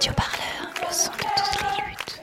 Radio 0.00 0.14
Parleur, 0.14 0.72
le 0.80 0.94
son 0.94 1.12
de 1.12 1.18
toutes 1.36 1.60
les 1.60 1.76
luttes. 1.84 2.20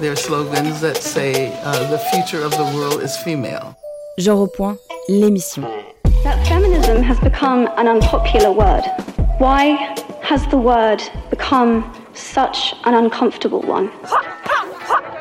There 0.00 0.10
are 0.10 0.16
slogans 0.16 0.80
that 0.80 0.96
say 1.02 1.52
uh, 1.62 1.86
the 1.90 1.98
future 1.98 2.42
of 2.42 2.52
the 2.52 2.64
world 2.74 3.02
is 3.02 3.14
female. 3.18 3.76
Genre 4.16 4.40
au 4.40 4.46
point, 4.46 4.78
l'émission. 5.10 5.64
That 6.24 6.42
feminism 6.46 7.02
has 7.02 7.20
become 7.20 7.68
an 7.76 7.86
unpopular 7.86 8.50
word. 8.50 8.84
Why 9.38 9.76
has 10.22 10.46
the 10.48 10.56
word 10.56 11.02
become 11.28 11.84
such 12.14 12.74
an 12.86 12.94
uncomfortable 12.94 13.60
one? 13.60 13.90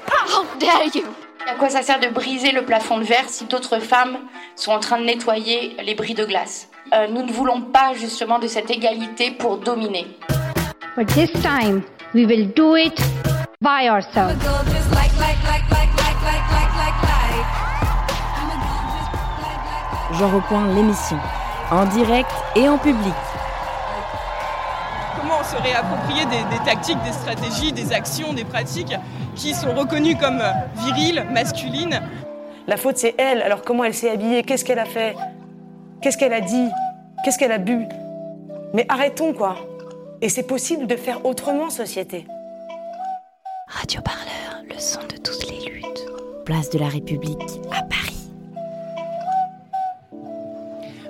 How 0.07 0.45
dare 0.57 0.88
you? 0.93 1.04
À 1.45 1.55
quoi 1.59 1.68
ça 1.70 1.82
sert 1.82 2.00
de 2.00 2.07
briser 2.07 2.54
le 2.54 2.63
plafond 2.63 2.97
de 3.00 3.04
verre 3.04 3.27
si 3.27 3.43
d'autres 3.43 3.79
femmes 3.79 4.20
sont 4.55 4.71
en 4.71 4.79
train 4.79 5.00
de 5.00 5.04
nettoyer 5.04 5.75
les 5.84 5.95
bris 5.95 6.13
de 6.13 6.23
glace? 6.23 6.70
Euh, 6.96 7.07
Nous 7.09 7.23
ne 7.23 7.32
voulons 7.32 7.62
pas 7.62 7.93
justement 7.93 8.39
de 8.39 8.48
cette 8.48 8.71
égalité 8.71 9.31
pour 9.31 9.58
dominer. 9.58 10.08
But 10.95 11.08
this 11.08 11.31
time, 11.41 11.81
we 12.13 12.26
will 12.26 12.54
do 12.54 12.77
it 12.77 12.98
by 13.59 13.90
ourselves. 13.90 14.38
Genre 20.13 20.35
au 20.35 20.41
point, 20.41 20.68
l'émission. 20.73 21.18
En 21.70 21.85
direct 21.85 22.30
et 22.55 22.70
en 22.70 22.77
public. 22.77 23.13
Comment 25.20 25.40
on 25.41 25.43
se 25.43 25.62
réapproprier 25.62 26.23
des, 26.26 26.43
des 26.57 26.63
tactiques, 26.63 27.02
des 27.04 27.12
stratégies, 27.12 27.73
des 27.73 27.91
actions, 27.91 28.32
des 28.32 28.46
pratiques 28.46 28.96
qui 29.35 29.54
sont 29.54 29.73
reconnues 29.73 30.16
comme 30.16 30.41
viriles, 30.77 31.26
masculines? 31.34 31.99
La 32.68 32.77
faute, 32.77 32.98
c'est 32.98 33.16
elle. 33.18 33.41
Alors 33.41 33.63
comment 33.63 33.84
elle 33.84 33.93
s'est 33.93 34.12
habillée? 34.12 34.43
Qu'est-ce 34.43 34.63
qu'elle 34.63 34.80
a 34.80 34.85
fait? 34.85 35.16
Qu'est-ce 36.02 36.18
qu'elle 36.18 36.34
a 36.34 36.41
dit? 36.41 36.70
Qu'est-ce 37.25 37.39
qu'elle 37.39 37.53
a 37.53 37.57
bu? 37.57 37.88
Mais 38.75 38.85
arrêtons, 38.88 39.34
quoi. 39.34 39.55
Et 40.21 40.29
c'est 40.29 40.45
possible 40.45 40.85
de 40.85 40.95
faire 40.95 41.26
autrement, 41.26 41.71
société. 41.71 42.27
Radio 43.67 43.99
Parleur, 44.01 44.62
le 44.70 44.77
son 44.77 44.99
de 45.01 45.17
toutes 45.17 45.49
les 45.49 45.71
luttes. 45.71 46.05
Place 46.45 46.70
de 46.70 46.77
la 46.77 46.87
République 46.87 47.59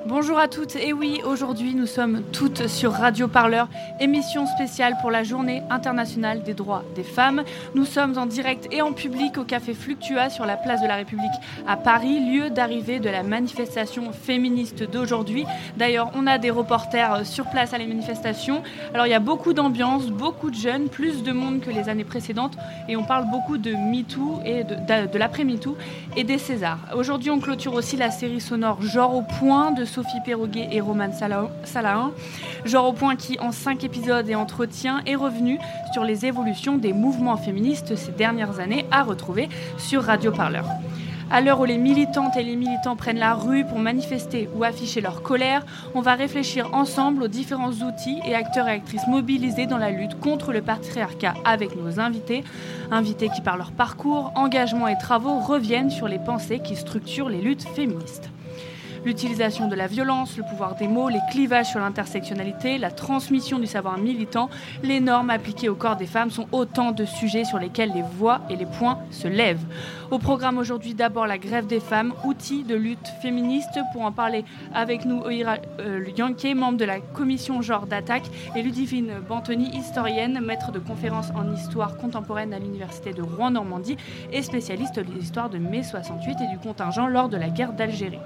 Bonjour 0.07 0.37
à 0.37 0.47
toutes, 0.47 0.75
et 0.75 0.93
oui, 0.93 1.19
aujourd'hui 1.25 1.73
nous 1.73 1.87
sommes 1.87 2.21
toutes 2.31 2.67
sur 2.67 2.91
Radio 2.91 3.27
Parleur, 3.27 3.67
émission 3.99 4.45
spéciale 4.45 4.93
pour 5.01 5.09
la 5.09 5.23
Journée 5.23 5.63
internationale 5.71 6.43
des 6.43 6.53
droits 6.53 6.83
des 6.93 7.01
femmes. 7.01 7.43
Nous 7.73 7.85
sommes 7.85 8.15
en 8.19 8.27
direct 8.27 8.67
et 8.71 8.83
en 8.83 8.93
public 8.93 9.39
au 9.39 9.45
Café 9.45 9.73
Fluctua 9.73 10.29
sur 10.29 10.45
la 10.45 10.57
place 10.57 10.83
de 10.83 10.87
la 10.87 10.97
République 10.97 11.31
à 11.67 11.75
Paris, 11.75 12.19
lieu 12.19 12.51
d'arrivée 12.51 12.99
de 12.99 13.09
la 13.09 13.23
manifestation 13.23 14.11
féministe 14.11 14.83
d'aujourd'hui. 14.83 15.43
D'ailleurs, 15.75 16.11
on 16.13 16.27
a 16.27 16.37
des 16.37 16.51
reporters 16.51 17.25
sur 17.25 17.49
place 17.49 17.73
à 17.73 17.79
la 17.79 17.87
manifestation. 17.87 18.61
Alors 18.93 19.07
il 19.07 19.09
y 19.09 19.15
a 19.15 19.19
beaucoup 19.19 19.53
d'ambiance, 19.53 20.05
beaucoup 20.11 20.51
de 20.51 20.55
jeunes, 20.55 20.87
plus 20.87 21.23
de 21.23 21.31
monde 21.31 21.61
que 21.61 21.71
les 21.71 21.89
années 21.89 22.03
précédentes, 22.03 22.55
et 22.87 22.95
on 22.95 23.05
parle 23.05 23.25
beaucoup 23.31 23.57
de 23.57 23.71
MeToo 23.71 24.39
et 24.45 24.63
de, 24.65 25.17
l'après-MeToo 25.17 25.75
et 26.15 26.23
des 26.23 26.37
Césars. 26.37 26.77
Aujourd'hui, 26.95 27.31
on 27.31 27.39
clôture 27.39 27.73
aussi 27.73 27.97
la 27.97 28.11
série 28.11 28.39
sonore 28.39 28.83
Genre 28.83 29.15
au 29.15 29.23
point 29.23 29.71
de 29.71 29.83
Sophie 29.95 30.19
Perroguet 30.19 30.67
et 30.73 30.81
Roman 30.81 31.11
Salahin. 31.13 32.11
Genre 32.65 32.85
au 32.85 32.91
point 32.91 33.15
qui, 33.15 33.39
en 33.39 33.53
cinq 33.53 33.85
épisodes 33.85 34.27
et 34.27 34.35
entretiens, 34.35 35.01
est 35.05 35.15
revenu 35.15 35.57
sur 35.93 36.03
les 36.03 36.25
évolutions 36.25 36.77
des 36.77 36.91
mouvements 36.91 37.37
féministes 37.37 37.95
ces 37.95 38.11
dernières 38.11 38.59
années 38.59 38.85
à 38.91 39.03
retrouver 39.03 39.47
sur 39.77 40.03
Radio 40.03 40.33
Parleur. 40.33 40.65
À 41.31 41.39
l'heure 41.39 41.61
où 41.61 41.65
les 41.65 41.77
militantes 41.77 42.35
et 42.35 42.43
les 42.43 42.57
militants 42.57 42.97
prennent 42.97 43.19
la 43.19 43.33
rue 43.33 43.65
pour 43.65 43.79
manifester 43.79 44.49
ou 44.53 44.65
afficher 44.65 44.99
leur 44.99 45.23
colère, 45.23 45.65
on 45.95 46.01
va 46.01 46.13
réfléchir 46.13 46.73
ensemble 46.73 47.23
aux 47.23 47.27
différents 47.29 47.71
outils 47.71 48.19
et 48.25 48.35
acteurs 48.35 48.67
et 48.67 48.73
actrices 48.73 49.07
mobilisés 49.07 49.65
dans 49.65 49.77
la 49.77 49.91
lutte 49.91 50.19
contre 50.19 50.51
le 50.51 50.61
patriarcat 50.61 51.35
avec 51.45 51.75
nos 51.77 52.01
invités. 52.01 52.43
Invités 52.91 53.29
qui, 53.33 53.41
par 53.41 53.55
leur 53.55 53.71
parcours, 53.71 54.33
engagement 54.35 54.89
et 54.89 54.97
travaux, 54.97 55.39
reviennent 55.39 55.89
sur 55.89 56.09
les 56.09 56.19
pensées 56.19 56.59
qui 56.59 56.75
structurent 56.75 57.29
les 57.29 57.41
luttes 57.41 57.63
féministes. 57.63 58.29
L'utilisation 59.05 59.67
de 59.67 59.75
la 59.75 59.85
violence, 59.85 60.35
le 60.35 60.41
pouvoir 60.41 60.75
des 60.75 60.87
mots, 60.87 61.09
les 61.09 61.19
clivages 61.29 61.69
sur 61.69 61.79
l'intersectionnalité, 61.79 62.79
la 62.79 62.89
transmission 62.89 63.59
du 63.59 63.67
savoir 63.67 63.99
militant, 63.99 64.49
les 64.81 64.99
normes 64.99 65.29
appliquées 65.29 65.69
au 65.69 65.75
corps 65.75 65.95
des 65.95 66.07
femmes 66.07 66.31
sont 66.31 66.47
autant 66.51 66.91
de 66.91 67.05
sujets 67.05 67.45
sur 67.45 67.59
lesquels 67.59 67.91
les 67.93 68.01
voix 68.01 68.41
et 68.49 68.55
les 68.55 68.65
points 68.65 68.97
se 69.11 69.27
lèvent. 69.27 69.63
Au 70.09 70.17
programme 70.17 70.57
aujourd'hui, 70.57 70.95
d'abord 70.95 71.27
la 71.27 71.37
grève 71.37 71.67
des 71.67 71.79
femmes, 71.79 72.13
outil 72.23 72.63
de 72.63 72.75
lutte 72.75 73.07
féministe. 73.21 73.79
Pour 73.93 74.01
en 74.03 74.11
parler 74.11 74.43
avec 74.73 75.05
nous, 75.05 75.21
Oira 75.29 75.57
euh, 75.79 76.03
membre 76.55 76.77
de 76.77 76.85
la 76.85 76.99
commission 76.99 77.61
genre 77.61 77.85
d'attaque, 77.85 78.25
et 78.55 78.63
Ludivine 78.63 79.13
Bantoni, 79.27 79.69
historienne, 79.75 80.39
maître 80.41 80.71
de 80.71 80.79
conférences 80.79 81.29
en 81.35 81.53
histoire 81.53 81.97
contemporaine 81.97 82.53
à 82.53 82.59
l'université 82.59 83.13
de 83.13 83.21
Rouen-Normandie 83.21 83.97
et 84.31 84.41
spécialiste 84.41 84.95
de 84.95 85.13
l'histoire 85.13 85.49
de 85.49 85.59
mai 85.59 85.83
68 85.83 86.37
et 86.41 86.51
du 86.51 86.57
contingent 86.57 87.07
lors 87.07 87.29
de 87.29 87.37
la 87.37 87.49
guerre 87.49 87.73
d'Algérie. 87.73 88.19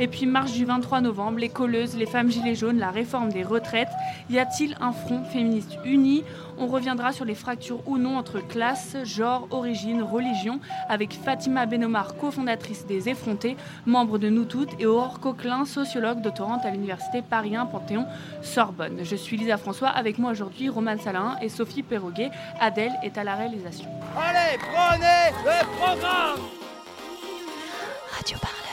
Et 0.00 0.08
puis 0.08 0.21
marche 0.26 0.52
du 0.52 0.64
23 0.64 1.00
novembre, 1.00 1.38
les 1.38 1.48
colleuses, 1.48 1.96
les 1.96 2.06
femmes 2.06 2.30
gilets 2.30 2.54
jaunes, 2.54 2.78
la 2.78 2.90
réforme 2.90 3.30
des 3.30 3.42
retraites. 3.42 3.90
Y 4.30 4.38
a-t-il 4.38 4.76
un 4.80 4.92
front 4.92 5.24
féministe 5.24 5.78
uni? 5.84 6.24
On 6.58 6.66
reviendra 6.66 7.12
sur 7.12 7.24
les 7.24 7.34
fractures 7.34 7.80
ou 7.88 7.98
non 7.98 8.16
entre 8.16 8.40
classe, 8.40 8.96
genre, 9.04 9.48
origine, 9.50 10.02
religion, 10.02 10.60
avec 10.88 11.12
Fatima 11.12 11.66
Benomar, 11.66 12.16
cofondatrice 12.16 12.86
des 12.86 13.08
Effrontés, 13.08 13.56
membre 13.86 14.18
de 14.18 14.28
Nous 14.28 14.44
Toutes, 14.44 14.70
et 14.78 14.86
Aurore 14.86 15.18
Coquelin, 15.20 15.64
sociologue 15.64 16.20
doctorante 16.20 16.64
à 16.64 16.70
l'université 16.70 17.22
Paris 17.22 17.56
1 17.56 17.66
Panthéon 17.66 18.06
Sorbonne. 18.42 19.00
Je 19.02 19.16
suis 19.16 19.36
Lisa 19.36 19.56
François, 19.56 19.88
avec 19.88 20.18
moi 20.18 20.30
aujourd'hui 20.30 20.68
Romane 20.68 21.00
Salin 21.00 21.36
et 21.40 21.48
Sophie 21.48 21.82
Perroguet. 21.82 22.30
Adèle 22.60 22.92
est 23.02 23.18
à 23.18 23.24
la 23.24 23.34
réalisation. 23.34 23.88
Allez, 24.16 24.58
prenez 24.58 25.30
le 25.44 25.76
programme 25.78 26.40
Radio 28.14 28.38
Parleur. 28.38 28.71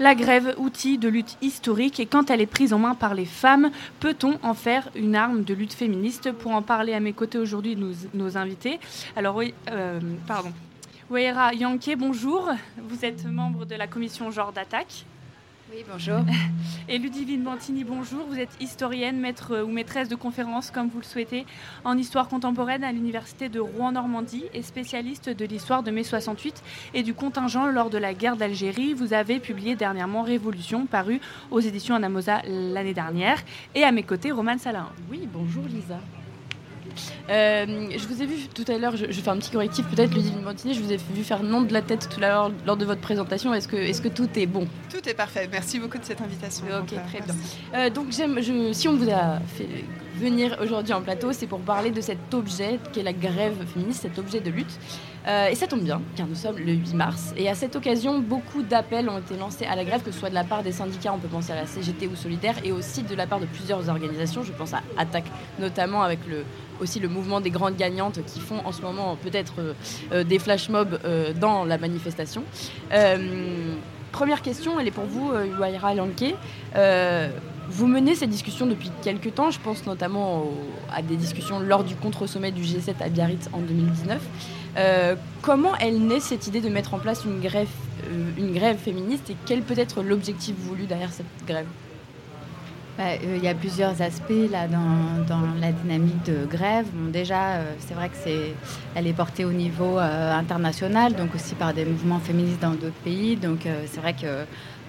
La 0.00 0.14
grève, 0.14 0.54
outil 0.58 0.98
de 0.98 1.08
lutte 1.08 1.36
historique, 1.40 2.00
et 2.00 2.06
quand 2.06 2.30
elle 2.30 2.40
est 2.40 2.46
prise 2.46 2.72
en 2.72 2.78
main 2.78 2.94
par 2.94 3.14
les 3.14 3.26
femmes, 3.26 3.70
peut-on 4.00 4.38
en 4.42 4.54
faire 4.54 4.88
une 4.96 5.14
arme 5.14 5.44
de 5.44 5.54
lutte 5.54 5.72
féministe 5.72 6.32
Pour 6.32 6.52
en 6.52 6.62
parler 6.62 6.94
à 6.94 7.00
mes 7.00 7.12
côtés 7.12 7.38
aujourd'hui, 7.38 7.76
nos, 7.76 7.92
nos 8.12 8.36
invités. 8.36 8.80
Alors, 9.14 9.36
oui, 9.36 9.54
euh, 9.70 10.00
pardon. 10.26 10.52
Weira 11.10 11.54
Yanké, 11.54 11.96
bonjour. 11.96 12.50
Vous 12.88 13.04
êtes 13.04 13.24
membre 13.26 13.66
de 13.66 13.74
la 13.74 13.86
commission 13.86 14.30
genre 14.30 14.52
d'attaque. 14.52 15.04
Oui, 15.72 15.84
bonjour. 15.90 16.20
Et 16.88 16.98
Ludivine 16.98 17.42
Bantini, 17.42 17.84
bonjour. 17.84 18.26
Vous 18.28 18.38
êtes 18.38 18.54
historienne, 18.60 19.18
maître 19.18 19.62
ou 19.62 19.68
maîtresse 19.68 20.08
de 20.08 20.14
conférences, 20.14 20.70
comme 20.70 20.88
vous 20.88 20.98
le 20.98 21.04
souhaitez, 21.04 21.46
en 21.84 21.96
histoire 21.96 22.28
contemporaine 22.28 22.84
à 22.84 22.92
l'université 22.92 23.48
de 23.48 23.60
Rouen-Normandie 23.60 24.44
et 24.52 24.62
spécialiste 24.62 25.30
de 25.30 25.44
l'histoire 25.46 25.82
de 25.82 25.90
mai 25.90 26.04
68 26.04 26.62
et 26.92 27.02
du 27.02 27.14
contingent 27.14 27.66
lors 27.66 27.88
de 27.88 27.98
la 27.98 28.12
guerre 28.12 28.36
d'Algérie. 28.36 28.92
Vous 28.92 29.14
avez 29.14 29.40
publié 29.40 29.74
dernièrement 29.74 30.22
Révolution, 30.22 30.84
paru 30.86 31.20
aux 31.50 31.60
éditions 31.60 31.94
Anamosa 31.94 32.42
l'année 32.46 32.94
dernière. 32.94 33.42
Et 33.74 33.84
à 33.84 33.92
mes 33.92 34.02
côtés, 34.02 34.32
Romane 34.32 34.58
Salin. 34.58 34.88
Oui, 35.10 35.26
bonjour 35.32 35.64
Lisa. 35.64 35.98
Euh, 37.30 37.88
je 37.96 38.06
vous 38.06 38.22
ai 38.22 38.26
vu 38.26 38.48
tout 38.48 38.64
à 38.68 38.78
l'heure, 38.78 38.96
je, 38.96 39.06
je, 39.10 39.20
fais 39.20 39.30
un 39.30 39.36
petit 39.36 39.50
correctif 39.50 39.86
peut-être, 39.86 40.14
Ludivine 40.14 40.42
Bantini, 40.42 40.74
je 40.74 40.80
vous 40.80 40.92
ai 40.92 40.96
vu 40.96 41.24
faire 41.24 41.42
nom 41.42 41.62
de 41.62 41.72
la 41.72 41.82
tête 41.82 42.08
tout 42.10 42.22
à 42.22 42.28
l'heure 42.28 42.52
lors 42.66 42.76
de 42.76 42.84
votre 42.84 43.00
présentation. 43.00 43.54
Est-ce 43.54 43.68
que, 43.68 43.76
est 43.76 44.02
que 44.02 44.08
tout 44.08 44.28
est 44.36 44.46
bon? 44.46 44.66
Tout 44.90 45.08
est 45.08 45.14
parfait. 45.14 45.48
Merci 45.50 45.78
beaucoup 45.78 45.98
de 45.98 46.04
cette 46.04 46.20
invitation. 46.20 46.64
Ok, 46.80 46.94
très 47.08 47.20
bien. 47.20 47.34
Euh, 47.74 47.90
donc, 47.90 48.06
je, 48.10 48.72
si 48.72 48.88
on 48.88 48.96
vous 48.96 49.10
a 49.10 49.38
fait 49.56 49.68
venir 50.14 50.56
aujourd'hui 50.60 50.92
en 50.92 51.02
plateau, 51.02 51.32
c'est 51.32 51.46
pour 51.46 51.60
parler 51.60 51.90
de 51.90 52.00
cet 52.00 52.32
objet 52.32 52.78
qui 52.92 53.00
est 53.00 53.02
la 53.02 53.12
grève 53.12 53.54
féministe, 53.72 54.02
cet 54.02 54.18
objet 54.18 54.40
de 54.40 54.50
lutte. 54.50 54.78
Euh, 55.26 55.48
et 55.48 55.54
ça 55.54 55.66
tombe 55.66 55.80
bien, 55.80 56.02
car 56.16 56.26
nous 56.26 56.34
sommes 56.34 56.58
le 56.58 56.72
8 56.72 56.94
mars. 56.94 57.32
Et 57.36 57.48
à 57.48 57.54
cette 57.54 57.76
occasion, 57.76 58.18
beaucoup 58.18 58.62
d'appels 58.62 59.08
ont 59.08 59.18
été 59.18 59.36
lancés 59.36 59.64
à 59.64 59.74
la 59.74 59.84
grève, 59.84 60.02
que 60.02 60.10
ce 60.10 60.18
soit 60.18 60.28
de 60.28 60.34
la 60.34 60.44
part 60.44 60.62
des 60.62 60.72
syndicats, 60.72 61.12
on 61.14 61.18
peut 61.18 61.28
penser 61.28 61.52
à 61.52 61.56
la 61.56 61.66
CGT 61.66 62.06
ou 62.08 62.16
Solidaire, 62.16 62.56
et 62.62 62.72
aussi 62.72 63.02
de 63.02 63.14
la 63.14 63.26
part 63.26 63.40
de 63.40 63.46
plusieurs 63.46 63.88
organisations. 63.88 64.42
Je 64.42 64.52
pense 64.52 64.74
à 64.74 64.82
Attaque, 64.98 65.24
notamment 65.58 66.02
avec 66.02 66.18
le, 66.28 66.44
aussi 66.80 67.00
le 67.00 67.08
mouvement 67.08 67.40
des 67.40 67.50
grandes 67.50 67.76
gagnantes 67.76 68.20
qui 68.26 68.40
font 68.40 68.60
en 68.64 68.72
ce 68.72 68.82
moment 68.82 69.16
peut-être 69.16 69.54
euh, 70.12 70.24
des 70.24 70.38
flash 70.38 70.68
mobs 70.68 70.98
euh, 71.04 71.32
dans 71.32 71.64
la 71.64 71.78
manifestation. 71.78 72.44
Euh, 72.92 73.74
première 74.12 74.42
question, 74.42 74.78
elle 74.78 74.88
est 74.88 74.92
pour 74.92 75.06
vous, 75.06 75.32
Yuaira 75.32 75.94
Lanke. 75.94 76.34
Vous 77.68 77.86
menez 77.86 78.14
ces 78.14 78.26
discussions 78.26 78.66
depuis 78.66 78.90
quelques 79.02 79.34
temps, 79.34 79.50
je 79.50 79.58
pense 79.58 79.86
notamment 79.86 80.44
à 80.92 81.02
des 81.02 81.16
discussions 81.16 81.60
lors 81.60 81.82
du 81.82 81.96
contre-sommet 81.96 82.52
du 82.52 82.62
G7 82.62 82.94
à 83.00 83.08
Biarritz 83.08 83.48
en 83.52 83.60
2019. 83.60 84.20
Euh, 84.76 85.14
comment 85.40 85.74
elle 85.76 86.00
naît 86.06 86.20
cette 86.20 86.46
idée 86.46 86.60
de 86.60 86.68
mettre 86.68 86.94
en 86.94 86.98
place 86.98 87.24
une 87.24 87.40
grève, 87.40 87.68
euh, 88.04 88.30
une 88.36 88.52
grève 88.52 88.76
féministe 88.76 89.30
et 89.30 89.36
quel 89.46 89.62
peut 89.62 89.78
être 89.78 90.02
l'objectif 90.02 90.54
voulu 90.58 90.86
derrière 90.86 91.12
cette 91.12 91.26
grève? 91.46 91.66
Bah, 92.98 93.04
euh, 93.08 93.36
il 93.36 93.44
y 93.44 93.48
a 93.48 93.54
plusieurs 93.54 94.02
aspects 94.02 94.50
là 94.50 94.66
dans, 94.68 95.40
la 95.60 95.72
dynamique 95.72 96.22
de 96.24 96.44
grève. 96.44 96.86
Déjà, 97.12 97.60
c'est 97.78 97.94
vrai 97.94 98.08
que 98.08 98.16
c'est, 98.22 98.54
elle 98.94 99.06
est 99.06 99.12
portée 99.12 99.44
au 99.44 99.52
niveau 99.52 99.98
international, 99.98 101.14
donc 101.14 101.34
aussi 101.34 101.54
par 101.54 101.72
des 101.72 101.84
mouvements 101.84 102.20
féministes 102.20 102.60
dans 102.60 102.74
d'autres 102.74 102.92
pays. 103.04 103.36
Donc 103.36 103.66
c'est 103.86 104.00
vrai 104.00 104.12
que 104.12 104.44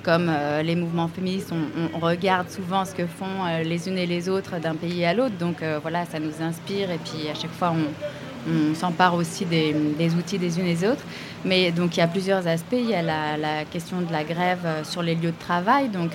comme 0.06 0.32
les 0.64 0.76
mouvements 0.76 1.08
féministes, 1.08 1.52
on, 1.52 2.00
regarde 2.00 2.50
souvent 2.50 2.86
ce 2.86 2.94
que 2.94 3.08
font 3.08 3.46
les 3.64 3.90
unes 3.90 3.98
et 3.98 4.06
les 4.06 4.30
autres 4.30 4.60
d'un 4.60 4.76
pays 4.76 5.04
à 5.04 5.16
l'autre. 5.16 5.36
Donc 5.40 5.64
voilà, 5.82 6.06
ça 6.06 6.20
nous 6.20 6.42
inspire 6.42 6.92
et 6.92 7.00
puis 7.00 7.28
à 7.30 7.34
chaque 7.34 7.52
fois 7.52 7.74
on, 7.74 8.76
s'empare 8.76 9.16
aussi 9.16 9.44
des, 9.46 9.74
outils 10.16 10.38
des 10.38 10.60
unes 10.60 10.68
et 10.68 10.76
des 10.76 10.88
autres. 10.88 11.04
Mais 11.44 11.72
donc 11.72 11.98
il 11.98 12.00
y 12.00 12.04
a 12.04 12.08
plusieurs 12.08 12.46
aspects. 12.48 12.78
Il 12.78 12.90
y 12.92 12.94
a 12.94 13.02
la, 13.02 13.66
question 13.66 14.02
de 14.02 14.12
la 14.12 14.24
grève 14.24 14.68
sur 14.84 15.02
les 15.02 15.16
lieux 15.16 15.32
de 15.32 15.40
travail, 15.40 15.90
donc 15.90 16.12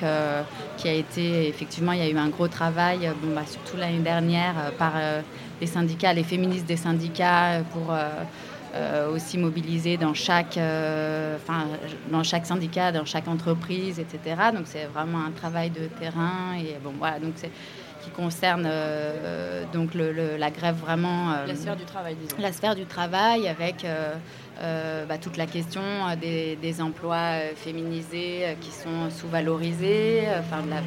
qui 0.76 0.88
a 0.88 0.92
été 0.92 1.48
effectivement 1.48 1.90
il 1.90 1.98
y 1.98 2.02
a 2.02 2.08
eu 2.08 2.16
un 2.16 2.28
gros 2.28 2.48
travail, 2.48 3.10
bah, 3.34 3.42
surtout 3.44 3.76
l'année 3.76 3.98
dernière 3.98 4.54
par 4.78 4.92
les 5.60 5.66
syndicats, 5.66 6.12
les 6.12 6.24
féministes 6.24 6.66
des 6.66 6.76
syndicats 6.76 7.62
pour 7.72 7.92
euh, 8.74 9.12
aussi 9.12 9.36
mobilisés 9.36 9.96
dans 9.96 10.14
chaque, 10.14 10.56
euh, 10.56 11.36
dans 12.10 12.22
chaque 12.22 12.46
syndicat, 12.46 12.92
dans 12.92 13.04
chaque 13.04 13.26
entreprise, 13.26 13.98
etc. 13.98 14.36
Donc 14.54 14.62
c'est 14.66 14.84
vraiment 14.84 15.24
un 15.24 15.32
travail 15.32 15.70
de 15.70 15.86
terrain 15.98 16.54
et 16.56 16.76
bon 16.82 16.92
voilà 16.96 17.18
donc 17.18 17.32
c'est 17.34 17.50
qui 18.02 18.10
concerne 18.10 18.66
euh, 18.66 19.64
donc 19.72 19.92
le, 19.94 20.36
la 20.38 20.50
grève 20.50 20.76
vraiment 20.76 21.32
la 21.46 21.54
sphère 21.54 21.76
du 21.76 21.84
travail 21.84 22.14
disons. 22.14 22.36
la 22.40 22.52
sphère 22.52 22.74
du 22.76 22.86
travail 22.86 23.48
avec 23.48 23.84
bah, 24.60 25.18
toute 25.20 25.36
la 25.36 25.46
question 25.46 25.82
des, 26.20 26.56
des 26.56 26.80
emplois 26.80 27.40
féminisés 27.56 28.56
qui 28.60 28.70
sont 28.70 29.10
sous-valorisés 29.10 30.28
enfin 30.38 30.62
de 30.62 30.70
la 30.70 30.80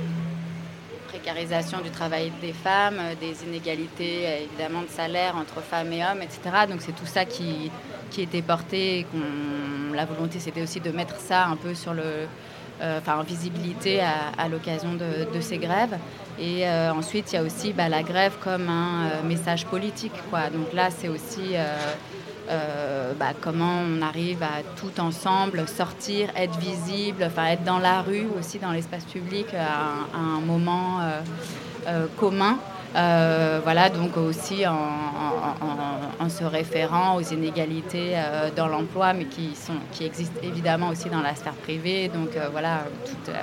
précarisation 1.14 1.80
du 1.82 1.92
travail 1.92 2.32
des 2.42 2.54
femmes, 2.54 2.98
euh, 3.00 3.14
des 3.20 3.44
inégalités 3.48 4.26
euh, 4.26 4.46
évidemment 4.46 4.82
de 4.82 4.88
salaire 4.88 5.36
entre 5.38 5.62
femmes 5.62 5.94
et 5.94 6.04
hommes, 6.04 6.24
etc. 6.24 6.66
Donc 6.68 6.82
c'est 6.82 6.96
tout 6.96 7.06
ça 7.06 7.24
qui, 7.24 7.70
qui 8.10 8.24
était 8.24 8.42
porté. 8.42 9.06
La 9.94 10.06
volonté 10.06 10.40
c'était 10.40 10.64
aussi 10.64 10.80
de 10.80 10.90
mettre 10.90 11.18
ça 11.18 11.46
un 11.46 11.56
peu 11.56 11.76
sur 11.76 11.94
le, 11.94 12.04
euh, 12.82 13.00
enfin, 13.00 13.20
en 13.20 13.24
visibilité 13.24 14.02
à, 14.02 14.48
l'occasion 14.50 14.96
de, 14.96 15.42
ces 15.42 15.60
grèves. 15.60 15.98
Et 16.40 16.68
ensuite, 16.68 17.32
il 17.32 17.36
y 17.36 17.38
a 17.38 17.44
aussi 17.44 17.74
bah, 17.74 17.90
la 17.90 18.02
grève 18.02 18.34
comme 18.44 18.68
un 18.68 19.22
message 19.24 19.68
politique. 19.68 20.18
Quoi. 20.32 20.50
Donc 20.50 20.74
là, 20.74 20.90
c'est 20.90 21.10
aussi 21.10 21.56
euh, 22.50 23.14
bah, 23.18 23.32
comment 23.40 23.80
on 23.88 24.02
arrive 24.02 24.44
à 24.44 24.64
tout 24.76 25.00
ensemble 25.00 25.66
sortir, 25.68 26.30
être 26.36 26.58
visible, 26.60 27.24
enfin 27.26 27.46
être 27.48 27.64
dans 27.64 27.80
la 27.80 28.02
rue 28.02 28.28
aussi, 28.38 28.60
dans 28.60 28.72
l'espace 28.72 29.06
public 29.06 29.48
à, 29.54 30.18
un 30.18 30.42
moment 30.42 31.00
euh, 31.02 31.22
euh, 31.88 32.08
commun. 32.18 32.58
voilà, 32.94 33.90
donc 33.90 34.18
aussi 34.18 34.66
en, 34.68 36.30
se 36.30 36.44
référant 36.44 37.16
aux 37.16 37.22
inégalités 37.22 38.16
dans 38.56 38.68
l'emploi, 38.68 39.14
mais 39.14 39.26
qui, 39.26 39.56
sont, 39.56 39.74
qui 39.92 40.06
existent 40.06 40.40
évidemment 40.42 40.90
aussi 40.90 41.10
dans 41.10 41.22
la 41.22 41.36
sphère 41.36 41.54
privée. 41.54 42.10
Donc 42.10 42.30
voilà, 42.52 42.80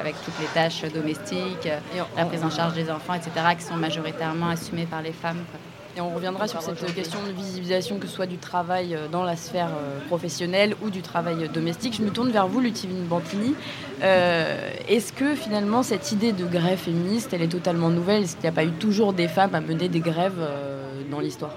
avec 0.01 0.15
toutes 0.25 0.39
les 0.41 0.47
tâches 0.47 0.83
domestiques, 0.93 1.69
la 2.17 2.25
prise 2.25 2.45
en 2.45 2.51
charge 2.51 2.75
des 2.75 2.91
enfants, 2.91 3.15
etc., 3.15 3.31
qui 3.59 3.65
sont 3.65 3.77
majoritairement 3.77 4.49
assumées 4.49 4.87
par 4.87 5.03
les 5.03 5.13
femmes. 5.13 5.45
Et 5.97 6.01
on 6.01 6.11
reviendra 6.11 6.47
sur 6.47 6.63
cette 6.63 6.95
question 6.95 7.19
de 7.27 7.33
visibilisation, 7.33 7.99
que 7.99 8.07
ce 8.07 8.15
soit 8.15 8.27
du 8.27 8.39
travail 8.39 8.95
euh, 8.95 9.09
dans 9.09 9.25
la 9.25 9.35
sphère 9.35 9.69
euh, 9.69 9.99
professionnelle 10.07 10.77
ou 10.83 10.91
du 10.91 11.03
travail 11.03 11.49
domestique. 11.49 11.95
Je 11.97 12.03
me 12.03 12.11
tourne 12.11 12.31
vers 12.31 12.47
vous, 12.47 12.61
Lutivine 12.61 13.05
Bantini. 13.07 13.55
Euh, 14.03 14.71
est-ce 14.89 15.13
que 15.13 15.35
finalement 15.35 15.83
cette 15.83 16.13
idée 16.13 16.33
de 16.33 16.45
grève 16.45 16.79
féministe, 16.79 17.31
elle 17.33 17.43
est 17.43 17.49
totalement 17.49 17.91
nouvelle? 17.91 18.23
Est-ce 18.23 18.35
qu'il 18.35 18.43
n'y 18.43 18.49
a 18.49 18.53
pas 18.53 18.65
eu 18.65 18.71
toujours 18.71 19.13
des 19.13 19.29
femmes 19.29 19.55
à 19.55 19.61
mener 19.61 19.89
des 19.89 20.01
grèves 20.01 20.41
dans 21.11 21.21
l'histoire? 21.21 21.55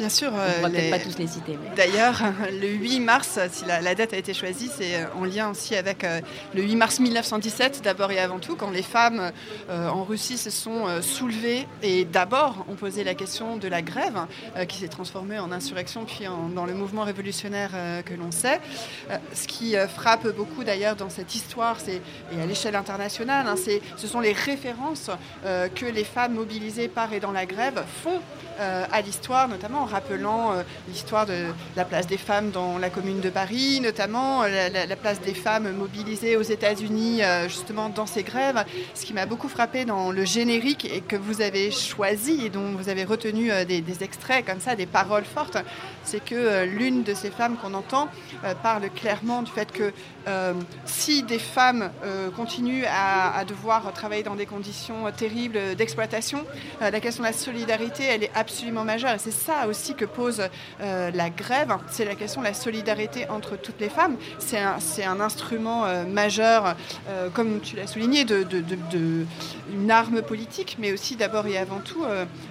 Bien 0.00 0.08
sûr. 0.08 0.32
On 0.32 0.66
ne 0.66 0.72
peut-être 0.72 0.90
pas 0.90 0.98
tous 0.98 1.18
les 1.18 1.26
citer. 1.26 1.58
D'ailleurs, 1.76 2.22
le 2.58 2.68
8 2.68 3.00
mars, 3.00 3.38
si 3.52 3.66
la, 3.66 3.94
date 3.94 4.14
a 4.14 4.16
été 4.16 4.32
choisie, 4.32 4.70
c'est 4.74 4.94
euh, 4.94 5.04
en 5.14 5.26
lien 5.26 5.50
aussi 5.50 5.76
avec 5.76 6.04
euh, 6.04 6.22
le 6.54 6.62
8 6.62 6.76
mars 6.76 7.00
1917, 7.00 7.82
d'abord 7.84 8.10
et 8.10 8.18
avant 8.18 8.38
tout, 8.38 8.56
quand 8.56 8.70
les 8.70 8.82
femmes 8.82 9.30
euh, 9.68 9.88
en 9.88 10.02
Russie 10.04 10.38
se 10.38 10.48
sont 10.48 10.86
soulevées 11.02 11.68
et 11.82 12.06
d'abord 12.06 12.64
ont 12.70 12.76
posé 12.76 13.04
la 13.04 13.14
question 13.14 13.58
de 13.58 13.68
la 13.68 13.82
grève, 13.82 14.26
qui 14.68 14.78
s'est 14.78 14.88
transformée 14.88 15.38
en 15.38 15.52
insurrection, 15.52 16.06
puis 16.06 16.24
dans 16.54 16.64
le 16.64 16.72
mouvement 16.72 17.02
révolutionnaire 17.02 17.70
que 18.06 18.14
l'on 18.14 18.30
sait. 18.30 18.60
ce 19.34 19.46
qui 19.46 19.74
frappe 19.94 20.26
beaucoup 20.34 20.64
d'ailleurs 20.64 20.96
dans 20.96 21.10
cette 21.10 21.34
histoire, 21.34 21.76
c'est, 21.78 22.00
et 22.34 22.40
à 22.40 22.46
l'échelle 22.46 22.74
internationale, 22.74 23.46
hein, 23.46 23.56
c'est, 23.62 23.82
ce 23.96 24.06
sont 24.06 24.20
les 24.20 24.32
références 24.32 25.10
que 25.44 25.86
les 25.86 26.04
femmes 26.04 26.34
mobilisées 26.34 26.88
par 26.88 27.12
et 27.12 27.20
dans 27.20 27.32
la 27.32 27.46
grève 27.46 27.82
font 28.02 28.20
à 28.60 29.00
l'histoire, 29.00 29.48
notamment 29.48 29.84
rappelant 29.84 30.52
euh, 30.52 30.62
l'histoire 30.88 31.26
de 31.26 31.46
la 31.76 31.84
place 31.84 32.06
des 32.06 32.16
femmes 32.16 32.50
dans 32.50 32.78
la 32.78 32.90
commune 32.90 33.20
de 33.20 33.30
Paris, 33.30 33.80
notamment 33.80 34.42
euh, 34.42 34.68
la, 34.68 34.96
place 34.96 35.20
des 35.20 35.34
femmes 35.34 35.70
mobilisées 35.72 36.36
aux 36.36 36.42
États-Unis 36.42 37.22
euh, 37.22 37.48
justement 37.48 37.88
dans 37.88 38.06
ces 38.06 38.22
grèves. 38.22 38.64
Ce 38.94 39.04
qui 39.04 39.12
m'a 39.12 39.26
beaucoup 39.26 39.48
frappé 39.48 39.84
dans 39.84 40.10
le 40.10 40.24
générique 40.24 40.84
et 40.84 41.00
que 41.00 41.16
vous 41.16 41.40
avez 41.40 41.70
choisi 41.70 42.46
et 42.46 42.50
dont 42.50 42.72
vous 42.76 42.88
avez 42.88 43.04
retenu 43.04 43.50
des, 43.66 43.82
extraits 44.02 44.46
comme 44.46 44.60
ça, 44.60 44.76
des 44.76 44.86
paroles 44.86 45.24
fortes, 45.24 45.58
c'est 46.04 46.24
que 46.24 46.64
l'une 46.64 47.02
de 47.02 47.14
ces 47.14 47.30
femmes 47.30 47.56
qu'on 47.56 47.74
entend 47.74 48.08
parle 48.62 48.88
clairement 48.90 49.42
du 49.42 49.50
fait 49.50 49.70
que 49.72 49.92
si 50.84 51.22
des 51.22 51.38
femmes 51.38 51.90
continuent 52.36 52.84
à, 52.88 53.44
devoir 53.44 53.92
travailler 53.92 54.22
dans 54.22 54.36
des 54.36 54.46
conditions 54.46 55.10
terribles 55.16 55.58
d'exploitation, 55.76 56.44
la 56.80 57.00
question 57.00 57.22
de 57.22 57.28
la 57.28 57.34
solidarité, 57.34 58.04
elle 58.04 58.24
est 58.24 58.30
absolument 58.34 58.84
majeure. 58.84 59.14
Et 59.14 59.18
c'est 59.18 59.30
ça 59.30 59.66
aussi 59.68 59.94
que 59.94 60.04
pose 60.04 60.42
euh, 60.80 61.10
la 61.12 61.30
grève, 61.30 61.74
c'est 61.90 62.04
la 62.04 62.14
question 62.14 62.40
de 62.40 62.46
la 62.46 62.54
solidarité 62.54 63.28
entre 63.28 63.56
toutes 63.56 63.80
les 63.80 63.88
femmes. 63.88 64.16
C'est 64.38 64.58
un, 65.04 65.20
instrument 65.20 65.84
euh, 65.84 66.04
majeur, 66.04 66.76
euh, 67.08 67.28
comme 67.30 67.60
tu 67.60 67.76
l'as 67.76 67.86
souligné, 67.86 68.24
de, 68.24 68.46
une 69.72 69.90
arme 69.90 70.22
politique, 70.22 70.76
mais 70.78 70.92
aussi 70.92 71.16
d'abord 71.16 71.46
et 71.46 71.58
avant 71.58 71.80
tout 71.80 72.04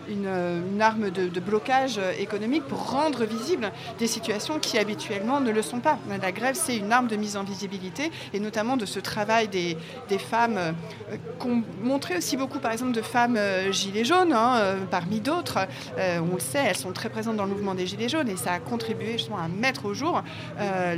une, 0.09 0.81
arme 0.81 1.09
de, 1.09 1.39
blocage 1.39 1.99
économique 2.19 2.63
pour 2.63 2.91
rendre 2.91 3.25
des 3.97 4.07
situations 4.07 4.59
qui 4.59 4.77
habituellement 4.77 5.39
ne 5.39 5.51
le 5.51 5.61
sont 5.61 5.79
pas. 5.79 5.97
La 6.21 6.31
grève, 6.31 6.55
c'est 6.55 6.77
une 6.77 6.91
arme 6.91 7.07
de 7.07 7.15
mise 7.15 7.37
en 7.37 7.43
visibilité, 7.43 8.11
et 8.33 8.39
notamment 8.39 8.77
de 8.77 8.85
ce 8.85 8.99
travail 8.99 9.47
des, 9.47 9.77
femmes 10.19 10.75
qu'on 11.39 11.63
montrait 11.81 12.17
aussi 12.17 12.35
beaucoup, 12.35 12.59
par 12.59 12.71
exemple, 12.71 12.91
de 12.91 13.01
femmes 13.01 13.39
gilets 13.71 14.03
jaunes, 14.03 14.33
hein, 14.33 14.75
parmi 14.91 15.19
d'autres. 15.21 15.59
on 15.97 16.33
le 16.33 16.39
sait, 16.39 16.63
elles 16.65 16.77
sont 16.77 16.91
très 16.91 17.09
présentes 17.09 17.37
dans 17.37 17.45
le 17.45 17.51
mouvement 17.51 17.75
des 17.75 17.87
Gilets 17.87 18.09
jaunes 18.09 18.29
et 18.29 18.35
ça 18.35 18.53
a 18.53 18.59
contribué 18.59 19.13
justement 19.13 19.37
à 19.37 19.47
mettre 19.47 19.85
au 19.85 19.93
jour 19.93 20.23
euh, 20.59 20.95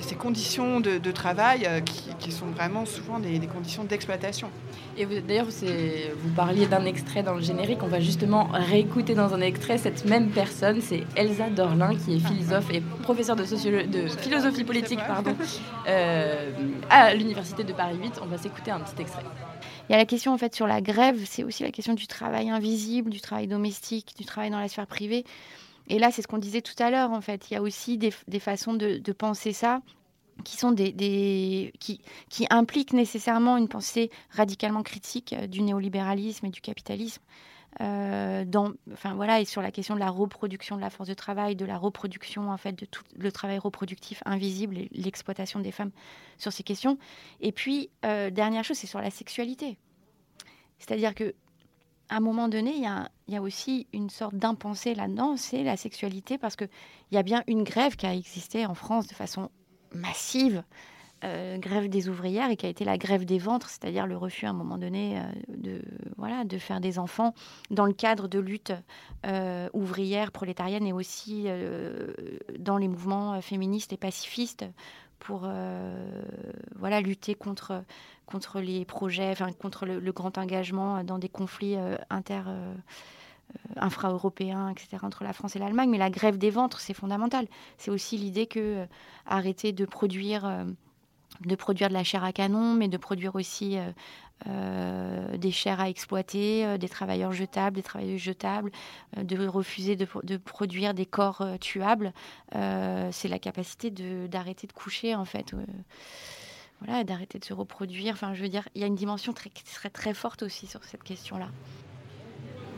ces 0.00 0.14
conditions 0.14 0.80
de, 0.80 1.10
travail 1.10 1.66
euh, 1.66 1.80
qui, 1.80 2.32
sont 2.32 2.46
vraiment 2.46 2.86
souvent 2.86 3.18
des, 3.18 3.40
conditions 3.46 3.84
d'exploitation. 3.84 4.48
Et 4.96 5.06
d'ailleurs, 5.06 5.46
vous 5.46 6.30
parliez 6.34 6.66
d'un 6.66 6.84
extrait 6.84 7.22
dans 7.22 7.34
le 7.34 7.40
générique, 7.42 7.82
on 7.82 7.88
va 7.88 8.00
justement 8.00 8.48
réécouter 8.52 9.14
dans 9.14 9.34
un 9.34 9.40
extrait 9.40 9.78
cette 9.78 10.04
même 10.04 10.28
personne, 10.30 10.80
c'est 10.80 11.04
Elsa 11.16 11.48
Dorlin 11.76 11.96
qui 11.96 12.14
est 12.14 12.18
philosophe 12.18 12.70
et 12.72 12.80
professeure 12.80 13.36
de, 13.36 13.44
philosophie 13.44 14.64
politique 14.64 15.00
pardon, 15.06 15.34
euh, 15.86 16.50
à 16.88 17.14
l'Université 17.14 17.64
de 17.64 17.72
Paris 17.72 17.96
8. 18.00 18.20
On 18.22 18.26
va 18.26 18.38
s'écouter 18.38 18.70
un 18.70 18.80
petit 18.80 19.00
extrait. 19.02 19.22
Il 19.88 19.92
y 19.92 19.94
a 19.94 19.98
la 19.98 20.06
question 20.06 20.32
en 20.32 20.38
fait 20.38 20.54
sur 20.54 20.66
la 20.66 20.80
grève, 20.80 21.20
c'est 21.26 21.44
aussi 21.44 21.62
la 21.62 21.70
question 21.70 21.94
du 21.94 22.06
travail 22.06 22.50
invisible, 22.50 23.10
du 23.10 23.20
travail 23.20 23.46
domestique, 23.46 24.14
du 24.16 24.24
travail 24.24 24.50
dans 24.50 24.60
la 24.60 24.68
sphère 24.68 24.86
privée. 24.86 25.24
Et 25.90 25.98
là, 25.98 26.10
c'est 26.12 26.22
ce 26.22 26.28
qu'on 26.28 26.38
disait 26.38 26.62
tout 26.62 26.80
à 26.80 26.90
l'heure, 26.90 27.10
en 27.10 27.20
fait. 27.20 27.50
Il 27.50 27.54
y 27.54 27.56
a 27.56 27.62
aussi 27.62 27.98
des, 27.98 28.10
façons 28.38 28.74
de, 28.74 29.12
penser 29.12 29.52
ça 29.52 29.82
qui 30.44 30.56
sont 30.56 30.70
des, 30.70 31.72
qui, 31.80 32.00
impliquent 32.48 32.92
nécessairement 32.92 33.56
une 33.56 33.68
pensée 33.68 34.10
radicalement 34.30 34.82
critique 34.82 35.34
euh, 35.34 35.46
du 35.46 35.60
néolibéralisme 35.60 36.46
et 36.46 36.50
du 36.50 36.60
capitalisme. 36.60 37.20
Euh, 37.80 38.44
dans, 38.44 38.72
enfin 38.92 39.14
voilà, 39.14 39.40
et 39.40 39.44
sur 39.44 39.62
la 39.62 39.70
question 39.70 39.94
de 39.94 40.00
la 40.00 40.10
reproduction 40.10 40.76
de 40.76 40.80
la 40.80 40.90
force 40.90 41.08
de 41.08 41.14
travail, 41.14 41.54
de 41.54 41.64
la 41.64 41.78
reproduction 41.78 42.50
en 42.50 42.56
fait 42.56 42.72
de 42.72 42.84
tout 42.84 43.04
le 43.16 43.30
travail 43.30 43.58
reproductif 43.58 44.22
invisible 44.26 44.76
et 44.76 44.88
l'exploitation 44.92 45.60
des 45.60 45.70
femmes 45.70 45.92
sur 46.36 46.52
ces 46.52 46.64
questions. 46.64 46.98
Et 47.40 47.52
puis 47.52 47.90
euh, 48.04 48.30
dernière 48.30 48.64
chose, 48.64 48.76
c'est 48.76 48.88
sur 48.88 49.00
la 49.00 49.10
sexualité. 49.10 49.78
C'est-à-dire 50.78 51.14
que 51.14 51.34
à 52.08 52.16
un 52.16 52.20
moment 52.20 52.48
donné, 52.48 52.74
il 52.74 53.32
y 53.32 53.36
a, 53.36 53.42
aussi 53.42 53.86
une 53.92 54.10
sorte 54.10 54.34
d'impensé 54.34 54.96
là-dedans, 54.96 55.36
c'est 55.36 55.62
la 55.62 55.76
sexualité, 55.76 56.38
parce 56.38 56.56
qu'il 56.56 56.68
y 57.12 57.16
a 57.16 57.22
bien 57.22 57.44
une 57.46 57.62
grève 57.62 57.94
qui 57.94 58.04
a 58.04 58.12
existé 58.12 58.66
en 58.66 58.74
France 58.74 59.06
de 59.06 59.14
façon 59.14 59.48
massive, 59.94 60.64
euh, 61.22 61.58
grève 61.58 61.90
des 61.90 62.08
ouvrières, 62.08 62.50
et 62.50 62.56
qui 62.56 62.64
a 62.64 62.68
été 62.70 62.82
la 62.82 62.96
grève 62.96 63.26
des 63.26 63.38
ventres, 63.38 63.68
c'est-à-dire 63.68 64.06
le 64.06 64.16
refus 64.16 64.46
à 64.46 64.50
un 64.50 64.54
moment 64.54 64.78
donné 64.78 65.18
euh, 65.18 65.22
de, 65.48 65.82
voilà, 66.16 66.44
de 66.44 66.56
faire 66.56 66.80
des 66.80 66.98
enfants 66.98 67.34
dans 67.70 67.84
le 67.84 67.92
cadre 67.92 68.26
de 68.26 68.38
luttes 68.38 68.72
euh, 69.26 69.68
ouvrières, 69.74 70.32
prolétariennes, 70.32 70.86
et 70.86 70.94
aussi 70.94 71.46
dans 72.58 72.78
les 72.78 72.88
mouvements 72.88 73.40
féministes 73.42 73.92
et 73.92 73.98
pacifistes 73.98 74.64
pour 75.18 75.40
voilà, 76.76 77.00
lutter 77.02 77.34
contre 77.34 77.84
les 78.60 78.86
projets, 78.86 79.34
contre 79.60 79.84
le, 79.84 80.12
grand 80.12 80.38
engagement 80.38 81.04
dans 81.04 81.18
des 81.18 81.28
conflits 81.28 81.76
inter 82.08 82.42
infra-européens, 83.76 84.70
etc., 84.70 84.98
entre 85.02 85.24
la 85.24 85.34
France 85.34 85.56
et 85.56 85.58
l'Allemagne. 85.58 85.90
Mais 85.90 85.98
la 85.98 86.08
grève 86.08 86.38
des 86.38 86.50
ventres, 86.50 86.80
c'est 86.80 86.94
fondamental. 86.94 87.46
C'est 87.76 87.90
aussi 87.90 88.16
l'idée 88.16 88.46
que 88.46 88.86
arrêter 89.26 89.72
de 89.72 89.84
produire 89.84 90.64
de 91.40 91.54
produire 91.54 91.88
de 91.88 91.94
la 91.94 92.04
chair 92.04 92.24
à 92.24 92.32
canon, 92.32 92.74
mais 92.74 92.88
de 92.88 92.96
produire 92.96 93.34
aussi 93.34 93.78
des 94.46 95.50
chairs 95.50 95.80
à 95.80 95.88
exploiter, 95.90 96.78
des 96.78 96.88
travailleurs 96.88 97.32
jetables, 97.32 97.76
des 97.76 97.82
travailleuses 97.82 98.20
jetables, 98.20 98.70
de 99.16 99.46
refuser 99.46 99.96
de, 99.96 100.36
produire 100.36 100.94
des 100.94 101.06
corps 101.06 101.44
tuables. 101.60 102.12
c'est 102.52 103.28
la 103.28 103.38
capacité 103.38 103.90
d'arrêter 103.90 104.66
de, 104.66 104.72
coucher, 104.72 105.14
en 105.14 105.24
fait 105.24 105.54
voilà, 106.80 107.04
d'arrêter 107.04 107.38
de 107.38 107.44
se 107.44 107.52
reproduire. 107.52 108.16
Il 108.74 108.80
y 108.80 108.84
a 108.84 108.86
une 108.86 108.94
dimension 108.94 109.32
très, 109.32 109.50
très, 109.50 109.90
très 109.90 110.14
forte 110.14 110.42
aussi 110.42 110.66
sur 110.66 110.82
cette 110.84 111.02
question-là. 111.02 111.48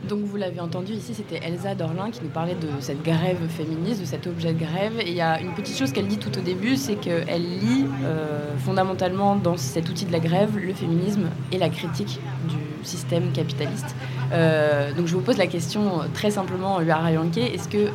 Donc 0.07 0.19
vous 0.23 0.35
l'avez 0.35 0.59
entendu 0.59 0.93
ici, 0.93 1.13
c'était 1.13 1.39
Elsa 1.45 1.75
Dorlin 1.75 2.11
qui 2.11 2.21
nous 2.21 2.29
parlait 2.29 2.55
de 2.55 2.67
cette 2.81 3.01
grève 3.03 3.39
féministe, 3.47 4.01
de 4.01 4.05
cet 4.05 4.27
objet 4.27 4.53
de 4.53 4.59
grève. 4.59 4.99
Et 4.99 5.09
il 5.09 5.15
y 5.15 5.21
a 5.21 5.39
une 5.39 5.53
petite 5.53 5.77
chose 5.77 5.93
qu'elle 5.93 6.07
dit 6.07 6.17
tout 6.17 6.37
au 6.37 6.41
début, 6.41 6.75
c'est 6.75 6.95
qu'elle 6.95 7.59
lit 7.59 7.85
euh, 8.03 8.57
fondamentalement 8.57 9.37
dans 9.37 9.55
cet 9.55 9.89
outil 9.89 10.05
de 10.05 10.11
la 10.11 10.19
grève 10.19 10.57
le 10.57 10.73
féminisme 10.73 11.29
et 11.53 11.57
la 11.57 11.69
critique 11.69 12.19
du 12.49 12.85
système 12.85 13.31
capitaliste. 13.31 13.95
Euh, 14.33 14.93
donc 14.93 15.07
je 15.07 15.15
vous 15.15 15.21
pose 15.21 15.37
la 15.37 15.47
question 15.47 16.01
très 16.13 16.31
simplement, 16.31 16.79
Luara 16.79 17.11
Yankee, 17.11 17.39
est-ce 17.39 17.69
que 17.69 17.89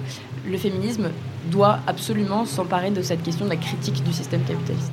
le 0.46 0.56
féminisme 0.56 1.10
doit 1.50 1.80
absolument 1.86 2.46
s'emparer 2.46 2.90
de 2.90 3.02
cette 3.02 3.22
question 3.22 3.44
de 3.44 3.50
la 3.50 3.56
critique 3.56 4.02
du 4.02 4.12
système 4.14 4.42
capitaliste? 4.44 4.92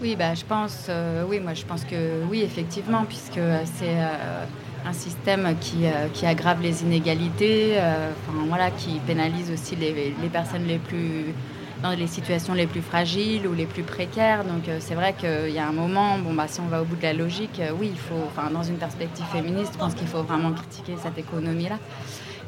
Oui, 0.00 0.14
bah, 0.14 0.34
je 0.34 0.44
pense, 0.44 0.86
euh, 0.88 1.24
oui, 1.28 1.40
moi 1.40 1.54
je 1.54 1.64
pense 1.64 1.84
que 1.84 2.22
oui, 2.30 2.42
effectivement, 2.42 3.04
puisque 3.04 3.40
c'est 3.64 3.96
euh, 3.96 4.44
un 4.88 4.92
système 4.92 5.56
qui, 5.60 5.86
euh, 5.86 6.08
qui, 6.12 6.24
aggrave 6.26 6.62
les 6.62 6.82
inégalités, 6.82 7.76
enfin, 7.76 8.38
voilà, 8.48 8.70
qui 8.70 8.98
pénalise 9.06 9.50
aussi 9.50 9.76
les, 9.76 10.14
les, 10.20 10.28
personnes 10.28 10.66
les 10.66 10.78
plus 10.78 11.34
dans 11.82 11.90
les 11.90 12.06
situations 12.08 12.54
les 12.54 12.66
plus 12.66 12.80
fragiles 12.80 13.46
ou 13.46 13.54
les 13.54 13.66
plus 13.66 13.82
précaires. 13.82 14.44
Donc 14.44 14.64
c'est 14.80 14.94
vrai 14.94 15.12
qu'il 15.12 15.50
y 15.50 15.58
a 15.58 15.68
un 15.68 15.72
moment, 15.72 16.18
bon, 16.18 16.34
bah, 16.34 16.46
si 16.48 16.60
on 16.60 16.66
va 16.66 16.82
au 16.82 16.84
bout 16.84 16.96
de 16.96 17.02
la 17.02 17.12
logique, 17.12 17.60
oui, 17.78 17.90
il 17.92 17.98
faut, 17.98 18.28
dans 18.52 18.64
une 18.64 18.78
perspective 18.78 19.26
féministe, 19.26 19.72
je 19.74 19.78
pense 19.78 19.94
qu'il 19.94 20.08
faut 20.08 20.22
vraiment 20.22 20.52
critiquer 20.52 20.94
cette 21.00 21.18
économie-là. 21.18 21.78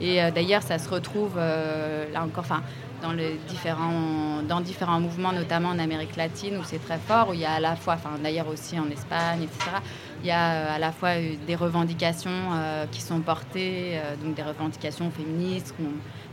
Et 0.01 0.19
d'ailleurs, 0.35 0.63
ça 0.63 0.79
se 0.79 0.89
retrouve 0.89 1.37
là 1.37 2.25
encore, 2.25 2.47
dans, 3.03 3.13
les 3.13 3.39
différents, 3.49 4.43
dans 4.49 4.61
différents 4.61 5.01
mouvements, 5.01 5.33
notamment 5.33 5.69
en 5.69 5.79
Amérique 5.79 6.17
latine, 6.17 6.57
où 6.59 6.65
c'est 6.65 6.85
très 6.85 6.99
fort, 6.99 7.29
où 7.31 7.35
il 7.35 7.41
y 7.41 7.45
a 7.45 7.53
à 7.53 7.61
la 7.61 7.77
fois, 7.77 7.97
d'ailleurs 8.23 8.49
aussi 8.49 8.79
en 8.79 8.91
Espagne, 8.91 9.43
etc., 9.43 9.77
il 10.23 10.27
y 10.29 10.31
a 10.31 10.53
euh, 10.53 10.77
à 10.77 10.79
la 10.79 10.93
fois 10.93 11.11
des 11.47 11.55
revendications 11.55 12.31
euh, 12.31 12.87
qui 12.91 13.01
sont 13.01 13.21
portées, 13.21 13.93
euh, 13.99 14.17
donc 14.23 14.35
des 14.35 14.43
revendications 14.43 15.11
féministes 15.11 15.75
qui 15.77 15.85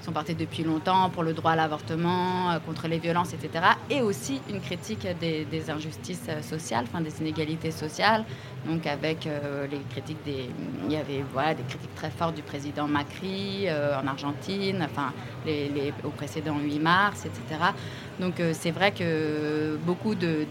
sont 0.06 0.12
portées 0.12 0.36
depuis 0.36 0.64
longtemps 0.64 1.10
pour 1.10 1.24
le 1.24 1.34
droit 1.34 1.52
à 1.52 1.56
l'avortement, 1.56 2.60
contre 2.66 2.88
les 2.88 3.00
violences, 3.00 3.34
etc. 3.34 3.66
Et 3.90 4.02
aussi 4.02 4.42
une 4.50 4.62
critique 4.62 5.08
des, 5.20 5.46
des 5.46 5.70
injustices 5.70 6.30
sociales, 6.42 6.86
enfin 6.88 7.02
des 7.02 7.20
inégalités 7.20 7.72
sociales, 7.72 8.24
donc 8.66 8.86
avec 8.88 9.26
les 9.72 9.80
critiques 9.90 10.24
des... 10.26 10.50
Il 10.86 10.92
y 10.92 10.98
avait 10.98 11.24
voilà, 11.32 11.54
des 11.54 11.64
critiques 11.64 11.96
très 11.96 12.10
fortes 12.10 12.36
du 12.36 12.42
président 12.42 12.88
Macri 12.88 13.68
en 13.70 14.08
Argentine, 14.08 14.82
enfin 14.84 15.14
les, 15.46 15.94
au 16.04 16.10
précédent 16.10 16.58
8 16.60 16.80
mars, 16.80 17.26
etc. 17.26 17.72
Donc 18.20 18.40
euh, 18.40 18.52
c'est 18.54 18.72
vrai 18.72 18.92
que 18.92 19.78
beaucoup 19.86 20.16
de, 20.16 20.46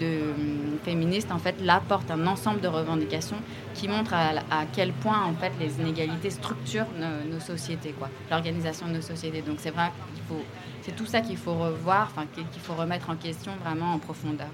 féministes 0.85 1.33
en 1.33 1.39
fait 1.39 1.57
là 1.61 1.83
portent 1.87 2.11
un 2.11 2.27
ensemble 2.27 2.61
de 2.61 2.69
revendications 2.69 3.39
qui 3.75 3.89
montrent 3.89 4.15
à, 4.15 4.65
quel 4.73 4.93
point 4.93 5.25
en 5.25 5.35
fait 5.35 5.53
les 5.59 5.81
inégalités 5.81 6.31
structurent 6.31 6.87
nos, 7.31 7.41
sociétés, 7.41 7.93
quoi, 7.99 8.09
l'organisation 8.31 8.87
de 8.87 8.93
nos 8.93 9.01
sociétés. 9.01 9.43
Donc 9.43 9.57
c'est 9.59 9.71
vrai 9.71 9.91
qu'il 10.15 10.23
faut, 10.25 10.45
c'est 10.83 10.95
tout 10.95 11.07
ça 11.07 11.21
qu'il 11.21 11.37
faut 11.37 11.55
revoir, 11.55 12.09
enfin 12.11 12.27
qu'il 12.33 12.61
faut 12.61 12.75
remettre 12.75 13.11
en 13.11 13.17
question 13.17 13.53
vraiment 13.65 13.95
en 13.95 13.99
profondeur. 13.99 14.49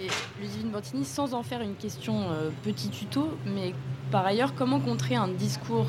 Et 0.00 0.08
Ludivine 0.40 0.70
Bantini, 0.70 1.04
sans 1.04 1.34
en 1.34 1.42
faire 1.42 1.62
une 1.62 1.74
question 1.74 2.30
euh, 2.30 2.50
petit 2.64 2.90
tuto, 2.90 3.30
mais 3.46 3.72
par 4.10 4.26
ailleurs, 4.26 4.54
comment 4.54 4.78
contrer 4.78 5.16
un 5.16 5.28
discours 5.28 5.86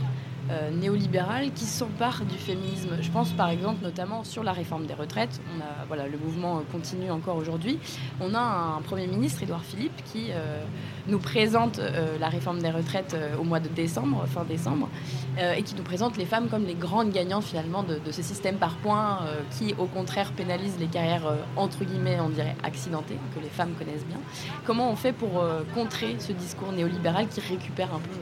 euh, 0.49 0.71
néolibérale 0.71 1.51
qui 1.51 1.65
s'empare 1.65 2.23
du 2.23 2.37
féminisme. 2.37 2.97
Je 3.01 3.11
pense 3.11 3.31
par 3.31 3.49
exemple 3.49 3.83
notamment 3.83 4.23
sur 4.23 4.43
la 4.43 4.53
réforme 4.53 4.85
des 4.85 4.93
retraites. 4.93 5.41
On 5.55 5.59
a, 5.61 5.85
voilà, 5.87 6.07
le 6.07 6.17
mouvement 6.17 6.61
continue 6.71 7.11
encore 7.11 7.35
aujourd'hui. 7.35 7.79
On 8.21 8.33
a 8.33 8.39
un 8.77 8.81
Premier 8.81 9.07
ministre, 9.07 9.43
Édouard 9.43 9.63
Philippe, 9.63 10.03
qui 10.05 10.27
euh, 10.31 10.63
nous 11.07 11.19
présente 11.19 11.79
euh, 11.79 12.17
la 12.19 12.29
réforme 12.29 12.59
des 12.59 12.69
retraites 12.69 13.15
au 13.39 13.43
mois 13.43 13.59
de 13.59 13.67
décembre, 13.67 14.25
fin 14.27 14.43
décembre, 14.45 14.89
et 15.37 15.63
qui 15.63 15.75
nous 15.75 15.83
présente 15.83 16.17
les 16.17 16.25
femmes 16.25 16.47
comme 16.49 16.65
les 16.65 16.75
grandes 16.75 17.11
gagnantes 17.11 17.43
finalement 17.43 17.83
de, 17.83 17.99
de 17.99 18.11
ce 18.11 18.21
système 18.21 18.55
par 18.55 18.75
points 18.77 19.19
qui 19.51 19.75
au 19.77 19.85
contraire 19.85 20.31
pénalise 20.31 20.77
les 20.79 20.87
carrières 20.87 21.33
entre 21.55 21.83
guillemets, 21.83 22.19
on 22.19 22.29
dirait, 22.29 22.55
accidentées, 22.63 23.17
que 23.35 23.39
les 23.39 23.49
femmes 23.49 23.73
connaissent 23.77 24.05
bien. 24.05 24.19
Comment 24.65 24.89
on 24.91 24.95
fait 24.95 25.13
pour 25.13 25.43
contrer 25.73 26.15
ce 26.19 26.31
discours 26.31 26.71
néolibéral 26.71 27.27
qui 27.27 27.39
récupère 27.41 27.93
un 27.93 27.99
peu 27.99 28.17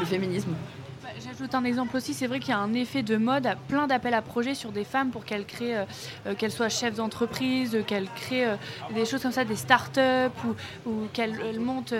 le 0.00 0.04
féminisme? 0.04 0.54
J'ajoute 1.38 1.54
un 1.54 1.64
exemple 1.64 1.94
aussi, 1.98 2.14
c'est 2.14 2.26
vrai 2.26 2.40
qu'il 2.40 2.48
y 2.48 2.52
a 2.52 2.58
un 2.58 2.72
effet 2.72 3.02
de 3.02 3.18
mode, 3.18 3.46
plein 3.68 3.86
d'appels 3.86 4.14
à 4.14 4.22
projets 4.22 4.54
sur 4.54 4.72
des 4.72 4.84
femmes 4.84 5.10
pour 5.10 5.26
qu'elles 5.26 5.44
créent, 5.44 5.76
euh, 5.76 5.84
euh, 6.26 6.34
qu'elles 6.34 6.50
soient 6.50 6.70
chefs 6.70 6.94
d'entreprise, 6.94 7.76
qu'elles 7.86 8.08
créent 8.08 8.46
euh, 8.46 8.56
des 8.94 9.04
choses 9.04 9.20
comme 9.20 9.32
ça, 9.32 9.44
des 9.44 9.56
start-up 9.56 10.32
ou, 10.46 10.90
ou 10.90 10.94
qu'elles 11.12 11.60
montent 11.60 11.92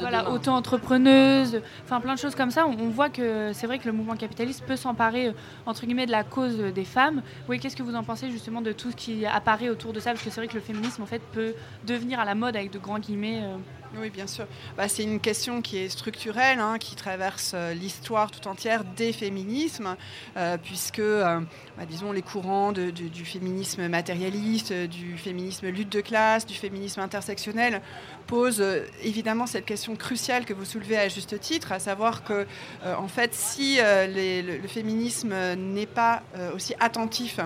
voilà, 0.00 0.30
auto-entrepreneuses, 0.30 1.60
enfin 1.84 2.00
plein 2.00 2.14
de 2.14 2.18
choses 2.18 2.34
comme 2.34 2.50
ça. 2.50 2.66
On, 2.66 2.88
voit 2.88 3.08
que 3.08 3.52
c'est 3.52 3.68
vrai 3.68 3.78
que 3.78 3.86
le 3.86 3.92
mouvement 3.92 4.16
capitaliste 4.16 4.64
peut 4.64 4.76
s'emparer 4.76 5.32
entre 5.64 5.86
guillemets 5.86 6.06
de 6.06 6.12
la 6.12 6.24
cause 6.24 6.58
des 6.58 6.84
femmes. 6.84 7.22
Oui, 7.48 7.60
qu'est-ce 7.60 7.76
que 7.76 7.84
vous 7.84 7.94
en 7.94 8.02
pensez 8.02 8.32
justement 8.32 8.62
de 8.62 8.72
tout 8.72 8.90
ce 8.90 8.96
qui 8.96 9.26
apparaît 9.26 9.68
autour 9.68 9.92
de 9.92 10.00
ça? 10.00 10.10
Parce 10.10 10.24
que 10.24 10.30
c'est 10.30 10.40
vrai 10.40 10.48
que 10.48 10.54
le 10.54 10.60
féminisme 10.60 11.02
en 11.02 11.06
fait 11.06 11.22
peut 11.32 11.54
devenir 11.86 12.18
à 12.18 12.24
la 12.24 12.34
mode 12.34 12.56
avec 12.56 12.72
de 12.72 12.80
grands 12.80 12.98
guillemets. 12.98 13.44
Oui, 13.94 14.10
bien 14.10 14.26
sûr. 14.26 14.46
Bah, 14.76 14.88
c'est 14.88 15.04
une 15.04 15.20
question 15.20 15.62
qui 15.62 15.78
est 15.78 15.88
structurelle, 15.88 16.58
hein, 16.58 16.76
qui 16.78 16.96
traverse 16.96 17.52
euh, 17.54 17.72
l'histoire 17.72 18.30
tout 18.30 18.46
entière 18.48 18.84
des 18.84 19.12
féminismes, 19.12 19.96
euh, 20.36 20.56
puisque, 20.62 20.98
euh, 20.98 21.40
bah, 21.78 21.84
disons, 21.88 22.12
les 22.12 22.22
courants 22.22 22.72
du 22.72 23.24
féminisme 23.24 23.88
matérialiste, 23.88 24.72
du 24.72 25.16
féminisme 25.16 25.68
lutte 25.68 25.90
de 25.90 26.00
classe, 26.00 26.46
du 26.46 26.54
féminisme 26.54 27.00
intersectionnel 27.00 27.80
posent 28.26 28.64
évidemment 29.02 29.46
cette 29.46 29.64
question 29.64 29.94
cruciale 29.94 30.44
que 30.44 30.52
vous 30.52 30.64
soulevez 30.64 30.98
à 30.98 31.08
juste 31.08 31.38
titre, 31.38 31.70
à 31.70 31.78
savoir 31.78 32.24
que, 32.24 32.44
en 32.84 33.06
fait, 33.06 33.34
si 33.34 33.78
le, 33.80 34.66
féminisme 34.66 35.32
n'est 35.54 35.86
pas 35.86 36.22
aussi 36.52 36.74
attentif 36.80 37.38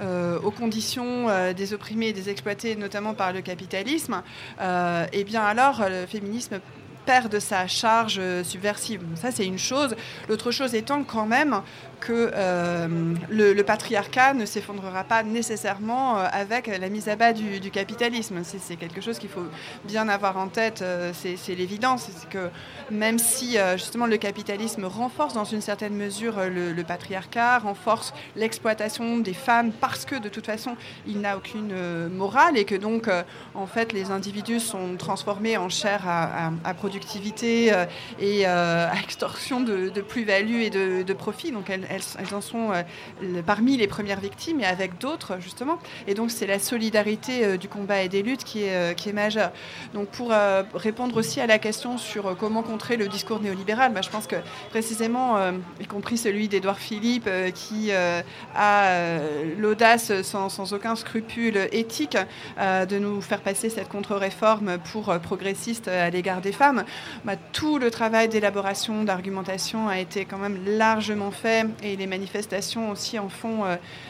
euh, 0.00 0.38
aux 0.40 0.50
conditions 0.50 1.28
euh, 1.28 1.52
des 1.52 1.74
opprimés 1.74 2.08
et 2.08 2.12
des 2.12 2.30
exploités, 2.30 2.74
notamment 2.74 3.12
par 3.12 3.32
le 3.32 3.42
capitalisme, 3.42 4.22
euh, 4.60 5.06
eh 5.12 5.24
bien 5.24 5.42
alors 5.42 5.82
le 5.88 6.06
féminisme 6.06 6.60
perd 7.04 7.30
de 7.30 7.38
sa 7.38 7.66
charge 7.66 8.20
subversive. 8.42 9.02
Ça, 9.14 9.30
c'est 9.30 9.46
une 9.46 9.58
chose. 9.58 9.96
L'autre 10.28 10.50
chose 10.50 10.74
étant 10.74 11.02
quand 11.02 11.26
même 11.26 11.62
que 12.00 12.30
euh, 12.34 13.14
le, 13.30 13.62
patriarcat 13.62 14.34
ne 14.34 14.46
s'effondrera 14.46 15.04
pas 15.04 15.22
nécessairement 15.22 16.18
euh, 16.18 16.26
avec 16.32 16.66
la 16.66 16.88
mise 16.88 17.08
à 17.08 17.16
bas 17.16 17.32
du, 17.32 17.70
capitalisme. 17.70 18.40
C'est 18.42 18.76
quelque 18.76 19.00
chose 19.00 19.18
qu'il 19.18 19.28
faut 19.28 19.46
bien 19.84 20.08
avoir 20.08 20.36
en 20.38 20.48
tête, 20.48 20.82
euh, 20.82 21.12
c'est 21.14 21.54
l'évidence. 21.54 22.08
C'est 22.16 22.28
que 22.28 22.48
même 22.90 23.18
si 23.18 23.56
justement 23.76 24.06
le 24.06 24.16
capitalisme 24.16 24.84
renforce 24.84 25.34
dans 25.34 25.44
une 25.44 25.60
certaine 25.60 25.94
mesure 25.94 26.36
le, 26.48 26.82
patriarcat, 26.82 27.58
renforce 27.58 28.14
l'exploitation 28.34 29.18
des 29.18 29.34
femmes 29.34 29.70
parce 29.70 30.04
que 30.04 30.16
de 30.16 30.28
toute 30.28 30.46
façon 30.46 30.76
il 31.06 31.20
n'a 31.20 31.36
aucune 31.36 31.74
morale 32.08 32.56
et 32.56 32.64
que 32.64 32.74
donc 32.74 33.08
en 33.54 33.66
fait 33.66 33.92
les 33.92 34.10
individus 34.10 34.60
sont 34.60 34.96
transformés 34.96 35.56
en 35.56 35.68
chair 35.68 36.02
à, 36.08 36.74
productivité 36.74 37.72
et 38.18 38.46
à 38.46 38.92
extorsion 39.04 39.60
de, 39.60 40.00
plus-value 40.00 40.62
et 40.62 40.70
de, 40.70 41.12
profit. 41.12 41.52
Donc 41.52 41.70
elles, 41.90 42.34
en 42.34 42.40
sont 42.40 42.72
euh, 42.72 43.42
parmi 43.44 43.76
les 43.76 43.86
premières 43.86 44.20
victimes 44.20 44.60
et 44.60 44.64
avec 44.64 44.98
d'autres 44.98 45.38
justement. 45.40 45.78
Et 46.06 46.14
donc 46.14 46.30
c'est 46.30 46.46
la 46.46 46.58
solidarité 46.58 47.44
euh, 47.44 47.56
du 47.56 47.68
combat 47.68 48.02
et 48.02 48.08
des 48.08 48.22
luttes 48.22 48.44
qui 48.44 48.64
est, 48.64 48.74
euh, 48.74 48.94
qui 48.94 49.10
majeure. 49.12 49.50
Donc 49.92 50.08
pour 50.08 50.32
répondre 50.74 51.16
aussi 51.16 51.40
à 51.40 51.46
la 51.46 51.58
question 51.58 51.98
sur 51.98 52.36
comment 52.36 52.62
contrer 52.62 52.96
le 52.96 53.08
discours 53.08 53.40
néolibéral, 53.40 53.92
bah, 53.92 54.02
je 54.02 54.08
pense 54.08 54.28
que 54.28 54.36
précisément, 54.68 55.36
y 55.80 55.86
compris 55.86 56.16
celui 56.16 56.46
d'Édouard 56.46 56.78
Philippe, 56.78 57.28
qui 57.54 57.90
a 57.90 59.18
l'audace 59.58 60.22
sans, 60.22 60.72
aucun 60.72 60.94
scrupule 60.94 61.68
éthique 61.72 62.16
de 62.58 62.98
nous 62.98 63.20
faire 63.20 63.40
passer 63.40 63.68
cette 63.68 63.88
contre-réforme 63.88 64.78
pour 64.92 65.18
progressiste 65.18 65.88
à 65.88 66.08
l'égard 66.10 66.40
des 66.40 66.52
femmes, 66.52 66.84
bah, 67.24 67.34
tout 67.52 67.78
le 67.78 67.90
travail 67.90 68.28
d'élaboration, 68.28 69.02
d'argumentation 69.02 69.88
a 69.88 69.98
été 69.98 70.24
quand 70.24 70.38
même 70.38 70.58
largement 70.66 71.32
fait 71.32 71.66
et 71.82 71.96
les 71.96 72.06
manifestations 72.06 72.90
aussi 72.90 73.18
en 73.18 73.28
font 73.28 73.64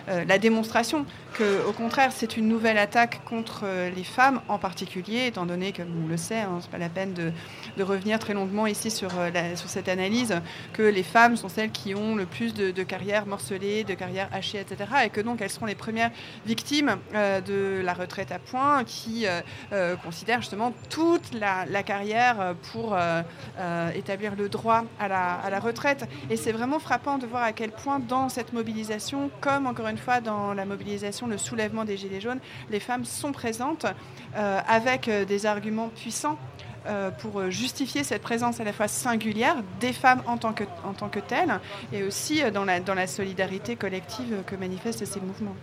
la 0.08 0.38
démonstration 0.38 1.06
que, 1.34 1.66
au 1.66 1.72
contraire, 1.72 2.12
c'est 2.12 2.36
une 2.36 2.48
nouvelle 2.48 2.78
attaque 2.78 3.22
contre 3.24 3.64
les 3.94 4.04
femmes 4.04 4.40
en 4.48 4.58
particulier, 4.58 5.26
étant 5.26 5.46
donné 5.46 5.72
que, 5.72 5.82
on 5.82 6.08
le 6.08 6.16
sait, 6.16 6.40
hein, 6.40 6.58
c'est 6.60 6.70
pas 6.70 6.78
la 6.78 6.88
peine 6.88 7.14
de, 7.14 7.32
revenir 7.82 8.18
très 8.18 8.34
longuement 8.34 8.66
ici 8.66 8.90
sur, 8.90 9.08
la, 9.32 9.56
sur 9.56 9.68
cette 9.68 9.88
analyse, 9.88 10.34
que 10.74 10.82
les 10.82 11.02
femmes 11.02 11.36
sont 11.36 11.48
celles 11.48 11.70
qui 11.70 11.94
ont 11.94 12.14
le 12.14 12.26
plus 12.26 12.52
de, 12.52 12.82
carrières 12.82 13.26
morcelées, 13.26 13.84
de 13.84 13.94
carrières 13.94 14.28
hachées, 14.32 14.60
etc. 14.60 14.90
Et 15.06 15.10
que 15.10 15.20
donc 15.20 15.40
elles 15.40 15.50
seront 15.50 15.66
les 15.66 15.74
premières 15.74 16.10
victimes 16.44 16.96
de 17.14 17.80
la 17.82 17.94
retraite 17.94 18.32
à 18.32 18.38
points 18.38 18.84
qui 18.84 19.26
euh, 19.72 19.96
considère 19.96 20.40
justement 20.40 20.72
toute 20.88 21.32
la, 21.32 21.82
carrière 21.82 22.54
pour 22.72 22.94
euh, 22.94 23.22
euh, 23.58 23.90
établir 23.92 24.34
le 24.36 24.48
droit 24.48 24.84
à 24.98 25.08
la 25.08 25.60
retraite. 25.60 26.04
Et 26.28 26.36
c'est 26.36 26.52
vraiment 26.52 26.78
frappant 26.78 27.18
de 27.18 27.26
voir 27.26 27.42
à 27.42 27.52
quel 27.52 27.70
point 27.70 27.98
dans 27.98 28.28
cette 28.28 28.52
mobilisation, 28.52 29.30
comme 29.40 29.66
encore 29.66 29.88
une 29.88 29.98
fois 29.98 30.20
dans 30.20 30.54
la 30.54 30.64
mobilisation, 30.64 31.19
le 31.26 31.38
soulèvement 31.38 31.84
des 31.84 31.96
Gilets 31.96 32.20
jaunes, 32.20 32.40
les 32.70 32.80
femmes 32.80 33.04
sont 33.04 33.32
présentes 33.32 33.86
avec 34.34 35.08
des 35.08 35.46
arguments 35.46 35.88
puissants. 35.88 36.38
pour 37.18 37.50
justifier 37.50 38.04
cette 38.04 38.22
présence 38.22 38.58
à 38.58 38.64
la 38.64 38.72
fois 38.72 38.88
singulière 38.88 39.56
des 39.80 39.92
femmes 39.92 40.22
en 40.26 40.38
tant 40.38 40.52
que, 40.52 41.20
telles 41.20 41.60
et 41.92 42.02
aussi 42.02 42.40
dans 42.52 42.64
la 42.94 43.06
solidarité 43.06 43.76
collective 43.76 44.42
que 44.46 44.56
manifestent 44.56 45.04
ces 45.04 45.20
mouvements. 45.20 45.56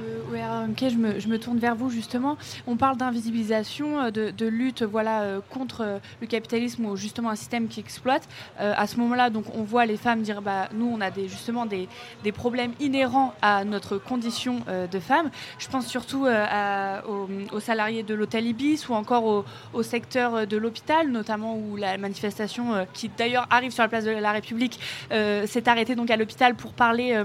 Euh, 0.00 0.66
ok, 0.68 0.90
je 0.90 0.96
me, 0.96 1.18
je 1.18 1.28
me, 1.28 1.38
tourne 1.38 1.58
vers 1.58 1.74
vous 1.74 1.90
justement. 1.90 2.36
On 2.66 2.76
parle 2.76 2.96
d'invisibilisation, 2.96 4.00
euh, 4.00 4.10
de, 4.10 4.46
lutte 4.46 4.82
voilà, 4.82 5.22
euh, 5.22 5.40
contre 5.50 5.82
euh, 5.82 5.98
le 6.20 6.26
capitalisme 6.26 6.86
ou 6.86 6.96
justement 6.96 7.30
un 7.30 7.36
système 7.36 7.68
qui 7.68 7.80
exploite. 7.80 8.28
à 8.58 8.86
ce 8.86 8.96
moment-là, 8.98 9.30
on 9.54 9.62
voit 9.62 9.86
les 9.86 9.96
femmes 9.96 10.22
dire 10.22 10.42
bah, 10.42 10.68
nous, 10.72 10.86
on 10.86 11.00
a 11.00 11.10
justement 11.12 11.66
des, 11.66 11.88
problèmes 12.32 12.72
inhérents 12.80 13.34
à 13.40 13.64
notre 13.64 13.96
condition 13.96 14.60
de 14.90 14.98
femme. 14.98 15.30
Je 15.58 15.68
pense 15.68 15.86
surtout 15.86 16.26
à, 16.28 17.02
aux, 17.06 17.60
salariés 17.60 18.02
de 18.02 18.14
l'hôtel 18.14 18.46
Ibis 18.46 18.88
ou 18.88 18.94
encore 18.94 19.24
au, 19.24 19.44
au 19.72 19.82
secteur 19.82 20.46
de 20.46 20.56
l'hôpital, 20.56 21.08
notamment 21.08 21.56
où 21.56 21.76
la 21.76 21.96
manifestation, 21.98 22.86
qui 22.92 23.10
d'ailleurs 23.16 23.46
arrive 23.50 23.72
sur 23.72 23.82
la 23.82 23.88
place 23.88 24.04
de 24.04 24.10
la 24.10 24.32
République, 24.32 24.78
s'est 25.10 25.68
arrêtée 25.68 25.94
donc 25.94 26.10
à 26.10 26.16
l'hôpital 26.16 26.54
pour 26.54 26.72
parler 26.72 27.18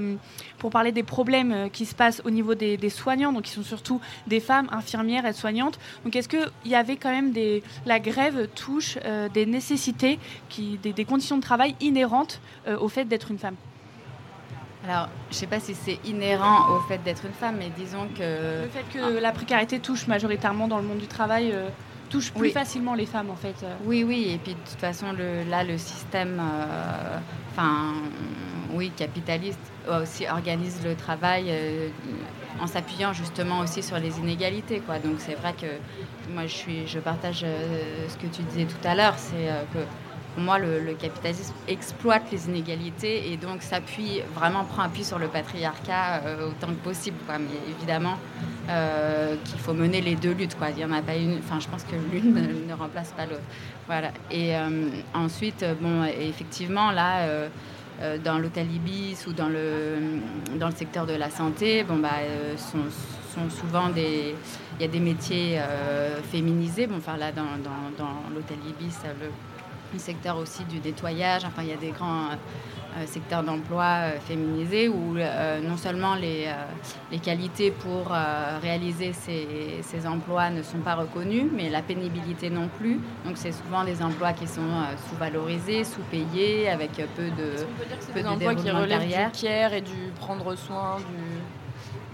pour 0.62 0.70
parler 0.70 0.92
des 0.92 1.02
problèmes 1.02 1.52
euh, 1.52 1.70
qui 1.70 1.88
se 1.88 1.96
passent 1.96 2.22
au 2.24 2.30
niveau 2.30 2.54
des, 2.54 2.78
soignants, 2.90 3.34
donc 3.34 3.44
qui 3.44 3.52
sont 3.52 3.64
surtout 3.64 4.00
des 4.28 4.40
femmes, 4.40 4.68
infirmières, 4.72 5.26
et 5.26 5.34
soignantes. 5.34 5.80
Donc 6.06 6.16
est-ce 6.16 6.30
qu'il 6.30 6.52
y 6.66 6.76
avait 6.76 6.98
quand 6.98 7.10
même 7.10 7.32
des... 7.32 7.64
La 7.88 8.00
grève 8.00 8.48
touche 8.54 9.00
euh, 9.04 9.28
des 9.28 9.48
nécessités, 9.48 10.20
qui, 10.50 10.78
des, 10.78 11.04
conditions 11.04 11.38
de 11.38 11.42
travail 11.42 11.76
inhérentes 11.82 12.42
euh, 12.68 12.78
au 12.78 12.90
fait 12.90 13.06
d'être 13.06 13.32
une 13.32 13.40
femme? 13.40 13.56
Alors, 14.88 15.10
je 15.32 15.36
ne 15.36 15.40
sais 15.40 15.48
pas 15.48 15.60
si 15.60 15.74
c'est 15.74 16.00
inhérent 16.06 16.76
au 16.76 16.80
fait 16.82 17.00
d'être 17.00 17.26
une 17.26 17.34
femme, 17.34 17.56
mais 17.58 17.72
disons 17.76 18.08
que... 18.16 18.62
Le 18.62 18.70
fait 18.70 18.86
que 18.94 19.20
la 19.20 19.32
précarité 19.32 19.80
touche 19.80 20.06
majoritairement 20.06 20.68
dans 20.68 20.78
le 20.78 20.84
monde 20.84 21.00
du 21.00 21.08
travail 21.08 21.56
touche 22.12 22.32
plus 22.32 22.52
facilement 22.52 22.94
les 22.94 23.08
femmes, 23.08 23.32
en 23.32 23.36
fait. 23.36 23.66
Oui, 23.86 24.04
oui, 24.04 24.32
et 24.32 24.38
puis 24.38 24.54
de 24.54 24.60
toute 24.60 24.80
façon, 24.80 25.12
le, 25.12 25.44
là, 25.50 25.64
le 25.64 25.80
système... 25.80 26.40
Enfin, 27.52 27.94
oui, 28.74 28.92
capitaliste 28.96 29.71
aussi 29.90 30.28
organise 30.28 30.82
le 30.84 30.96
travail 30.96 31.46
euh, 31.50 31.90
en 32.60 32.68
s'appuyant 32.68 33.14
justement 33.14 33.60
aussi 33.60 33.82
sur 33.82 33.98
les 33.98 34.20
inégalités. 34.20 34.80
Quoi. 34.80 35.00
Donc 35.00 35.16
c'est 35.18 35.36
vrai 35.36 35.54
que 35.60 35.68
moi 36.32 36.44
je, 36.44 36.54
suis, 36.54 36.88
je 36.88 37.00
partage 37.00 37.42
euh, 37.44 38.08
ce 38.08 38.16
que 38.16 38.28
tu 38.28 38.44
disais 38.44 38.66
tout 38.66 38.88
à 38.88 38.96
l'heure, 38.96 39.16
c'est 39.18 39.50
euh, 39.50 39.64
que 39.74 39.80
pour 40.36 40.44
moi 40.44 40.60
le, 40.60 40.94
capitalisme 40.94 41.54
exploite 41.68 42.24
les 42.32 42.48
inégalités 42.48 43.34
et 43.34 43.38
donc 43.38 43.62
s'appuie, 43.62 44.22
vraiment 44.34 44.64
prend 44.64 44.84
appui 44.84 45.04
sur 45.04 45.20
le 45.20 45.28
patriarcat 45.28 46.22
autant 46.48 46.68
que 46.68 46.80
possible. 46.84 47.18
Quoi. 47.26 47.38
Mais 47.38 47.74
évidemment 47.76 48.18
qu'il 49.44 49.60
faut 49.60 49.74
mener 49.74 50.00
les 50.00 50.16
deux 50.16 50.32
luttes. 50.32 50.58
Quoi. 50.58 50.70
Il 50.70 50.80
y 50.80 50.86
en 50.86 50.94
a 50.94 51.02
pas 51.02 51.16
une, 51.16 51.40
enfin 51.40 51.60
je 51.60 51.68
pense 51.68 51.84
que 51.84 51.98
l'une 52.14 52.34
ne, 52.34 52.74
remplace 52.74 53.12
pas 53.12 53.26
l'autre. 53.26 53.42
Voilà. 53.88 54.12
Et 54.32 54.54
ensuite, 55.14 55.66
bon, 55.82 56.06
effectivement 56.06 56.92
là 56.92 57.28
euh, 58.02 58.18
dans 58.18 58.40
l'hôtel 58.40 58.72
Ibis 58.72 59.26
ou 59.28 59.34
dans 59.34 59.50
le, 59.50 60.20
dans 60.58 60.68
le 60.68 60.76
secteur 60.76 61.06
de 61.06 61.14
la 61.14 61.30
santé, 61.30 61.84
bon, 61.84 61.98
bah, 61.98 62.10
euh, 62.22 62.58
sont, 62.58 62.90
sont 63.34 63.50
souvent 63.50 63.90
des. 63.90 64.36
Il 64.80 64.82
y 64.82 64.86
a 64.86 64.92
des 64.92 65.00
métiers 65.00 65.60
euh, 65.60 66.20
féminisés. 66.24 66.88
Bon, 66.88 66.98
enfin, 66.98 67.18
là, 67.18 67.32
dans, 67.32 67.44
dans, 67.64 67.92
dans 67.98 68.34
l'hôtel 68.34 68.58
Ibis, 68.68 68.98
le, 69.04 69.28
le, 69.94 70.00
secteur 70.00 70.38
aussi 70.38 70.64
du 70.66 70.80
nettoyage, 70.80 71.46
enfin, 71.46 71.62
il 71.64 71.70
y 71.70 71.74
a 71.74 71.78
des 71.78 71.92
grands 71.92 72.30
euh, 72.98 73.06
secteur 73.06 73.42
d'emploi 73.42 73.86
euh, 73.86 74.20
féminisé 74.20 74.90
où 74.90 75.16
euh, 75.16 75.62
non 75.62 75.78
seulement 75.78 76.16
les, 76.16 76.50
les 77.10 77.20
qualités 77.20 77.72
pour 77.72 78.14
réaliser 78.62 79.14
ces, 79.14 79.80
ces, 79.82 80.06
emplois 80.06 80.50
ne 80.50 80.62
sont 80.62 80.80
pas 80.80 80.96
reconnues, 80.96 81.50
mais 81.54 81.70
la 81.70 81.82
pénibilité 81.82 82.50
non 82.50 82.68
plus. 82.68 83.00
Donc 83.26 83.36
c'est 83.36 83.54
souvent 83.54 83.86
des 83.86 84.02
emplois 84.02 84.34
qui 84.34 84.48
sont 84.48 84.84
sous-valorisés, 85.08 85.84
sous-payés, 85.84 86.70
avec 86.70 86.92
peu 87.16 87.30
de, 87.30 88.14
peu 88.14 88.22
de 88.22 88.28
emplois 88.28 88.56
qui 88.56 88.70
relèvent 88.70 89.08
du 89.08 89.42
care 89.42 89.74
et 89.74 89.82
du 89.82 90.12
prendre 90.20 90.56
soin, 90.56 90.98
du 90.98 91.31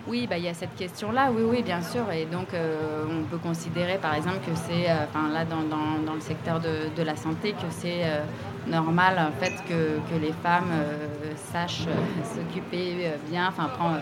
oui, 0.07 0.25
bah, 0.25 0.37
il 0.37 0.45
y 0.45 0.47
a 0.47 0.53
cette 0.53 0.75
question-là, 0.75 1.29
oui, 1.33 1.43
oui, 1.45 1.63
bien 1.63 1.81
sûr. 1.81 2.09
Et 2.11 2.25
donc, 2.25 2.53
euh, 2.53 3.03
on 3.09 3.23
peut 3.23 3.37
considérer, 3.37 3.97
par 3.97 4.15
exemple, 4.15 4.39
que 4.45 4.55
c'est, 4.55 4.89
euh, 4.89 5.03
enfin, 5.03 5.29
là, 5.29 5.43
dans, 5.43 5.63
dans, 5.63 5.99
dans, 6.05 6.13
le 6.13 6.21
secteur 6.21 6.59
de, 6.59 6.95
de 6.95 7.03
la 7.03 7.15
santé, 7.15 7.51
que 7.51 7.67
c'est 7.69 8.05
euh, 8.05 8.21
normal, 8.67 9.19
en 9.19 9.37
fait, 9.39 9.53
que, 9.67 9.99
que 10.09 10.19
les 10.19 10.31
femmes 10.31 10.71
sachent 11.35 11.87
s'occuper 12.23 13.11
bien, 13.29 13.47
enfin, 13.47 13.69
prendre, 13.69 13.99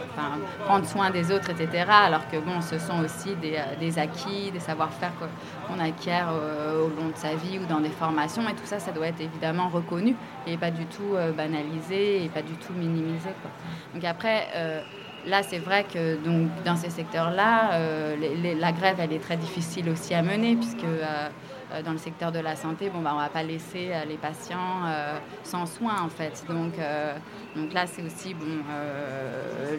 prendre 0.66 0.86
soin 0.86 1.10
des 1.12 1.32
autres, 1.32 1.50
etc. 1.50 1.86
Alors 1.90 2.28
que, 2.30 2.38
bon, 2.38 2.62
ce 2.62 2.80
sont 2.80 3.04
aussi 3.04 3.36
des, 3.36 3.60
des 3.80 4.00
acquis, 4.00 4.52
des 4.52 4.60
savoir-faire 4.60 5.12
qu'on 5.68 5.80
acquiert 5.80 6.30
au 6.30 6.88
long 7.00 7.10
de 7.10 7.16
sa 7.16 7.36
vie 7.36 7.60
ou 7.60 7.66
dans 7.68 7.80
des 7.80 7.90
formations. 7.90 8.44
Et 8.50 8.54
tout 8.54 8.66
ça, 8.66 8.80
ça 8.80 8.92
doit 8.92 9.08
être 9.08 9.22
évidemment 9.22 9.70
reconnu 9.70 10.16
et 10.48 10.58
pas 10.58 10.72
du 10.72 10.86
tout 10.86 11.16
banalisé 11.38 12.24
et 12.24 12.30
pas 12.30 12.42
du 12.42 12.54
tout 12.54 12.74
minimisé. 12.74 13.30
Quoi. 13.42 13.52
Donc 13.94 14.04
après 14.04 14.48
Là, 15.28 15.42
c'est 15.42 15.58
vrai 15.58 15.86
que 15.92 16.18
donc, 16.18 16.50
dans 16.64 16.76
ces 16.76 16.92
secteurs-là, 16.92 17.74
euh, 17.74 18.16
la 18.60 18.72
grève, 18.72 18.98
elle 19.00 19.12
est 19.12 19.20
très 19.20 19.38
difficile 19.38 19.90
aussi 19.90 20.14
à 20.14 20.22
mener, 20.22 20.56
puisque 20.56 20.84
euh, 20.84 21.30
euh, 21.74 21.82
dans 21.82 21.94
le 21.94 21.98
secteur 21.98 22.32
de 22.32 22.38
la 22.38 22.56
santé, 22.56 22.92
bon, 22.92 23.02
bah, 23.02 23.12
on 23.14 23.18
ne 23.18 23.24
va 23.24 23.30
pas 23.30 23.42
laisser 23.42 23.92
les 24.08 24.18
patients 24.18 24.84
sans 25.44 25.66
soins, 25.66 26.00
en 26.04 26.10
fait. 26.10 26.44
Donc, 26.48 26.74
donc 27.56 27.74
là, 27.74 27.88
c'est 27.88 28.04
aussi, 28.04 28.36
bon, 28.36 28.46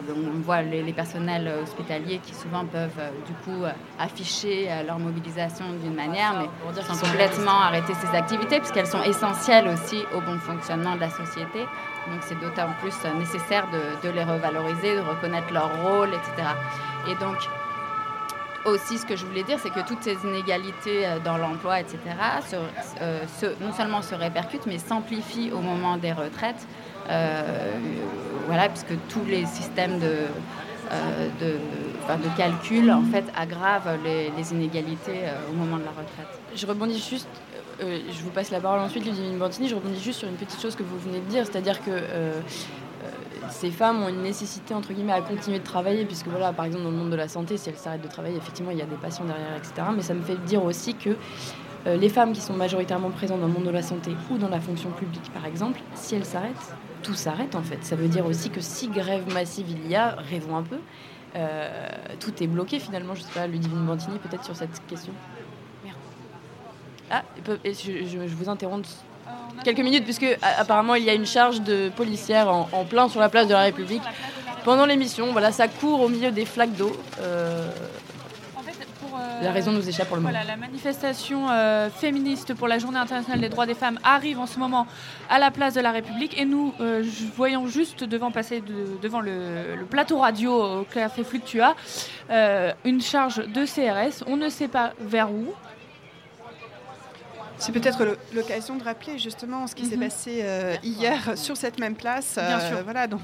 on 0.09 0.39
voit 0.41 0.63
les, 0.63 0.83
les, 0.83 0.93
personnels 0.93 1.49
hospitaliers 1.63 2.19
qui 2.21 2.33
souvent 2.33 2.65
peuvent, 2.65 2.99
du 3.25 3.33
coup, 3.45 3.63
afficher 3.97 4.69
leur 4.85 4.99
mobilisation 4.99 5.65
d'une 5.81 5.95
manière, 5.95 6.33
mais 6.41 6.81
sans 6.81 6.99
complètement 6.99 7.61
arrêter 7.61 7.93
ces 7.93 8.17
activités, 8.17 8.59
puisqu'elles 8.59 8.87
sont 8.87 9.03
essentielles 9.03 9.69
aussi 9.69 10.03
au 10.13 10.19
bon 10.19 10.37
fonctionnement 10.39 10.95
de 10.95 11.01
la 11.01 11.09
société. 11.09 11.65
Donc 12.11 12.21
c'est 12.21 12.39
d'autant 12.39 12.69
plus 12.79 12.93
nécessaire 13.19 13.67
de, 14.03 14.09
les 14.09 14.23
revaloriser, 14.23 14.95
de 14.95 15.01
reconnaître 15.01 15.51
leur 15.53 15.81
rôle, 15.83 16.09
etc. 16.09 16.47
Et 17.09 17.15
donc 17.15 17.37
aussi 18.65 18.97
ce 18.97 19.05
que 19.05 19.15
je 19.15 19.25
voulais 19.25 19.43
dire, 19.43 19.59
c'est 19.59 19.69
que 19.69 19.85
toutes 19.87 20.03
ces 20.03 20.17
inégalités 20.23 21.05
euh, 21.05 21.19
dans 21.23 21.37
l'emploi, 21.37 21.79
etc., 21.79 21.97
euh, 23.01 23.23
non 23.61 23.71
seulement 23.73 24.01
se 24.01 24.15
répercutent, 24.15 24.65
mais 24.65 24.77
s'amplifient 24.77 25.51
au 25.51 25.59
moment 25.59 25.97
des 25.97 26.11
retraites. 26.11 26.67
Euh, 27.09 27.71
voilà, 28.47 28.67
puisque 28.67 28.95
tous 29.09 29.23
les 29.25 29.45
systèmes 29.45 29.99
de, 29.99 30.25
de, 31.39 31.57
calcul 32.37 32.91
en 32.91 33.03
fait 33.03 33.25
aggravent 33.35 33.97
les 34.03 34.51
inégalités 34.51 35.21
au 35.49 35.53
moment 35.53 35.77
de 35.77 35.83
la 35.83 35.91
retraite. 35.91 36.39
Je 36.55 36.65
rebondis 36.65 36.99
juste 36.99 37.27
euh, 37.81 37.99
je 38.09 38.23
vous 38.23 38.31
passe 38.31 38.51
la 38.51 38.59
parole 38.59 38.79
ensuite, 38.79 39.05
Ludivine 39.05 39.37
Bantini. 39.37 39.67
Je 39.67 39.75
rebondis 39.75 40.01
juste 40.01 40.19
sur 40.19 40.27
une 40.27 40.35
petite 40.35 40.59
chose 40.59 40.75
que 40.75 40.83
vous 40.83 40.97
venez 40.97 41.19
de 41.19 41.25
dire, 41.25 41.45
c'est-à-dire 41.45 41.83
que 41.83 41.91
euh, 41.91 42.01
euh, 42.33 43.09
ces 43.49 43.69
femmes 43.69 44.03
ont 44.03 44.09
une 44.09 44.23
nécessité 44.23 44.73
entre 44.73 44.93
guillemets 44.93 45.13
à 45.13 45.21
continuer 45.21 45.59
de 45.59 45.63
travailler, 45.63 46.05
puisque 46.05 46.27
voilà, 46.27 46.53
par 46.53 46.65
exemple 46.65 46.85
dans 46.85 46.91
le 46.91 46.97
monde 46.97 47.11
de 47.11 47.15
la 47.15 47.27
santé, 47.27 47.57
si 47.57 47.69
elles 47.69 47.77
s'arrêtent 47.77 48.01
de 48.01 48.07
travailler, 48.07 48.37
effectivement, 48.37 48.71
il 48.71 48.77
y 48.77 48.81
a 48.81 48.85
des 48.85 48.95
patients 48.95 49.25
derrière, 49.25 49.55
etc. 49.55 49.87
Mais 49.95 50.01
ça 50.01 50.13
me 50.13 50.21
fait 50.21 50.37
dire 50.45 50.63
aussi 50.63 50.95
que 50.95 51.15
les 51.85 52.09
femmes 52.09 52.33
qui 52.33 52.41
sont 52.41 52.53
majoritairement 52.53 53.11
présentes 53.11 53.39
dans 53.39 53.47
le 53.47 53.53
monde 53.53 53.63
de 53.63 53.69
la 53.69 53.81
santé 53.81 54.11
ou 54.29 54.37
dans 54.37 54.49
la 54.49 54.59
fonction 54.59 54.89
publique, 54.91 55.31
par 55.33 55.45
exemple, 55.45 55.79
si 55.95 56.15
elles 56.15 56.25
s'arrêtent, 56.25 56.75
tout 57.01 57.13
s'arrête 57.13 57.55
en 57.55 57.63
fait. 57.63 57.81
Ça 57.85 57.95
veut 57.95 58.09
dire 58.09 58.25
aussi 58.25 58.49
que 58.49 58.59
si 58.59 58.89
grève 58.89 59.31
massive 59.33 59.67
il 59.69 59.89
y 59.89 59.95
a, 59.95 60.15
rêvons 60.17 60.57
un 60.57 60.63
peu, 60.63 60.79
tout 62.19 62.43
est 62.43 62.47
bloqué 62.47 62.79
finalement. 62.79 63.15
Je 63.15 63.21
sais 63.21 63.31
pas, 63.33 63.47
Ludivine 63.47 63.85
Bantini 63.85 64.19
peut-être 64.19 64.43
sur 64.43 64.55
cette 64.55 64.85
question. 64.87 65.13
Ah, 67.09 67.23
je, 67.45 68.17
vous 68.27 68.49
interromps 68.49 69.03
quelques 69.63 69.79
minutes, 69.79 70.03
puisque 70.03 70.25
apparemment 70.41 70.95
il 70.95 71.03
y 71.03 71.09
a 71.09 71.13
une 71.13 71.25
charge 71.25 71.61
de 71.61 71.89
policière 71.89 72.49
en, 72.49 72.85
plein 72.85 73.09
sur 73.09 73.19
la 73.19 73.29
place 73.29 73.47
de 73.47 73.53
la 73.53 73.61
République. 73.61 74.03
Pendant 74.63 74.85
l'émission, 74.85 75.31
voilà, 75.31 75.51
ça 75.51 75.67
court 75.67 76.01
au 76.01 76.09
milieu 76.09 76.31
des 76.31 76.45
flaques 76.45 76.75
d'eau. 76.75 76.91
Euh, 77.21 77.69
en 78.57 78.61
fait, 78.61 78.73
pour, 78.99 79.17
euh, 79.17 79.41
la 79.41 79.51
raison 79.51 79.71
nous 79.71 79.87
échappe 79.87 80.07
pour 80.07 80.17
le 80.17 80.23
moment. 80.23 80.33
Voilà, 80.33 80.45
la 80.45 80.57
manifestation 80.57 81.49
euh, 81.49 81.89
féministe 81.89 82.53
pour 82.53 82.67
la 82.67 82.79
Journée 82.79 82.97
internationale 82.97 83.39
des 83.39 83.49
droits 83.49 83.65
des 83.65 83.75
femmes 83.75 83.99
arrive 84.03 84.39
en 84.39 84.45
ce 84.45 84.59
moment 84.59 84.87
à 85.29 85.39
la 85.39 85.51
place 85.51 85.73
de 85.73 85.81
la 85.81 85.91
République 85.91 86.39
et 86.39 86.45
nous 86.45 86.73
euh, 86.81 87.03
voyons 87.35 87.67
juste 87.67 88.03
devant 88.03 88.31
passer 88.31 88.63
devant 89.01 89.21
le, 89.21 89.85
plateau 89.89 90.19
radio 90.19 90.79
au 90.79 90.83
café 90.83 91.23
Fluctua 91.23 91.75
euh, 92.29 92.73
une 92.83 93.01
charge 93.01 93.47
de 93.47 93.65
CRS. 93.65 94.23
On 94.27 94.37
ne 94.37 94.49
sait 94.49 94.67
pas 94.67 94.93
vers 94.99 95.31
où. 95.31 95.53
C'est 97.59 97.71
peut-être 97.71 98.17
l'occasion 98.33 98.75
de 98.75 98.83
rappeler 98.83 99.17
justement 99.17 99.67
ce 99.67 99.75
qui 99.75 99.85
s'est 99.85 99.95
mhm. 99.95 100.03
passé 100.03 100.45
hier 100.83 101.37
sur 101.37 101.57
cette 101.57 101.79
même 101.79 101.95
place. 101.95 102.35
Bien 102.35 102.59
sûr. 102.59 102.83
Voilà, 102.83 103.07
dans, 103.07 103.19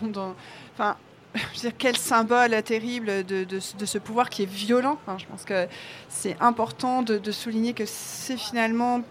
enfin, 0.74 0.98
je 1.36 1.40
veux 1.40 1.70
dire, 1.70 1.74
quel 1.78 1.98
symbole 1.98 2.62
terrible 2.64 3.24
de, 3.24 3.44
de, 3.44 3.60
ce 3.60 3.98
pouvoir 3.98 4.30
qui 4.30 4.44
est 4.44 4.52
violent. 4.52 4.98
je 5.18 5.26
pense 5.26 5.44
que 5.44 5.68
c'est 6.10 6.38
important 6.40 7.02
de, 7.02 7.18
de 7.18 7.32
souligner 7.32 7.74
que 7.74 7.86
c'est 7.86 8.38
finalement 8.38 9.02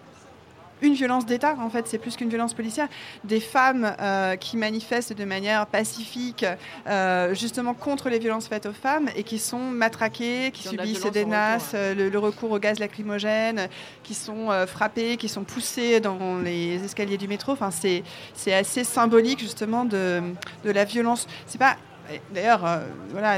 une 0.83 0.93
violence 0.93 1.25
d'État, 1.25 1.55
en 1.59 1.69
fait, 1.69 1.87
c'est 1.87 1.97
plus 1.97 2.15
qu'une 2.15 2.29
violence 2.29 2.53
policière. 2.53 2.87
Des 3.23 3.39
femmes 3.39 3.95
euh, 3.99 4.35
qui 4.35 4.57
manifestent 4.57 5.13
de 5.13 5.25
manière 5.25 5.65
pacifique, 5.67 6.45
euh, 6.87 7.33
justement 7.33 7.73
contre 7.73 8.09
les 8.09 8.19
violences 8.19 8.47
faites 8.47 8.65
aux 8.65 8.73
femmes, 8.73 9.09
et 9.15 9.23
qui 9.23 9.39
sont 9.39 9.59
matraquées, 9.59 10.51
qui, 10.51 10.67
subissent 10.67 11.05
des 11.11 11.25
nasses, 11.25 11.71
euh, 11.73 12.09
le, 12.09 12.19
recours 12.19 12.51
au 12.51 12.59
gaz 12.59 12.79
lacrymogène, 12.79 13.67
qui 14.03 14.13
sont 14.13 14.49
frappées, 14.67 15.17
qui 15.17 15.29
sont 15.29 15.43
poussées 15.43 15.99
dans 15.99 16.39
les 16.39 16.83
escaliers 16.83 17.17
du 17.17 17.27
métro. 17.27 17.53
Enfin, 17.53 17.69
c'est 17.71 18.53
assez 18.53 18.83
symbolique, 18.83 19.39
justement, 19.39 19.85
de, 19.85 20.21
de 20.63 20.71
la 20.71 20.85
violence. 20.85 21.27
C'est 21.47 21.57
pas 21.57 21.75
D'ailleurs, 22.33 22.65
euh, 22.65 22.79
voilà, 23.11 23.37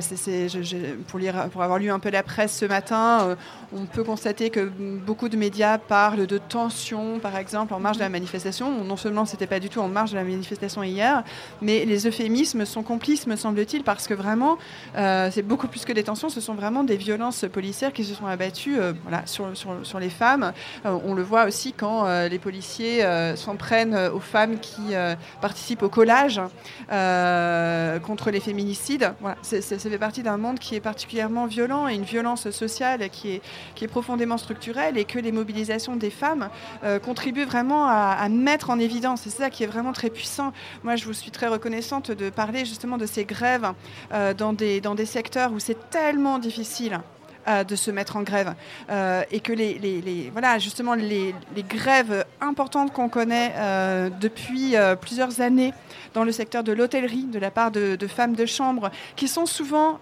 pour, 1.52 1.64
avoir 1.64 1.80
lu 1.80 1.90
un 1.90 2.00
peu 2.00 2.10
la 2.10 2.24
presse 2.24 2.58
ce 2.58 2.66
matin, 2.66 3.22
euh, 3.22 3.36
on 3.74 3.86
peut 3.86 4.04
constater 4.04 4.50
que 4.50 4.70
beaucoup 5.06 5.30
de 5.30 5.38
médias 5.38 5.78
parlent 5.78 6.28
de 6.28 6.38
tensions, 6.38 7.20
par 7.20 7.38
exemple, 7.38 7.74
en 7.74 7.80
marge 7.80 7.98
de 7.98 8.02
la 8.02 8.10
manifestation. 8.10 8.84
Non 8.84 8.98
seulement 8.98 9.26
c'était 9.26 9.48
pas 9.48 9.60
du 9.60 9.70
tout 9.70 9.80
en 9.80 9.88
marge 9.88 10.12
de 10.12 10.18
la 10.18 10.24
manifestation 10.24 10.84
hier, 10.84 11.24
mais 11.62 11.86
les 11.86 12.08
euphémismes 12.08 12.66
sont 12.66 12.84
complices, 12.84 13.28
me 13.28 13.36
semble-t-il, 13.36 13.84
parce 13.84 14.08
que 14.08 14.14
vraiment, 14.14 14.58
euh, 14.98 15.30
c'est 15.32 15.44
beaucoup 15.44 15.68
plus 15.68 15.86
que 15.86 15.94
des 15.94 16.04
tensions, 16.04 16.30
ce 16.30 16.42
sont 16.42 16.56
vraiment 16.56 16.84
des 16.84 16.98
violences 16.98 17.46
policières 17.52 17.94
qui 17.94 18.04
se 18.04 18.14
sont 18.14 18.28
abattues 18.28 18.78
sur, 19.26 19.50
sur, 19.84 20.00
les 20.00 20.10
femmes. 20.10 20.52
on 20.84 21.14
le 21.14 21.24
voit 21.24 21.46
aussi 21.46 21.74
quand 21.74 22.06
les 22.28 22.40
policiers 22.40 23.06
s'en 23.36 23.56
prennent 23.56 23.96
aux 23.96 24.20
femmes 24.20 24.60
qui 24.60 24.94
participent 25.42 25.84
au 25.84 25.90
collage 25.90 26.42
contre 26.90 28.32
les 28.32 28.40
féminines 28.40 28.65
féminicide. 28.66 29.14
Voilà, 29.22 29.38
ça 29.42 29.78
fait 29.78 29.98
partie 29.98 30.24
d'un 30.24 30.38
monde 30.38 30.58
qui 30.60 30.76
est 30.76 30.80
particulièrement 30.80 31.46
violent 31.46 31.88
et 31.88 31.94
une 31.94 32.04
violence 32.04 32.50
sociale 32.50 33.10
qui 33.10 33.30
est, 33.34 33.88
profondément 33.88 34.38
structurelle 34.38 34.98
et 34.98 35.06
que 35.06 35.20
les 35.20 35.32
mobilisations 35.32 35.96
des 35.96 36.10
femmes 36.10 36.50
euh, 36.84 36.98
contribuent 36.98 37.46
vraiment 37.46 37.88
à, 37.88 38.28
mettre 38.30 38.72
en 38.72 38.80
évidence. 38.80 39.22
C'est 39.24 39.30
ça 39.30 39.50
qui 39.52 39.64
est 39.64 39.68
vraiment 39.68 39.94
très 39.94 40.10
puissant. 40.10 40.54
Moi, 40.84 40.96
je 40.96 41.06
vous 41.06 41.14
suis 41.14 41.30
très 41.30 41.48
reconnaissante 41.48 42.10
de 42.10 42.32
parler 42.32 42.66
justement 42.66 42.98
de 42.98 43.06
ces 43.06 43.26
grèves 43.26 43.72
euh, 44.12 44.34
dans 44.34 44.54
des 44.54 45.06
secteurs 45.06 45.54
où 45.54 45.60
c'est 45.60 45.90
tellement 45.92 46.40
difficile 46.40 47.00
euh, 47.48 47.64
de 47.64 47.76
se 47.76 47.92
mettre 47.92 48.18
en 48.18 48.24
grève. 48.24 48.56
Euh, 48.90 49.24
et 49.32 49.40
que 49.40 49.54
les, 49.54 49.78
les, 49.80 50.30
voilà, 50.32 50.58
justement 50.60 50.96
les, 50.96 51.34
grèves 51.70 52.26
importantes 52.42 52.92
qu'on 52.92 53.10
connaît 53.10 53.54
euh, 53.58 54.10
depuis 54.10 54.76
plusieurs 55.02 55.42
années 55.42 55.74
dans 56.14 56.24
le 56.24 56.32
secteur 56.32 56.64
de 56.64 56.72
l'hôtellerie 56.72 57.26
de 57.26 57.40
la 57.40 57.52
part 57.52 57.72
de, 57.72 57.98
femmes 58.08 58.36
de 58.36 58.46
chambre 58.46 58.92
qui 59.16 59.28
sont 59.28 59.46
souvent 59.46 60.00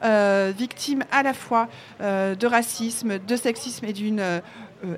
victimes 0.57 1.03
à 1.11 1.23
la 1.23 1.33
fois 1.33 1.67
de 1.99 2.45
racisme, 2.45 3.19
de 3.19 3.35
sexisme 3.35 3.85
et 3.85 3.93
d'une 3.93 4.21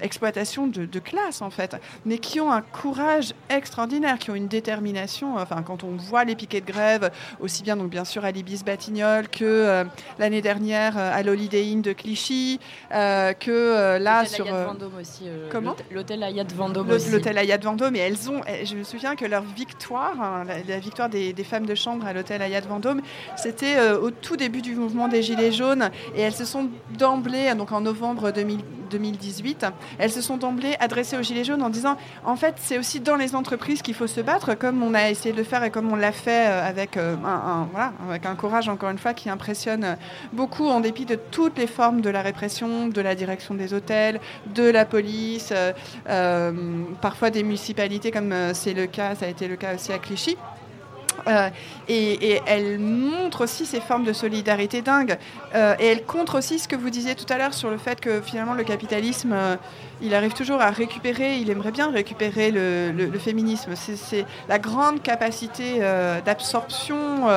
exploitation 0.02 0.68
de, 0.68 1.00
classe 1.00 1.42
en 1.42 1.50
fait, 1.50 1.76
mais 2.06 2.18
qui 2.18 2.40
ont 2.40 2.52
un 2.52 2.62
courage 2.62 3.34
extraordinaire, 3.50 4.18
qui 4.18 4.32
ont 4.32 4.36
une 4.36 4.48
détermination. 4.48 5.36
Enfin, 5.38 5.62
quand 5.62 5.84
on 5.84 5.96
voit 5.96 6.24
les 6.24 6.36
piquets 6.36 6.62
de 6.62 6.66
grève, 6.66 7.12
aussi 7.40 7.64
bien 7.64 7.78
donc 7.78 7.90
bien 7.90 8.06
sûr 8.06 8.26
à 8.26 8.32
l'Ibis 8.32 8.64
Batignolles 8.64 9.28
que 9.30 9.44
euh, 9.44 9.84
l'année 10.18 10.42
dernière 10.42 10.98
euh, 10.98 11.12
à 11.14 11.22
l'Holiday 11.22 11.72
Inn 11.72 11.82
de 11.82 11.94
Clichy, 11.94 12.60
que 12.90 13.98
là 13.98 14.26
sur 14.26 14.46
Vendôme 14.46 14.94
aussi. 15.00 15.26
comment? 15.52 15.76
L'hôtel 15.92 16.24
Hayat 16.24 16.46
Vendôme. 16.56 16.88
L'hôtel 17.12 17.38
Hayat 17.38 17.58
Vendôme, 17.58 17.96
et 17.96 18.00
elles 18.00 18.30
ont. 18.30 18.42
Je 18.64 18.76
me 18.76 18.84
souviens 18.84 19.16
que 19.16 19.26
leur 19.26 19.44
victoire, 19.44 20.20
hein, 20.22 20.44
la, 20.68 20.80
victoire 20.80 21.10
des, 21.10 21.34
des, 21.34 21.44
femmes 21.44 21.66
de 21.66 21.76
chambre 21.76 22.06
à 22.06 22.14
l'hôtel 22.14 22.42
Hayat 22.42 22.62
Vendôme, 22.62 23.02
c'était 23.36 23.92
au 23.92 24.12
tout 24.12 24.38
début 24.38 24.62
du 24.62 24.76
mouvement 24.76 25.08
des 25.08 25.22
Gilets 25.22 25.52
jaunes, 25.52 25.90
et 26.16 26.22
elles 26.22 26.34
se 26.34 26.46
sont 26.46 26.70
d'emblée, 26.98 27.54
donc 27.56 27.72
en 27.72 27.82
novembre 27.82 28.32
2018, 28.32 29.66
elles 29.98 30.12
se 30.12 30.22
sont 30.22 30.38
d'emblée 30.38 30.76
adressées 30.80 31.18
aux 31.18 31.22
Gilets 31.22 31.44
jaunes 31.44 31.62
en 31.62 31.70
disant 31.70 31.98
en 32.24 32.36
fait, 32.36 32.56
c'est 32.58 32.78
aussi 32.78 33.00
dans 33.00 33.16
les 33.16 33.36
entreprises 33.36 33.82
qu'il 33.82 33.94
faut 33.94 34.08
se 34.08 34.22
battre, 34.22 34.56
comme 34.56 34.84
on 34.84 34.94
a 34.94 35.10
essayé 35.10 35.34
de 35.34 35.44
faire 35.44 35.64
et 35.64 35.72
comme 35.72 35.92
on 35.92 35.96
l'a 35.96 36.12
fait 36.12 36.48
euh, 36.48 36.68
avec, 36.68 36.98
euh, 36.98 37.16
avec 38.10 38.26
un 38.26 38.36
courage, 38.36 38.70
encore 38.70 38.90
une 38.90 38.98
fois, 38.98 39.14
qui 39.14 39.30
impressionne 39.30 39.98
beaucoup 40.34 40.68
en 40.68 40.80
dépit 40.80 41.06
de 41.06 41.16
toutes 41.16 41.58
les 41.58 41.68
formes 41.68 42.02
de 42.02 42.10
la 42.10 42.22
répression, 42.22 42.88
de 42.88 43.02
la 43.02 43.16
direction 43.16 43.54
des 43.56 43.74
hôtels, 43.74 44.20
de 44.54 44.64
la 44.64 44.86
police, 44.86 45.54
euh, 46.10 46.54
parfois 47.02 47.30
des 47.30 47.44
municipalités, 47.44 48.12
comme 48.12 48.34
c'est 48.54 48.74
le 48.74 48.88
cas, 48.88 49.16
ça 49.16 49.26
a 49.26 49.30
été 49.30 49.48
le 49.48 49.56
cas 49.56 49.76
aussi 49.76 49.92
à 49.92 49.98
Clichy. 49.98 50.38
Euh, 51.28 51.50
et, 51.88 52.42
elle 52.46 52.80
montre 52.80 53.44
aussi 53.44 53.66
ces 53.66 53.82
formes 53.82 54.04
de 54.04 54.14
solidarité 54.14 54.82
dingue. 54.82 55.18
Euh, 55.54 55.76
et 55.80 55.88
elle 55.88 56.04
contre 56.04 56.38
aussi 56.38 56.60
ce 56.60 56.68
que 56.68 56.76
vous 56.76 56.90
disiez 56.90 57.16
tout 57.16 57.32
à 57.32 57.38
l'heure 57.38 57.54
sur 57.54 57.70
le 57.70 57.78
fait 57.78 58.00
que 58.00 58.22
finalement 58.22 58.54
le 58.54 58.64
capitalisme, 58.64 59.34
euh, 59.34 59.56
il 60.02 60.14
arrive 60.14 60.34
toujours 60.34 60.62
à 60.62 60.72
récupérer, 60.72 61.38
il 61.38 61.50
aimerait 61.50 61.72
bien 61.72 61.90
récupérer 61.90 62.52
le, 62.52 63.20
féminisme. 63.20 63.72
C'est 63.76 64.26
la 64.50 64.60
grande 64.60 65.02
capacité 65.02 65.80
d'absorption 66.26 67.28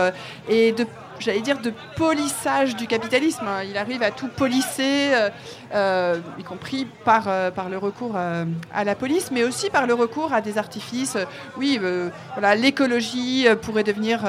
et 0.49 0.73
de 0.73 0.85
j'allais 1.21 1.41
dire, 1.41 1.59
de 1.61 1.73
polissage 1.97 2.77
du 2.77 2.87
capitalisme. 2.87 3.47
Il 3.69 3.77
arrive 3.77 4.03
à 4.03 4.11
tout 4.11 4.29
polisser, 4.29 5.11
euh, 5.13 5.31
euh, 5.75 6.21
y 6.39 6.45
compris 6.45 6.87
par, 7.05 7.25
euh, 7.27 7.51
par 7.51 7.69
le 7.69 7.79
recours 7.79 8.17
à 8.17 8.85
la 8.85 8.95
police, 8.95 9.31
mais 9.31 9.45
aussi 9.45 9.71
par 9.71 9.87
le 9.87 9.95
recours 9.95 10.33
à 10.33 10.41
des 10.41 10.59
artifices. 10.59 11.17
Oui, 11.57 11.81
voilà, 12.35 12.55
l'écologie 12.55 13.47
pourrait 13.63 13.85
devenir 13.85 14.21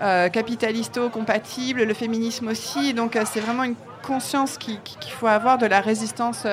capitalisto-compatible, 0.00 1.82
le 1.82 1.94
féminisme 1.94 2.48
aussi. 2.48 2.94
Donc 2.94 3.18
c'est 3.24 3.40
vraiment 3.40 3.64
une 3.64 3.74
conscience 4.06 4.56
qu'il 4.58 4.78
faut 5.10 5.26
avoir 5.26 5.58
de 5.58 5.66
la 5.66 5.80
résistance 5.80 6.46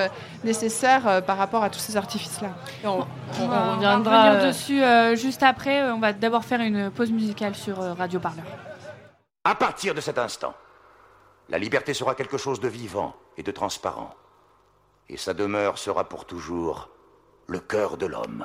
nécessaire 0.44 1.22
par 1.26 1.38
rapport 1.38 1.64
à 1.64 1.70
tous 1.70 1.80
ces 1.80 1.96
artifices-là. 1.96 2.50
On, 2.84 3.06
on, 3.42 3.76
reviendra 3.76 4.38
dessus 4.38 4.82
juste 5.16 5.44
après. 5.44 5.84
On 5.92 6.00
va 6.00 6.14
d'abord 6.14 6.44
faire 6.44 6.62
une 6.62 6.90
pause 6.90 7.12
musicale 7.12 7.56
sur 7.56 7.78
Radio 7.98 8.20
Parleur. 8.20 8.46
À 9.48 9.54
partir 9.54 9.94
de 9.94 10.02
cet 10.02 10.18
instant, 10.18 10.56
la 11.50 11.60
liberté 11.60 11.94
sera 11.94 12.16
quelque 12.16 12.40
chose 12.40 12.60
de 12.60 12.68
vivant 12.68 13.16
et 13.38 13.44
de 13.44 13.52
transparent. 13.52 14.16
Et 15.08 15.18
sa 15.18 15.36
demeure 15.36 15.78
sera 15.78 16.10
pour 16.10 16.26
toujours 16.26 16.90
le 17.46 17.60
cœur 17.60 17.98
de 17.98 18.08
l'homme. 18.08 18.44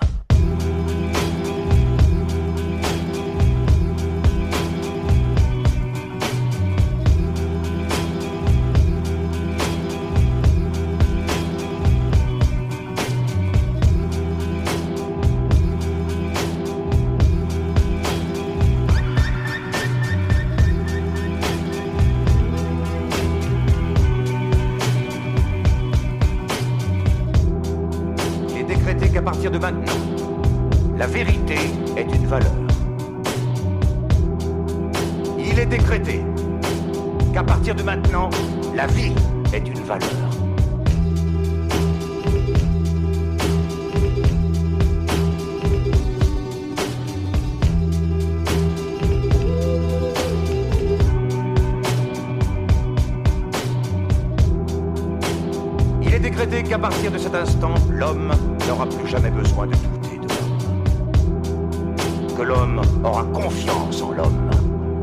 Partir 57.00 57.12
de 57.12 57.18
cet 57.18 57.34
instant, 57.34 57.74
l'homme 57.90 58.30
n'aura 58.68 58.84
plus 58.84 59.08
jamais 59.08 59.30
besoin 59.30 59.66
de 59.66 59.72
douter 59.72 60.18
de 60.18 60.28
l'homme. 60.28 61.96
Que 62.36 62.42
l'homme 62.42 62.82
aura 63.02 63.24
confiance 63.24 64.02
en 64.02 64.10
l'homme, 64.10 64.50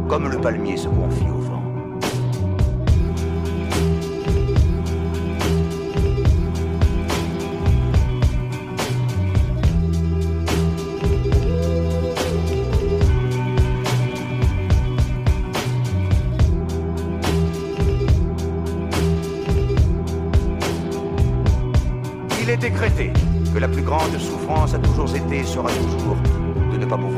comme 0.08 0.30
le 0.30 0.38
palmier 0.38 0.78
se 0.78 0.90
confie 0.90 1.26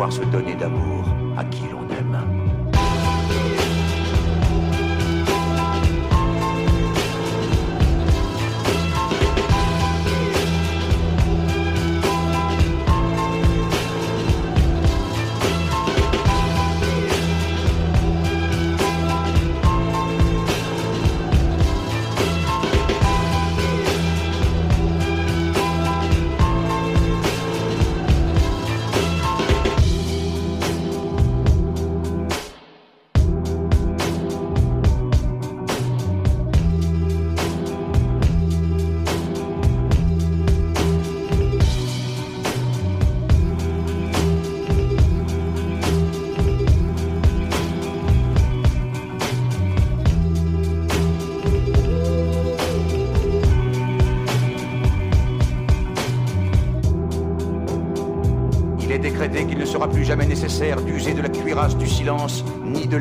de 0.10 0.26
ne 0.26 0.32
pas 0.32 0.40
pouvoir 0.40 0.49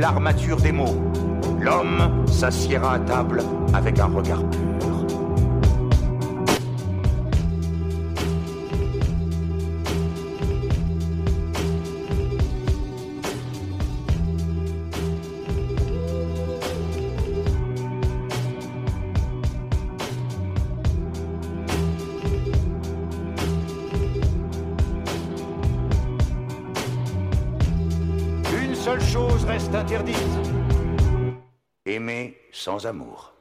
l'armature 0.09 0.57
des 0.57 0.73
mots. 0.73 0.97
L'homme 1.61 2.25
s'assiera 2.27 2.94
à 2.94 2.99
table 2.99 3.42
avec 3.75 3.99
un 3.99 4.07
regard 4.07 4.42
sans 32.69 32.85
amour. 32.85 33.38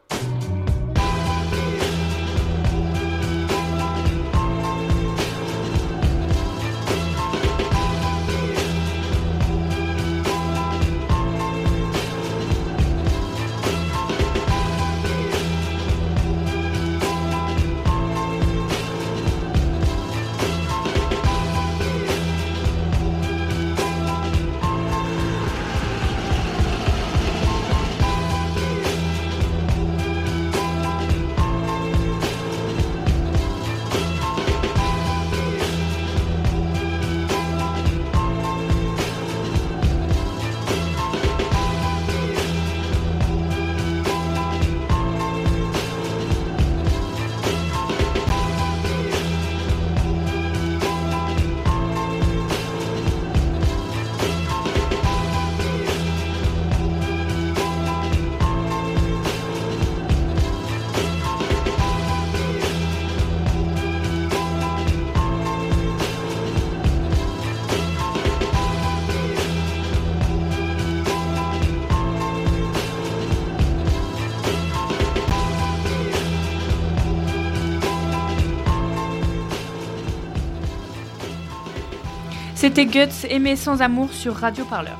C'était 82.77 83.07
Guts, 83.07 83.25
Aimer 83.31 83.55
sans 83.55 83.81
amour 83.81 84.13
sur 84.13 84.35
Radio 84.35 84.63
Parleur. 84.65 84.99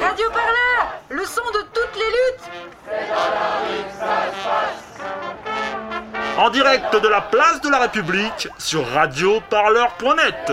Radio 0.00 0.30
Parleur, 0.30 0.94
le 1.08 1.24
son 1.24 1.42
de 1.52 1.62
toutes 1.74 1.96
les 1.96 2.10
luttes. 2.12 2.48
En 6.38 6.50
direct 6.50 6.94
de 7.02 7.08
la 7.08 7.22
place 7.22 7.60
de 7.60 7.70
la 7.70 7.80
République 7.80 8.48
sur 8.56 8.86
radioparleur.net. 8.86 10.52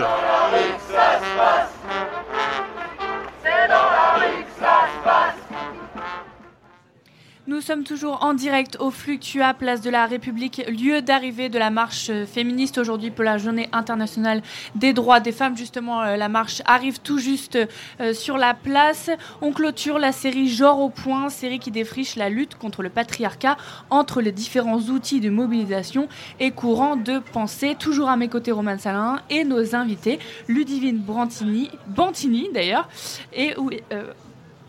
Nous 7.60 7.66
sommes 7.66 7.84
toujours 7.84 8.24
en 8.24 8.32
direct 8.32 8.78
au 8.80 8.90
Fluctua, 8.90 9.52
place 9.52 9.82
de 9.82 9.90
la 9.90 10.06
République, 10.06 10.64
lieu 10.66 11.02
d'arrivée 11.02 11.50
de 11.50 11.58
la 11.58 11.68
marche 11.68 12.10
féministe 12.24 12.78
aujourd'hui 12.78 13.10
pour 13.10 13.22
la 13.22 13.36
journée 13.36 13.68
internationale 13.72 14.40
des 14.76 14.94
droits 14.94 15.20
des 15.20 15.30
femmes. 15.30 15.58
Justement, 15.58 16.00
euh, 16.00 16.16
la 16.16 16.30
marche 16.30 16.62
arrive 16.64 17.00
tout 17.00 17.18
juste 17.18 17.58
euh, 18.00 18.14
sur 18.14 18.38
la 18.38 18.54
place. 18.54 19.10
On 19.42 19.52
clôture 19.52 19.98
la 19.98 20.10
série 20.10 20.48
Genre 20.48 20.80
au 20.80 20.88
point, 20.88 21.28
série 21.28 21.58
qui 21.58 21.70
défriche 21.70 22.16
la 22.16 22.30
lutte 22.30 22.56
contre 22.56 22.82
le 22.82 22.88
patriarcat 22.88 23.58
entre 23.90 24.22
les 24.22 24.32
différents 24.32 24.80
outils 24.80 25.20
de 25.20 25.28
mobilisation 25.28 26.08
et 26.38 26.52
courants 26.52 26.96
de 26.96 27.18
pensée. 27.18 27.76
Toujours 27.78 28.08
à 28.08 28.16
mes 28.16 28.28
côtés, 28.28 28.52
Roman 28.52 28.78
Salin 28.78 29.20
et 29.28 29.44
nos 29.44 29.74
invités, 29.74 30.18
Ludivine 30.48 30.96
Brantini, 30.96 31.68
Bantini 31.88 32.48
d'ailleurs, 32.54 32.88
et 33.34 33.54
euh, 33.92 34.14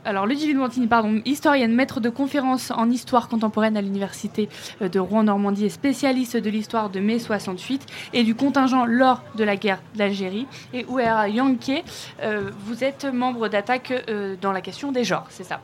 alors, 0.03 0.25
Ludivine 0.25 0.57
Montini, 0.57 0.87
pardon, 0.87 1.21
historienne, 1.25 1.73
maître 1.73 1.99
de 1.99 2.09
conférences 2.09 2.71
en 2.71 2.89
histoire 2.89 3.27
contemporaine 3.27 3.77
à 3.77 3.81
l'université 3.81 4.49
euh, 4.81 4.89
de 4.89 4.99
Rouen-Normandie 4.99 5.65
et 5.65 5.69
spécialiste 5.69 6.37
de 6.37 6.49
l'histoire 6.49 6.89
de 6.89 6.99
mai 6.99 7.19
68 7.19 7.85
et 8.13 8.23
du 8.23 8.33
contingent 8.33 8.85
lors 8.85 9.21
de 9.35 9.43
la 9.43 9.55
guerre 9.55 9.81
d'Algérie. 9.95 10.47
Et 10.73 10.85
Ouera 10.85 11.29
Yanké, 11.29 11.83
euh, 12.23 12.49
vous 12.65 12.83
êtes 12.83 13.05
membre 13.05 13.47
d'attaque 13.47 13.93
euh, 14.09 14.35
dans 14.41 14.51
la 14.51 14.61
question 14.61 14.91
des 14.91 15.03
genres, 15.03 15.27
c'est 15.29 15.43
ça? 15.43 15.61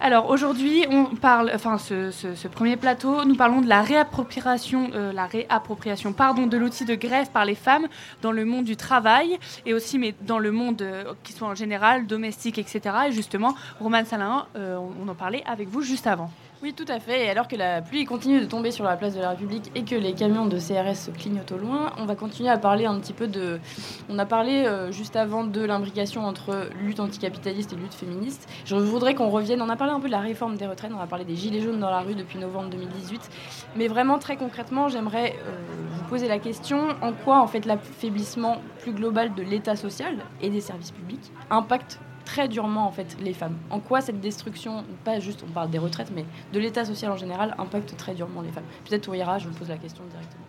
Alors 0.00 0.30
aujourd'hui, 0.30 0.86
on 0.88 1.16
parle, 1.16 1.50
enfin 1.52 1.76
ce, 1.76 2.46
premier 2.48 2.76
plateau, 2.76 3.24
nous 3.24 3.34
parlons 3.34 3.60
de 3.60 3.68
la 3.68 3.82
réappropriation, 3.82 4.90
euh, 4.94 5.12
la 5.12 5.26
réappropriation, 5.26 6.12
pardon, 6.12 6.46
de 6.46 6.56
l'outil 6.56 6.84
de 6.84 6.94
grève 6.94 7.30
par 7.30 7.44
les 7.44 7.56
femmes 7.56 7.88
dans 8.22 8.30
le 8.30 8.44
monde 8.44 8.64
du 8.64 8.76
travail 8.76 9.38
et 9.66 9.74
aussi, 9.74 9.98
mais 9.98 10.14
dans 10.20 10.38
le 10.38 10.52
monde 10.52 10.82
euh, 10.82 11.14
qui 11.24 11.32
soit 11.32 11.48
en 11.48 11.56
général 11.56 12.06
domestique, 12.06 12.58
etc. 12.58 12.80
Et 13.08 13.12
justement, 13.12 13.56
Roman 13.80 14.04
Salin, 14.04 14.46
euh, 14.54 14.78
on 14.78 15.08
en 15.08 15.14
parlait 15.16 15.42
avec 15.46 15.68
vous 15.68 15.82
juste 15.82 16.06
avant. 16.06 16.30
Oui, 16.60 16.74
tout 16.74 16.84
à 16.88 16.98
fait. 16.98 17.26
Et 17.26 17.30
alors 17.30 17.46
que 17.46 17.54
la 17.54 17.80
pluie 17.82 18.04
continue 18.04 18.40
de 18.40 18.44
tomber 18.44 18.72
sur 18.72 18.84
la 18.84 18.96
place 18.96 19.14
de 19.14 19.20
la 19.20 19.30
République 19.30 19.70
et 19.76 19.84
que 19.84 19.94
les 19.94 20.12
camions 20.12 20.46
de 20.46 20.58
CRS 20.58 21.12
clignotent 21.16 21.52
au 21.52 21.56
loin, 21.56 21.92
on 21.98 22.04
va 22.04 22.16
continuer 22.16 22.48
à 22.48 22.58
parler 22.58 22.84
un 22.84 22.98
petit 22.98 23.12
peu 23.12 23.28
de. 23.28 23.60
On 24.08 24.18
a 24.18 24.26
parlé 24.26 24.64
euh, 24.64 24.90
juste 24.90 25.14
avant 25.14 25.44
de 25.44 25.60
l'imbrication 25.64 26.26
entre 26.26 26.68
lutte 26.80 26.98
anticapitaliste 26.98 27.74
et 27.74 27.76
lutte 27.76 27.94
féministe. 27.94 28.48
Je 28.64 28.74
voudrais 28.74 29.14
qu'on 29.14 29.28
revienne. 29.28 29.62
On 29.62 29.68
a 29.68 29.76
parlé 29.76 29.92
un 29.92 30.00
peu 30.00 30.08
de 30.08 30.12
la 30.12 30.18
réforme 30.18 30.56
des 30.56 30.66
retraites, 30.66 30.90
on 30.92 31.00
a 31.00 31.06
parlé 31.06 31.24
des 31.24 31.36
gilets 31.36 31.60
jaunes 31.60 31.78
dans 31.78 31.90
la 31.90 32.00
rue 32.00 32.16
depuis 32.16 32.40
novembre 32.40 32.70
2018. 32.70 33.30
Mais 33.76 33.86
vraiment, 33.86 34.18
très 34.18 34.36
concrètement, 34.36 34.88
j'aimerais 34.88 35.36
euh, 35.46 35.52
vous 35.92 36.04
poser 36.08 36.26
la 36.26 36.40
question 36.40 36.88
en 37.02 37.12
quoi, 37.12 37.40
en 37.40 37.46
fait, 37.46 37.66
l'affaiblissement 37.66 38.56
plus 38.80 38.92
global 38.92 39.32
de 39.32 39.44
l'État 39.44 39.76
social 39.76 40.16
et 40.42 40.50
des 40.50 40.60
services 40.60 40.90
publics 40.90 41.30
impacte 41.50 42.00
très 42.28 42.46
durement 42.46 42.86
en 42.86 42.92
fait 42.92 43.16
les 43.20 43.32
femmes. 43.32 43.56
En 43.70 43.80
quoi 43.80 44.02
cette 44.02 44.20
destruction, 44.20 44.84
pas 45.02 45.18
juste 45.18 45.42
on 45.48 45.50
parle 45.50 45.70
des 45.70 45.78
retraites, 45.78 46.12
mais 46.14 46.26
de 46.52 46.58
l'état 46.60 46.84
social 46.84 47.10
en 47.10 47.16
général, 47.16 47.54
impacte 47.58 47.96
très 47.96 48.14
durement 48.14 48.42
les 48.42 48.50
femmes? 48.50 48.68
Peut-être 48.84 49.14
ira, 49.14 49.38
je 49.38 49.48
vous 49.48 49.54
pose 49.54 49.70
la 49.70 49.78
question 49.78 50.04
directement. 50.04 50.44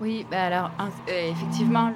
Oui, 0.00 0.24
bah 0.30 0.44
alors 0.44 0.70
euh, 0.78 1.30
effectivement, 1.32 1.92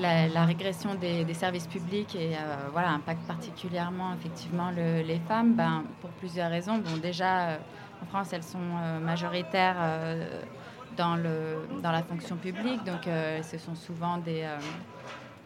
la, 0.00 0.44
régression 0.44 0.94
des, 0.94 1.34
services 1.34 1.66
publics 1.66 2.14
et 2.14 2.36
euh, 2.36 2.68
voilà 2.72 2.90
impacte 2.90 3.26
particulièrement 3.26 4.14
effectivement 4.14 4.70
les 4.70 5.20
femmes, 5.26 5.54
ben, 5.54 5.82
pour 6.00 6.10
plusieurs 6.10 6.50
raisons. 6.50 6.78
Bon, 6.78 6.96
déjà 7.02 7.32
euh, 7.40 7.56
en 8.02 8.06
France, 8.06 8.32
elles 8.32 8.44
sont 8.44 8.68
majoritaires 9.02 9.78
dans 10.96 11.16
le 11.16 11.66
dans 11.82 11.90
la 11.90 12.04
fonction 12.04 12.36
publique, 12.36 12.84
donc 12.84 13.08
ce 13.42 13.58
sont 13.58 13.74
souvent 13.74 14.18
des 14.18 14.46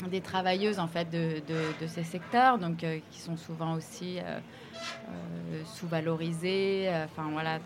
des 0.09 0.21
travailleuses 0.21 0.79
en 0.79 0.89
fait 0.89 1.11
de, 1.11 1.41
de, 1.81 1.87
ces 1.87 2.05
secteurs, 2.05 2.59
donc 2.59 2.85
qui 3.11 3.21
sont 3.21 3.37
souvent 3.37 3.75
aussi 3.75 4.19
sous-valorisées. 5.65 6.91
Enfin 7.05 7.29
voilà 7.33 7.59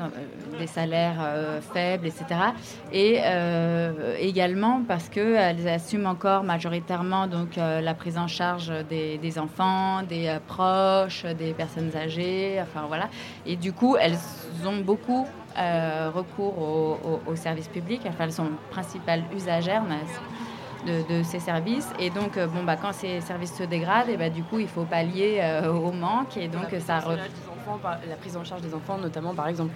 euh, 0.00 0.08
des 0.58 0.66
salaires 0.66 1.18
euh, 1.20 1.60
faibles, 1.60 2.06
etc. 2.06 2.24
Et 2.92 3.20
euh, 3.24 4.16
également 4.18 4.82
parce 4.86 5.08
qu'elles 5.08 5.66
assument 5.68 6.06
encore 6.06 6.44
majoritairement 6.44 7.26
donc, 7.26 7.56
la 7.56 7.94
prise 7.94 8.16
en 8.16 8.28
charge 8.28 8.72
des, 8.88 9.38
enfants, 9.38 10.02
des 10.02 10.38
proches, 10.46 11.24
des 11.24 11.52
personnes 11.52 11.90
âgées, 11.96 12.58
enfin 12.62 12.84
voilà. 12.86 13.08
Et 13.44 13.56
du 13.56 13.72
coup, 13.72 13.96
elles 13.96 14.18
ont 14.64 14.78
beaucoup 14.78 15.26
recours 15.56 17.20
aux, 17.26 17.36
services 17.36 17.68
publics, 17.68 18.02
enfin 18.06 18.24
elles 18.24 18.32
sont 18.32 18.50
principales 18.70 19.22
usagères. 19.34 19.82
De, 20.86 21.22
ces 21.22 21.38
services. 21.38 21.88
Et 22.00 22.10
donc, 22.10 22.36
bon, 22.38 22.64
bah, 22.64 22.76
quand 22.76 22.92
ces 22.92 23.20
services 23.20 23.54
se 23.54 23.62
dégradent, 23.62 24.08
et 24.08 24.16
bah, 24.16 24.30
du 24.30 24.42
coup, 24.42 24.58
il 24.58 24.66
faut 24.66 24.84
pallier 24.84 25.40
au 25.68 25.92
manque. 25.92 26.36
Et 26.36 26.48
donc, 26.48 26.74
ça 26.80 27.00
la 28.08 28.16
prise 28.16 28.36
en 28.36 28.44
charge 28.44 28.62
des 28.62 28.74
enfants, 28.74 28.98
notamment 28.98 29.34
par 29.34 29.48
exemple 29.48 29.74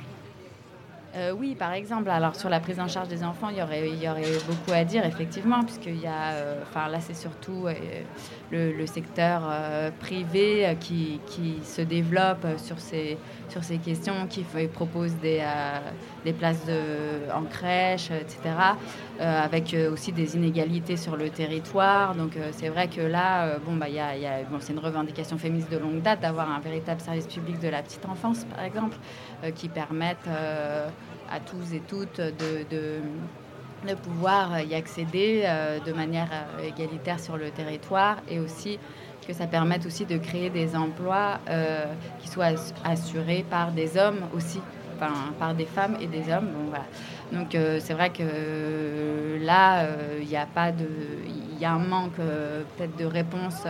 euh, 1.16 1.32
oui, 1.32 1.54
par 1.54 1.72
exemple. 1.72 2.10
Alors 2.10 2.36
sur 2.36 2.50
la 2.50 2.60
prise 2.60 2.78
en 2.78 2.88
charge 2.88 3.08
des 3.08 3.24
enfants, 3.24 3.48
il 3.48 3.56
y 3.56 3.62
aurait, 3.62 4.22
beaucoup 4.46 4.72
à 4.72 4.84
dire, 4.84 5.04
effectivement, 5.06 5.62
puisqu'il 5.62 5.98
y 5.98 6.06
a, 6.06 6.32
euh, 6.32 6.62
enfin 6.62 6.88
là 6.88 7.00
c'est 7.00 7.14
surtout 7.14 7.66
euh, 7.66 7.74
le, 8.50 8.86
secteur 8.86 9.42
privé 9.98 10.76
qui, 10.78 11.20
se 11.64 11.82
développe 11.82 12.46
sur 12.58 12.78
ces, 12.78 13.18
questions, 13.84 14.26
qui 14.28 14.44
propose 14.72 15.14
des, 15.16 15.42
des 16.24 16.32
places 16.32 16.66
en 17.34 17.42
crèche, 17.42 18.10
etc., 18.10 18.38
avec 19.18 19.74
aussi 19.90 20.12
des 20.12 20.36
inégalités 20.36 20.96
sur 20.96 21.16
le 21.16 21.30
territoire. 21.30 22.14
Donc 22.14 22.32
c'est 22.52 22.68
vrai 22.68 22.88
que 22.88 23.00
là, 23.00 23.58
bon, 23.66 23.74
bah, 23.74 23.88
y 23.88 23.98
a, 23.98 24.12
c'est 24.60 24.72
une 24.72 24.78
revendication 24.78 25.36
féministe 25.38 25.70
de 25.70 25.78
longue 25.78 26.00
date 26.02 26.20
d'avoir 26.20 26.50
un 26.50 26.60
véritable 26.60 27.00
service 27.00 27.26
public 27.26 27.58
de 27.58 27.68
la 27.68 27.82
petite 27.82 28.06
enfance, 28.06 28.44
par 28.44 28.64
exemple, 28.64 28.96
qui 29.56 29.68
permettent 29.68 30.28
à 31.30 31.40
tous 31.40 31.74
et 31.74 31.80
toutes 31.80 32.20
de, 32.20 32.64
de, 32.70 33.94
pouvoir 33.94 34.60
y 34.60 34.74
accéder 34.74 35.42
euh, 35.44 35.78
de 35.78 35.92
manière 35.92 36.28
euh, 36.32 36.66
égalitaire 36.66 37.20
sur 37.20 37.36
le 37.36 37.50
territoire 37.50 38.16
et 38.28 38.40
aussi 38.40 38.80
que 39.26 39.32
ça 39.32 39.46
permette 39.46 39.86
aussi 39.86 40.04
de 40.06 40.18
créer 40.18 40.50
des 40.50 40.74
emplois 40.74 41.38
euh, 41.48 41.84
qui 42.20 42.28
soient 42.28 42.50
assurés 42.84 43.44
par 43.48 43.70
des 43.70 43.96
hommes 43.96 44.20
aussi, 44.34 44.60
enfin, 44.96 45.12
par 45.38 45.54
des 45.54 45.66
femmes 45.66 45.96
et 46.00 46.06
des 46.06 46.32
hommes. 46.32 46.48
Bon, 46.52 46.68
voilà. 46.68 46.84
Donc 47.32 47.56
c'est 47.80 47.92
vrai 47.92 48.10
que 48.10 49.44
là, 49.44 49.84
il 50.20 50.28
n'y 50.28 50.36
a 50.36 50.46
pas 50.46 50.70
de, 50.70 50.86
il 51.26 51.58
y 51.60 51.64
a 51.64 51.72
un 51.72 51.80
manque 51.80 52.14
peut-être 52.14 52.96
de 52.96 53.04
réponse 53.04 53.64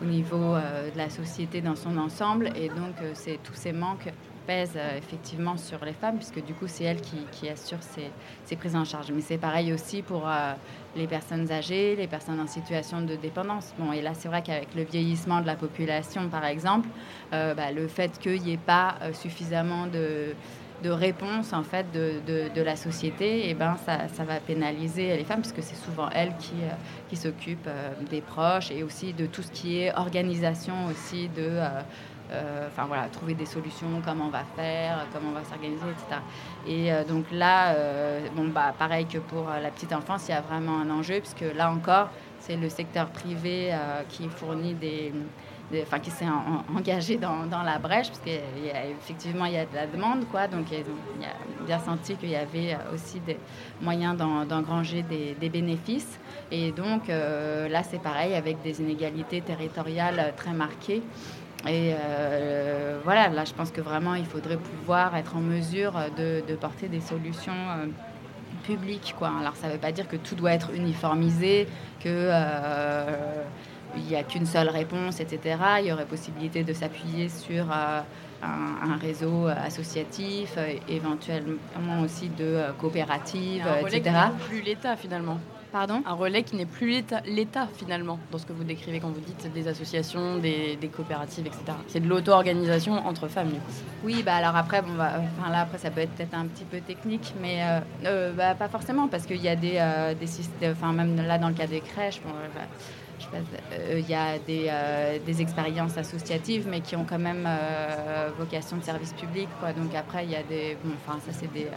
au 0.00 0.04
niveau 0.04 0.54
de 0.54 0.96
la 0.96 1.10
société 1.10 1.60
dans 1.60 1.74
son 1.74 1.98
ensemble, 1.98 2.50
et 2.54 2.68
donc 2.68 2.94
c'est 3.14 3.40
tous 3.42 3.54
ces 3.54 3.72
manques 3.72 4.12
pèse 4.46 4.72
euh, 4.76 4.98
effectivement 4.98 5.56
sur 5.56 5.84
les 5.84 5.92
femmes, 5.92 6.16
puisque 6.16 6.44
du 6.44 6.54
coup, 6.54 6.66
c'est 6.66 6.84
elles 6.84 7.00
qui, 7.00 7.48
assurent 7.48 7.82
ces, 7.82 8.10
ces, 8.44 8.56
prises 8.56 8.76
en 8.76 8.84
charge. 8.84 9.10
Mais 9.12 9.20
c'est 9.20 9.38
pareil 9.38 9.72
aussi 9.72 10.02
pour 10.02 10.28
euh, 10.28 10.54
les 10.96 11.06
personnes 11.06 11.50
âgées, 11.50 11.96
les 11.96 12.06
personnes 12.06 12.40
en 12.40 12.46
situation 12.46 13.00
de 13.00 13.16
dépendance. 13.16 13.72
Bon, 13.78 13.92
et 13.92 14.02
là, 14.02 14.12
c'est 14.14 14.28
vrai 14.28 14.42
qu'avec 14.42 14.74
le 14.74 14.82
vieillissement 14.82 15.40
de 15.40 15.46
la 15.46 15.56
population, 15.56 16.28
par 16.28 16.44
exemple, 16.44 16.88
euh, 17.32 17.54
bah, 17.54 17.72
le 17.72 17.88
fait 17.88 18.18
qu'il 18.18 18.42
n'y 18.42 18.52
ait 18.52 18.56
pas 18.56 18.96
suffisamment 19.12 19.86
de 19.86 20.34
de 20.82 20.90
réponse 20.90 21.52
en 21.52 21.62
fait 21.62 21.86
de, 21.92 22.14
de, 22.52 22.60
la 22.60 22.74
société, 22.74 23.46
et 23.46 23.50
eh 23.50 23.54
ben 23.54 23.76
ça, 23.86 24.08
ça, 24.12 24.24
va 24.24 24.40
pénaliser 24.40 25.16
les 25.16 25.22
femmes 25.22 25.42
puisque 25.42 25.62
c'est 25.62 25.76
souvent 25.76 26.10
elles 26.10 26.34
qui, 26.40 26.54
qui 27.08 27.14
s'occupent 27.14 27.70
des 28.10 28.20
proches 28.20 28.72
et 28.72 28.82
aussi 28.82 29.12
de 29.12 29.26
tout 29.26 29.42
ce 29.42 29.52
qui 29.52 29.78
est 29.78 29.94
organisation 29.94 30.86
aussi 30.86 31.28
de 31.28 31.60
enfin 32.68 32.86
voilà, 32.86 33.04
trouver 33.08 33.34
des 33.34 33.46
solutions, 33.46 33.88
comment 34.04 34.26
on 34.26 34.30
va 34.30 34.44
faire, 34.56 35.06
comment 35.12 35.30
on 35.30 35.34
va 35.34 35.44
s'organiser, 35.44 35.84
etc. 35.90 36.20
Et 36.66 36.92
euh, 36.92 37.04
donc 37.04 37.26
là, 37.32 37.74
euh, 37.74 38.20
bon, 38.34 38.48
bah, 38.48 38.74
pareil 38.78 39.06
que 39.06 39.18
pour 39.18 39.48
la 39.48 39.70
petite 39.70 39.92
enfance, 39.92 40.28
il 40.28 40.32
y 40.32 40.34
a 40.34 40.40
vraiment 40.40 40.78
un 40.80 40.90
enjeu, 40.90 41.20
puisque 41.20 41.44
là 41.54 41.70
encore, 41.70 42.10
c'est 42.40 42.56
le 42.56 42.68
secteur 42.68 43.06
privé 43.08 43.72
qui 44.08 44.28
fournit 44.28 44.74
des, 44.74 45.12
enfin 45.80 46.00
qui 46.00 46.10
s'est 46.10 46.26
engagé 46.76 47.16
dans, 47.16 47.62
la 47.64 47.78
brèche 47.78 48.08
parce 48.08 48.18
qu'effectivement 48.18 49.44
il 49.44 49.52
y 49.52 49.58
a 49.58 49.64
de 49.64 49.74
la 49.76 49.86
demande 49.86 50.26
quoi. 50.28 50.48
Donc 50.48 50.66
il 50.72 50.78
a 51.24 51.64
bien 51.64 51.78
senti 51.78 52.16
qu'il 52.16 52.30
y 52.30 52.36
avait 52.36 52.76
aussi 52.92 53.20
des 53.20 53.38
moyens 53.80 54.16
d'engranger 54.16 55.04
des, 55.04 55.48
bénéfices. 55.48 56.18
Et 56.50 56.72
donc 56.72 57.06
là 57.06 57.84
c'est 57.84 58.02
pareil 58.02 58.34
avec 58.34 58.60
des 58.62 58.80
inégalités 58.80 59.40
territoriales 59.40 60.34
très 60.36 60.52
marquées 60.52 61.02
et 61.66 61.94
euh, 61.94 62.98
voilà, 63.04 63.28
là, 63.28 63.44
je 63.44 63.52
pense 63.52 63.70
que 63.70 63.80
vraiment, 63.80 64.14
il 64.14 64.24
faudrait 64.24 64.56
pouvoir 64.56 65.16
être 65.16 65.36
en 65.36 65.40
mesure 65.40 65.94
de, 66.16 66.54
porter 66.56 66.88
des 66.88 67.00
solutions 67.00 67.52
euh, 67.52 67.86
publiques. 68.64 69.14
Quoi. 69.16 69.30
Alors, 69.40 69.54
ça 69.54 69.68
ne 69.68 69.72
veut 69.72 69.78
pas 69.78 69.92
dire 69.92 70.08
que 70.08 70.16
tout 70.16 70.34
doit 70.34 70.52
être 70.52 70.70
uniformisé, 70.74 71.68
qu'il 72.00 72.10
euh, 72.10 73.44
n'y 73.96 74.16
a 74.16 74.24
qu'une 74.24 74.46
seule 74.46 74.68
réponse, 74.68 75.20
etc. 75.20 75.56
Il 75.80 75.86
y 75.86 75.92
aurait 75.92 76.04
possibilité 76.04 76.64
de 76.64 76.72
s'appuyer 76.72 77.28
sur 77.28 77.66
un, 77.70 78.04
réseau 79.00 79.46
associatif, 79.46 80.58
éventuellement 80.88 82.00
aussi 82.02 82.28
de 82.28 82.58
coopératives, 82.80 83.64
etc. 83.86 84.16
Plus 84.48 84.62
l'État, 84.62 84.96
finalement. 84.96 85.38
Pardon 85.72 86.02
Un 86.04 86.12
relais 86.12 86.42
qui 86.42 86.56
n'est 86.56 86.66
plus 86.66 87.02
l'État 87.24 87.66
finalement, 87.78 88.18
dans 88.30 88.36
ce 88.36 88.44
que 88.44 88.52
vous 88.52 88.62
décrivez 88.62 89.00
quand 89.00 89.08
vous 89.08 89.20
dites 89.20 89.50
des 89.54 89.68
associations, 89.68 90.36
des, 90.36 90.78
coopératives, 90.94 91.46
etc. 91.46 91.62
C'est 91.88 92.00
de 92.00 92.08
l'auto-organisation 92.08 92.92
entre 93.06 93.26
femmes 93.28 93.48
du 93.48 93.54
coup. 93.54 93.72
Oui, 94.04 94.22
bah 94.22 94.34
alors 94.34 94.54
après, 94.54 94.82
bon, 94.82 94.92
bah, 94.98 95.12
enfin 95.16 95.50
là 95.50 95.60
après 95.60 95.78
ça 95.78 95.90
peut 95.90 96.02
être 96.02 96.10
peut-être 96.10 96.34
un 96.34 96.44
petit 96.44 96.64
peu 96.64 96.80
technique, 96.80 97.32
mais 97.40 97.62
euh, 97.62 97.80
euh, 98.04 98.32
bah, 98.32 98.54
pas 98.54 98.68
forcément 98.68 99.08
parce 99.08 99.24
qu'il 99.24 99.40
y 99.40 99.48
a 99.48 99.56
des, 99.56 99.76
euh, 99.76 100.14
des 100.14 100.26
systèmes, 100.26 100.72
enfin 100.72 100.92
même 100.92 101.16
là 101.16 101.38
dans 101.38 101.48
le 101.48 101.54
cas 101.54 101.66
des 101.66 101.80
crèches, 101.80 102.20
bon, 102.22 102.32
bah, 102.54 103.38
il 103.96 104.10
y 104.10 104.14
a 104.14 104.38
des, 104.38 104.70
des, 105.24 105.40
expériences 105.40 105.96
associatives, 105.96 106.66
mais 106.68 106.80
qui 106.80 106.96
ont 106.96 107.04
quand 107.04 107.20
même 107.20 107.48
vocation 108.36 108.76
de 108.76 108.82
service 108.82 109.12
public. 109.14 109.48
Quoi. 109.60 109.72
Donc 109.72 109.94
après, 109.94 110.24
il 110.24 110.32
y 110.32 110.36
a 110.36 110.42
des. 110.42 110.76
Bon, 110.84 110.92
enfin, 111.06 111.18
ça, 111.24 111.32
c'est 111.32 111.50
des, 111.52 111.68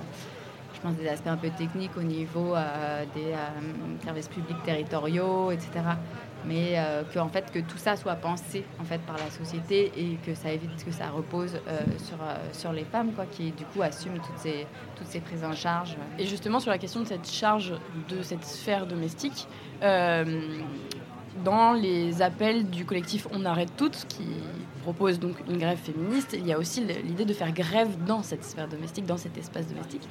des 0.91 1.07
aspects 1.07 1.27
un 1.27 1.38
peu 1.38 1.49
techniques 1.49 1.97
au 1.97 2.03
niveau 2.03 2.55
euh, 2.55 3.03
des 3.15 3.33
euh, 3.33 4.03
services 4.03 4.27
publics 4.27 4.61
territoriaux, 4.63 5.51
etc. 5.51 5.69
Mais 6.45 6.73
euh, 6.75 7.03
que, 7.03 7.19
fait, 7.31 7.51
que 7.51 7.59
tout 7.59 7.77
ça 7.77 7.95
soit 7.95 8.15
pensé 8.15 8.63
en 8.79 8.83
fait, 8.83 8.99
par 9.01 9.17
la 9.17 9.29
société 9.31 9.91
et 9.97 10.17
que 10.25 10.35
ça 10.35 10.51
évite 10.51 10.85
que 10.85 10.91
ça 10.91 11.09
repose 11.09 11.59
sur, 11.97 12.17
sur 12.51 12.71
les 12.71 12.83
femmes 12.83 13.13
quoi, 13.13 13.25
qui, 13.25 13.51
du 13.51 13.65
coup, 13.65 13.81
assument 13.81 14.19
toutes 14.19 14.38
ces, 14.38 14.67
toutes 14.95 15.07
ces 15.07 15.21
prises 15.21 15.43
en 15.43 15.53
charge. 15.53 15.95
Et 16.19 16.25
justement, 16.25 16.59
sur 16.59 16.69
la 16.69 16.77
question 16.77 16.99
de 16.99 17.05
cette 17.05 17.27
charge 17.27 17.73
de 18.09 18.21
cette 18.21 18.45
sphère 18.45 18.85
domestique, 18.85 19.47
dans 19.81 21.73
les 21.73 22.21
appels 22.21 22.69
du 22.69 22.85
collectif 22.85 23.27
On 23.33 23.43
arrête 23.45 23.71
toutes, 23.75 24.05
qui 24.07 24.27
propose 24.86 25.19
donc 25.19 25.36
une 25.50 25.58
grève 25.58 25.80
féministe, 25.80 26.36
il 26.38 26.45
y 26.45 26.54
a 26.54 26.60
aussi 26.60 26.80
l'idée 27.04 27.26
de 27.26 27.34
faire 27.34 27.52
grève 27.52 27.89
dans 28.06 28.21
cette 28.21 28.45
sphère 28.45 28.67
domestique, 28.67 29.08
dans 29.08 29.17
cet 29.17 29.36
espace 29.36 29.67
domestique. 29.67 30.08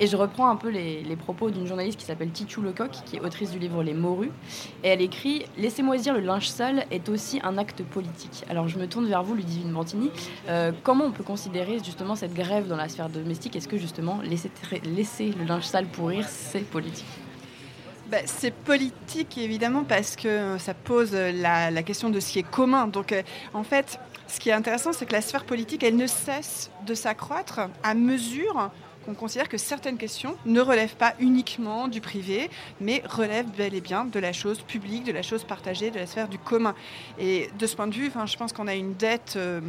Et 0.00 0.06
je 0.06 0.16
reprends 0.18 0.50
un 0.50 0.56
peu 0.56 0.68
les, 0.68 1.16
propos 1.16 1.50
d'une 1.50 1.66
journaliste 1.66 1.98
qui 1.98 2.04
s'appelle 2.04 2.30
Tichou 2.30 2.60
Lecoq, 2.60 2.90
qui 3.06 3.16
est 3.16 3.20
autrice 3.20 3.52
du 3.52 3.58
livre 3.58 3.82
Les 3.82 3.94
Morues. 3.94 4.30
Et 4.84 4.88
elle 4.88 5.00
écrit 5.00 5.46
Laissez-moi 5.56 5.96
dire, 5.96 6.12
le 6.12 6.20
linge 6.20 6.48
sale 6.48 6.84
est 6.90 7.08
aussi 7.08 7.40
un 7.42 7.56
acte 7.56 7.82
politique. 7.82 8.44
Alors 8.50 8.68
je 8.68 8.78
me 8.78 8.86
tourne 8.86 9.06
vers 9.06 9.22
vous, 9.22 9.34
Ludivine 9.34 9.72
Bantini. 9.72 10.10
Euh, 10.50 10.72
comment 10.82 11.06
on 11.06 11.10
peut 11.10 11.24
considérer 11.24 11.78
justement 11.82 12.14
cette 12.14 12.34
grève 12.34 12.68
dans 12.68 12.76
la 12.76 12.90
sphère 12.90 13.08
domestique? 13.08 13.56
Est-ce 13.56 13.68
que 13.68 13.78
justement 13.78 14.20
laisser, 14.22 15.32
le 15.38 15.44
linge 15.44 15.64
sale 15.64 15.86
pourrir, 15.86 16.28
c'est 16.28 16.60
politique? 16.60 17.06
Bah, 18.10 18.16
c'est 18.24 18.54
politique 18.54 19.36
évidemment 19.36 19.84
parce 19.84 20.16
que 20.16 20.56
ça 20.56 20.72
pose 20.72 21.12
la, 21.12 21.82
question 21.82 22.08
de 22.08 22.20
ce 22.20 22.32
qui 22.32 22.38
est 22.38 22.50
commun. 22.50 22.86
Donc 22.86 23.12
euh, 23.12 23.22
en 23.52 23.64
fait, 23.64 24.00
ce 24.28 24.38
qui 24.38 24.50
est 24.50 24.52
intéressant, 24.52 24.92
c'est 24.92 25.06
que 25.06 25.12
la 25.12 25.22
sphère 25.22 25.44
politique, 25.44 25.82
elle 25.82 25.96
ne 25.96 26.06
cesse 26.06 26.70
de 26.86 26.94
s'accroître 26.94 27.60
à 27.82 27.94
mesure 27.94 28.70
qu'on 29.08 29.14
considère 29.14 29.48
que 29.48 29.56
certaines 29.56 29.96
questions 29.96 30.36
ne 30.44 30.60
relèvent 30.60 30.96
pas 30.96 31.14
uniquement 31.18 31.88
du 31.88 32.02
privé, 32.02 32.50
mais 32.80 33.02
relèvent 33.08 33.50
bel 33.56 33.74
et 33.74 33.80
bien 33.80 34.04
de 34.04 34.18
la 34.18 34.34
chose 34.34 34.60
publique, 34.60 35.04
de 35.04 35.12
la 35.12 35.22
chose 35.22 35.44
partagée, 35.44 35.90
de 35.90 35.98
la 35.98 36.06
sphère 36.06 36.28
du 36.28 36.38
commun. 36.38 36.74
Et 37.18 37.48
de 37.58 37.66
ce 37.66 37.74
point 37.74 37.86
de 37.86 37.94
vue, 37.94 38.10
je 38.26 38.36
pense 38.36 38.52
qu'on 38.52 38.66
a 38.66 38.74
une 38.74 38.94
dette 38.94 39.34
euh, 39.36 39.60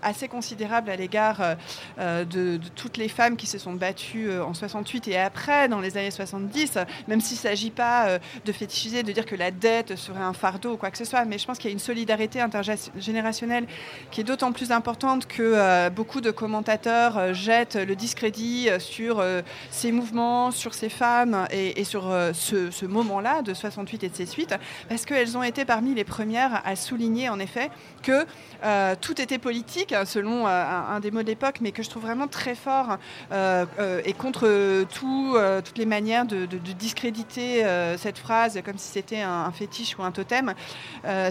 assez 0.00 0.28
considérable 0.28 0.88
à 0.88 0.96
l'égard 0.96 1.56
de, 1.98 2.24
de, 2.24 2.60
toutes 2.74 2.96
les 2.96 3.08
femmes 3.08 3.36
qui 3.36 3.46
se 3.46 3.58
sont 3.58 3.74
battues 3.74 4.30
en 4.40 4.54
68 4.54 5.08
et 5.08 5.18
après, 5.18 5.68
dans 5.68 5.80
les 5.80 5.96
années 5.96 6.10
70, 6.10 6.78
même 7.08 7.20
s'il 7.20 7.36
ne 7.36 7.42
s'agit 7.42 7.70
pas 7.70 8.18
de 8.44 8.52
fétichiser, 8.52 9.02
de 9.02 9.12
dire 9.12 9.26
que 9.26 9.36
la 9.36 9.50
dette 9.50 9.96
serait 9.96 10.22
un 10.22 10.32
fardeau 10.32 10.72
ou 10.72 10.76
quoi 10.76 10.90
que 10.90 10.98
ce 10.98 11.04
soit, 11.04 11.24
mais 11.24 11.38
je 11.38 11.46
pense 11.46 11.58
qu'il 11.58 11.68
y 11.68 11.72
a 11.72 11.74
une 11.74 11.78
solidarité 11.78 12.40
intergénérationnelle 12.40 13.66
qui 14.10 14.20
est 14.20 14.24
d'autant 14.24 14.52
plus 14.52 14.72
importante 14.72 15.26
que 15.26 15.42
euh, 15.42 15.90
beaucoup 15.90 16.20
de 16.20 16.30
commentateurs 16.30 17.18
euh, 17.18 17.32
jettent 17.32 17.76
le 17.76 17.96
discrédit 17.96 18.68
euh, 18.68 18.69
sur 18.78 19.24
ces 19.70 19.92
mouvements, 19.92 20.50
sur 20.50 20.74
ces 20.74 20.88
femmes 20.88 21.46
et, 21.50 21.84
sur 21.84 22.12
ce, 22.32 22.70
ce 22.70 22.86
moment-là 22.86 23.42
de 23.42 23.54
68 23.54 24.04
et 24.04 24.08
de 24.08 24.14
ses 24.14 24.26
suites, 24.26 24.54
parce 24.88 25.04
qu'elles 25.04 25.36
ont 25.36 25.42
été 25.42 25.64
parmi 25.64 25.94
les 25.94 26.04
premières 26.04 26.62
à 26.64 26.76
souligner 26.76 27.28
en 27.28 27.38
effet 27.38 27.70
que 28.02 28.26
euh, 28.64 28.94
tout 29.00 29.20
était 29.20 29.38
politique, 29.38 29.92
hein, 29.92 30.04
selon 30.04 30.46
euh, 30.46 30.50
un, 30.50 31.00
des 31.00 31.10
mots 31.10 31.22
de 31.22 31.28
l'époque, 31.28 31.56
mais 31.60 31.72
que 31.72 31.82
je 31.82 31.90
trouve 31.90 32.02
vraiment 32.02 32.28
très 32.28 32.54
fort 32.54 32.98
euh, 33.32 33.64
et 34.04 34.12
contre 34.12 34.84
tout, 34.84 35.36
toutes 35.64 35.78
les 35.78 35.86
manières 35.86 36.26
de, 36.26 36.46
discréditer 36.46 37.64
cette 37.96 38.18
phrase 38.18 38.60
comme 38.64 38.78
si 38.78 38.88
c'était 38.88 39.20
un, 39.20 39.50
fétiche 39.52 39.98
ou 39.98 40.02
un 40.02 40.10
totem. 40.10 40.54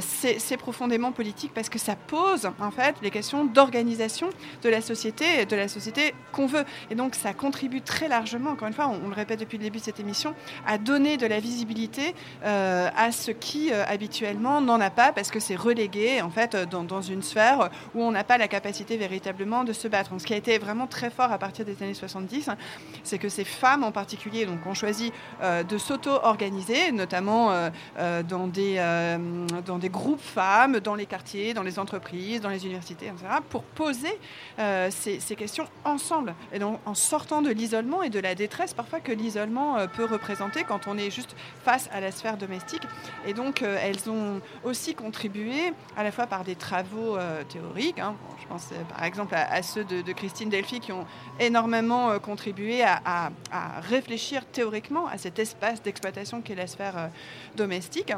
C'est 0.02 0.58
profondément 0.58 1.12
politique 1.12 1.52
parce 1.54 1.70
que 1.70 1.80
ça 1.80 1.96
pose 1.96 2.50
en 2.60 2.72
fait 2.72 2.96
les 3.02 3.12
questions 3.12 3.46
d'organisation 3.46 4.30
de 4.64 4.70
la 4.70 4.82
société, 4.82 5.46
de 5.46 5.56
la 5.56 5.68
société 5.68 6.14
qu'on 6.32 6.48
veut. 6.48 6.66
Et 6.90 6.96
donc 6.96 7.16
ça 7.16 7.29
contribue 7.34 7.82
très 7.82 8.08
largement, 8.08 8.52
encore 8.52 8.68
une 8.68 8.74
fois, 8.74 8.88
on, 8.88 9.08
le 9.08 9.14
répète 9.14 9.40
depuis 9.40 9.58
le 9.58 9.64
début 9.64 9.80
de 9.80 9.84
cette 9.84 10.00
émission, 10.00 10.34
à 10.66 10.78
donner 10.78 11.18
de 11.18 11.26
la 11.26 11.40
visibilité 11.40 12.14
à 12.44 13.12
ce 13.12 13.32
qui 13.32 13.72
habituellement 13.72 14.62
n'en 14.62 14.80
a 14.80 14.90
pas 14.90 15.12
parce 15.12 15.32
que 15.32 15.40
c'est 15.40 15.56
relégué 15.56 16.22
en 16.22 16.30
fait 16.30 16.56
dans, 16.56 16.84
dans 16.84 17.02
une 17.02 17.24
sphère 17.24 17.70
où 17.96 18.04
on 18.04 18.12
n'a 18.12 18.24
pas 18.24 18.38
la 18.38 18.48
capacité 18.48 18.98
véritablement 18.98 19.64
de 19.64 19.74
se 19.74 19.88
battre. 19.88 20.12
ce 20.20 20.26
qui 20.26 20.34
a 20.34 20.38
été 20.38 20.58
vraiment 20.58 20.88
très 20.88 21.10
fort 21.10 21.32
à 21.32 21.38
partir 21.38 21.66
des 21.66 21.82
années 21.84 21.94
70, 21.94 22.50
c'est 23.04 23.18
que 23.18 23.30
ces 23.30 23.44
femmes 23.44 23.84
en 23.84 23.92
particulier 23.92 24.46
donc, 24.46 24.66
ont 24.66 24.74
choisi 24.74 25.12
euh, 25.42 25.64
de 25.64 25.78
s'auto-organiser, 25.78 26.92
notamment 26.92 27.52
euh, 27.52 27.70
euh, 27.98 28.24
dans, 28.24 28.48
des, 28.48 28.78
dans 29.66 29.78
des 29.78 29.90
groupes 29.90 30.22
femmes, 30.22 30.80
dans 30.80 30.96
les 30.96 31.06
quartiers, 31.06 31.54
dans 31.54 31.64
les 31.64 31.80
entreprises, 31.80 32.42
dans 32.42 32.50
les 32.50 32.66
universités, 32.66 33.08
etc., 33.08 33.26
pour 33.50 33.64
poser 33.64 34.20
ces, 34.90 35.20
ces, 35.20 35.36
questions 35.36 35.66
ensemble. 35.86 36.34
Et 36.52 36.60
donc 36.60 36.80
en 36.86 36.94
sortant 37.10 37.42
de 37.42 37.50
l'isolement 37.50 38.04
et 38.04 38.10
de 38.10 38.20
la 38.20 38.36
détresse 38.36 38.74
parfois 38.74 39.00
que 39.00 39.12
l'isolement 39.12 39.88
peut 39.88 40.06
représenter 40.06 40.64
quand 40.64 40.88
on 40.88 40.98
est 40.98 41.10
juste 41.10 41.36
face 41.64 41.90
à 41.92 42.00
la 42.00 42.12
sphère 42.12 42.38
domestique. 42.38 42.84
Et 43.26 43.34
donc 43.34 43.64
elles 43.64 44.10
ont 44.10 44.42
aussi 44.64 44.94
contribué 44.94 45.74
à 45.98 46.04
la 46.04 46.12
fois 46.12 46.28
par 46.28 46.44
des 46.44 46.56
travaux 46.56 47.18
euh, 47.18 47.44
théoriques. 47.44 48.00
Hein. 48.00 48.16
je 48.42 48.48
pense 48.48 48.70
euh, 48.72 48.84
par 48.96 49.04
exemple 49.04 49.36
à, 49.36 49.62
ceux 49.64 49.84
de, 49.84 50.12
Christine 50.14 50.50
Delphi 50.50 50.80
qui 50.80 50.92
ont 50.92 51.06
énormément 51.40 52.12
euh, 52.12 52.20
contribué 52.20 52.84
à, 52.84 53.32
réfléchir 53.82 54.46
théoriquement 54.46 55.08
à 55.08 55.18
cet 55.18 55.40
espace 55.40 55.82
d'exploitation 55.82 56.42
qu'est 56.42 56.56
la 56.56 56.68
sphère 56.68 57.10
domestique. 57.56 58.14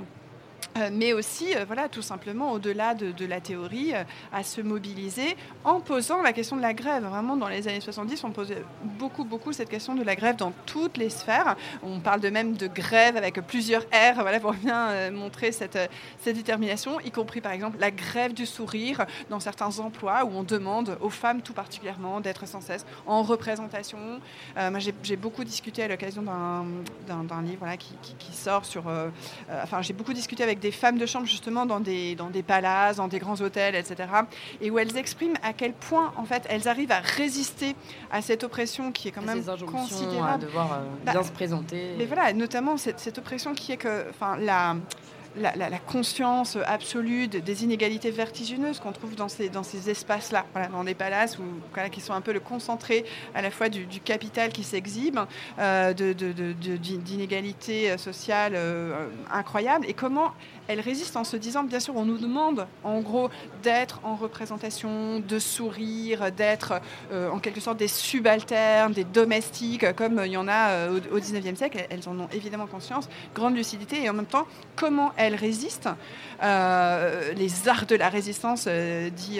Euh, 0.77 0.89
mais 0.91 1.11
aussi, 1.11 1.53
euh, 1.55 1.65
voilà, 1.65 1.89
tout 1.89 2.01
simplement, 2.01 2.53
au-delà 2.53 2.95
de, 2.95 3.25
la 3.25 3.41
théorie, 3.41 3.93
euh, 3.93 4.03
à 4.31 4.43
se 4.43 4.61
mobiliser 4.61 5.35
en 5.65 5.81
posant 5.81 6.21
la 6.21 6.31
question 6.31 6.55
de 6.55 6.61
la 6.61 6.73
grève. 6.73 7.03
Vraiment, 7.03 7.35
dans 7.35 7.49
les 7.49 7.67
années 7.67 7.81
70, 7.81 8.23
on 8.23 8.31
posait 8.31 8.63
beaucoup, 8.83 9.25
beaucoup 9.25 9.51
cette 9.51 9.69
question 9.69 9.95
de 9.95 10.03
la 10.03 10.15
grève 10.15 10.37
dans 10.37 10.53
toutes 10.65 10.97
les 10.97 11.09
sphères. 11.09 11.57
On 11.83 11.99
parle 11.99 12.21
de 12.21 12.29
même 12.29 12.53
de 12.53 12.67
grève 12.67 13.17
avec 13.17 13.41
plusieurs 13.41 13.81
R, 13.81 14.21
voilà, 14.21 14.39
pour 14.39 14.53
bien 14.53 15.11
montrer 15.11 15.51
cette, 15.51 15.77
cette 16.19 16.35
détermination, 16.35 16.99
y 17.01 17.11
compris, 17.11 17.41
par 17.41 17.51
exemple, 17.51 17.77
la 17.79 17.91
grève 17.91 18.33
du 18.33 18.45
sourire 18.45 19.05
dans 19.29 19.39
certains 19.39 19.79
emplois 19.79 20.23
où 20.23 20.31
on 20.33 20.43
demande 20.43 20.97
aux 21.01 21.09
femmes, 21.09 21.41
tout 21.41 21.53
particulièrement, 21.53 22.21
d'être 22.21 22.47
sans 22.47 22.61
cesse 22.61 22.85
en 23.05 23.23
représentation. 23.23 24.19
j'ai 25.03 25.15
beaucoup 25.15 25.43
discuté 25.43 25.83
à 25.83 25.87
l'occasion 25.87 26.21
d'un 26.21 27.41
livre 27.41 27.59
voilà, 27.59 27.77
qui, 27.77 27.95
qui, 28.19 28.33
sort 28.33 28.65
sur... 28.65 28.83
enfin, 29.63 29.81
j'ai 29.81 29.93
beaucoup 29.93 30.13
discuté 30.13 30.43
avec 30.43 30.60
des 30.61 30.71
femmes 30.71 30.97
de 30.97 31.05
chambre 31.05 31.25
justement 31.25 31.65
dans 31.65 31.79
des, 31.79 32.15
dans 32.15 32.29
des 32.29 32.43
palaces, 32.43 32.97
dans 32.97 33.07
des 33.07 33.19
grands 33.19 33.39
hôtels, 33.41 33.75
etc. 33.75 34.09
Et 34.61 34.71
où 34.71 34.79
elles 34.79 34.95
expriment 34.97 35.37
à 35.43 35.53
quel 35.53 35.73
point 35.73 36.13
en 36.17 36.23
fait 36.23 36.43
elles 36.49 36.67
arrivent 36.67 36.91
à 36.91 36.99
résister 36.99 37.75
à 38.11 38.21
cette 38.21 38.43
oppression 38.43 38.91
qui 38.91 39.07
est 39.07 39.11
quand 39.11 39.21
même 39.21 39.43
considérable. 39.43 40.33
à 40.33 40.37
devoir 40.37 40.73
euh, 40.73 40.83
bah, 41.05 41.11
bien 41.13 41.23
se 41.23 41.31
présenter. 41.31 41.95
Mais 41.97 42.05
voilà, 42.05 42.31
notamment 42.33 42.77
cette, 42.77 42.99
cette 42.99 43.17
oppression 43.17 43.53
qui 43.53 43.73
est 43.73 43.77
que, 43.77 44.09
enfin, 44.09 44.37
la 44.37 44.75
la, 45.35 45.79
conscience 45.79 46.57
absolue 46.65 47.27
des 47.27 47.63
inégalités 47.63 48.11
vertigineuses 48.11 48.79
qu'on 48.79 48.91
trouve 48.91 49.15
dans 49.15 49.29
ces, 49.29 49.49
espaces-là, 49.89 50.45
dans 50.71 50.83
des 50.83 50.93
palaces 50.93 51.39
où, 51.39 51.43
qui 51.91 52.01
sont 52.01 52.13
un 52.13 52.21
peu 52.21 52.33
le 52.33 52.39
concentré 52.39 53.05
à 53.33 53.41
la 53.41 53.51
fois 53.51 53.69
du, 53.69 53.85
capital 54.03 54.51
qui 54.51 54.63
s'exhibe, 54.63 55.19
euh, 55.59 55.93
d'inégalités 55.93 57.97
sociales 57.97 58.53
euh, 58.55 59.07
incroyables, 59.31 59.85
et 59.87 59.93
comment 59.93 60.31
elle 60.71 60.79
résiste 60.79 61.17
en 61.17 61.23
se 61.23 61.35
disant, 61.35 61.63
bien 61.63 61.79
sûr, 61.79 61.95
on 61.97 62.05
nous 62.05 62.17
demande 62.17 62.65
en 62.83 63.01
gros 63.01 63.29
d'être 63.61 63.99
en 64.03 64.15
représentation, 64.15 65.19
de 65.19 65.37
sourire, 65.37 66.31
d'être 66.31 66.73
euh, 67.11 67.29
en 67.29 67.39
quelque 67.39 67.59
sorte 67.59 67.77
des 67.77 67.89
subalternes, 67.89 68.93
des 68.93 69.03
domestiques, 69.03 69.93
comme 69.95 70.21
il 70.25 70.31
y 70.31 70.37
en 70.37 70.47
a 70.47 70.69
euh, 70.69 70.99
au, 71.11 71.19
19e 71.19 71.55
siècle. 71.55 71.85
Elles 71.89 72.07
en 72.07 72.17
ont 72.17 72.29
évidemment 72.31 72.67
conscience, 72.67 73.09
grande 73.35 73.55
lucidité, 73.55 74.01
et 74.03 74.09
en 74.09 74.13
même 74.13 74.25
temps, 74.25 74.47
comment 74.77 75.11
elles 75.17 75.35
résistent 75.35 75.89
euh, 76.41 77.33
les 77.33 77.67
arts 77.67 77.85
de 77.85 77.95
la 77.95 78.09
résistance, 78.09 78.67
dit 78.67 79.39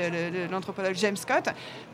l'anthropologue 0.51 0.95
James 0.95 1.15
Scott, 1.15 1.45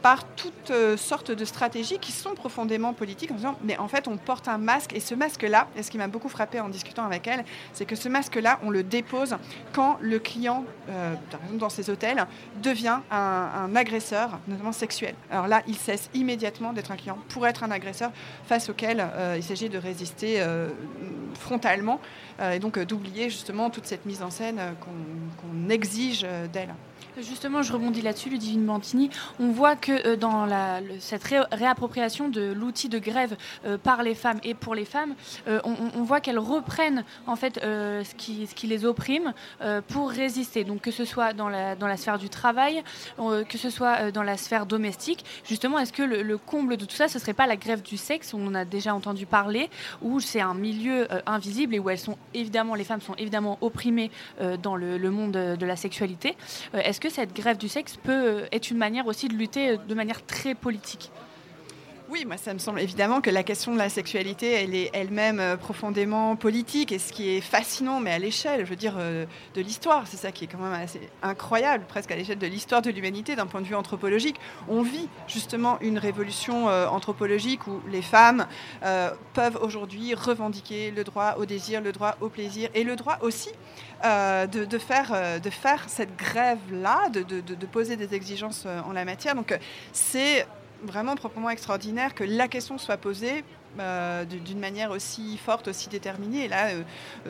par 0.02 0.24
toutes 0.36 0.74
sortes 0.98 1.32
de 1.32 1.46
stratégies 1.46 2.00
qui 2.00 2.12
sont 2.12 2.34
profondément 2.34 2.94
politiques, 2.94 3.32
en 3.32 3.36
disant, 3.36 3.56
mais 3.64 3.78
en 3.78 3.88
fait, 3.88 4.08
on 4.08 4.18
porte 4.18 4.48
un 4.48 4.58
masque, 4.58 4.94
et 4.94 5.00
ce 5.00 5.14
masque-là, 5.14 5.68
et 5.78 5.84
ce 5.84 5.92
qui 5.92 5.98
m'a 5.98 6.08
beaucoup 6.08 6.30
frappé 6.30 6.60
en 6.60 6.70
discutant 6.70 7.06
avec 7.06 7.28
elle, 7.28 7.46
c'est 7.74 7.86
que 7.86 7.96
ce 7.96 8.10
masque-là, 8.10 8.60
on 8.64 8.70
le 8.70 8.84
dépose 8.84 9.27
quand 9.74 9.98
le 10.02 10.20
client, 10.20 10.66
euh, 10.90 11.14
dans 11.54 11.70
ces 11.70 11.90
hôtels, 11.90 12.26
devient 12.62 13.00
un, 13.12 13.76
agresseur, 13.76 14.40
notamment 14.48 14.72
sexuel. 14.72 15.16
Alors 15.32 15.48
là, 15.48 15.62
il 15.68 15.76
cesse 15.76 16.10
immédiatement 16.14 16.74
d'être 16.74 16.92
un 16.92 16.96
client 16.96 17.18
pour 17.30 17.46
être 17.48 17.64
un 17.64 17.72
agresseur 17.72 18.12
face 18.46 18.70
auquel 18.70 19.00
euh, 19.00 19.36
il 19.38 19.44
s'agit 19.44 19.70
de 19.70 19.78
résister 19.78 20.42
euh, 20.42 20.70
frontalement 21.36 22.00
et 22.40 22.60
donc 22.60 22.78
d'oublier 22.78 23.32
justement 23.32 23.72
toute 23.72 23.88
cette 23.88 24.06
mise 24.06 24.22
en 24.22 24.30
scène 24.30 24.60
qu'on 24.80 25.70
exige 25.70 26.26
d'elle. 26.54 26.74
Justement, 27.22 27.64
je 27.64 27.74
rebondis 27.74 28.02
là-dessus, 28.02 28.30
Ludivine 28.30 28.64
Mantini. 28.64 29.10
On 29.40 29.50
voit 29.50 29.76
que 29.76 30.08
euh, 30.08 30.16
dans 30.16 30.46
la, 30.46 30.82
cette 31.00 31.24
réappropriation 31.24 32.30
de 32.30 32.54
l'outil 32.54 32.90
de 32.90 33.00
grève 33.00 33.36
euh, 33.66 33.78
par 33.80 34.04
les 34.04 34.14
femmes 34.14 34.40
et 34.44 34.54
pour 34.54 34.76
les 34.76 34.86
femmes, 34.86 35.16
euh, 35.48 35.60
on, 35.64 36.04
voit 36.04 36.22
qu'elles 36.22 36.38
reprennent 36.38 37.04
en 37.26 37.36
fait 37.36 37.60
ce, 37.62 38.16
qui, 38.16 38.68
les 38.68 38.86
opprime 38.86 39.34
pour 39.88 40.10
résister. 40.10 40.64
Donc 40.64 40.82
que 40.82 40.92
ce 40.92 41.06
soit 41.06 41.34
dans 41.34 41.50
la, 41.50 41.76
dans 41.76 41.88
la 41.88 41.98
sphère 41.98 42.18
du 42.18 42.30
travail, 42.30 42.84
que 43.18 43.58
ce 43.58 43.70
soit 43.70 44.12
dans 44.12 44.24
la 44.24 44.38
sphère 44.38 44.66
domestique. 44.66 45.26
Justement, 45.44 45.80
est-ce 45.80 45.92
que 45.92 46.04
le, 46.04 46.38
comble 46.38 46.78
de 46.78 46.86
tout 46.86 46.96
ça, 46.96 47.08
ce 47.08 47.20
serait 47.20 47.34
pas 47.34 47.48
la 47.48 47.58
grève 47.58 47.82
du 47.82 47.98
sexe 47.98 48.34
On 48.34 48.48
en 48.48 48.56
a 48.56 48.64
déjà 48.64 48.94
entendu 48.94 49.26
parler, 49.26 49.70
où 50.02 50.20
c'est 50.20 50.42
un 50.42 50.54
milieu 50.54 51.08
invisible 51.26 51.76
et 51.76 51.80
où 51.80 51.90
elles 51.90 52.00
sont 52.00 52.18
évidemment, 52.34 52.76
les 52.76 52.84
femmes 52.84 53.02
sont 53.02 53.16
évidemment 53.16 53.58
opprimées 53.62 54.12
dans 54.62 54.76
le, 54.76 54.98
le, 54.98 55.12
monde 55.12 55.32
de 55.34 55.66
la 55.66 55.76
sexualité. 55.76 56.38
est-ce 56.74 57.00
que 57.00 57.07
cette 57.10 57.36
grève 57.36 57.58
du 57.58 57.70
sexe 57.70 57.98
peut 57.98 58.12
euh, 58.12 58.46
être 58.52 58.72
une 58.72 58.78
manière 58.78 59.08
aussi 59.08 59.28
de 59.28 59.34
lutter 59.34 59.70
euh, 59.70 59.78
de 59.78 59.96
manière 59.96 60.26
très 60.26 60.56
politique 60.56 61.12
oui, 62.10 62.26
moi 62.26 62.38
ça 62.38 62.54
me 62.54 62.60
semble 62.60 62.80
évidemment 62.80 63.22
que 63.22 63.30
la 63.30 63.44
question 63.44 63.74
de 63.74 63.78
la 63.78 63.90
sexualité, 63.90 64.52
elle 64.52 64.76
est 64.76 64.90
elle-même 64.94 65.40
euh, 65.40 65.58
profondément 65.58 66.36
politique 66.36 66.92
et 66.92 67.00
ce 67.00 67.12
qui 67.12 67.30
est 67.30 67.42
fascinant, 67.42 68.00
mais 68.00 68.12
à 68.12 68.20
l'échelle, 68.20 68.66
je 68.66 68.70
veux 68.70 68.76
dire, 68.76 68.96
de 68.98 69.62
l'histoire, 69.62 70.08
c'est 70.08 70.18
ça 70.18 70.32
qui 70.32 70.46
est 70.46 70.48
quand 70.48 70.60
même 70.60 70.74
assez 70.74 71.02
incroyable, 71.22 71.86
presque 71.88 72.12
à 72.12 72.16
l'échelle 72.16 72.38
de 72.38 72.48
l'histoire 72.48 72.82
de 72.82 72.90
l'humanité 72.90 73.36
d'un 73.36 73.46
point 73.46 73.62
de 73.62 73.66
vue 73.66 73.76
anthropologique. 73.76 74.38
On 74.68 74.82
vit 74.82 75.10
justement 75.28 75.78
une 75.82 75.98
révolution 75.98 76.68
anthropologique 76.68 77.68
où 77.68 77.82
les 77.90 78.02
femmes 78.02 78.48
peuvent 79.34 79.58
aujourd'hui 79.62 80.14
revendiquer 80.14 80.92
le 80.92 81.04
droit 81.04 81.36
au 81.38 81.46
désir, 81.46 81.82
le 81.82 81.92
droit 81.92 82.16
au 82.22 82.30
plaisir 82.30 82.70
et 82.74 82.84
le 82.84 82.96
droit 82.96 83.18
aussi 83.22 83.50
euh, 84.06 84.46
de, 84.46 84.78
faire, 84.78 85.12
euh, 85.12 85.40
de 85.40 85.50
faire 85.50 85.86
cette 85.88 86.16
grève-là, 86.16 87.10
de, 87.10 87.66
poser 87.66 87.96
des 87.96 88.14
exigences 88.14 88.66
euh, 88.68 88.80
en 88.82 88.92
la 88.92 89.06
matière. 89.06 89.34
Donc 89.34 89.58
c'est 89.92 90.46
vraiment 90.84 91.16
proprement 91.16 91.50
extraordinaire 91.50 92.14
que 92.14 92.24
la 92.24 92.48
question 92.48 92.78
soit 92.78 92.98
posée 92.98 93.44
euh, 93.80 94.26
d'une 94.26 94.60
manière 94.60 94.92
aussi 94.92 95.38
forte, 95.38 95.68
aussi 95.68 95.88
déterminée. 95.88 96.46
Et 96.46 96.48
là, 96.48 96.70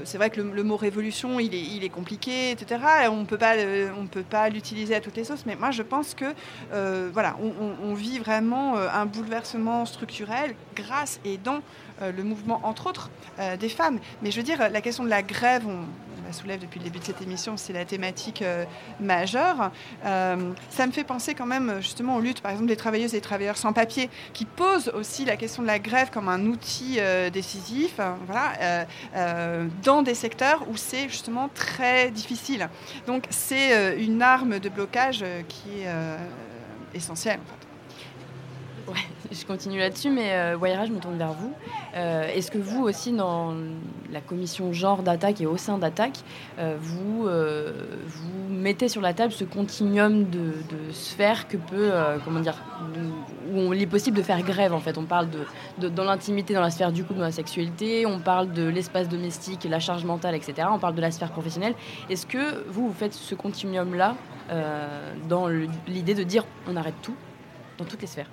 c'est 0.06 0.18
vrai 0.18 0.30
que 0.30 0.40
le, 0.40 0.64
mot 0.64 0.78
révolution, 0.78 1.40
il 1.40 1.54
est, 1.54 1.62
il 1.62 1.84
est 1.84 1.90
compliqué, 1.90 2.52
etc. 2.52 2.80
on 3.12 3.26
peut 3.26 3.38
pas, 3.38 3.56
on 3.98 4.08
peut 4.08 4.24
pas 4.24 4.48
l'utiliser 4.50 4.96
à 4.96 5.02
toutes 5.02 5.18
les 5.18 5.26
sauces. 5.26 5.46
Mais 5.46 5.56
moi, 5.56 5.72
je 5.72 5.84
pense 5.84 6.14
que 6.14 6.34
voilà, 7.12 7.36
on, 7.42 7.94
vit 7.94 8.20
vraiment 8.20 8.78
un 8.78 9.06
bouleversement 9.06 9.86
structurel 9.86 10.56
grâce 10.76 11.20
et 11.26 11.38
dans 11.38 11.62
le 12.02 12.24
mouvement, 12.24 12.62
entre 12.64 12.88
autres, 12.88 13.10
des 13.60 13.70
femmes. 13.70 14.00
Mais 14.22 14.32
je 14.32 14.38
veux 14.38 14.44
dire, 14.44 14.70
la 14.70 14.82
question 14.82 15.04
de 15.04 15.10
la 15.10 15.24
grève, 15.24 15.64
on, 15.68 15.86
soulève 16.34 16.60
depuis 16.60 16.80
le 16.80 16.86
début 16.86 17.00
de 17.00 17.04
cette 17.04 17.22
émission, 17.22 17.58
c'est 17.58 17.74
la 17.74 17.86
thématique 17.86 18.42
euh, 18.42 18.66
majeure. 19.00 19.72
Euh, 20.06 20.52
ça 20.70 20.88
me 20.88 20.92
fait 20.92 21.04
penser 21.04 21.34
quand 21.34 21.46
même 21.46 21.78
justement 21.82 22.16
aux 22.16 22.22
luttes, 22.22 22.42
par 22.42 22.52
exemple, 22.52 22.70
des 22.70 22.76
travailleuses 22.76 23.14
et 23.14 23.18
des 23.18 23.22
travailleurs 23.22 23.58
sans 23.58 23.74
papier, 23.74 24.10
qui 24.34 24.46
posent 24.46 24.90
aussi 24.90 25.26
la 25.26 25.38
question 25.38 25.62
de 25.62 25.68
la 25.68 25.80
grève 25.80 26.10
comme 26.12 26.30
un 26.30 26.46
outil 26.46 26.98
euh, 27.00 27.30
décisif, 27.30 28.00
voilà, 28.26 28.86
dans 29.84 30.02
des 30.02 30.14
secteurs 30.14 30.66
où 30.70 30.78
c'est 30.78 31.10
justement 31.10 31.50
très 31.54 32.12
difficile. 32.12 32.70
Donc 33.06 33.26
c'est 33.30 33.98
une 33.98 34.22
arme 34.22 34.60
de 34.60 34.70
blocage 34.70 35.24
qui 35.48 35.82
est 35.82 35.88
essentielle. 36.94 37.40
Je 39.32 39.46
continue 39.46 39.80
là-dessus, 39.80 40.10
mais 40.10 40.32
euh, 40.32 40.86
je 40.86 40.92
me 40.92 41.00
tourne 41.00 41.18
vers 41.18 41.34
vous. 41.34 41.54
Euh, 41.96 42.28
est-ce 42.34 42.52
que 42.52 42.58
vous 42.58 42.84
aussi, 42.84 43.12
dans 43.12 43.54
la 44.12 44.22
commission 44.22 44.72
genre 44.72 45.04
d'attaque 45.04 45.42
et 45.42 45.46
au 45.46 45.58
sein 45.58 45.78
d'attaque, 45.78 46.20
euh, 46.60 46.78
vous, 46.80 47.28
euh, 47.28 47.74
vous 48.06 48.54
mettez 48.54 48.88
sur 48.88 49.02
la 49.02 49.14
table 49.14 49.34
ce 49.34 49.44
continuum 49.44 50.30
de, 50.30 50.54
sphères 50.92 51.48
que 51.48 51.58
peut, 51.58 51.92
comment 52.24 52.40
dire, 52.40 52.56
où 53.54 53.74
il 53.74 53.82
est 53.82 53.88
possible 53.88 54.18
de 54.18 54.22
faire 54.22 54.42
grève 54.42 54.74
en 54.74 54.80
fait? 54.80 54.98
On 54.98 55.06
parle 55.06 55.28
de, 55.80 55.90
dans 55.90 56.04
l'intimité, 56.04 56.54
dans 56.54 56.62
la 56.62 56.72
sphère 56.72 56.92
du 56.92 57.04
coup 57.04 57.14
de 57.14 57.20
la 57.20 57.32
sexualité, 57.32 58.06
on 58.06 58.20
parle 58.20 58.52
de 58.52 58.68
l'espace 58.68 59.10
domestique, 59.10 59.66
la 59.70 59.80
charge 59.80 60.06
mentale, 60.06 60.36
etc. 60.36 60.68
On 60.72 60.80
parle 60.80 60.96
de 60.96 61.02
la 61.02 61.12
sphère 61.12 61.32
professionnelle. 61.32 61.76
Est-ce 62.10 62.26
que 62.26 62.64
vous, 62.70 62.88
vous 62.88 62.94
faites 62.94 63.14
ce 63.14 63.36
continuum-là 63.36 64.16
dans 65.28 65.48
l'idée 65.88 66.16
de 66.16 66.24
dire 66.24 66.46
on 66.68 66.76
arrête 66.78 66.96
tout 67.02 67.16
dans 67.78 67.86
toutes 67.86 68.02
les 68.02 68.08
sphères? 68.08 68.30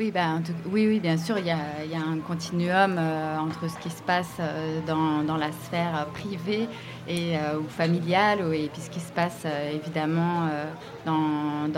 Oui, 0.00 0.10
ben, 0.10 0.42
oui, 0.72 0.86
oui, 0.88 0.98
bien 0.98 1.18
sûr, 1.18 1.36
il 1.36 1.44
y 1.44 1.50
a, 1.50 1.58
un 1.58 2.20
continuum 2.26 2.96
euh, 2.98 3.36
entre 3.36 3.68
ce 3.68 3.76
qui 3.80 3.90
se 3.90 4.00
passe 4.00 4.38
euh, 4.40 4.80
dans, 4.86 5.36
la 5.36 5.52
sphère 5.52 6.06
privée 6.14 6.66
et, 7.06 7.36
euh, 7.36 7.58
ou 7.58 7.68
familiale, 7.68 8.38
et 8.54 8.70
puis 8.72 8.80
ce 8.80 8.88
qui 8.88 9.00
se 9.00 9.12
passe 9.12 9.44
évidemment 9.70 10.48
dans, 11.04 11.68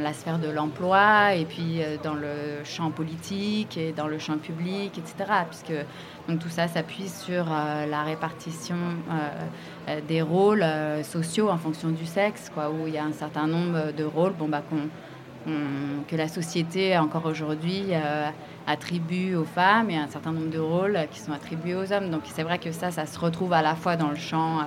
la 0.00 0.12
sphère 0.12 0.38
de 0.38 0.48
l'emploi, 0.48 1.34
et 1.34 1.46
puis 1.46 1.80
dans 2.04 2.14
le 2.14 2.62
champ 2.62 2.92
politique, 2.92 3.76
et 3.76 3.90
dans 3.90 4.06
le 4.06 4.20
champ 4.20 4.38
public, 4.38 4.96
etc. 4.96 5.32
Puisque 5.48 5.84
donc, 6.28 6.38
tout 6.38 6.50
ça 6.50 6.68
s'appuie 6.68 7.08
sur 7.08 7.46
la 7.46 8.02
répartition 8.04 8.76
des 10.06 10.22
rôles 10.22 10.64
sociaux 11.02 11.50
en 11.50 11.58
fonction 11.58 11.88
du 11.88 12.06
sexe, 12.06 12.52
quoi, 12.54 12.70
où 12.70 12.86
il 12.86 12.94
y 12.94 12.98
a 12.98 13.04
un 13.04 13.12
certain 13.12 13.48
nombre 13.48 13.92
de 13.92 14.04
rôles 14.04 14.34
bon, 14.34 14.48
bah, 14.48 14.62
qu'on 14.70 14.88
que 15.46 16.16
la 16.16 16.28
société, 16.28 16.96
encore 16.98 17.26
aujourd'hui, 17.26 17.86
euh, 17.90 18.28
attribue 18.66 19.34
aux 19.34 19.44
femmes 19.44 19.90
et 19.90 19.96
un 19.96 20.08
certain 20.08 20.32
nombre 20.32 20.50
de 20.50 20.58
rôles 20.58 20.98
qui 21.10 21.20
sont 21.20 21.32
attribués 21.32 21.74
aux 21.74 21.92
hommes. 21.92 22.10
Donc 22.10 22.22
c'est 22.24 22.42
vrai 22.42 22.58
que 22.58 22.72
ça, 22.72 22.90
ça 22.90 23.06
se 23.06 23.18
retrouve 23.18 23.52
à 23.52 23.62
la 23.62 23.74
fois 23.74 23.96
dans 23.96 24.10
le 24.10 24.16
champ 24.16 24.60
euh, 24.60 24.62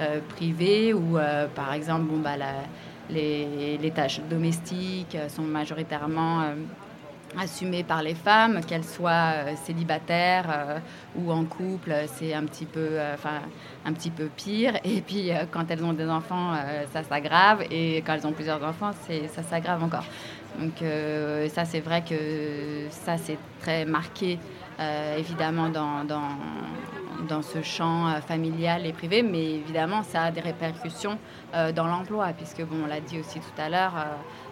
euh, 0.00 0.20
privé 0.28 0.92
où, 0.92 1.18
par 1.54 1.72
exemple, 1.72 2.02
bon, 2.02 2.18
bah, 2.18 2.36
les, 3.10 3.92
tâches 3.94 4.20
domestiques 4.28 5.16
sont 5.28 5.42
majoritairement 5.42 6.42
assumée 7.36 7.84
par 7.84 8.02
les 8.02 8.14
femmes, 8.14 8.60
qu'elles 8.64 8.84
soient 8.84 9.32
euh, 9.34 9.54
célibataires 9.64 10.46
euh, 10.50 10.78
ou 11.16 11.30
en 11.32 11.44
couple, 11.44 11.92
c'est 12.06 12.34
un 12.34 12.44
petit 12.44 12.64
peu, 12.64 12.88
euh, 12.92 13.14
enfin 13.14 13.40
un 13.84 13.92
petit 13.92 14.10
peu 14.10 14.28
pire. 14.34 14.74
Et 14.84 15.00
puis 15.00 15.30
quand 15.50 15.70
elles 15.70 15.84
ont 15.84 15.92
des 15.92 16.08
enfants, 16.08 16.52
ça 16.92 17.02
s'aggrave, 17.02 17.62
et 17.70 17.98
quand 17.98 18.14
elles 18.14 18.26
ont 18.26 18.32
plusieurs 18.32 18.62
enfants, 18.62 18.90
c'est 19.06 19.28
ça 19.28 19.42
s'aggrave 19.42 19.82
encore. 19.82 20.04
Donc 20.58 20.82
ça, 21.50 21.64
c'est 21.64 21.80
vrai 21.80 22.02
que 22.02 22.86
ça, 22.90 23.16
c'est 23.16 23.38
très 23.60 23.84
marqué, 23.84 24.38
évidemment, 25.16 25.68
dans, 25.68 26.04
dans, 26.04 26.28
dans, 27.28 27.42
ce 27.42 27.62
champ 27.62 28.20
familial 28.26 28.84
et 28.84 28.92
privé, 28.92 29.22
mais 29.22 29.54
évidemment, 29.54 30.02
ça 30.02 30.24
a 30.24 30.30
des 30.30 30.40
répercussions 30.40 31.18
dans 31.52 31.86
l'emploi, 31.86 32.28
puisque, 32.36 32.62
bon, 32.62 32.84
on 32.84 32.86
l'a 32.86 33.00
dit 33.00 33.20
aussi 33.20 33.38
tout 33.38 33.62
à 33.62 33.68
l'heure, 33.68 33.94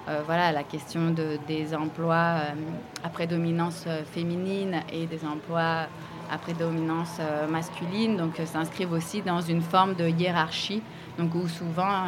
euh, 0.09 0.23
voilà, 0.25 0.53
la 0.53 0.63
question 0.63 1.11
de, 1.11 1.37
des 1.49 1.75
emplois 1.75 2.15
euh, 2.15 2.55
à 3.03 3.09
prédominance 3.09 3.85
euh, 3.89 4.05
féminine 4.05 4.83
et 4.93 5.07
des 5.07 5.25
emplois 5.25 5.87
à 6.31 6.39
prédominance 6.39 7.21
masculine, 7.49 8.17
donc 8.17 8.41
s'inscrivent 8.47 8.91
aussi 8.91 9.23
dans 9.23 9.41
une 9.41 9.63
forme 9.63 9.95
de 9.95 10.09
hiérarchie, 10.09 10.83
donc 11.19 11.37
où 11.37 11.47
souvent 11.47 12.03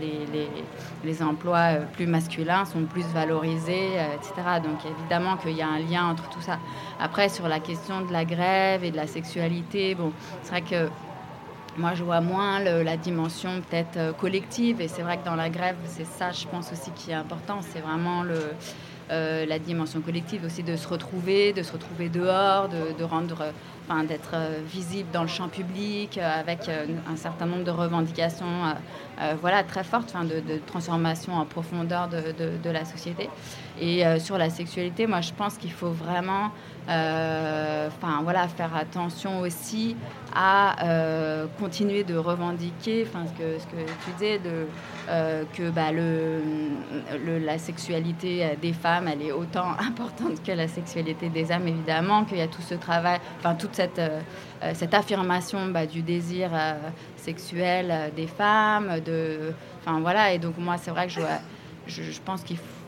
les, 0.00 0.48
les, 1.02 1.22
emplois 1.24 1.78
plus 1.92 2.06
masculins 2.06 2.64
sont 2.64 2.84
plus 2.84 3.04
valorisés, 3.06 3.96
etc. 4.14 4.60
Donc 4.62 4.86
évidemment 4.86 5.36
qu'il 5.38 5.56
y 5.56 5.62
a 5.62 5.66
un 5.66 5.80
lien 5.80 6.06
entre 6.06 6.28
tout 6.28 6.40
ça. 6.40 6.60
Après, 7.00 7.28
sur 7.28 7.48
la 7.48 7.58
question 7.58 8.02
de 8.02 8.12
la 8.12 8.24
grève 8.24 8.84
et 8.84 8.92
de 8.92 8.96
la 8.96 9.08
sexualité, 9.08 9.96
bon, 9.96 10.12
c'est 10.44 10.50
vrai 10.50 10.62
que 10.62 10.88
moi, 11.76 11.94
je 11.94 12.02
vois 12.02 12.20
moins 12.20 12.60
la 12.60 12.96
dimension 12.96 13.62
peut-être 13.68 13.96
euh, 13.96 14.12
collective. 14.12 14.80
Et 14.80 14.88
c'est 14.88 15.02
vrai 15.02 15.18
que 15.18 15.24
dans 15.24 15.34
la 15.34 15.48
grève, 15.48 15.76
c'est 15.86 16.06
ça, 16.06 16.30
je 16.30 16.46
pense 16.46 16.70
aussi, 16.72 16.90
qui 16.92 17.10
est 17.10 17.14
important. 17.14 17.60
C'est 17.62 17.80
vraiment 17.80 18.24
euh, 19.10 19.46
la 19.46 19.58
dimension 19.58 20.00
collective 20.00 20.44
aussi 20.44 20.62
de 20.62 20.76
se 20.76 20.86
retrouver, 20.86 21.52
de 21.52 21.62
se 21.62 21.72
retrouver 21.72 22.08
dehors, 22.08 22.68
de, 22.68 23.04
rendre, 23.04 23.52
enfin, 23.88 24.04
d'être 24.04 24.32
euh, 24.34 24.60
visible 24.66 25.08
dans 25.12 25.22
le 25.22 25.28
champ 25.28 25.48
public 25.48 26.18
avec 26.18 26.68
un 26.68 27.16
certain 27.16 27.46
nombre 27.46 27.64
de 27.64 27.70
revendications, 27.70 28.74
voilà, 29.40 29.62
très 29.62 29.84
fortes, 29.84 30.14
de, 30.14 30.40
de, 30.40 30.58
transformation 30.66 31.34
en 31.34 31.44
profondeur 31.44 32.08
de, 32.08 32.70
la 32.70 32.84
société. 32.84 33.28
Et 33.80 34.02
sur 34.18 34.36
la 34.36 34.50
sexualité, 34.50 35.06
moi, 35.06 35.20
je 35.20 35.32
pense 35.32 35.56
qu'il 35.56 35.72
faut 35.72 35.90
vraiment 35.90 36.50
enfin 36.88 38.22
voilà, 38.22 38.48
faire 38.48 38.74
attention 38.74 39.40
aussi 39.40 39.96
à 40.34 40.84
euh, 40.84 41.46
continuer 41.58 42.04
de 42.04 42.16
revendiquer, 42.16 43.06
enfin 43.06 43.26
ce 43.26 43.32
que, 43.32 43.58
ce 43.58 43.66
que 43.66 43.82
tu 44.04 44.10
disais, 44.12 44.40
euh, 45.08 45.44
que 45.52 45.70
bah, 45.70 45.92
la 45.92 47.58
sexualité 47.58 48.56
des 48.60 48.72
femmes, 48.72 49.08
elle 49.08 49.22
est 49.22 49.32
autant 49.32 49.70
importante 49.78 50.42
que 50.42 50.52
la 50.52 50.68
sexualité 50.68 51.28
des 51.28 51.50
hommes, 51.50 51.68
évidemment, 51.68 52.24
qu'il 52.24 52.38
y 52.38 52.42
a 52.42 52.48
tout 52.48 52.62
ce 52.62 52.74
travail, 52.74 53.20
enfin 53.38 53.54
toute 53.54 53.74
cette, 53.74 54.00
affirmation 54.92 55.66
bah, 55.68 55.86
du 55.86 56.02
désir 56.02 56.50
sexuel 57.16 58.12
des 58.16 58.26
femmes, 58.26 59.00
de, 59.04 59.52
enfin 59.80 60.00
voilà, 60.00 60.32
et 60.32 60.38
donc 60.38 60.56
moi 60.58 60.76
c'est 60.78 60.90
vrai 60.90 61.06
que 61.06 61.12
je, 61.86 62.02
je 62.02 62.20
pense 62.20 62.42
qu'il 62.42 62.56
faut 62.56 62.81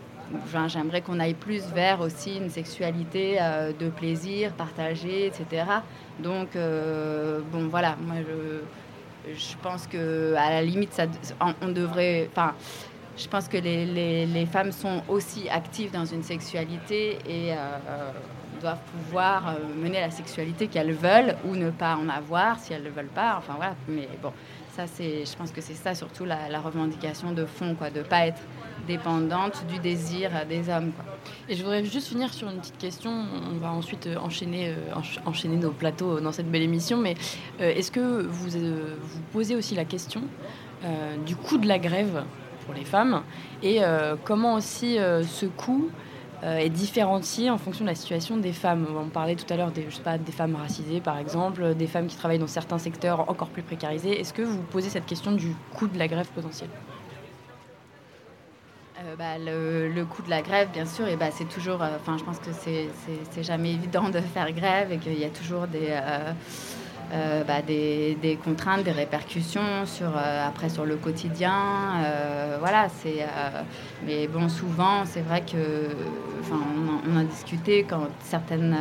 j'aimerais 0.68 1.00
qu'on 1.00 1.20
aille 1.20 1.34
plus 1.34 1.62
vers 1.74 2.00
aussi 2.00 2.36
une 2.36 2.50
sexualité 2.50 3.38
euh, 3.40 3.72
de 3.72 3.88
plaisir, 3.88 4.52
partagée, 4.52 5.26
etc. 5.26 5.64
Donc, 6.18 6.56
euh, 6.56 7.40
bon, 7.52 7.68
voilà, 7.68 7.96
moi, 8.00 8.16
je, 8.26 9.34
je 9.34 9.56
pense 9.62 9.86
que 9.86 10.34
à 10.34 10.50
la 10.50 10.62
limite, 10.62 11.00
on, 11.62 11.68
devrait. 11.68 12.28
Enfin, 12.32 12.54
je 13.16 13.28
pense 13.28 13.48
que 13.48 13.56
les, 13.56 13.86
les, 13.86 14.26
les, 14.26 14.46
femmes 14.46 14.72
sont 14.72 15.02
aussi 15.08 15.48
actives 15.48 15.92
dans 15.92 16.04
une 16.04 16.22
sexualité 16.22 17.18
et 17.26 17.52
euh, 17.52 18.10
doivent 18.60 18.82
pouvoir 18.92 19.56
mener 19.76 20.00
la 20.00 20.10
sexualité 20.10 20.66
qu'elles 20.66 20.92
veulent 20.92 21.36
ou 21.44 21.54
ne 21.54 21.70
pas 21.70 21.96
en 21.96 22.08
avoir 22.08 22.58
si 22.58 22.72
elles 22.72 22.82
ne 22.82 22.88
le 22.88 22.94
veulent 22.94 23.06
pas. 23.06 23.36
Enfin, 23.38 23.54
voilà. 23.56 23.76
Mais 23.88 24.08
bon, 24.20 24.32
ça, 24.74 24.86
c'est, 24.86 25.24
je 25.24 25.36
pense 25.36 25.52
que 25.52 25.60
c'est 25.60 25.74
ça 25.74 25.94
surtout 25.94 26.24
la, 26.24 26.48
la, 26.48 26.60
revendication 26.60 27.32
de 27.32 27.44
fond, 27.44 27.76
quoi, 27.76 27.90
de 27.90 28.00
ne 28.00 28.04
pas 28.04 28.26
être 28.26 28.42
dépendante 28.86 29.64
du 29.66 29.78
désir 29.78 30.30
des 30.48 30.68
hommes. 30.68 30.92
Et 31.48 31.54
je 31.54 31.62
voudrais 31.62 31.84
juste 31.84 32.08
finir 32.08 32.32
sur 32.32 32.48
une 32.48 32.58
petite 32.58 32.78
question. 32.78 33.10
On 33.50 33.58
va 33.58 33.70
ensuite 33.70 34.06
euh, 34.06 34.16
enchaîner, 34.16 34.68
euh, 34.68 35.00
enchaîner 35.26 35.56
nos 35.56 35.70
plateaux 35.70 36.20
dans 36.20 36.32
cette 36.32 36.50
belle 36.50 36.62
émission. 36.62 36.98
Mais 36.98 37.14
euh, 37.60 37.72
est-ce 37.74 37.90
que 37.90 38.22
vous 38.26 38.48
vous 38.48 39.20
posez 39.32 39.56
aussi 39.56 39.74
la 39.74 39.84
question 39.84 40.22
du 41.24 41.34
coût 41.34 41.56
de 41.56 41.66
la 41.66 41.78
grève 41.78 42.24
pour 42.66 42.74
les 42.74 42.84
femmes 42.84 43.22
et 43.62 43.80
comment 44.22 44.52
aussi 44.52 44.96
ce 44.98 45.46
coût 45.46 45.88
est 46.42 46.68
différencié 46.68 47.48
en 47.48 47.56
fonction 47.56 47.86
de 47.86 47.88
la 47.88 47.94
situation 47.94 48.36
des 48.36 48.52
femmes? 48.52 48.86
On 48.94 49.08
parlait 49.08 49.34
tout 49.34 49.50
à 49.50 49.56
l'heure 49.56 49.70
des, 49.70 49.86
pas, 50.04 50.18
des 50.18 50.30
femmes 50.30 50.56
racisées, 50.56 51.00
par 51.00 51.16
exemple, 51.16 51.74
des 51.74 51.86
femmes 51.86 52.06
qui 52.06 52.18
travaillent 52.18 52.38
dans 52.38 52.46
certains 52.46 52.76
secteurs 52.76 53.30
encore 53.30 53.48
plus 53.48 53.62
précarisés. 53.62 54.20
Est-ce 54.20 54.34
que 54.34 54.42
vous 54.42 54.60
posez 54.60 54.90
cette 54.90 55.06
question 55.06 55.32
du 55.32 55.56
coût 55.74 55.86
de 55.86 55.98
la 55.98 56.06
grève 56.06 56.28
potentielle? 56.34 56.68
Euh, 59.04 59.16
bah, 59.16 59.36
le, 59.38 60.04
coût 60.04 60.22
de 60.22 60.30
la 60.30 60.40
grève, 60.40 60.68
bien 60.72 60.86
sûr, 60.86 61.06
et 61.06 61.16
bah, 61.16 61.26
c'est 61.30 61.48
toujours. 61.48 61.82
Euh, 61.82 61.88
enfin, 62.00 62.16
je 62.16 62.24
pense 62.24 62.38
que 62.38 62.50
c'est 62.52 63.42
jamais 63.42 63.72
évident 63.72 64.08
de 64.08 64.20
faire 64.20 64.50
grève 64.52 64.92
et 64.92 64.98
qu'il 64.98 65.18
y 65.18 65.24
a 65.24 65.28
toujours 65.28 65.66
des. 65.66 65.88
euh, 67.12 67.44
bah, 67.44 67.60
des, 67.60 68.38
contraintes, 68.42 68.82
des 68.82 68.92
répercussions 68.92 69.84
sur, 69.84 70.16
après 70.16 70.70
sur 70.70 70.86
le 70.86 70.96
quotidien. 70.96 71.52
Voilà, 72.60 72.88
c'est. 72.88 73.26
mais 74.06 74.26
bon, 74.26 74.48
souvent, 74.48 75.04
c'est 75.04 75.20
vrai 75.20 75.42
que. 75.42 75.88
Enfin, 76.40 76.60
on, 77.06 77.16
a 77.18 77.24
discuté 77.24 77.84
quand 77.84 78.08
certaines 78.20 78.76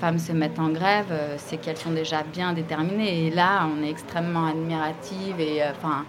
femmes 0.00 0.18
se 0.18 0.32
mettent 0.32 0.60
en 0.60 0.68
grève, 0.68 1.12
c'est 1.38 1.56
qu'elles 1.56 1.76
sont 1.76 1.90
déjà 1.90 2.22
bien 2.22 2.52
déterminées. 2.52 3.26
Et 3.26 3.30
là, 3.30 3.66
on 3.66 3.82
est 3.82 3.90
extrêmement 3.90 4.46
admirative 4.46 5.40
et. 5.40 5.62
enfin, 5.64 6.04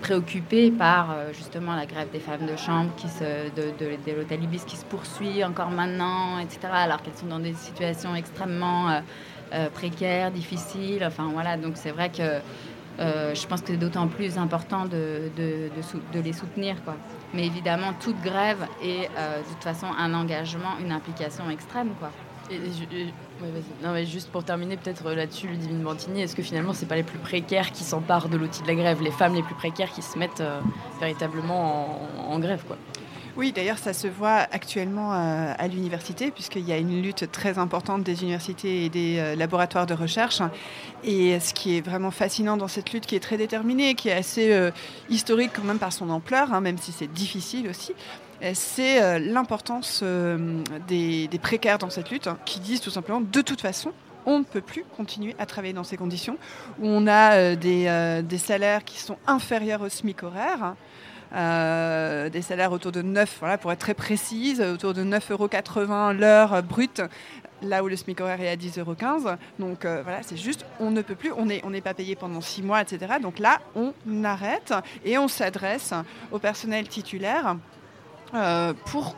préoccupée 0.00 0.70
par 0.70 1.10
euh, 1.10 1.32
justement 1.32 1.74
la 1.74 1.86
grève 1.86 2.10
des 2.10 2.20
femmes 2.20 2.46
de 2.46 2.56
chambre 2.56 2.90
qui 2.96 3.08
se, 3.08 3.50
de, 3.54 4.12
l'hôtel 4.16 4.40
qui 4.66 4.76
se 4.76 4.84
poursuit 4.84 5.44
encore 5.44 5.70
maintenant, 5.70 6.38
etc. 6.38 6.58
Alors 6.72 7.02
qu'elles 7.02 7.16
sont 7.16 7.26
dans 7.26 7.38
des 7.38 7.54
situations 7.54 8.14
extrêmement 8.14 8.90
euh, 8.90 9.00
euh, 9.52 9.70
précaires, 9.70 10.30
difficiles. 10.30 11.04
Enfin 11.06 11.30
voilà, 11.32 11.56
donc 11.56 11.72
c'est 11.76 11.90
vrai 11.90 12.10
que 12.10 12.40
je 12.98 13.46
pense 13.48 13.62
que 13.62 13.68
c'est 13.68 13.76
d'autant 13.76 14.06
plus 14.06 14.38
important 14.38 14.84
de, 14.84 15.30
de, 15.36 15.68
de, 16.12 16.20
les 16.20 16.32
soutenir. 16.32 16.76
Quoi. 16.84 16.94
Mais 17.32 17.44
évidemment, 17.44 17.92
toute 17.98 18.20
grève 18.22 18.64
est 18.80 19.08
de 19.08 19.48
toute 19.52 19.64
façon 19.64 19.88
un 19.98 20.14
engagement, 20.14 20.78
une 20.80 20.92
implication 20.92 21.50
extrême. 21.50 21.90
Quoi. 21.98 22.10
Et, 22.50 22.58
non, 23.82 23.92
mais 23.92 24.04
juste 24.04 24.30
pour 24.30 24.44
terminer, 24.44 24.76
peut-être 24.76 25.06
euh, 25.06 25.14
là-dessus, 25.14 25.48
Ludivine 25.48 25.82
Bantini, 25.82 26.22
est-ce 26.22 26.36
que 26.36 26.42
finalement, 26.42 26.72
c'est 26.72 26.86
pas 26.86 26.96
les 26.96 27.02
plus 27.02 27.18
précaires 27.18 27.72
qui 27.72 27.84
s'emparent 27.84 28.28
de 28.28 28.36
l'outil 28.36 28.62
de 28.62 28.68
la 28.68 28.74
grève, 28.74 29.02
les 29.02 29.10
femmes 29.10 29.34
les 29.34 29.42
plus 29.42 29.54
précaires 29.54 29.90
qui 29.90 30.02
se 30.02 30.18
mettent 30.18 30.40
euh, 30.40 30.60
véritablement 31.00 32.00
en, 32.28 32.38
grève, 32.38 32.62
quoi? 32.66 32.76
Oui, 33.36 33.50
d'ailleurs, 33.50 33.78
ça 33.78 33.92
se 33.92 34.06
voit 34.06 34.46
actuellement 34.52 35.12
euh, 35.12 35.52
à, 35.58 35.66
l'université, 35.66 36.30
puisqu'il 36.30 36.68
y 36.68 36.72
a 36.72 36.76
une 36.76 37.02
lutte 37.02 37.30
très 37.32 37.58
importante 37.58 38.04
des 38.04 38.22
universités 38.22 38.84
et 38.84 38.88
des 38.90 39.34
laboratoires 39.36 39.86
de 39.86 39.94
recherche. 39.94 40.40
Et 41.02 41.40
ce 41.40 41.52
qui 41.52 41.76
est 41.76 41.80
vraiment 41.80 42.12
fascinant 42.12 42.56
dans 42.56 42.68
cette 42.68 42.92
lutte, 42.92 43.06
qui 43.06 43.16
est 43.16 43.20
très 43.20 43.36
déterminée, 43.36 43.96
qui 43.96 44.08
est 44.08 44.12
assez 44.12 44.70
historique 45.10 45.50
quand 45.52 45.64
même 45.64 45.80
par 45.80 45.92
son 45.92 46.10
ampleur, 46.10 46.54
hein, 46.54 46.60
même 46.60 46.78
si 46.78 46.92
c'est 46.92 47.12
difficile 47.12 47.68
aussi, 47.68 47.92
c'est 48.54 49.02
euh, 49.02 49.18
l'importance 49.18 50.00
euh, 50.02 50.62
des, 50.88 51.28
précaires 51.40 51.78
dans 51.78 51.90
cette 51.90 52.10
lutte, 52.10 52.26
hein, 52.26 52.38
qui 52.44 52.60
disent 52.60 52.80
tout 52.80 52.90
simplement, 52.90 53.20
de 53.20 53.40
toute 53.40 53.60
façon, 53.60 53.92
on 54.26 54.38
ne 54.38 54.44
peut 54.44 54.60
plus 54.60 54.84
continuer 54.96 55.34
à 55.38 55.46
travailler 55.46 55.74
dans 55.74 55.84
ces 55.84 55.96
conditions, 55.96 56.38
où 56.80 56.86
on 56.86 57.06
a 57.06 57.54
des, 57.56 58.38
salaires 58.38 58.84
qui 58.84 58.98
sont 58.98 59.18
inférieurs 59.26 59.82
au 59.82 59.88
SMIC 59.88 60.22
horaire. 60.22 60.74
des 61.30 62.42
salaires 62.42 62.72
autour 62.72 62.90
de 62.90 63.02
9, 63.02 63.36
voilà, 63.40 63.58
pour 63.58 63.70
être 63.70 63.80
très 63.80 63.92
précise, 63.92 64.62
autour 64.62 64.94
de 64.94 65.04
9,80 65.04 65.30
euros 65.32 66.12
l'heure 66.18 66.62
brute, 66.62 67.02
là 67.60 67.84
où 67.84 67.88
le 67.88 67.96
SMIC 67.96 68.18
horaire 68.22 68.40
est 68.40 68.48
à 68.48 68.56
10,15 68.56 68.80
euros. 68.80 69.36
Donc 69.58 69.84
voilà, 69.84 70.22
c'est 70.22 70.38
juste, 70.38 70.64
on 70.80 70.90
ne 70.90 71.02
peut 71.02 71.16
plus, 71.16 71.32
on 71.32 71.44
n'est 71.44 71.80
pas 71.82 71.92
payé 71.92 72.16
pendant 72.16 72.40
6 72.40 72.62
mois, 72.62 72.80
etc. 72.80 73.16
Donc 73.20 73.38
là, 73.38 73.60
on 73.76 73.92
arrête 74.24 74.72
et 75.04 75.18
on 75.18 75.28
s'adresse 75.28 75.92
au 76.32 76.38
personnel 76.38 76.88
titulaire 76.88 77.56
euh, 77.56 77.56
pour 78.86 79.16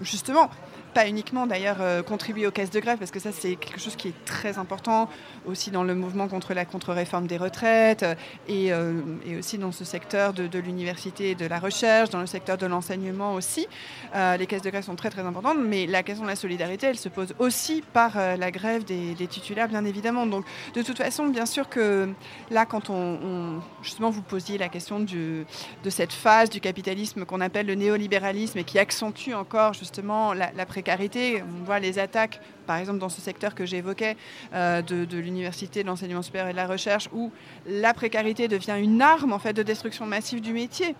justement 0.00 0.50
pas 0.94 1.08
uniquement 1.08 1.46
d'ailleurs 1.46 1.78
euh, 1.80 2.02
contribuer 2.02 2.46
aux 2.46 2.50
caisses 2.50 2.70
de 2.70 2.80
grève, 2.80 2.98
parce 2.98 3.10
que 3.10 3.20
ça 3.20 3.30
c'est 3.32 3.56
quelque 3.56 3.80
chose 3.80 3.96
qui 3.96 4.08
est 4.08 4.24
très 4.24 4.58
important 4.58 5.08
aussi 5.48 5.70
dans 5.70 5.84
le 5.84 5.94
mouvement 5.94 6.28
contre 6.28 6.54
la 6.54 6.64
contre-réforme 6.64 7.26
des 7.26 7.36
retraites 7.36 8.02
euh, 8.02 8.14
et, 8.46 8.72
euh, 8.72 9.00
et, 9.26 9.36
aussi 9.38 9.58
dans 9.58 9.72
ce 9.72 9.84
secteur 9.84 10.32
de, 10.32 10.58
l'université 10.58 11.30
et 11.30 11.34
de 11.34 11.46
la 11.46 11.58
recherche, 11.58 12.10
dans 12.10 12.20
le 12.20 12.26
secteur 12.26 12.58
de 12.58 12.66
l'enseignement 12.66 13.34
aussi. 13.34 13.66
les 14.14 14.46
caisses 14.46 14.62
de 14.62 14.70
grève 14.70 14.84
sont 14.84 14.96
très 14.96 15.10
très 15.10 15.22
importantes, 15.22 15.58
mais 15.60 15.86
la 15.86 16.02
question 16.02 16.24
de 16.24 16.30
la 16.30 16.36
solidarité, 16.36 16.86
elle 16.86 16.98
se 16.98 17.08
pose 17.08 17.34
aussi 17.38 17.82
par 17.92 18.16
la 18.16 18.50
grève 18.50 18.84
des, 18.84 19.14
titulaires, 19.28 19.68
bien 19.68 19.84
évidemment. 19.84 20.26
Donc 20.26 20.44
de 20.74 20.82
toute 20.82 20.98
façon, 20.98 21.26
bien 21.26 21.46
sûr 21.46 21.68
que 21.68 22.08
là, 22.50 22.66
quand 22.66 22.90
on, 22.90 23.60
justement 23.82 24.10
vous 24.10 24.22
posiez 24.22 24.58
la 24.58 24.68
question 24.68 25.00
de 25.00 25.44
cette 25.88 26.12
phase 26.12 26.50
du 26.50 26.60
capitalisme 26.60 27.24
qu'on 27.24 27.40
appelle 27.40 27.66
le 27.66 27.74
néolibéralisme 27.74 28.58
et 28.58 28.64
qui 28.64 28.78
accentue 28.78 29.34
encore 29.34 29.74
justement 29.74 30.34
la 30.34 30.66
précarité. 30.66 31.42
On 31.42 31.64
voit 31.64 31.78
les 31.78 31.98
attaques, 31.98 32.40
par 32.68 32.76
exemple 32.76 32.98
dans 32.98 33.08
ce 33.08 33.22
secteur 33.22 33.54
que 33.54 33.64
j'évoquais, 33.66 34.16
euh, 34.52 34.82
de, 34.82 35.18
l'université, 35.18 35.82
de 35.82 35.88
l'enseignement 35.88 36.22
supérieur 36.22 36.50
et 36.50 36.52
de 36.52 36.56
la 36.56 36.66
recherche, 36.66 37.08
où 37.14 37.32
la 37.66 37.94
précarité 37.94 38.46
devient 38.46 38.76
une 38.78 39.00
arme 39.00 39.32
en 39.32 39.38
fait 39.38 39.54
de 39.54 39.62
destruction 39.62 40.04
massive 40.04 40.42
du 40.42 40.52
métier. 40.52 40.94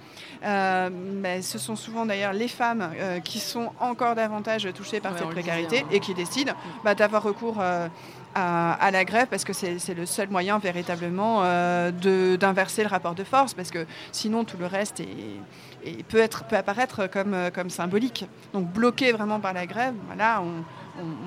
Euh, 0.45 0.89
mais 0.91 1.43
ce 1.43 1.59
sont 1.59 1.77
souvent 1.77 2.07
d'ailleurs 2.07 2.33
les 2.33 2.49
femmes 2.49 2.91
euh, 2.97 3.21
qui 3.21 3.39
sont 3.39 3.71
encore 3.81 4.15
davantage 4.15 4.67
touchées 4.75 5.01
par 5.01 5.17
cette 5.17 5.29
précarité 5.29 5.81
hein. 5.81 5.89
et 5.93 6.01
qui 6.01 6.15
décident 6.15 6.55
bah, 6.85 6.95
d'avoir 6.95 7.23
recours 7.23 7.61
à, 7.61 8.91
la 8.93 9.05
grève 9.05 9.27
parce 9.29 9.45
que 9.45 9.53
c'est 9.53 9.95
le 9.95 10.07
seul 10.07 10.29
moyen 10.31 10.59
véritablement 10.59 11.43
d'inverser 11.91 12.83
le 12.83 12.89
rapport 12.89 13.17
de 13.17 13.25
force 13.25 13.53
parce 13.53 13.71
que 13.73 13.85
sinon 14.13 14.45
tout 14.45 14.57
le 14.57 14.67
reste 14.67 15.01
est 15.01 16.03
peut, 16.09 16.19
être, 16.19 16.45
peut 16.45 16.57
apparaître 16.57 17.09
comme, 17.09 17.37
comme 17.53 17.71
symbolique. 17.71 18.27
Donc 18.53 18.67
bloqué 18.69 19.13
vraiment 19.13 19.41
par 19.41 19.53
la 19.53 19.67
grève, 19.67 19.95
voilà, 20.07 20.41
on, 20.43 20.63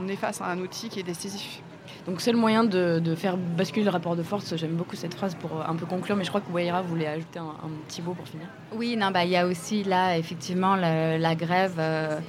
est 0.07 0.15
face 0.15 0.41
à 0.41 0.47
un 0.47 0.59
outil 0.59 0.89
qui 0.89 0.99
est 0.99 1.03
décisif. 1.03 1.61
Donc 2.05 2.22
c'est 2.22 2.32
le 2.32 2.38
moyen 2.38 2.63
de, 2.63 3.15
faire 3.15 3.38
basculer 3.38 3.86
le 3.86 3.91
rapport 3.91 4.15
de 4.15 4.24
force. 4.24 4.55
J'aime 4.55 4.76
beaucoup 4.76 4.95
cette 4.95 5.13
phrase 5.13 5.36
pour 5.36 5.51
euh, 5.53 5.63
un 5.67 5.76
peu 5.76 5.86
conclure, 5.86 6.15
mais 6.15 6.24
je 6.24 6.30
crois 6.30 6.41
que 6.41 6.51
Waira 6.51 6.82
voulait 6.82 7.07
ajouter 7.07 7.39
un, 7.39 7.69
petit 7.88 8.01
mot 8.01 8.13
pour 8.13 8.28
finir. 8.28 8.47
Oui, 8.74 8.95
non, 8.95 9.11
bah 9.11 9.26
il 9.26 9.32
y 9.32 9.38
a 9.38 9.45
aussi 9.45 9.84
là 9.84 10.17
effectivement 10.17 10.76
la, 10.76 11.36
grève. 11.36 11.76
Euh, 11.78 12.19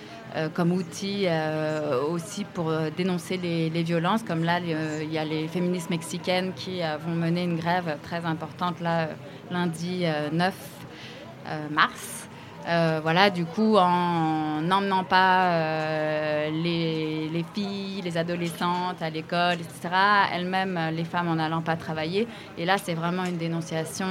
comme 0.54 0.72
outil 0.72 1.26
aussi 2.08 2.44
pour 2.44 2.72
dénoncer 2.96 3.36
les, 3.36 3.68
les, 3.68 3.82
violences. 3.82 4.22
Comme 4.22 4.44
là, 4.44 4.60
il 4.60 5.12
y 5.12 5.18
a 5.18 5.26
les 5.26 5.46
féministes 5.46 5.90
mexicaines 5.90 6.54
qui 6.54 6.80
vont 7.04 7.14
mener 7.14 7.42
une 7.42 7.58
grève 7.58 7.98
très 8.02 8.24
importante 8.24 8.80
là, 8.80 9.08
lundi 9.50 10.06
9 10.32 10.54
euh, 11.46 11.68
mars. 11.70 12.11
Euh, 12.68 13.00
voilà, 13.02 13.30
du 13.30 13.44
coup, 13.44 13.76
en 13.76 14.60
n'emmenant 14.60 15.04
pas 15.04 15.52
euh, 15.52 16.50
les, 16.50 17.28
les, 17.28 17.44
filles, 17.54 18.00
les 18.02 18.16
adolescentes 18.16 19.02
à 19.02 19.10
l'école, 19.10 19.54
etc., 19.54 19.88
elles-mêmes, 20.32 20.78
les 20.92 21.04
femmes 21.04 21.28
en 21.28 21.34
n'allant 21.36 21.62
pas 21.62 21.76
travailler. 21.76 22.28
Et 22.58 22.64
là, 22.64 22.78
c'est 22.78 22.94
vraiment 22.94 23.24
une 23.24 23.36
dénonciation 23.36 24.06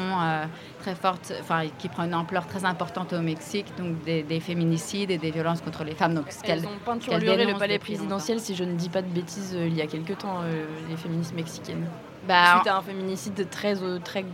très 0.79 0.95
forte, 0.95 1.33
enfin, 1.39 1.63
qui 1.77 1.87
prend 1.87 2.03
une 2.03 2.15
ampleur 2.15 2.47
très 2.47 2.65
importante 2.65 3.13
au 3.13 3.21
Mexique, 3.21 3.67
donc 3.77 4.01
des, 4.03 4.39
féminicides 4.39 5.11
et 5.11 5.17
des 5.17 5.31
violences 5.31 5.61
contre 5.61 5.83
les 5.83 5.95
femmes. 5.95 6.15
Donc, 6.15 6.25
ce 6.29 6.39
Elles 6.43 6.65
ont 6.65 6.79
peinturluré 6.83 7.45
le 7.45 7.57
palais 7.57 7.79
présidentiel, 7.79 8.39
si 8.39 8.55
je 8.55 8.63
ne 8.63 8.73
dis 8.73 8.89
pas 8.89 9.01
de 9.01 9.07
bêtises, 9.07 9.55
il 9.55 9.75
y 9.75 9.81
a 9.81 9.87
quelque 9.87 10.13
temps, 10.13 10.41
les 10.89 10.97
féministes 10.97 11.35
mexicaines. 11.35 11.87
Bah, 12.27 12.55
Suite 12.55 12.71
un 12.71 12.81
féminicide 12.81 13.49
très, 13.49 13.75
très, 14.03 14.23
très 14.23 14.25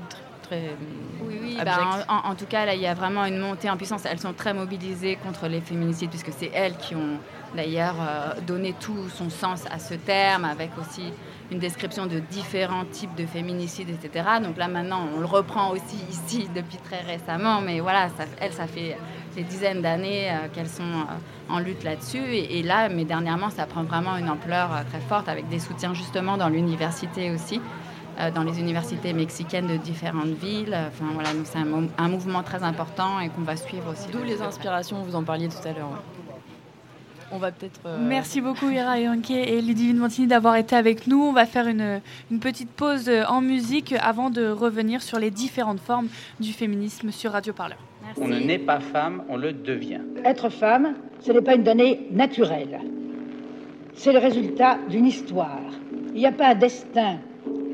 oui, 0.51 1.39
oui, 1.41 1.57
bah, 1.63 2.05
en, 2.07 2.35
tout 2.35 2.45
cas, 2.45 2.65
là, 2.65 2.73
il 2.73 2.81
y 2.81 2.87
a 2.87 2.93
vraiment 2.93 3.25
une 3.25 3.39
montée 3.39 3.69
en 3.69 3.77
puissance. 3.77 4.05
Elles 4.05 4.19
sont 4.19 4.33
très 4.33 4.53
mobilisées 4.53 5.17
contre 5.17 5.47
les 5.47 5.61
féminicides, 5.61 6.09
puisque 6.09 6.31
c'est 6.37 6.51
elles 6.53 6.77
qui 6.77 6.95
ont 6.95 7.19
d'ailleurs 7.55 7.95
euh, 7.99 8.33
donné 8.45 8.73
tout 8.79 9.09
son 9.09 9.29
sens 9.29 9.65
à 9.71 9.79
ce 9.79 9.93
terme, 9.93 10.45
avec 10.45 10.71
aussi 10.79 11.11
une 11.51 11.59
description 11.59 12.05
de 12.05 12.19
différents 12.19 12.85
types 12.85 13.15
de 13.15 13.25
féminicides, 13.25 13.89
etc. 13.89 14.25
Donc 14.43 14.57
là, 14.57 14.67
maintenant, 14.67 15.07
on 15.15 15.19
le 15.19 15.25
reprend 15.25 15.71
aussi 15.71 15.97
ici 16.09 16.47
depuis 16.53 16.77
très 16.77 17.01
récemment, 17.01 17.61
mais 17.61 17.79
voilà, 17.79 18.09
ça, 18.09 18.25
elles, 18.39 18.53
ça 18.53 18.67
fait 18.67 18.97
des 19.35 19.43
dizaines 19.43 19.81
d'années 19.81 20.29
euh, 20.29 20.47
qu'elles 20.53 20.69
sont 20.69 20.83
euh, 20.83 21.53
en 21.53 21.59
lutte 21.59 21.83
là-dessus. 21.83 22.17
Et, 22.17 22.59
et, 22.59 22.63
là, 22.63 22.89
mais 22.89 23.05
dernièrement, 23.05 23.49
ça 23.49 23.65
prend 23.65 23.83
vraiment 23.83 24.17
une 24.17 24.29
ampleur 24.29 24.69
très 24.89 25.01
forte, 25.01 25.29
avec 25.29 25.47
des 25.49 25.59
soutiens 25.59 25.93
justement 25.93 26.37
dans 26.37 26.49
l'université 26.49 27.31
aussi. 27.31 27.61
Euh, 28.19 28.31
dans 28.31 28.41
les 28.41 28.59
universités 28.59 29.13
mexicaines 29.13 29.67
de 29.67 29.77
différentes 29.77 30.33
villes. 30.41 30.75
Enfin, 30.87 31.05
voilà, 31.13 31.29
c'est 31.43 31.59
un, 31.59 32.07
mouvement 32.07 32.41
très 32.41 32.63
important 32.63 33.19
et 33.19 33.29
qu'on 33.29 33.41
va 33.41 33.55
suivre 33.55 33.91
aussi. 33.91 34.09
D'où 34.11 34.23
les 34.23 34.41
inspirations, 34.41 35.03
vous 35.03 35.15
en 35.15 35.23
parliez 35.23 35.49
tout 35.49 35.67
à 35.67 35.71
l'heure. 35.71 36.01
On 37.31 37.37
va 37.37 37.51
peut-être. 37.51 37.79
Euh, 37.85 37.97
Merci 38.01 38.41
beaucoup, 38.41 38.71
Ira 38.71 38.99
Yanke 38.99 39.29
et 39.29 39.61
Ludivine 39.61 39.97
Montini 39.97 40.25
d'avoir 40.25 40.55
été 40.55 40.75
avec 40.75 41.05
nous. 41.05 41.21
On 41.21 41.33
va 41.33 41.45
faire 41.45 41.67
une, 41.67 42.01
une, 42.31 42.39
petite 42.39 42.71
pause 42.71 43.11
en 43.27 43.41
musique 43.41 43.93
avant 43.99 44.31
de 44.31 44.47
revenir 44.47 45.03
sur 45.03 45.19
les 45.19 45.29
différentes 45.29 45.81
formes 45.81 46.07
du 46.39 46.53
féminisme 46.53 47.11
sur 47.11 47.33
Radio 47.33 47.53
Parleur. 47.53 47.77
On 48.19 48.27
ne 48.27 48.39
naît 48.39 48.57
pas 48.57 48.79
femme, 48.79 49.23
on 49.29 49.37
le 49.37 49.53
devient. 49.53 50.01
Être 50.25 50.49
femme, 50.49 50.95
ce 51.19 51.31
n'est 51.31 51.41
pas 51.41 51.53
une 51.53 51.63
donnée 51.63 52.07
naturelle. 52.11 52.79
C'est 53.93 54.13
le 54.13 54.19
résultat 54.19 54.79
d'une 54.89 55.05
histoire. 55.05 55.61
Il 56.15 56.21
n'y 56.21 56.25
a 56.25 56.31
pas 56.31 56.47
un 56.47 56.55
destin 56.55 57.17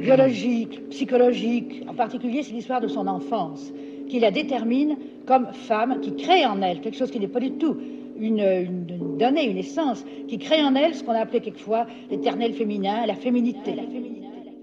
biologique, 0.03 0.89
psychologique, 0.89 1.83
en 1.87 1.93
particulier 1.93 2.43
c'est 2.43 2.53
l'histoire 2.53 2.81
de 2.81 2.87
son 2.87 3.07
enfance, 3.07 3.73
qui 4.09 4.19
la 4.19 4.31
détermine 4.31 4.97
comme 5.25 5.47
femme, 5.53 6.01
qui 6.01 6.15
crée 6.15 6.45
en 6.45 6.61
elle 6.61 6.81
quelque 6.81 6.97
chose 6.97 7.11
qui 7.11 7.19
n'est 7.19 7.27
pas 7.27 7.39
du 7.39 7.53
tout 7.53 7.77
une, 8.19 8.85
donnée, 9.17 9.49
une 9.49 9.57
essence, 9.57 10.05
qui 10.27 10.37
crée 10.37 10.63
en 10.63 10.75
elle 10.75 10.93
ce 10.93 11.03
qu'on 11.03 11.13
a 11.13 11.19
appelé 11.19 11.39
quelquefois 11.39 11.87
l'éternel 12.09 12.53
féminin, 12.53 13.05
la 13.05 13.15
féminité. 13.15 13.75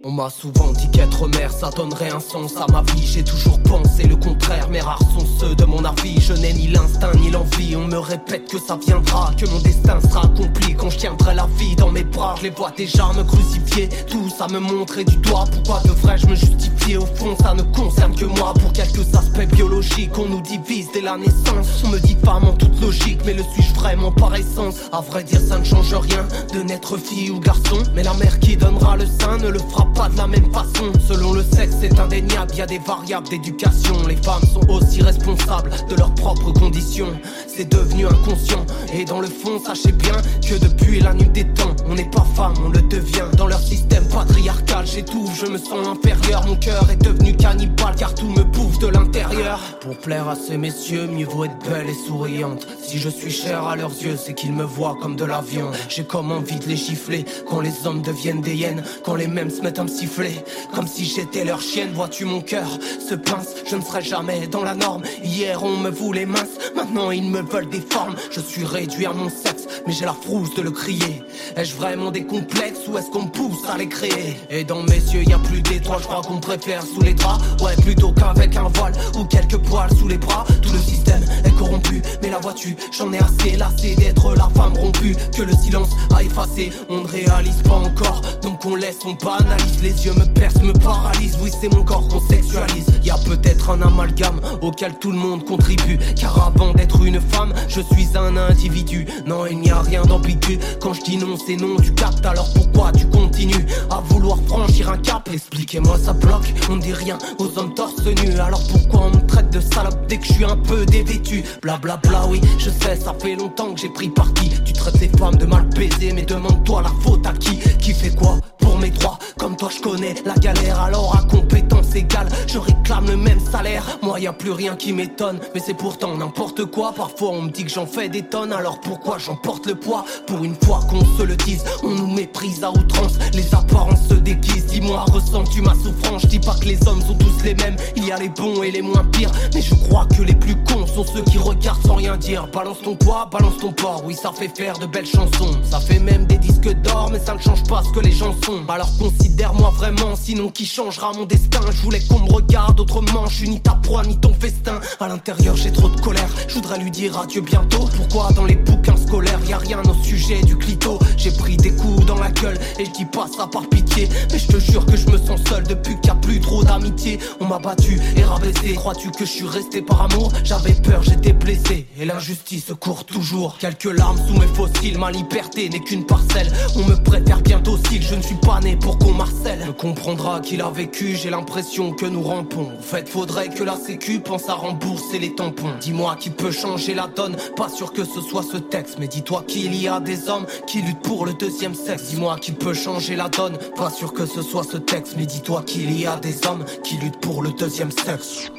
On 0.03 0.13
m'a 0.13 0.31
souvent 0.31 0.73
dit 0.73 0.91
qu'être 0.91 1.29
mère 1.29 1.53
ça 1.53 1.69
donnerait 1.69 2.11
un 2.11 2.21
sens 2.21 2.57
à 2.57 2.67
ma 2.73 2.81
vie 2.93 3.07
J'ai 3.07 3.23
toujours 3.23 3.61
pensé 3.63 4.05
le 4.05 4.17
contraire 4.17 4.69
Mais 4.71 4.81
rares 4.81 5.03
sont 5.19 5.27
ceux 5.39 5.55
de 5.55 5.65
mon 5.65 5.81
la 5.81 5.95
vie. 6.03 6.21
Je 6.21 6.33
n'ai 6.35 6.53
ni 6.53 6.69
l'instinct 6.69 7.13
ni 7.21 7.31
l'envie. 7.31 7.77
On 7.77 7.87
me 7.87 7.99
répète 7.99 8.51
que 8.51 8.59
ça 8.59 8.79
viendra, 8.87 9.33
que 9.37 9.47
mon 9.47 9.59
destin 9.61 10.01
sera 10.01 10.25
accompli 10.25 10.75
quand 10.75 10.91
je 10.91 10.99
tiendrai 10.99 11.35
la 11.35 11.47
vie 11.57 11.75
dans 11.77 11.91
mes 11.91 12.05
bras. 12.05 12.35
Je 12.39 12.45
les 12.45 12.51
vois 12.51 12.73
déjà 12.77 13.11
me 13.17 13.23
crucifier, 13.25 13.89
tout 14.07 14.29
ça 14.29 14.47
me 14.49 14.59
montrer 14.59 15.05
du 15.05 15.17
doigt. 15.17 15.45
Pourquoi 15.51 15.83
devrais-je 15.85 16.27
me 16.27 16.35
justifier? 16.35 16.97
Au 16.97 17.07
fond, 17.07 17.37
ça 17.41 17.55
ne 17.55 17.63
concerne 17.63 18.15
que 18.15 18.25
moi. 18.25 18.53
Pour 18.55 18.73
quelques 18.73 19.15
aspects 19.15 19.55
biologiques, 19.55 20.17
on 20.19 20.27
nous 20.27 20.41
divise 20.41 20.89
dès 20.93 21.01
la 21.01 21.17
naissance. 21.17 21.83
On 21.85 21.89
me 21.89 21.99
dit 21.99 22.17
femme 22.25 22.45
en 22.45 22.53
toute 22.53 22.81
logique, 22.81 23.21
mais 23.25 23.35
le 23.35 23.43
suis-je 23.55 23.75
vraiment 23.75 24.13
par 24.13 24.35
essence? 24.35 24.77
À 24.93 25.01
vrai 25.01 25.25
dire, 25.25 25.41
ça 25.41 25.59
ne 25.59 25.65
change 25.65 25.95
rien 25.95 26.27
de 26.53 26.61
naître 26.63 26.97
fille 26.99 27.31
ou 27.31 27.41
garçon. 27.41 27.83
Mais 27.95 28.03
la 28.03 28.15
mère 28.15 28.39
qui 28.41 28.57
donnera 28.57 28.97
le 28.97 29.07
sein 29.07 29.39
ne 29.39 29.49
le 29.49 29.59
fera 29.59 29.87
pas 29.95 30.09
de 30.09 30.17
la 30.17 30.27
même 30.27 30.51
façon. 30.53 30.93
Selon 31.09 31.33
le 31.33 31.43
sexe, 31.43 31.77
c'est 31.81 31.99
indéniable, 31.99 32.55
y 32.55 32.61
a 32.61 32.67
des 32.67 32.79
variables 32.79 33.29
d'éducation. 33.29 33.95
Les 34.09 34.17
femmes 34.17 34.43
sont 34.53 34.69
aussi 34.71 35.03
responsables 35.03 35.71
de 35.89 35.95
leurs 35.97 36.15
propres 36.15 36.53
conditions. 36.53 37.13
C'est 37.47 37.69
devenu 37.69 38.07
inconscient. 38.07 38.65
Et 38.95 39.05
dans 39.05 39.21
le 39.21 39.29
fond, 39.29 39.61
sachez 39.65 39.93
bien 39.93 40.17
que 40.47 40.55
depuis 40.57 41.01
la 41.01 41.15
nuit 41.15 41.29
des 41.29 41.45
temps, 41.45 41.75
on 41.87 41.95
n'est 41.95 42.11
pas 42.11 42.27
femme, 42.35 42.55
on 42.65 42.71
le 42.71 42.83
devient. 42.83 43.25
Dans 43.37 43.47
leur 43.47 43.61
système 43.61 44.07
patriarcal, 44.09 44.87
j'étouffe, 44.87 45.39
je 45.39 45.47
me 45.47 45.59
sens 45.59 45.87
inférieur. 45.87 46.47
Mon 46.47 46.57
cœur 46.57 46.89
est 46.91 47.03
devenu 47.03 47.37
cannibale 47.37 47.95
car 47.97 48.15
tout 48.15 48.29
me 48.29 48.43
bouffe 48.45 48.79
de 48.79 48.89
l'intérieur. 48.89 49.61
Pour 49.81 49.97
plaire 49.99 50.29
à 50.29 50.37
ces 50.37 50.57
messieurs, 50.57 51.07
mieux 51.07 51.27
vaut 51.27 51.45
être 51.45 51.59
belle 51.69 51.89
et 51.89 52.07
souriante. 52.07 52.67
Si 52.83 52.99
je 52.99 53.09
suis 53.09 53.31
cher 53.31 53.65
à 53.65 53.77
leurs 53.77 53.91
yeux, 54.03 54.17
c'est 54.17 54.35
qu'ils 54.35 54.53
me 54.53 54.65
voient 54.65 54.97
comme 55.01 55.17
de 55.17 55.25
la 55.25 55.41
viande. 55.41 55.75
J'ai 55.89 56.05
comme 56.05 56.33
envie 56.33 56.59
de 56.59 56.67
les 56.67 56.77
gifler 56.77 57.25
quand 57.49 57.61
les 57.61 57.87
hommes 57.87 58.03
deviennent 58.03 58.41
des 58.41 58.55
hyènes, 58.55 58.83
quand 59.05 59.15
les 59.15 59.27
mêmes 59.27 59.51
se 59.51 59.63
mettent 59.63 59.79
à 59.81 59.85
me 59.85 59.89
siffler. 59.89 60.45
Comme 60.75 60.87
si 60.87 61.05
j'étais 61.05 61.45
leur 61.45 61.61
chienne, 61.61 61.93
vois-tu 61.93 62.25
mon 62.25 62.41
cœur 62.41 62.69
se 63.09 63.15
pince, 63.15 63.49
je 63.69 63.77
ne 63.77 63.83
serai 63.83 64.03
jamais 64.03 64.47
dans 64.47 64.63
la 64.63 64.75
norme. 64.75 65.03
Hier 65.25 65.63
on 65.63 65.77
me 65.79 65.91
voulait 65.91 66.27
mince, 66.27 66.59
maintenant 66.77 67.11
ils 67.11 67.25
me 67.25 67.41
veulent 67.41 67.69
des 67.69 67.81
formes. 67.81 68.15
Je 68.31 68.41
suis 68.41 68.65
réduit 68.65 69.07
à 69.07 69.13
mon 69.13 69.31
sexe, 69.31 69.67
mais 69.87 69.93
j'ai 69.93 70.05
la 70.05 70.13
frousse 70.13 70.55
de 70.55 70.63
le 70.63 70.71
crier. 70.71 71.23
Ai-je 71.57 71.75
vraiment 71.75 72.11
des 72.11 72.25
complexes 72.25 72.87
ou 72.89 72.99
est-ce 72.99 73.11
qu'on 73.11 73.25
me 73.25 73.31
pousse 73.31 73.69
à 73.69 73.79
les 73.79 73.89
créer? 73.89 74.37
Et 74.51 74.65
dans 74.65 74.83
mes 74.83 75.01
yeux 75.13 75.23
y 75.23 75.33
a 75.33 75.39
plus 75.39 75.63
d'étoiles, 75.63 76.01
je 76.01 76.07
crois 76.07 76.23
qu'on 76.23 76.41
préfère 76.41 76.83
sous 76.83 77.01
les 77.01 77.15
draps. 77.15 77.43
Ouais, 77.63 77.75
plutôt 77.77 78.13
qu'avec 78.13 78.57
un 78.57 78.69
voile 78.75 78.93
ou 79.19 79.25
quelques 79.25 79.59
poils 79.59 79.91
sous 79.99 80.09
les 80.09 80.19
bras. 80.19 80.45
Tout 80.63 80.73
le 80.73 80.79
système 80.79 81.25
est 81.45 81.57
corrompu, 81.57 82.03
mais 82.23 82.31
la 82.31 82.39
vois-tu, 82.39 82.77
j'en 82.93 83.13
ai 83.13 83.19
assez 83.19 83.57
lassé 83.57 83.95
d'être 83.97 84.35
la 84.35 84.49
femme 84.55 84.77
rompue. 84.77 85.17
Que 85.35 85.43
le 85.43 85.53
silence 85.53 85.91
a 86.15 86.23
effacé, 86.23 86.71
on 86.91 87.03
ne 87.03 87.09
réalise 87.09 87.63
pas 87.63 87.77
encore. 87.77 88.21
Donc 88.43 88.65
on 88.67 88.75
laisse, 88.75 88.99
on 89.05 89.15
banalise, 89.15 89.70
les 89.83 90.05
yeux 90.05 90.15
me 90.15 90.25
percent, 90.25 90.63
me 90.63 90.73
paralysent. 90.73 91.39
Oui, 91.43 91.51
c'est 91.61 91.73
mon 91.73 91.83
corps 91.83 92.07
qu'on 92.09 92.21
sexualise. 92.21 92.87
Y 93.05 93.11
peut-être 93.27 93.71
un 93.71 93.83
amalgame 93.83 94.41
auquel 94.61 94.99
tout 94.99 95.13
le 95.13 95.19
monde 95.19 95.45
contribue. 95.45 95.99
Car 96.17 96.49
avant 96.49 96.73
d'être 96.73 97.03
une 97.05 97.21
femme, 97.21 97.53
je 97.69 97.81
suis 97.81 98.09
un 98.17 98.37
individu. 98.37 99.07
Non, 99.27 99.47
il 99.47 99.59
n'y 99.59 99.71
a 99.71 99.81
rien 99.81 100.03
d'ambigu. 100.03 100.59
Quand 100.81 100.93
je 100.93 101.03
dis 101.03 101.17
non, 101.17 101.37
c'est 101.37 101.57
non, 101.57 101.77
tu 101.77 101.93
captes. 101.93 102.25
Alors 102.27 102.53
pourquoi 102.55 102.93
tu 102.93 103.07
continues 103.07 103.67
à 103.91 104.01
vouloir 104.01 104.39
franchir 104.47 104.91
un 104.91 104.99
cap? 104.99 105.29
Expliquez-moi, 105.33 105.99
ça 105.99 106.13
bloque. 106.13 106.53
On 106.71 106.77
dit 106.77 106.93
rien 106.93 107.19
aux 107.39 107.59
hommes 107.59 107.75
torse 107.75 108.05
nu. 108.05 108.39
Alors 108.39 108.63
pourquoi 108.69 109.07
on 109.07 109.17
me 109.17 109.27
traite 109.27 109.51
de 109.51 109.61
salope 109.61 110.07
dès 110.09 110.19
que 110.19 110.27
je 110.27 110.33
suis 110.33 110.45
un 110.45 110.57
peu 110.57 110.85
dévêtu? 110.87 111.45
Blablabla, 111.63 111.97
bla 111.97 112.21
bla, 112.21 112.29
oui, 112.29 112.41
je 112.59 112.71
sais, 112.71 112.97
ça 112.97 113.15
fait 113.19 113.37
longtemps 113.37 113.73
que 113.75 113.81
j'ai 113.81 113.89
pris 113.89 114.09
parti. 114.09 114.51
Tu 114.65 114.73
traites 114.73 115.01
les 115.01 115.09
femmes 115.09 115.37
de 115.37 115.47
mal 115.47 115.69
baiser, 115.71 116.13
mais 116.13 116.23
demande-toi 116.23 116.83
la 116.83 116.91
faute 117.03 117.27
à 117.27 117.33
qui? 117.33 117.59
Qui 117.79 117.93
fait 117.93 118.15
quoi? 118.15 118.39
Pour 118.61 118.79
mes 118.79 118.91
droits 118.91 119.19
Comme 119.39 119.57
toi, 119.57 119.69
je 119.75 119.81
connais 119.81 120.15
la 120.25 120.35
galère. 120.35 120.81
Alors 120.81 121.17
à 121.17 121.23
compétence 121.23 121.95
égale, 121.95 122.29
je 122.47 122.59
réclame 122.59 123.07
le 123.07 123.17
même 123.17 123.41
salaire. 123.41 123.85
Moi, 124.03 124.21
y 124.21 124.27
a 124.27 124.33
plus 124.33 124.53
rien 124.53 124.77
qui 124.77 124.93
m'étonne, 124.93 125.39
mais 125.55 125.61
c'est 125.65 125.75
pourtant 125.75 126.17
n'importe 126.17 126.65
quoi. 126.67 126.93
Parfois, 126.93 127.31
on 127.31 127.43
me 127.43 127.51
dit 127.51 127.65
que 127.65 127.71
j'en 127.71 127.87
fais 127.87 128.09
des 128.09 128.23
tonnes, 128.23 128.53
alors 128.53 128.81
pourquoi 128.81 129.19
j'en 129.19 129.37
porte 129.37 129.67
le 129.67 129.75
poids? 129.75 130.05
Pour 130.27 130.45
une 130.45 130.55
fois 130.55 130.81
qu'on 130.89 131.05
se 131.19 131.23
le 131.23 131.37
dise, 131.37 131.65
on 131.83 131.91
nous 131.91 132.07
méprise 132.15 132.63
à 132.63 132.71
outrance. 132.71 133.15
Les 133.33 133.55
apparences 133.55 134.09
se 134.09 134.15
déguisent. 134.15 134.67
Dis-moi, 134.67 135.05
ressens-tu 135.13 135.63
ma 135.63 135.75
souffrance? 135.75 136.23
Je 136.23 136.27
dis 136.27 136.41
pas 136.41 136.55
que 136.61 136.67
les 136.67 136.79
hommes 136.87 137.03
sont 137.03 137.15
tous 137.15 137.43
les 137.45 137.55
mêmes. 137.55 137.77
Il 137.97 138.07
y 138.07 138.13
a 138.13 138.19
les 138.19 138.29
bons 138.29 138.63
et 138.63 138.71
les 138.71 138.83
moins 138.83 139.05
pires, 139.05 139.33
mais 139.55 139.63
je 139.63 139.75
crois 139.75 140.07
que 140.17 140.23
les 140.23 140.35
plus 140.35 140.57
cons 140.65 140.87
sont 140.87 141.05
ceux 141.05 141.23
qui 141.23 141.39
regardent 141.39 141.85
sans 141.87 141.95
rien 141.95 142.17
dire. 142.17 142.47
Balance 142.53 142.83
ton 142.83 142.95
poids, 142.95 143.29
balance 143.31 143.59
ton 143.59 143.73
port. 143.73 144.03
Oui, 144.05 144.15
ça 144.15 144.33
fait 144.33 144.49
faire 144.55 144.79
de 144.79 144.87
belles 144.87 145.07
chansons. 145.07 145.57
Ça 145.63 145.81
fait 145.81 145.99
même 145.99 146.27
des 146.27 146.39
disques 146.39 146.73
d'or, 146.83 147.11
mais 147.13 147.19
ça 147.19 147.35
ne 147.35 147.41
change 147.41 147.63
pas 147.65 147.83
ce 147.83 147.91
que 147.91 148.01
les 148.01 148.13
gens 148.13 148.35
sont. 148.45 148.50
Alors 148.69 148.91
considère-moi 148.99 149.71
vraiment, 149.71 150.15
sinon 150.17 150.49
qui 150.49 150.65
changera 150.67 151.13
mon 151.13 151.25
destin? 151.25 151.61
Je 151.71 151.83
voulais 151.83 152.01
qu'on 152.01 152.21
me 152.21 152.33
regarde 152.33 152.79
autrement, 152.81 153.27
je 153.27 153.37
suis 153.37 153.49
ni 153.49 153.61
ta 153.61 153.73
proie 153.73 154.05
ni 154.05 154.17
ton 154.19 154.33
festin. 154.35 154.81
À 154.99 155.09
l'intérieur, 155.09 155.57
j'ai 155.57 155.73
trop 155.73 155.89
de 155.89 156.01
colère, 156.01 156.29
je 156.49 156.55
voudrais 156.55 156.79
lui 156.79 156.91
dire 156.91 157.19
adieu 157.19 157.41
bientôt. 157.41 157.89
Pourquoi 157.97 158.33
dans 158.33 158.45
les 158.45 158.57
bouquins 158.57 158.97
scolaires, 158.97 159.41
y 159.47 159.53
a 159.53 159.59
rien 159.59 159.83
au 159.83 160.05
sujet 160.05 160.41
du 160.43 160.57
clito? 160.57 160.99
J'ai 161.17 161.33
pris 161.33 161.57
des 161.57 161.73
coups 161.73 162.07
dans 162.07 162.19
la 162.19 162.31
gueule 162.31 162.59
et 162.79 162.85
je 162.85 162.91
dis 162.91 163.05
par 163.05 163.29
pitié. 163.71 164.09
Mais 164.33 164.39
je 164.39 164.47
te 164.47 164.59
jure 164.59 164.87
que 164.87 164.97
je 164.97 165.07
me 165.09 165.19
sens 165.19 165.41
seul 165.49 165.65
depuis 165.65 165.95
qu'il 165.97 166.07
y 166.07 166.11
a 166.11 166.15
plus 166.15 166.41
trop 166.41 166.63
d'amitié. 166.65 167.19
On 167.41 167.47
m'a 167.47 167.59
battu 167.59 168.01
et 168.17 168.23
rabaissé. 168.23 168.75
Crois-tu 168.75 169.11
que 169.11 169.25
je 169.25 169.31
suis 169.31 169.47
resté 169.47 169.83
par 169.83 170.03
amour? 170.03 170.33
J'avais 170.45 170.75
peur, 170.75 171.03
j'étais 171.03 171.33
blessé. 171.33 171.87
Et 171.99 172.05
l'injustice 172.05 172.73
court 172.79 173.05
toujours. 173.05 173.59
Quelques 173.59 173.85
larmes 173.85 174.21
sous 174.27 174.35
mes 174.35 174.47
fossiles, 174.47 174.99
ma 174.99 175.11
liberté 175.11 175.69
n'est 175.69 175.81
qu'une 175.81 176.05
parcelle. 176.05 176.53
On 176.77 176.85
me 176.85 176.97
préfère 176.97 177.41
bien 177.43 177.61
docile, 177.61 178.03
je 178.03 178.15
ne 178.15 178.23
suis 178.23 178.37
pas 178.41 178.61
né 178.61 178.77
pour 178.77 178.99
qu'on 178.99 179.13
marcelle. 179.13 179.65
Me 179.67 179.73
comprendra 179.73 180.41
qu'il 180.41 180.61
a 180.63 180.71
vécu, 180.71 181.17
j'ai 181.17 181.31
l'impression 181.31 181.93
que 181.93 182.07
nous 182.07 182.23
rampons. 182.23 182.71
En 182.79 182.83
fait, 182.83 183.09
faudrait 183.09 183.49
que 183.49 183.63
la 183.63 183.77
sécu 183.77 184.21
pense 184.21 184.49
à 184.49 184.55
rembourser 184.55 185.19
les 185.19 185.35
tampons. 185.35 185.73
Dis-moi 185.81 186.17
qui 186.19 186.31
peut 186.31 186.51
changer 186.51 186.95
la 186.95 187.07
donne, 187.07 187.37
pas 187.57 187.69
sûr 187.69 187.93
que 187.93 188.05
ce 188.05 188.21
soit 188.21 188.43
ce 188.43 188.57
texte. 188.57 188.97
Mais 188.99 189.09
dis-toi 189.09 189.45
qu'il 189.47 189.75
y 189.75 189.89
a 189.89 190.01
des 190.01 190.29
hommes 190.29 190.47
qui 190.67 190.83
luttent 190.83 191.03
pour 191.03 191.27
le 191.27 191.35
deuxième 191.35 191.75
sexe. 191.75 192.05
Dis-moi 192.05 192.37
qui 192.39 192.53
peut 192.53 192.75
changer 192.75 193.17
la 193.17 193.29
donne, 193.29 193.59
pas 193.77 193.91
sûr 193.91 194.13
que 194.13 194.27
ce 194.27 194.43
soit 194.43 194.65
ce 194.65 194.77
texte. 194.77 195.15
Mais 195.17 195.27
dis-toi 195.27 195.63
qu'il 195.65 195.99
y 195.99 196.07
a 196.07 196.17
des 196.17 196.47
hommes 196.47 196.65
qui 196.85 196.97
luttent 196.97 197.21
pour 197.21 197.43
le 197.43 197.51
deuxième 197.53 197.91
sexe. 197.91 198.51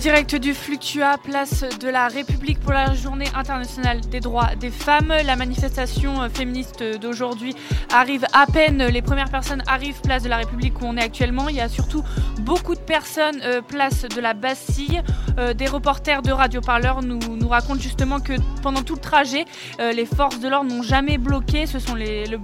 Direct 0.00 0.34
du 0.34 0.54
Fluctua, 0.54 1.18
place 1.18 1.62
de 1.78 1.88
la 1.88 2.08
République 2.08 2.58
pour 2.60 2.72
la 2.72 2.94
journée 2.94 3.26
internationale 3.34 4.00
des 4.00 4.20
droits 4.20 4.54
des 4.58 4.70
femmes. 4.70 5.12
La 5.26 5.36
manifestation 5.36 6.26
féministe 6.30 6.82
d'aujourd'hui 6.98 7.54
arrive 7.92 8.24
à 8.32 8.46
peine. 8.46 8.82
Les 8.86 9.02
premières 9.02 9.28
personnes 9.28 9.62
arrivent 9.66 10.00
place 10.00 10.22
de 10.22 10.30
la 10.30 10.38
République 10.38 10.80
où 10.80 10.86
on 10.86 10.96
est 10.96 11.02
actuellement. 11.02 11.50
Il 11.50 11.56
y 11.56 11.60
a 11.60 11.68
surtout 11.68 12.02
beaucoup 12.40 12.74
de 12.74 12.80
personnes 12.80 13.42
euh, 13.44 13.60
place 13.60 14.04
de 14.04 14.20
la 14.22 14.32
Bastille. 14.32 15.02
Euh, 15.40 15.54
des 15.54 15.66
reporters 15.66 16.22
de 16.22 16.30
Radio 16.30 16.60
Parleur 16.60 17.02
nous, 17.02 17.18
racontent 17.48 17.80
justement 17.80 18.20
que 18.20 18.34
pendant 18.62 18.82
tout 18.82 18.94
le 18.94 19.00
trajet, 19.00 19.44
euh, 19.80 19.90
les 19.92 20.06
forces 20.06 20.38
de 20.38 20.48
l'ordre 20.48 20.70
n'ont 20.70 20.84
jamais 20.84 21.18
bloqué, 21.18 21.64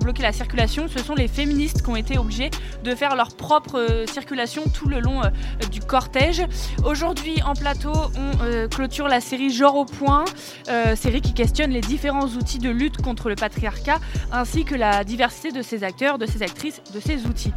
bloqué 0.01 0.23
la 0.23 0.33
circulation. 0.33 0.89
Ce 0.89 0.99
sont 0.99 1.15
les 1.15 1.29
féministes 1.29 1.83
qui 1.83 1.91
ont 1.91 1.97
été 1.97 2.19
obligés 2.19 2.51
de 2.83 2.95
faire 2.95 3.15
leur 3.15 3.37
propre 3.37 4.05
circulation 4.11 4.65
tout 4.75 4.89
le 4.89 4.99
long 4.99 5.21
du 5.71 5.81
cortège. 5.81 6.43
Aujourd'hui, 6.85 7.41
en 7.45 7.55
plateau, 7.55 7.93
on 8.17 8.27
euh, 8.43 8.69
clôture 8.69 9.09
la 9.09 9.21
série 9.21 9.51
Genre 9.51 9.77
au 9.77 9.85
point, 9.85 10.25
euh, 10.69 10.97
série 10.97 11.21
qui 11.21 11.35
questionne 11.35 11.71
les 11.71 11.81
différents 11.81 12.27
outils 12.27 12.59
de 12.59 12.71
lutte 12.71 13.01
contre 13.01 13.29
le 13.29 13.35
patriarcat 13.35 13.99
ainsi 14.33 14.65
que 14.65 14.75
la 14.75 15.05
diversité 15.05 15.53
de 15.53 15.63
ses 15.63 15.85
acteurs, 15.85 16.19
de 16.19 16.27
ses 16.27 16.43
actrices, 16.43 16.83
de 16.95 17.01
ses 17.01 17.27
outils. 17.27 17.53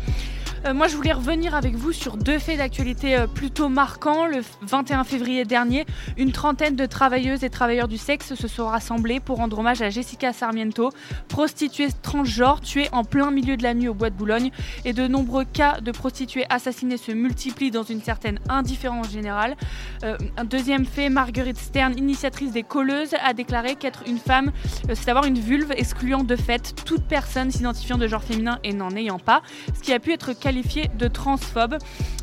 Euh, 0.66 0.74
moi, 0.74 0.88
je 0.88 0.96
voulais 0.96 1.14
revenir 1.14 1.56
avec 1.56 1.76
vous 1.76 1.94
sur 1.94 2.18
deux 2.18 2.38
faits 2.38 2.58
d'actualité 2.58 3.16
euh, 3.16 3.28
plutôt 3.28 3.70
marquants. 3.70 4.26
Le 4.26 4.42
21 4.62 5.04
février 5.04 5.46
dernier, 5.46 5.86
une 6.18 6.32
trentaine 6.32 6.76
de 6.76 6.86
travailleuses 6.86 7.44
et 7.44 7.50
travailleurs 7.50 7.88
du 7.88 7.98
sexe 7.98 8.34
se 8.36 8.48
sont 8.48 8.68
rassemblés 8.68 9.20
pour 9.20 9.38
rendre 9.38 9.60
hommage 9.60 9.82
à 9.82 9.90
Jessica 9.90 10.34
Sarmiento, 10.34 10.92
prostituée 11.30 11.88
transgenre 12.02 12.60
tuée 12.60 12.90
en 12.92 13.04
plein 13.04 13.32
milieu 13.32 13.56
de 13.56 13.64
la 13.64 13.74
nuit 13.74 13.88
au 13.88 13.94
bois 13.94 14.10
de 14.10 14.16
Boulogne. 14.16 14.52
Et 14.84 14.92
de 14.92 15.08
nombreux 15.08 15.46
cas 15.46 15.80
de 15.80 15.92
prostituées 15.92 16.46
assassinées 16.50 16.98
se 16.98 17.12
multiplient 17.12 17.72
dans 17.72 17.84
une 17.84 18.02
certaine 18.02 18.40
indifférence 18.50 19.12
générale. 19.12 19.56
Euh, 20.04 20.18
un 20.36 20.44
deuxième 20.44 20.86
fait, 20.86 21.10
Marguerite 21.10 21.58
Stern, 21.58 21.98
initiatrice 21.98 22.52
des 22.52 22.64
colleuses, 22.64 23.16
a 23.24 23.34
déclaré 23.34 23.76
qu'être 23.76 24.04
une 24.08 24.18
femme, 24.18 24.52
c'est 24.94 25.10
avoir 25.10 25.26
une 25.26 25.40
vulve 25.40 25.72
excluant 25.72 26.24
de 26.24 26.36
fait 26.36 26.74
toute 26.84 27.04
personne 27.04 27.50
s'identifiant 27.50 27.98
de 27.98 28.08
genre 28.08 28.24
féminin 28.24 28.60
et 28.64 28.74
n'en 28.74 28.92
ayant 28.96 29.20
pas, 29.20 29.42
ce 29.74 29.82
qui 29.82 29.94
a 29.94 30.00
pu 30.00 30.12
être 30.12 30.34
qualifié 30.50 30.90
de 30.98 31.08
transphobe. 31.08 31.78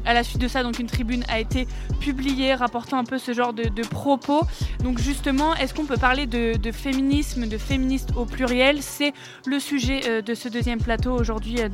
À 0.04 0.12
la 0.12 0.24
suite 0.24 0.40
de 0.40 0.48
ça, 0.48 0.64
donc 0.64 0.80
une 0.80 0.88
tribune 0.88 1.22
a 1.28 1.38
été 1.38 1.68
publiée 2.00 2.54
rapportant 2.54 2.98
un 2.98 3.04
peu 3.04 3.18
ce 3.18 3.32
genre 3.32 3.52
de, 3.52 3.86
propos. 3.88 4.42
Donc 4.82 4.98
justement, 4.98 5.54
est-ce 5.54 5.72
qu'on 5.74 5.84
peut 5.84 5.96
parler 5.96 6.26
de, 6.26 6.72
féminisme, 6.72 7.46
de 7.46 7.56
féministe 7.56 8.10
au 8.16 8.24
pluriel? 8.24 8.82
C'est 8.82 9.12
le 9.46 9.60
sujet 9.60 10.00
euh, 10.08 10.22
de 10.22 10.34
ce 10.34 10.48
deuxième 10.48 10.80
plateau 10.80 11.12
aujourd'hui 11.12 11.60
euh, 11.60 11.68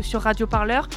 sur 0.00 0.22
Radio 0.22 0.46
Parleur. 0.46 0.88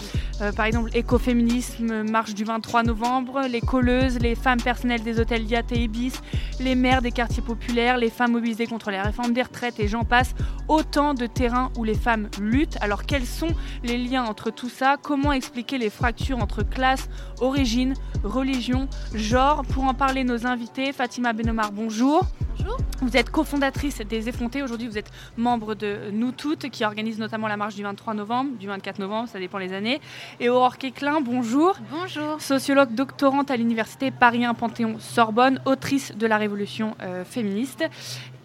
Euh, 0.41 0.51
par 0.51 0.65
exemple, 0.65 0.91
écoféminisme, 0.93 2.03
marche 2.03 2.35
du 2.35 2.43
23 2.43 2.83
novembre, 2.83 3.41
les 3.49 3.61
colleuses, 3.61 4.19
les 4.19 4.35
femmes 4.35 4.61
personnelles 4.61 5.03
des 5.03 5.19
hôtels 5.19 5.45
Yat 5.45 5.63
et 5.71 5.83
Ibis, 5.83 6.13
les 6.59 6.75
maires 6.75 7.01
des 7.01 7.11
quartiers 7.11 7.43
populaires, 7.43 7.97
les 7.97 8.09
femmes 8.09 8.33
mobilisées 8.33 8.67
contre 8.67 8.91
les 8.91 9.01
réformes 9.01 9.33
des 9.33 9.41
retraites 9.41 9.79
et 9.79 9.87
j'en 9.87 10.03
passe. 10.03 10.35
Autant 10.67 11.15
de 11.15 11.25
terrains 11.25 11.71
où 11.77 11.83
les 11.83 11.95
femmes 11.95 12.29
luttent. 12.39 12.77
Alors 12.81 13.05
quels 13.05 13.25
sont 13.25 13.53
les 13.83 13.97
liens 13.97 14.23
entre 14.23 14.51
tout 14.51 14.69
ça? 14.69 14.97
Comment 15.01 15.33
expliquer 15.33 15.77
les 15.77 15.89
fractures 15.89 16.39
entre 16.39 16.63
classe, 16.63 17.09
origine, 17.39 17.93
religion, 18.23 18.87
genre 19.13 19.63
Pour 19.63 19.85
en 19.85 19.93
parler, 19.93 20.23
nos 20.23 20.45
invités, 20.45 20.91
Fatima 20.93 21.33
Benomar, 21.33 21.71
bonjour. 21.71 22.23
Bonjour. 22.57 22.77
Vous 23.01 23.15
êtes 23.15 23.29
cofondatrice 23.29 23.99
des 23.99 24.27
Effrontés. 24.27 24.61
Aujourd'hui, 24.61 24.87
vous 24.87 24.97
êtes 24.97 25.11
membre 25.37 25.75
de 25.75 26.11
Nous 26.11 26.33
Toutes, 26.33 26.69
qui 26.69 26.83
organise 26.83 27.17
notamment 27.17 27.47
la 27.47 27.55
marche 27.55 27.75
du 27.75 27.83
23 27.83 28.13
novembre, 28.13 28.57
du 28.57 28.67
24 28.67 28.99
novembre, 28.99 29.29
ça 29.29 29.39
dépend 29.39 29.57
les 29.57 29.71
années. 29.71 30.01
Et 30.41 30.49
Aurore 30.49 30.77
Quéclin, 30.77 31.21
bonjour. 31.21 31.77
Bonjour. 31.89 32.41
Sociologue 32.41 32.93
doctorante 32.93 33.51
à 33.51 33.55
l'université 33.55 34.11
Paris 34.11 34.43
1 34.43 34.53
Panthéon-Sorbonne, 34.53 35.61
autrice 35.65 36.13
de 36.15 36.27
la 36.27 36.37
Révolution 36.37 36.95
euh, 37.01 37.23
féministe. 37.23 37.85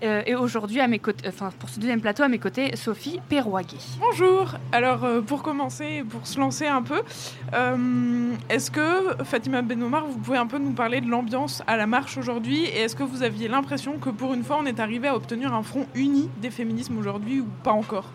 Euh, 0.02 0.22
et 0.26 0.34
aujourd'hui, 0.34 0.80
à 0.80 0.88
mes 0.88 0.98
côtés, 0.98 1.28
enfin 1.28 1.50
pour 1.58 1.68
ce 1.68 1.78
deuxième 1.78 2.00
plateau, 2.00 2.22
à 2.22 2.28
mes 2.28 2.38
côtés, 2.38 2.74
Sophie 2.76 3.20
Perroiguet. 3.28 3.78
Bonjour. 4.00 4.54
Alors 4.72 5.04
euh, 5.04 5.20
pour 5.20 5.42
commencer, 5.42 6.04
pour 6.08 6.26
se 6.26 6.38
lancer 6.38 6.66
un 6.66 6.82
peu, 6.82 7.02
est-ce 8.48 8.70
que 8.70 9.22
Fatima 9.24 9.62
Benomar, 9.62 10.06
vous 10.06 10.18
pouvez 10.18 10.38
un 10.38 10.46
peu 10.46 10.58
nous 10.58 10.72
parler 10.72 11.00
de 11.00 11.08
l'ambiance 11.08 11.62
à 11.66 11.76
la 11.76 11.86
marche 11.86 12.18
aujourd'hui 12.18 12.64
et 12.64 12.80
est-ce 12.80 12.96
que 12.96 13.02
vous 13.02 13.22
aviez 13.22 13.48
l'impression 13.48 13.98
que 13.98 14.10
pour 14.10 14.34
une 14.34 14.42
fois, 14.42 14.58
on 14.60 14.66
est 14.66 14.80
arrivé 14.80 15.08
à 15.08 15.16
obtenir 15.16 15.54
un 15.54 15.62
front 15.62 15.86
uni 15.94 16.28
des 16.42 16.50
féminismes 16.50 16.98
aujourd'hui 16.98 17.40
ou 17.40 17.46
pas 17.62 17.72
encore? 17.72 18.10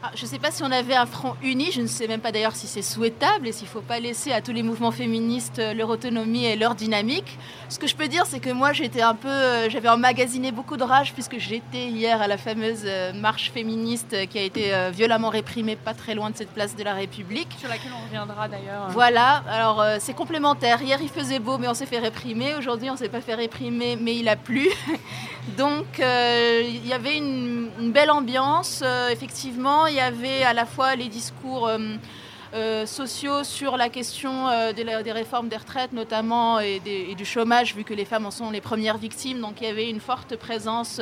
Ah, 0.00 0.12
je 0.14 0.22
ne 0.22 0.28
sais 0.28 0.38
pas 0.38 0.52
si 0.52 0.62
on 0.62 0.70
avait 0.70 0.94
un 0.94 1.06
front 1.06 1.34
uni, 1.42 1.72
je 1.72 1.80
ne 1.80 1.88
sais 1.88 2.06
même 2.06 2.20
pas 2.20 2.30
d'ailleurs 2.30 2.54
si 2.54 2.68
c'est 2.68 2.82
souhaitable 2.82 3.48
et 3.48 3.52
s'il 3.52 3.66
ne 3.66 3.72
faut 3.72 3.80
pas 3.80 3.98
laisser 3.98 4.30
à 4.30 4.40
tous 4.40 4.52
les 4.52 4.62
mouvements 4.62 4.92
féministes 4.92 5.58
euh, 5.58 5.74
leur 5.74 5.88
autonomie 5.88 6.44
et 6.44 6.54
leur 6.54 6.76
dynamique. 6.76 7.36
Ce 7.68 7.80
que 7.80 7.88
je 7.88 7.96
peux 7.96 8.06
dire, 8.06 8.24
c'est 8.24 8.38
que 8.38 8.50
moi 8.50 8.72
j'étais 8.72 9.02
un 9.02 9.16
peu, 9.16 9.26
euh, 9.26 9.68
j'avais 9.68 9.88
emmagasiné 9.88 10.52
beaucoup 10.52 10.76
de 10.76 10.84
rage 10.84 11.14
puisque 11.14 11.38
j'étais 11.38 11.88
hier 11.88 12.22
à 12.22 12.28
la 12.28 12.38
fameuse 12.38 12.82
euh, 12.84 13.12
marche 13.12 13.50
féministe 13.50 14.14
qui 14.28 14.38
a 14.38 14.42
été 14.42 14.72
violemment 14.92 15.30
réprimée 15.30 15.74
pas 15.74 15.94
très 15.94 16.14
loin 16.14 16.30
de 16.30 16.36
cette 16.36 16.50
place 16.50 16.76
de 16.76 16.84
la 16.84 16.94
République. 16.94 17.48
Sur 17.58 17.68
laquelle 17.68 17.90
on 18.00 18.04
reviendra 18.04 18.46
d'ailleurs. 18.46 18.90
Voilà, 18.90 19.42
alors 19.50 19.84
c'est 19.98 20.14
complémentaire. 20.14 20.80
Hier 20.80 21.00
il 21.02 21.08
faisait 21.08 21.40
beau 21.40 21.58
mais 21.58 21.66
on 21.66 21.74
s'est 21.74 21.86
fait 21.86 21.98
réprimer, 21.98 22.54
aujourd'hui 22.54 22.88
on 22.88 22.96
s'est 22.96 23.08
pas 23.08 23.20
fait 23.20 23.34
réprimer 23.34 23.96
mais 24.00 24.14
il 24.14 24.28
a 24.28 24.36
plu. 24.36 24.68
Donc 25.58 25.86
il 25.98 26.86
y 26.86 26.92
avait 26.92 27.16
une, 27.16 27.70
une 27.80 27.90
belle 27.90 28.12
ambiance, 28.12 28.84
effectivement 29.10 29.87
il 29.90 29.96
y 29.96 30.00
avait 30.00 30.42
à 30.42 30.52
la 30.52 30.66
fois 30.66 30.96
les 30.96 31.08
discours 31.08 31.66
euh, 31.66 31.78
euh, 32.54 32.86
sociaux 32.86 33.44
sur 33.44 33.76
la 33.76 33.88
question 33.88 34.48
euh, 34.48 34.72
des, 34.72 35.12
réformes 35.12 35.48
des 35.48 35.56
retraites 35.56 35.92
notamment 35.92 36.60
et, 36.60 36.80
du 37.16 37.24
chômage 37.24 37.74
vu 37.74 37.84
que 37.84 37.94
les 37.94 38.04
femmes 38.04 38.26
en 38.26 38.30
sont 38.30 38.50
les 38.50 38.60
premières 38.60 38.98
victimes. 38.98 39.40
Donc 39.40 39.60
il 39.60 39.64
y 39.64 39.70
avait 39.70 39.90
une 39.90 40.00
forte 40.00 40.36
présence 40.36 41.00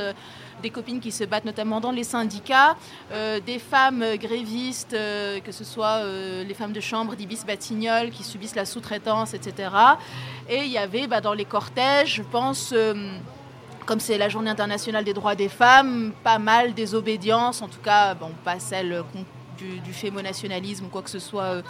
des 0.62 0.70
copines 0.70 1.00
qui 1.00 1.12
se 1.12 1.24
battent 1.24 1.44
notamment 1.44 1.80
dans 1.80 1.92
les 1.92 2.04
syndicats, 2.04 2.76
des 3.12 3.58
femmes 3.58 4.04
grévistes, 4.16 4.96
que 5.44 5.52
ce 5.52 5.64
soit 5.64 6.02
les 6.42 6.54
femmes 6.54 6.72
de 6.72 6.80
chambre 6.80 7.14
d'Ibis 7.14 7.44
Batignolles 7.46 8.10
qui 8.10 8.24
subissent 8.24 8.56
la 8.56 8.64
sous-traitance, 8.64 9.34
etc. 9.34 9.68
Et 10.48 10.64
il 10.64 10.70
y 10.70 10.78
avait 10.78 11.06
bah, 11.06 11.20
dans 11.20 11.34
les 11.34 11.44
cortèges, 11.44 12.14
je 12.14 12.22
pense 12.22 12.72
comme 13.86 14.00
c'est 14.00 14.18
la 14.18 14.28
journée 14.28 14.50
internationale 14.50 15.04
des 15.04 15.14
droits 15.14 15.36
des 15.36 15.48
femmes, 15.48 16.12
pas 16.24 16.38
mal 16.38 16.74
désobédience, 16.74 17.62
en 17.62 17.68
tout 17.68 17.80
cas, 17.80 18.14
pas 18.44 18.58
celle 18.58 19.04
du, 19.56 19.78
du 19.78 19.92
fémonationalisme 19.92 20.86
ou 20.86 20.88
quoi 20.88 21.02
que 21.02 21.10
ce 21.10 21.20
soit. 21.20 21.42
Euh, 21.44 21.62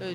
euh, 0.00 0.14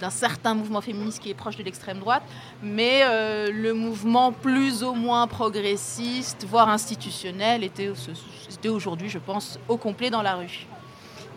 d'un 0.00 0.10
certain 0.10 0.54
mouvement 0.54 0.80
féministe 0.80 1.22
qui 1.22 1.30
est 1.30 1.34
proche 1.34 1.56
de 1.56 1.62
l'extrême 1.62 2.00
droite, 2.00 2.24
mais 2.62 3.02
euh, 3.04 3.48
le 3.52 3.74
mouvement 3.74 4.32
plus 4.32 4.82
ou 4.82 4.92
moins 4.92 5.28
progressiste, 5.28 6.44
voire 6.48 6.68
institutionnel, 6.68 7.62
était, 7.62 7.92
était 8.52 8.68
aujourd'hui, 8.68 9.08
je 9.08 9.18
pense, 9.18 9.60
au 9.68 9.76
complet 9.76 10.10
dans 10.10 10.22
la 10.22 10.34
rue. 10.34 10.66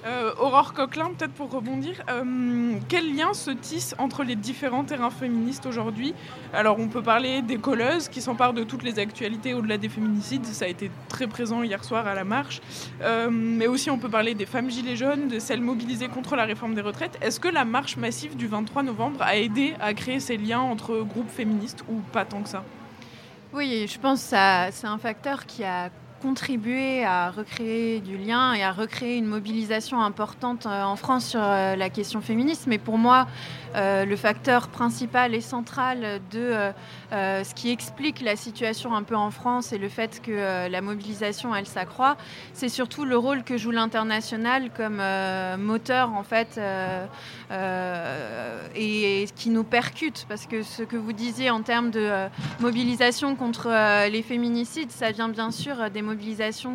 Euh, 0.06 0.34
Aurore 0.38 0.74
Coquelin, 0.74 1.12
peut-être 1.18 1.32
pour 1.32 1.50
rebondir, 1.50 2.04
euh, 2.10 2.74
quel 2.90 3.16
lien 3.16 3.34
se 3.34 3.52
tisse 3.52 3.96
entre 3.98 4.24
les 4.24 4.36
différents 4.36 4.84
terrains 4.84 5.10
féministes 5.10 5.66
aujourd'hui? 5.66 6.14
Alors, 6.54 6.78
on 6.80 6.90
peut 6.90 7.02
parler 7.02 7.42
des 7.42 7.58
colleuses 7.58 8.10
qui 8.10 8.22
s'emparent 8.22 8.54
de 8.54 8.64
toutes 8.64 8.84
les 8.84 9.00
actualités 9.00 9.54
au-delà 9.54 9.78
des 9.78 9.88
féminicides, 9.88 10.46
ça 10.46 10.66
a 10.66 10.68
été 10.68 10.92
très 11.08 11.28
présent 11.28 11.64
hier 11.64 11.86
soir 11.86 12.06
à 12.06 12.16
la 12.16 12.26
marche, 12.26 12.60
euh, 13.02 13.30
mais 13.32 13.68
aussi 13.68 13.90
on 13.90 13.98
peut 13.98 14.10
parler 14.10 14.34
des 14.34 14.46
femmes 14.46 14.70
gilets 14.70 14.98
jaunes, 14.98 15.30
de 15.30 15.40
celles 15.40 15.62
mobilisées 15.62 16.10
contre 16.10 16.36
la 16.36 16.44
réforme 16.44 16.76
des 16.76 16.82
retraites. 16.82 17.18
Est-ce 17.22 17.40
que 17.40 17.48
la 17.48 17.64
marche 17.64 17.96
massive 17.96 18.36
du 18.36 18.48
23 18.48 18.84
novembre 18.84 19.22
a 19.22 19.38
aidé 19.38 19.74
à 19.80 19.94
créer 19.94 20.20
ces 20.20 20.36
liens 20.36 20.60
entre 20.60 21.02
groupes 21.04 21.32
féministes 21.32 21.86
ou 21.90 22.02
pas 22.12 22.26
tant 22.26 22.42
que 22.42 22.50
ça? 22.50 22.66
Oui, 23.54 23.88
je 23.88 24.00
pense 24.00 24.32
que 24.32 24.72
c'est 24.72 24.88
un 24.88 24.98
facteur 24.98 25.46
qui 25.46 25.64
a 25.64 25.92
contribuer 26.24 27.04
à 27.04 27.32
recréer 27.32 28.00
du 28.00 28.18
lien 28.18 28.54
et 28.54 28.64
à 28.64 28.72
recréer 28.72 29.18
une 29.18 29.26
mobilisation 29.26 30.02
importante 30.02 30.66
euh, 30.66 30.84
en 30.84 30.96
France 30.96 31.26
sur 31.26 31.42
euh, 31.44 31.76
la 31.76 31.90
question 31.90 32.22
féministe. 32.22 32.64
Mais 32.66 32.78
pour 32.78 32.98
moi, 32.98 33.28
euh, 33.76 34.06
le 34.06 34.16
facteur 34.16 34.70
principal 34.70 35.36
et 35.36 35.42
central 35.42 36.22
de 36.32 36.72
ce 37.12 37.54
qui 37.54 37.70
explique 37.72 38.22
la 38.22 38.36
situation 38.36 38.96
un 38.96 39.04
peu 39.04 39.16
en 39.16 39.30
France 39.30 39.72
et 39.74 39.78
le 39.78 39.90
fait 39.90 40.22
que 40.22 40.68
la 40.68 40.82
mobilisation, 40.82 41.54
elle 41.54 41.68
s'accroît, 41.68 42.18
c'est 42.54 42.70
surtout 42.70 43.06
le 43.06 43.18
rôle 43.18 43.44
que 43.44 43.56
joue 43.56 43.70
l'international 43.70 44.72
comme 44.76 45.02
moteur, 45.60 46.12
en 46.14 46.24
fait, 46.24 46.60
et, 48.76 49.26
qui 49.36 49.50
nous 49.52 49.64
percute. 49.64 50.26
Parce 50.28 50.48
que 50.48 50.64
ce 50.64 50.82
que 50.82 50.98
vous 50.98 51.14
disiez 51.14 51.52
en 51.52 51.62
termes 51.62 51.92
de 51.92 52.10
mobilisation 52.60 53.36
contre 53.36 53.70
les 54.10 54.24
féminicides, 54.24 54.92
ça 54.92 55.12
vient 55.12 55.30
bien 55.30 55.52
sûr 55.52 55.92
des 55.92 56.02
mobilisations 56.02 56.13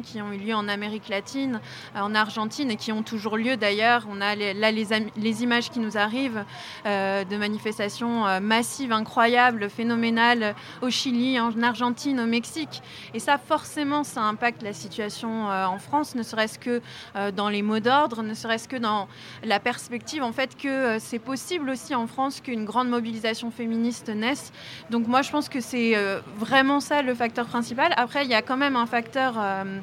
qui 0.03 0.21
ont 0.21 0.33
eu 0.33 0.39
lieu 0.39 0.55
en 0.55 0.69
Amérique 0.69 1.09
latine, 1.09 1.61
euh, 1.97 2.01
en 2.01 2.15
Argentine 2.15 2.71
et 2.71 2.77
qui 2.77 2.93
ont 2.93 3.03
toujours 3.03 3.37
lieu 3.37 3.57
d'ailleurs. 3.57 4.07
On 4.11 4.21
a 4.21 4.35
là 4.35 4.71
les, 4.71 5.43
images 5.43 5.71
qui 5.71 5.81
nous 5.81 5.97
arrivent 5.97 6.45
euh, 6.87 7.25
de 7.25 7.37
manifestations 7.37 8.27
euh, 8.27 8.41
massives, 8.41 8.93
incroyables, 8.93 9.71
phénoménales 9.71 10.55
au 10.83 10.91
Chili, 10.91 11.39
en 11.39 11.63
Argentine, 11.63 12.21
au 12.21 12.27
Mexique. 12.27 12.83
Et 13.15 13.19
ça, 13.19 13.39
forcément, 13.39 14.05
ça 14.05 14.23
impacte 14.23 14.63
la 14.63 14.73
situation 14.73 15.49
en 15.49 15.79
France, 15.79 16.15
ne 16.15 16.23
serait-ce 16.23 16.59
que 16.59 16.81
dans 17.35 17.49
les 17.49 17.63
mots 17.63 17.81
d'ordre, 17.81 18.23
ne 18.23 18.35
serait-ce 18.35 18.69
que 18.69 18.77
dans 18.77 19.09
la 19.43 19.61
perspective 19.61 20.23
en 20.23 20.33
fait 20.33 20.57
que 20.57 20.99
c'est 20.99 21.19
possible 21.19 21.71
aussi 21.71 21.95
en 21.95 22.07
France 22.07 22.37
ce 22.37 22.43
qu'une 22.43 22.65
grande 22.65 22.89
mobilisation 22.89 23.51
féministe 23.51 24.09
naisse. 24.09 24.53
Donc 24.91 25.07
moi, 25.07 25.23
je 25.23 25.31
pense 25.31 25.49
que 25.49 25.61
c'est 25.61 25.95
vraiment 26.37 26.81
ça 26.81 27.03
le 27.03 27.15
facteur 27.15 27.47
principal. 27.47 27.93
Après, 27.97 28.25
il 28.25 28.31
y 28.31 28.35
a 28.35 28.43
quand 28.43 28.57
même 28.57 28.77
un 28.77 28.87
facteur 28.87 29.28
euh, 29.37 29.81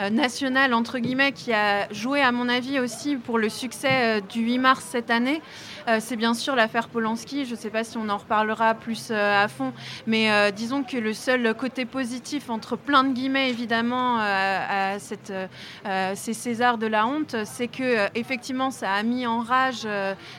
euh, 0.00 0.10
national, 0.10 0.74
entre 0.74 1.00
guillemets, 1.00 1.32
qui 1.32 1.52
a 1.52 1.92
joué, 1.92 2.22
à 2.22 2.30
mon 2.30 2.48
avis, 2.48 2.78
aussi 2.78 3.16
pour 3.16 3.36
le 3.36 3.48
succès 3.48 4.18
euh, 4.18 4.20
du 4.20 4.42
8 4.42 4.58
mars 4.58 4.84
cette 4.88 5.10
année. 5.10 5.42
Euh, 5.88 5.98
c'est 6.00 6.16
bien 6.16 6.34
sûr 6.34 6.54
l'affaire 6.54 6.88
Polanski. 6.88 7.46
Je 7.46 7.52
ne 7.52 7.56
sais 7.56 7.70
pas 7.70 7.82
si 7.82 7.96
on 7.96 8.08
en 8.08 8.18
reparlera 8.18 8.74
plus 8.74 9.08
euh, 9.10 9.44
à 9.44 9.48
fond, 9.48 9.72
mais 10.06 10.30
euh, 10.30 10.50
disons 10.50 10.82
que 10.82 10.98
le 10.98 11.14
seul 11.14 11.54
côté 11.54 11.86
positif, 11.86 12.50
entre 12.50 12.76
plein 12.76 13.04
de 13.04 13.12
guillemets 13.12 13.48
évidemment, 13.48 14.18
à 14.20 14.98
ces 14.98 16.34
Césars 16.34 16.78
de 16.78 16.86
la 16.86 17.06
honte, 17.06 17.36
c'est 17.44 17.68
que 17.68 18.08
effectivement 18.14 18.70
ça 18.70 18.92
a 18.92 19.02
mis 19.02 19.26
en 19.26 19.40
rage 19.40 19.86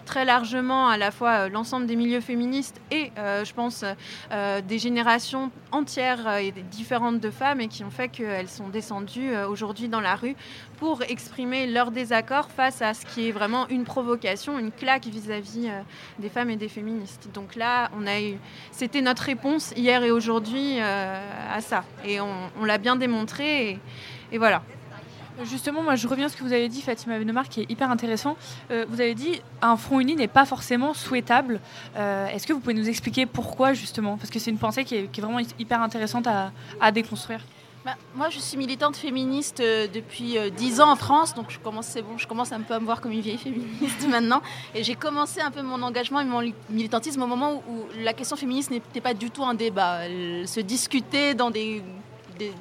très 0.05 0.25
largement 0.25 0.87
à 0.87 0.97
la 0.97 1.11
fois 1.11 1.49
l'ensemble 1.49 1.85
des 1.85 1.95
milieux 1.95 2.21
féministes 2.21 2.79
et, 2.91 3.11
je 3.17 3.53
pense, 3.53 3.83
des 4.31 4.79
générations 4.79 5.51
entières 5.71 6.37
et 6.37 6.51
différentes 6.51 7.19
de 7.19 7.29
femmes 7.29 7.61
et 7.61 7.67
qui 7.67 7.83
ont 7.83 7.89
fait 7.89 8.09
qu'elles 8.09 8.49
sont 8.49 8.69
descendues 8.69 9.35
aujourd'hui 9.49 9.87
dans 9.87 10.01
la 10.01 10.15
rue 10.15 10.35
pour 10.79 11.03
exprimer 11.03 11.67
leur 11.67 11.91
désaccord 11.91 12.49
face 12.49 12.81
à 12.81 12.93
ce 12.93 13.05
qui 13.05 13.27
est 13.27 13.31
vraiment 13.31 13.67
une 13.67 13.83
provocation, 13.83 14.57
une 14.57 14.71
claque 14.71 15.05
vis-à-vis 15.05 15.67
euh, 15.67 15.81
des 16.19 16.29
femmes 16.29 16.49
et 16.49 16.55
des 16.55 16.69
féministes. 16.69 17.29
Donc 17.33 17.55
là, 17.55 17.91
on 17.97 18.07
a 18.07 18.21
eu, 18.21 18.37
c'était 18.71 19.01
notre 19.01 19.23
réponse 19.23 19.73
hier 19.75 20.03
et 20.03 20.11
aujourd'hui 20.11 20.77
euh, 20.79 21.19
à 21.53 21.59
ça, 21.59 21.83
et 22.05 22.21
on, 22.21 22.63
l'a 22.63 22.77
bien 22.77 22.95
démontré, 22.95 23.77
et, 24.31 24.37
voilà. 24.37 24.63
Justement, 25.43 25.81
moi 25.81 25.95
je 25.95 26.05
reviens 26.05 26.25
à 26.25 26.29
ce 26.29 26.35
que 26.35 26.43
vous 26.43 26.51
avez 26.51 26.67
dit, 26.67 26.81
Fatima 26.81 27.17
Benomar, 27.17 27.47
qui 27.47 27.61
est 27.61 27.71
hyper 27.71 27.89
intéressant. 27.89 28.35
Euh, 28.71 28.85
vous 28.89 28.99
avez 28.99 29.15
dit 29.15 29.41
un 29.61 29.77
front 29.77 30.01
uni 30.01 30.17
n'est 30.17 30.27
pas 30.27 30.45
forcément 30.45 30.93
souhaitable. 30.93 31.61
Est-ce 31.95 32.45
que 32.45 32.51
vous 32.51 32.59
pouvez 32.59 32.73
nous 32.73 32.89
expliquer 32.89 33.25
pourquoi 33.25 33.71
justement? 33.71 34.17
Parce 34.17 34.29
que 34.29 34.37
c'est 34.37 34.51
une 34.51 34.57
pensée 34.57 34.83
qui 34.83 34.95
est, 34.95 35.19
vraiment 35.19 35.39
hyper 35.57 35.81
intéressante 35.81 36.27
à 36.27 36.91
déconstruire. 36.91 37.39
Bah, 37.89 37.95
moi, 38.13 38.29
je 38.29 38.37
suis 38.37 38.55
militante 38.55 38.95
féministe 38.97 39.61
euh, 39.61 39.87
depuis 39.91 40.37
euh, 40.37 40.51
10 40.51 40.79
ans 40.81 40.91
en 40.91 40.95
France, 40.95 41.33
donc 41.33 41.49
je 41.49 41.57
commence, 41.59 42.51
un 42.51 42.61
peu 42.61 42.75
à 42.75 42.79
me 42.79 42.85
voir 42.85 43.01
comme 43.01 43.11
une 43.11 43.21
vieille 43.21 43.37
féministe 43.39 44.07
maintenant. 44.09 44.43
Et 44.75 44.83
j'ai 44.83 44.93
commencé 44.93 45.41
un 45.41 45.49
peu 45.49 45.63
mon 45.63 45.81
engagement 45.81 46.19
et 46.19 46.25
mon 46.25 46.39
li- 46.41 46.53
militantisme 46.69 47.23
au 47.23 47.25
moment 47.25 47.63
où, 47.67 47.71
où 47.71 47.85
la 48.03 48.13
question 48.13 48.35
féministe 48.35 48.69
n'était 48.69 49.01
pas 49.01 49.15
du 49.15 49.31
tout 49.31 49.43
un 49.43 49.55
débat. 49.55 50.05
Elle 50.05 50.47
se 50.47 50.59
discutait 50.59 51.33
dans 51.33 51.49
des, 51.49 51.81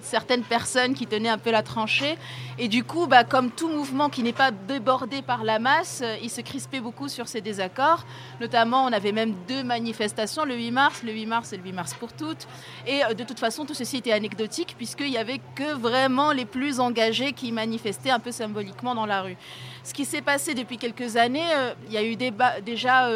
certaines 0.02 0.42
personnes 0.42 0.94
qui 0.94 1.06
tenaient 1.06 1.28
un 1.28 1.38
peu 1.38 1.50
la 1.50 1.62
tranchée. 1.62 2.16
Et 2.58 2.68
du 2.68 2.84
coup, 2.84 3.06
bah, 3.06 3.24
comme 3.24 3.50
tout 3.50 3.68
mouvement 3.68 4.08
qui 4.08 4.22
n'est 4.22 4.32
pas 4.32 4.50
débordé 4.50 5.22
par 5.22 5.44
la 5.44 5.58
masse, 5.58 6.00
euh, 6.02 6.16
il 6.22 6.30
se 6.30 6.40
crispait 6.40 6.80
beaucoup 6.80 7.08
sur 7.08 7.28
ces 7.28 7.40
désaccords. 7.40 8.04
Notamment, 8.40 8.84
on 8.84 8.92
avait 8.92 9.12
même 9.12 9.34
deux 9.46 9.62
manifestations 9.62 10.44
le 10.44 10.56
8 10.56 10.70
mars. 10.70 11.02
Le 11.04 11.12
8 11.12 11.26
mars, 11.26 11.48
c'est 11.50 11.56
le 11.56 11.62
8 11.62 11.72
mars 11.72 11.94
pour 11.94 12.12
toutes. 12.12 12.46
Et 12.86 13.04
euh, 13.04 13.14
de 13.14 13.24
toute 13.24 13.38
façon, 13.38 13.64
tout 13.64 13.74
ceci 13.74 13.98
était 13.98 14.12
anecdotique 14.12 14.74
puisqu'il 14.76 15.10
n'y 15.10 15.18
avait 15.18 15.40
que 15.54 15.74
vraiment 15.74 16.32
les 16.32 16.44
plus 16.44 16.80
engagés 16.80 17.32
qui 17.32 17.52
manifestaient 17.52 18.10
un 18.10 18.20
peu 18.20 18.32
symboliquement 18.32 18.94
dans 18.94 19.06
la 19.06 19.22
rue. 19.22 19.36
Ce 19.84 19.94
qui 19.94 20.04
s'est 20.04 20.22
passé 20.22 20.54
depuis 20.54 20.78
quelques 20.78 21.16
années, 21.16 21.46
euh, 21.54 21.74
il 21.86 21.92
y 21.92 21.96
a 21.96 22.02
eu 22.02 22.16
déjà... 22.16 23.08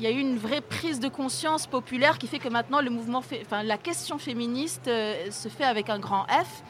y 0.00 0.06
a 0.06 0.10
eu 0.10 0.18
une 0.18 0.38
vraie 0.38 0.60
prise 0.60 1.00
de 1.00 1.08
conscience 1.08 1.66
populaire 1.66 2.18
qui 2.18 2.26
fait 2.26 2.38
que 2.38 2.48
maintenant 2.48 2.80
la 2.80 3.78
question 3.78 4.18
féministe 4.18 4.88
euh, 4.88 5.30
se 5.30 5.48
fait 5.48 5.64
avec 5.64 5.90
un 5.90 5.98
grand 5.98 6.24
F. 6.28 6.62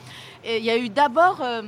Il 0.45 0.65
y 0.65 0.71
a 0.71 0.77
eu 0.77 0.89
d'abord, 0.89 1.41
euh, 1.41 1.63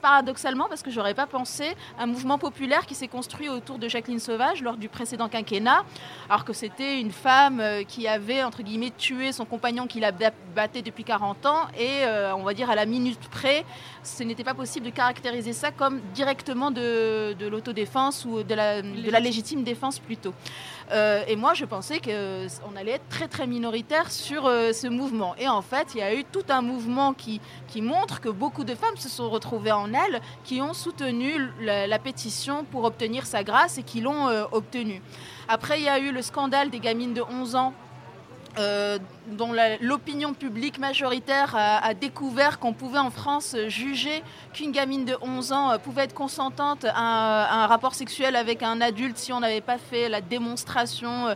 paradoxalement, 0.00 0.66
parce 0.68 0.82
que 0.82 0.90
j'aurais 0.90 1.14
pas 1.14 1.26
pensé, 1.26 1.74
un 1.98 2.06
mouvement 2.06 2.38
populaire 2.38 2.86
qui 2.86 2.94
s'est 2.94 3.08
construit 3.08 3.48
autour 3.48 3.78
de 3.78 3.88
Jacqueline 3.88 4.18
Sauvage 4.18 4.62
lors 4.62 4.76
du 4.76 4.88
précédent 4.88 5.28
quinquennat, 5.28 5.84
alors 6.28 6.44
que 6.44 6.52
c'était 6.52 7.00
une 7.00 7.10
femme 7.12 7.60
euh, 7.60 7.82
qui 7.84 8.06
avait 8.08 8.42
entre 8.42 8.62
guillemets 8.62 8.92
tué 8.96 9.32
son 9.32 9.44
compagnon 9.44 9.86
qui 9.86 10.00
la 10.00 10.12
ba- 10.12 10.30
battait 10.54 10.82
depuis 10.82 11.04
40 11.04 11.46
ans 11.46 11.66
et 11.78 12.04
euh, 12.04 12.34
on 12.34 12.42
va 12.42 12.54
dire 12.54 12.70
à 12.70 12.74
la 12.74 12.86
minute 12.86 13.20
près, 13.30 13.64
ce 14.02 14.22
n'était 14.22 14.44
pas 14.44 14.54
possible 14.54 14.86
de 14.86 14.90
caractériser 14.90 15.52
ça 15.52 15.70
comme 15.70 16.00
directement 16.14 16.70
de, 16.70 17.34
de 17.34 17.46
l'autodéfense 17.46 18.24
ou 18.24 18.42
de 18.42 18.54
la, 18.54 18.82
de 18.82 19.10
la 19.10 19.20
légitime 19.20 19.62
défense 19.64 19.98
plutôt. 19.98 20.34
Euh, 20.90 21.22
et 21.26 21.36
moi, 21.36 21.54
je 21.54 21.64
pensais 21.64 22.00
qu'on 22.00 22.76
allait 22.76 22.92
être 22.92 23.08
très 23.08 23.28
très 23.28 23.46
minoritaire 23.46 24.10
sur 24.10 24.46
euh, 24.46 24.72
ce 24.72 24.86
mouvement. 24.86 25.34
Et 25.38 25.48
en 25.48 25.62
fait, 25.62 25.88
il 25.94 25.98
y 25.98 26.02
a 26.02 26.14
eu 26.14 26.24
tout 26.24 26.44
un 26.48 26.62
mouvement 26.62 27.12
qui, 27.12 27.40
qui 27.68 27.82
montre 27.82 28.20
que 28.20 28.28
beaucoup 28.28 28.64
de 28.64 28.74
femmes 28.74 28.96
se 28.96 29.08
sont 29.08 29.30
retrouvées 29.30 29.72
en 29.72 29.92
elle, 29.92 30.20
qui 30.44 30.60
ont 30.60 30.74
soutenu 30.74 31.34
la, 31.60 31.98
pétition 31.98 32.64
pour 32.64 32.84
obtenir 32.84 33.26
sa 33.26 33.44
grâce 33.44 33.78
et 33.78 33.82
qui 33.82 34.00
l'ont 34.00 34.28
euh, 34.28 34.44
obtenue. 34.50 35.00
Après, 35.48 35.78
il 35.78 35.84
y 35.84 35.88
a 35.88 35.98
eu 35.98 36.10
le 36.10 36.22
scandale 36.22 36.70
des 36.70 36.80
gamines 36.80 37.14
de 37.14 37.22
11 37.22 37.54
ans 37.54 37.74
euh, 38.58 38.98
dont 39.28 39.52
l'opinion 39.80 40.34
publique 40.34 40.78
majoritaire 40.78 41.54
a, 41.56 41.94
découvert 41.94 42.58
qu'on 42.58 42.74
pouvait 42.74 42.98
en 42.98 43.10
France 43.10 43.56
juger 43.68 44.22
qu'une 44.52 44.72
gamine 44.72 45.04
de 45.06 45.16
11 45.22 45.52
ans 45.52 45.70
euh, 45.70 45.78
pouvait 45.78 46.02
être 46.04 46.14
consentante 46.14 46.84
à 46.84 46.98
un, 46.98 47.44
à 47.44 47.64
un 47.64 47.66
rapport 47.66 47.94
sexuel 47.94 48.36
avec 48.36 48.62
un 48.62 48.80
adulte 48.80 49.16
si 49.16 49.32
on 49.32 49.40
n'avait 49.40 49.62
pas 49.62 49.78
fait 49.78 50.08
la 50.08 50.20
démonstration 50.20 51.34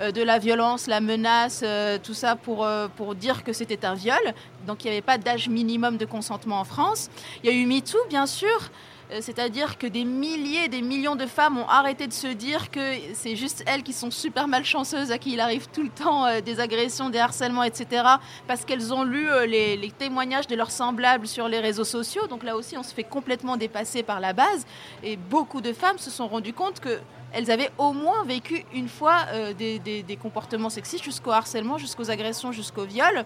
euh, 0.00 0.10
de 0.10 0.22
la 0.22 0.38
violence, 0.38 0.88
la 0.88 1.00
menace, 1.00 1.64
tout 2.02 2.14
ça 2.14 2.36
pour, 2.36 2.66
pour 2.96 3.14
dire 3.14 3.44
que 3.44 3.52
c'était 3.52 3.86
un 3.86 3.94
viol. 3.94 4.34
Donc 4.66 4.84
il 4.84 4.88
n'y 4.88 4.92
avait 4.92 5.02
pas 5.02 5.18
d'âge 5.18 5.48
minimum 5.48 5.96
de 5.96 6.04
consentement 6.04 6.60
en 6.60 6.64
France. 6.64 7.10
Il 7.42 7.50
y 7.50 7.52
a 7.52 7.56
eu 7.56 7.64
MeToo, 7.64 7.98
bien 8.08 8.26
sûr. 8.26 8.70
Euh, 9.12 9.18
C'est-à-dire 9.20 9.78
que 9.78 9.86
des 9.86 10.04
milliers, 10.04 10.68
des 10.68 10.82
millions 10.82 11.16
de 11.16 11.26
femmes 11.26 11.58
ont 11.58 11.68
arrêté 11.68 12.06
de 12.06 12.12
se 12.12 12.26
dire 12.26 12.70
que 12.70 12.80
c'est 13.14 13.36
juste 13.36 13.62
elles 13.66 13.82
qui 13.82 13.92
sont 13.92 14.10
super 14.10 14.48
malchanceuses, 14.48 15.12
à 15.12 15.18
qui 15.18 15.32
il 15.32 15.40
arrive 15.40 15.68
tout 15.68 15.82
le 15.82 15.90
temps 15.90 16.26
euh, 16.26 16.40
des 16.40 16.58
agressions, 16.60 17.08
des 17.10 17.18
harcèlements, 17.18 17.62
etc. 17.62 18.04
Parce 18.46 18.64
qu'elles 18.64 18.92
ont 18.92 19.04
lu 19.04 19.30
euh, 19.30 19.46
les, 19.46 19.92
témoignages 19.96 20.46
de 20.46 20.56
leurs 20.56 20.70
semblables 20.70 21.26
sur 21.28 21.48
les 21.48 21.60
réseaux 21.60 21.84
sociaux. 21.84 22.26
Donc 22.26 22.42
là 22.42 22.56
aussi, 22.56 22.76
on 22.76 22.82
se 22.82 22.92
fait 22.92 23.04
complètement 23.04 23.56
dépasser 23.56 24.02
par 24.02 24.20
la 24.20 24.32
base. 24.32 24.66
Et 25.02 25.16
beaucoup 25.16 25.60
de 25.60 25.72
femmes 25.72 25.98
se 25.98 26.10
sont 26.10 26.26
rendues 26.26 26.52
compte 26.52 26.80
que 26.80 26.98
elles 27.32 27.50
avaient 27.50 27.70
au 27.78 27.92
moins 27.92 28.24
vécu 28.24 28.64
une 28.72 28.88
fois 28.88 29.26
des, 29.58 29.78
des- 29.78 30.02
des 30.02 30.16
comportements 30.16 30.70
sexistes 30.70 31.04
jusqu'au 31.04 31.32
harcèlement, 31.32 31.76
jusqu'aux 31.76 32.10
agressions, 32.10 32.50
jusqu'au 32.52 32.84
viol. 32.84 33.24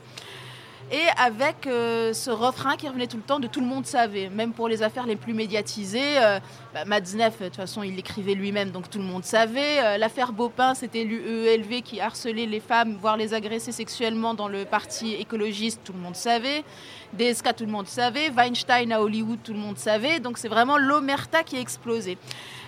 Et 0.92 1.06
avec 1.16 1.68
euh, 1.68 2.12
ce 2.12 2.32
refrain 2.32 2.76
qui 2.76 2.88
revenait 2.88 3.06
tout 3.06 3.16
le 3.16 3.22
temps 3.22 3.38
de 3.38 3.46
tout 3.46 3.60
le 3.60 3.66
monde 3.66 3.86
savait, 3.86 4.28
même 4.28 4.52
pour 4.52 4.66
les 4.66 4.82
affaires 4.82 5.06
les 5.06 5.14
plus 5.14 5.34
médiatisées. 5.34 6.18
Euh, 6.18 6.40
bah, 6.74 7.00
de 7.00 7.44
toute 7.44 7.56
façon, 7.56 7.84
il 7.84 7.94
l'écrivait 7.94 8.34
lui-même, 8.34 8.70
donc 8.70 8.90
tout 8.90 8.98
le 8.98 9.04
monde 9.04 9.22
savait. 9.22 9.78
Euh, 9.84 9.98
L'affaire 9.98 10.32
Bopin, 10.32 10.74
c'était 10.74 11.04
l'UELV 11.04 11.82
qui 11.82 12.00
harcelait 12.00 12.46
les 12.46 12.58
femmes, 12.58 12.98
voire 13.00 13.16
les 13.16 13.34
agressait 13.34 13.70
sexuellement 13.70 14.34
dans 14.34 14.48
le 14.48 14.64
parti 14.64 15.14
écologiste, 15.14 15.80
tout 15.84 15.92
le 15.92 16.00
monde 16.00 16.16
savait. 16.16 16.64
DSK, 17.12 17.54
tout 17.56 17.66
le 17.66 17.72
monde 17.72 17.86
savait. 17.86 18.30
Weinstein 18.30 18.92
à 18.92 19.00
Hollywood, 19.00 19.38
tout 19.44 19.52
le 19.52 19.58
monde 19.58 19.78
savait. 19.78 20.18
Donc 20.18 20.38
c'est 20.38 20.48
vraiment 20.48 20.76
l'omerta 20.76 21.44
qui 21.44 21.56
a 21.56 21.60
explosé. 21.60 22.18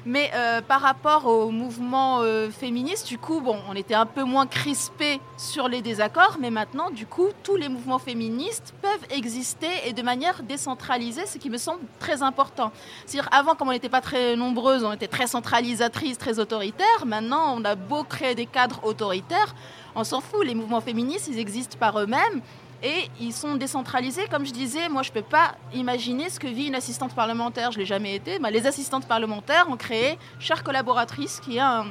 Mais 0.04 0.32
euh, 0.34 0.60
par 0.60 0.80
rapport 0.80 1.26
au 1.26 1.50
mouvement 1.50 2.20
euh, 2.22 2.50
féministe, 2.50 3.06
du 3.06 3.18
coup, 3.18 3.40
bon, 3.40 3.56
on 3.68 3.74
était 3.74 3.94
un 3.94 4.06
peu 4.06 4.24
moins 4.24 4.46
crispé 4.46 5.20
sur 5.36 5.68
les 5.68 5.80
désaccords, 5.80 6.38
mais 6.40 6.50
maintenant, 6.50 6.90
du 6.90 7.06
coup, 7.06 7.28
tous 7.44 7.56
les 7.56 7.68
mouvements 7.68 8.00
féministes 8.00 8.74
peuvent 8.82 9.06
exister 9.10 9.68
et 9.86 9.92
de 9.92 10.02
manière 10.02 10.42
décentralisée, 10.42 11.26
ce 11.26 11.38
qui 11.38 11.50
me 11.50 11.56
semble 11.56 11.82
très 12.00 12.22
important. 12.22 12.72
C'est-à-dire, 13.06 13.30
avant, 13.32 13.54
comme 13.54 13.68
on 13.68 13.72
n'était 13.72 13.88
pas 13.88 14.00
très 14.00 14.34
nombreuses, 14.34 14.82
on 14.82 14.92
était 14.92 15.06
très 15.06 15.28
centralisatrices, 15.28 16.18
très 16.18 16.40
autoritaires. 16.40 17.06
Maintenant, 17.06 17.54
on 17.56 17.64
a 17.64 17.76
beau 17.76 18.02
créer 18.02 18.34
des 18.34 18.46
cadres 18.46 18.80
autoritaires, 18.82 19.54
on 19.94 20.02
s'en 20.02 20.20
fout. 20.20 20.44
Les 20.44 20.56
mouvements 20.56 20.80
féministes, 20.80 21.28
ils 21.28 21.38
existent 21.38 21.76
par 21.78 22.00
eux-mêmes. 22.00 22.40
Et 22.82 23.08
ils 23.20 23.32
sont 23.32 23.54
décentralisés, 23.54 24.26
comme 24.28 24.44
je 24.44 24.52
disais. 24.52 24.88
Moi, 24.88 25.02
je 25.02 25.10
ne 25.10 25.14
peux 25.14 25.22
pas 25.22 25.54
imaginer 25.72 26.28
ce 26.30 26.40
que 26.40 26.48
vit 26.48 26.66
une 26.66 26.74
assistante 26.74 27.14
parlementaire. 27.14 27.70
Je 27.70 27.78
ne 27.78 27.82
l'ai 27.82 27.86
jamais 27.86 28.16
été. 28.16 28.38
Bah, 28.40 28.50
les 28.50 28.66
assistantes 28.66 29.06
parlementaires 29.06 29.66
ont 29.70 29.76
créé 29.76 30.18
Chère 30.40 30.64
Collaboratrice, 30.64 31.40
qui 31.40 31.58
est 31.58 31.60
un 31.60 31.86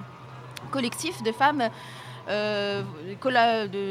collectif 0.69 1.23
de 1.23 1.31
femmes 1.31 1.69
euh, 2.29 2.83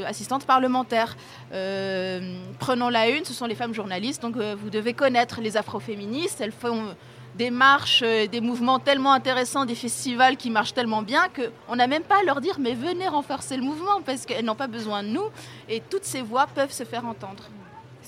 assistantes 0.07 0.47
parlementaires. 0.47 1.17
Euh, 1.53 2.39
prenons 2.59 2.89
la 2.89 3.09
une, 3.09 3.25
ce 3.25 3.33
sont 3.33 3.47
les 3.47 3.55
femmes 3.55 3.75
journalistes. 3.75 4.23
Donc, 4.23 4.37
euh, 4.37 4.55
vous 4.59 4.71
devez 4.71 4.93
connaître 4.93 5.41
les 5.41 5.57
afroféministes. 5.57 6.41
Elles 6.41 6.53
font 6.53 6.95
des 7.41 7.51
marches, 7.51 8.03
des 8.03 8.43
mouvements 8.43 8.79
tellement 8.79 9.15
intéressants, 9.15 9.65
des 9.65 9.75
festivals 9.75 10.37
qui 10.37 10.51
marchent 10.51 10.75
tellement 10.75 11.01
bien 11.01 11.23
qu'on 11.35 11.75
n'a 11.75 11.87
même 11.87 12.03
pas 12.03 12.19
à 12.21 12.23
leur 12.23 12.43
dire 12.43 12.57
mais 12.61 12.75
venez 12.75 13.09
renforcer 13.09 13.57
le 13.57 13.63
mouvement 13.63 14.03
parce 14.05 14.27
qu'elles 14.27 14.45
n'ont 14.45 14.55
pas 14.55 14.67
besoin 14.67 15.03
de 15.03 15.09
nous 15.09 15.25
et 15.67 15.81
toutes 15.89 16.05
ces 16.05 16.21
voix 16.21 16.47
peuvent 16.55 16.71
se 16.71 16.85
faire 16.85 17.07
entendre. 17.07 17.45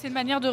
C'est 0.03 0.09
une 0.09 0.15
manière 0.15 0.41
de, 0.41 0.51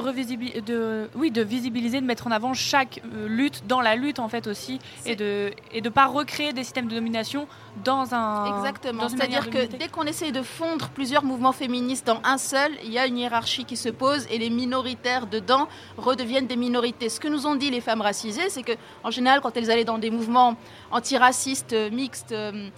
de, 0.59 1.09
oui, 1.15 1.31
de 1.31 1.41
visibiliser, 1.41 1.99
de 2.01 2.05
mettre 2.05 2.27
en 2.27 2.31
avant 2.31 2.53
chaque 2.53 3.01
euh, 3.15 3.27
lutte 3.27 3.63
dans 3.65 3.81
la 3.81 3.95
lutte 3.95 4.19
en 4.19 4.29
fait 4.29 4.45
aussi, 4.45 4.77
et 5.07 5.15
de 5.15 5.51
et 5.71 5.81
de 5.81 5.89
pas 5.89 6.05
recréer 6.05 6.53
des 6.53 6.63
systèmes 6.63 6.87
de 6.87 6.93
domination 6.93 7.47
dans 7.83 8.13
un 8.13 8.59
Exactement. 8.59 9.09
C'est-à-dire 9.09 9.49
que 9.49 9.65
dès 9.65 9.87
qu'on 9.87 10.03
essaye 10.03 10.31
de 10.31 10.43
fondre 10.43 10.89
plusieurs 10.89 11.23
mouvements 11.23 11.51
féministes 11.51 12.05
dans 12.05 12.21
un 12.23 12.37
seul, 12.37 12.71
il 12.83 12.91
y 12.91 12.99
a 12.99 13.07
une 13.07 13.17
hiérarchie 13.17 13.65
qui 13.65 13.75
se 13.75 13.89
pose 13.89 14.27
et 14.29 14.37
les 14.37 14.51
minoritaires 14.51 15.25
dedans 15.25 15.67
redeviennent 15.97 16.45
des 16.45 16.55
minorités. 16.55 17.09
Ce 17.09 17.19
que 17.19 17.27
nous 17.27 17.47
ont 17.47 17.55
dit 17.55 17.71
les 17.71 17.81
femmes 17.81 18.01
racisées, 18.01 18.49
c'est 18.49 18.61
que 18.61 18.73
en 19.03 19.09
général, 19.09 19.41
quand 19.41 19.57
elles 19.57 19.71
allaient 19.71 19.83
dans 19.83 19.97
des 19.97 20.11
mouvements 20.11 20.57
antiracistes, 20.91 21.73
euh, 21.73 21.89
mixtes, 21.89 22.33
euh, 22.33 22.69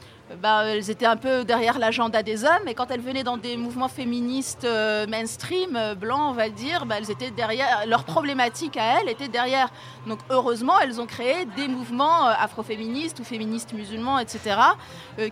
bah, 0.42 0.66
elles 0.66 0.90
étaient 0.90 1.06
un 1.06 1.18
peu 1.18 1.44
derrière 1.44 1.80
l'agenda 1.80 2.24
des 2.24 2.44
hommes, 2.44 2.68
et 2.68 2.74
quand 2.74 2.90
elles 2.92 3.02
venaient 3.02 3.24
dans 3.24 3.38
des 3.38 3.58
mouvements 3.58 3.88
féministes 3.88 4.64
euh, 4.64 5.08
mainstream, 5.08 5.76
euh, 5.76 5.96
blancs, 5.96 6.22
on 6.30 6.34
va 6.34 6.50
dire, 6.50 6.86
bah, 6.86 6.96
elles 6.98 7.12
étaient 7.12 7.32
derrière, 7.32 7.86
leurs 7.88 8.04
problématiques 8.04 8.78
à 8.78 9.02
elles 9.02 9.10
étaient 9.10 9.28
derrière. 9.28 9.70
Donc 10.08 10.20
heureusement, 10.30 10.80
elles 10.80 11.02
ont 11.02 11.06
créé 11.06 11.46
des 11.56 11.68
mouvements 11.68 12.28
euh, 12.28 12.34
afroféministes 12.38 13.20
ou 13.20 13.24
féministes 13.24 13.74
musulmans, 13.74 14.20
etc., 14.20 14.58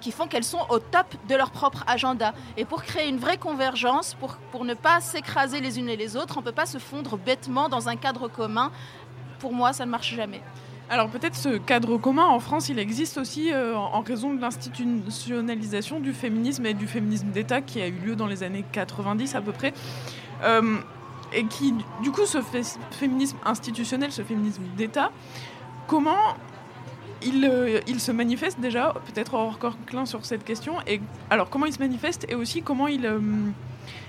qui 0.01 0.11
font 0.11 0.27
qu'elles 0.27 0.43
sont 0.43 0.65
au 0.69 0.79
top 0.79 1.07
de 1.27 1.35
leur 1.35 1.51
propre 1.51 1.83
agenda. 1.87 2.33
Et 2.57 2.65
pour 2.65 2.83
créer 2.83 3.07
une 3.07 3.17
vraie 3.17 3.37
convergence, 3.37 4.13
pour, 4.19 4.37
pour 4.51 4.65
ne 4.65 4.73
pas 4.73 4.99
s'écraser 5.01 5.61
les 5.61 5.79
unes 5.79 5.89
et 5.89 5.95
les 5.95 6.15
autres, 6.15 6.35
on 6.37 6.41
ne 6.41 6.45
peut 6.45 6.51
pas 6.51 6.65
se 6.65 6.77
fondre 6.77 7.17
bêtement 7.17 7.69
dans 7.69 7.89
un 7.89 7.95
cadre 7.95 8.27
commun. 8.27 8.71
Pour 9.39 9.53
moi, 9.53 9.73
ça 9.73 9.85
ne 9.85 9.91
marche 9.91 10.13
jamais. 10.13 10.41
Alors 10.91 11.07
peut-être 11.09 11.35
ce 11.35 11.57
cadre 11.57 11.97
commun 11.97 12.25
en 12.25 12.39
France, 12.39 12.69
il 12.69 12.79
existe 12.79 13.19
aussi 13.19 13.53
euh, 13.53 13.75
en 13.75 14.01
raison 14.01 14.33
de 14.33 14.41
l'institutionnalisation 14.41 15.99
du 15.99 16.13
féminisme 16.13 16.65
et 16.65 16.73
du 16.73 16.87
féminisme 16.87 17.29
d'État 17.29 17.61
qui 17.61 17.79
a 17.79 17.87
eu 17.87 17.91
lieu 17.91 18.15
dans 18.15 18.25
les 18.25 18.41
années 18.41 18.65
90 18.71 19.35
à 19.35 19.41
peu 19.41 19.51
près. 19.51 19.71
Euh, 20.43 20.77
et 21.31 21.45
qui, 21.45 21.75
du 22.01 22.09
coup, 22.11 22.25
ce 22.25 22.39
féminisme 22.89 23.37
institutionnel, 23.45 24.11
ce 24.11 24.23
féminisme 24.23 24.63
d'État, 24.75 25.11
comment 25.85 26.35
il, 27.21 27.45
euh, 27.45 27.79
se 27.99 28.11
manifeste 28.11 28.59
déjà, 28.59 28.95
peut-être 29.05 29.35
encore 29.35 29.75
clin 29.85 30.07
sur 30.07 30.25
cette 30.25 30.43
question, 30.43 30.73
et 30.87 31.01
alors 31.29 31.51
comment 31.51 31.67
il 31.67 31.73
se 31.73 31.79
manifeste 31.79 32.25
et 32.29 32.33
aussi 32.33 32.63
comment 32.63 32.87
il 32.87 33.07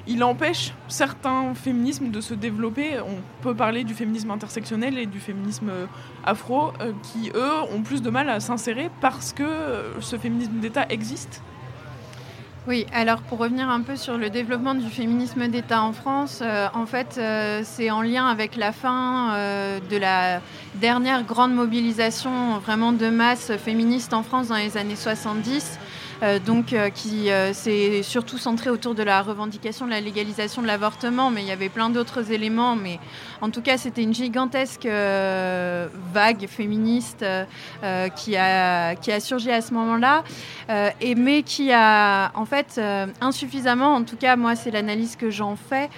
il 0.06 0.24
empêche 0.24 0.72
certains 0.88 1.54
féminismes 1.54 2.10
de 2.10 2.20
se 2.20 2.34
développer. 2.34 2.98
On 3.00 3.42
peut 3.42 3.54
parler 3.54 3.84
du 3.84 3.94
féminisme 3.94 4.30
intersectionnel 4.30 4.98
et 4.98 5.06
du 5.06 5.20
féminisme 5.20 5.70
euh, 5.70 5.86
afro, 6.24 6.72
euh, 6.80 6.92
qui, 7.02 7.30
eux, 7.34 7.62
ont 7.72 7.82
plus 7.82 8.02
de 8.02 8.10
mal 8.10 8.28
à 8.28 8.40
s'insérer 8.40 8.90
parce 9.00 9.32
que 9.32 9.42
euh, 9.42 10.00
ce 10.00 10.16
féminisme 10.16 10.58
d'État 10.58 10.86
existe. 10.88 11.42
Oui, 12.66 12.86
alors 12.92 13.22
pour 13.22 13.38
revenir 13.38 13.70
un 13.70 13.80
peu 13.80 13.96
sur 13.96 14.18
le 14.18 14.30
développement 14.30 14.74
du 14.74 14.88
féminisme 14.88 15.48
d'État 15.48 15.82
en 15.82 15.92
France, 15.92 16.42
en 16.74 16.84
fait, 16.84 17.18
c'est 17.64 17.90
en 17.90 18.02
lien 18.02 18.26
avec 18.26 18.54
la 18.54 18.70
fin 18.70 19.34
de 19.90 19.96
la 19.96 20.42
dernière 20.74 21.24
grande 21.24 21.54
mobilisation 21.54 22.58
vraiment 22.58 22.92
de 22.92 23.08
masse 23.08 23.50
féministe 23.56 24.12
en 24.12 24.22
France 24.22 24.48
dans 24.48 24.56
les 24.56 24.76
années 24.76 24.94
70. 24.94 25.78
Euh, 26.22 26.38
donc 26.38 26.72
euh, 26.72 26.90
qui 26.90 27.30
euh, 27.30 27.54
s'est 27.54 28.02
surtout 28.02 28.36
centré 28.36 28.68
autour 28.68 28.94
de 28.94 29.02
la 29.02 29.22
revendication 29.22 29.86
de 29.86 29.90
la 29.90 30.00
légalisation 30.00 30.60
de 30.60 30.66
l'avortement, 30.66 31.30
mais 31.30 31.42
il 31.42 31.48
y 31.48 31.52
avait 31.52 31.70
plein 31.70 31.88
d'autres 31.88 32.30
éléments. 32.30 32.76
Mais 32.76 32.98
en 33.40 33.50
tout 33.50 33.62
cas, 33.62 33.78
c'était 33.78 34.02
une 34.02 34.12
gigantesque 34.12 34.86
vague 34.86 36.46
féministe 36.46 37.24
qui, 38.16 38.36
a, 38.36 38.94
qui 38.96 39.12
a 39.12 39.20
surgi 39.20 39.50
à 39.50 39.60
ce 39.60 39.72
moment-là, 39.74 40.24
et, 41.00 41.14
mais 41.14 41.42
qui 41.42 41.72
a 41.72 42.30
en 42.34 42.44
fait 42.44 42.80
insuffisamment, 43.20 43.94
en 43.94 44.02
tout 44.02 44.16
cas 44.16 44.36
moi 44.36 44.56
c'est 44.56 44.70
l'analyse 44.70 45.16
que 45.16 45.30
j'en 45.30 45.56
fais, 45.56 45.88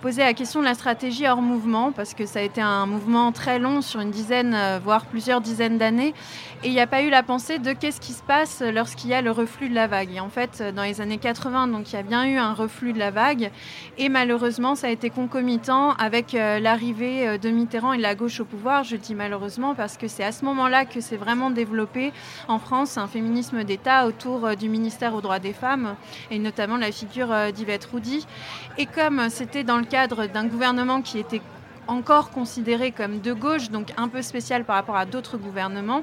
posé 0.00 0.22
la 0.22 0.34
question 0.34 0.60
de 0.60 0.64
la 0.64 0.74
stratégie 0.74 1.26
hors 1.28 1.42
mouvement, 1.42 1.92
parce 1.92 2.14
que 2.14 2.26
ça 2.26 2.40
a 2.40 2.42
été 2.42 2.60
un 2.60 2.86
mouvement 2.86 3.30
très 3.32 3.58
long 3.58 3.80
sur 3.80 4.00
une 4.00 4.10
dizaine, 4.10 4.56
voire 4.82 5.06
plusieurs 5.06 5.40
dizaines 5.40 5.78
d'années, 5.78 6.14
et 6.64 6.68
il 6.68 6.72
n'y 6.72 6.80
a 6.80 6.88
pas 6.88 7.02
eu 7.02 7.10
la 7.10 7.22
pensée 7.22 7.58
de 7.58 7.72
qu'est-ce 7.72 8.00
qui 8.00 8.12
se 8.12 8.22
passe 8.22 8.62
lorsqu'il 8.62 9.10
y 9.10 9.14
a 9.14 9.22
le 9.22 9.30
reflux 9.30 9.67
de 9.68 9.74
la 9.74 9.86
vague. 9.86 10.14
Et 10.14 10.20
en 10.20 10.28
fait, 10.28 10.62
dans 10.74 10.82
les 10.82 11.00
années 11.00 11.18
80, 11.18 11.68
donc 11.68 11.92
il 11.92 11.96
y 11.96 11.98
a 11.98 12.02
bien 12.02 12.26
eu 12.26 12.36
un 12.36 12.52
reflux 12.52 12.92
de 12.92 12.98
la 12.98 13.10
vague. 13.10 13.50
Et 13.96 14.08
malheureusement, 14.08 14.74
ça 14.74 14.88
a 14.88 14.90
été 14.90 15.10
concomitant 15.10 15.92
avec 15.92 16.34
euh, 16.34 16.58
l'arrivée 16.58 17.28
euh, 17.28 17.38
de 17.38 17.50
Mitterrand 17.50 17.92
et 17.92 17.98
de 17.98 18.02
la 18.02 18.14
gauche 18.14 18.40
au 18.40 18.44
pouvoir. 18.44 18.84
Je 18.84 18.96
dis 18.96 19.14
malheureusement 19.14 19.74
parce 19.74 19.96
que 19.96 20.08
c'est 20.08 20.24
à 20.24 20.32
ce 20.32 20.44
moment-là 20.44 20.84
que 20.84 21.00
s'est 21.00 21.16
vraiment 21.16 21.50
développé 21.50 22.12
en 22.48 22.58
France 22.58 22.98
un 22.98 23.06
féminisme 23.06 23.64
d'État 23.64 24.06
autour 24.06 24.46
euh, 24.46 24.54
du 24.54 24.68
ministère 24.68 25.14
aux 25.14 25.20
droits 25.20 25.38
des 25.38 25.52
femmes 25.52 25.96
et 26.30 26.38
notamment 26.38 26.76
la 26.76 26.92
figure 26.92 27.52
d'Yvette 27.52 27.84
Roudy. 27.86 28.26
Et 28.76 28.86
comme 28.86 29.28
c'était 29.28 29.64
dans 29.64 29.78
le 29.78 29.84
cadre 29.84 30.26
d'un 30.26 30.46
gouvernement 30.46 31.02
qui 31.02 31.18
était 31.18 31.42
encore 31.88 32.30
considéré 32.30 32.92
comme 32.92 33.20
de 33.20 33.32
gauche, 33.32 33.70
donc 33.70 33.92
un 33.96 34.08
peu 34.08 34.22
spécial 34.22 34.64
par 34.64 34.76
rapport 34.76 34.96
à 34.96 35.06
d'autres 35.06 35.38
gouvernements. 35.38 36.02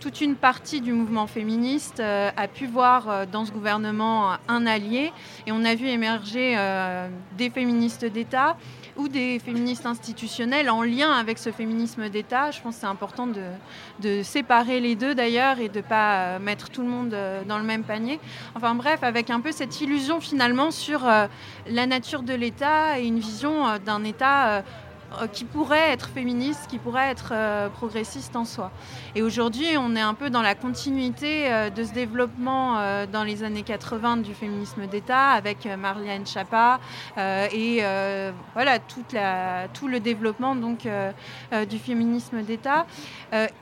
Toute 0.00 0.20
une 0.20 0.36
partie 0.36 0.80
du 0.80 0.92
mouvement 0.92 1.26
féministe 1.26 2.00
euh, 2.00 2.30
a 2.36 2.48
pu 2.48 2.66
voir 2.66 3.08
euh, 3.08 3.26
dans 3.30 3.44
ce 3.44 3.52
gouvernement 3.52 4.36
un 4.48 4.66
allié 4.66 5.12
et 5.46 5.52
on 5.52 5.64
a 5.64 5.74
vu 5.74 5.88
émerger 5.88 6.54
euh, 6.56 7.08
des 7.36 7.50
féministes 7.50 8.04
d'État 8.04 8.56
ou 8.96 9.08
des 9.08 9.40
féministes 9.40 9.86
institutionnels 9.86 10.70
en 10.70 10.82
lien 10.82 11.10
avec 11.12 11.38
ce 11.38 11.50
féminisme 11.50 12.08
d'État. 12.08 12.52
Je 12.52 12.60
pense 12.60 12.76
que 12.76 12.80
c'est 12.82 12.86
important 12.86 13.26
de, 13.26 14.22
séparer 14.22 14.78
les 14.78 14.94
deux 14.94 15.16
d'ailleurs 15.16 15.58
et 15.58 15.68
de 15.68 15.78
ne 15.78 15.82
pas 15.82 16.38
mettre 16.38 16.70
tout 16.70 16.82
le 16.82 16.88
monde 16.88 17.16
dans 17.48 17.58
le 17.58 17.64
même 17.64 17.82
panier. 17.82 18.20
Enfin 18.54 18.76
bref, 18.76 19.02
avec 19.02 19.30
un 19.30 19.40
peu 19.40 19.50
cette 19.50 19.80
illusion 19.80 20.20
finalement 20.20 20.70
sur 20.70 21.00
la 21.66 21.86
nature 21.86 22.22
de 22.22 22.34
l'État 22.34 23.00
et 23.00 23.06
une 23.06 23.18
vision 23.18 23.64
d'un 23.84 24.04
État 24.04 24.44
euh, 24.48 24.62
qui 25.32 25.44
pourrait 25.44 25.92
être 25.92 26.08
féministe, 26.08 26.66
qui 26.68 26.78
pourrait 26.78 27.10
être 27.10 27.30
euh, 27.32 27.68
progressiste 27.68 28.36
en 28.36 28.44
soi. 28.44 28.70
Et 29.14 29.22
aujourd'hui, 29.22 29.66
on 29.78 29.94
est 29.96 30.00
un 30.00 30.14
peu 30.14 30.30
dans 30.30 30.42
la 30.42 30.54
continuité 30.54 31.52
euh, 31.52 31.70
de 31.70 31.84
ce 31.84 31.92
développement 31.92 32.74
dans 33.12 33.24
les 33.24 33.42
années 33.42 33.62
80 33.62 34.18
du 34.18 34.34
féminisme 34.34 34.86
d'État 34.86 35.30
avec 35.30 35.66
Marlène 35.78 36.26
Schiappa 36.26 36.80
et 37.16 37.82
voilà 38.54 38.78
tout 38.78 39.88
le 39.88 39.98
développement 39.98 40.54
donc 40.54 40.88
du 41.68 41.78
féminisme 41.78 42.42
d'État 42.42 42.86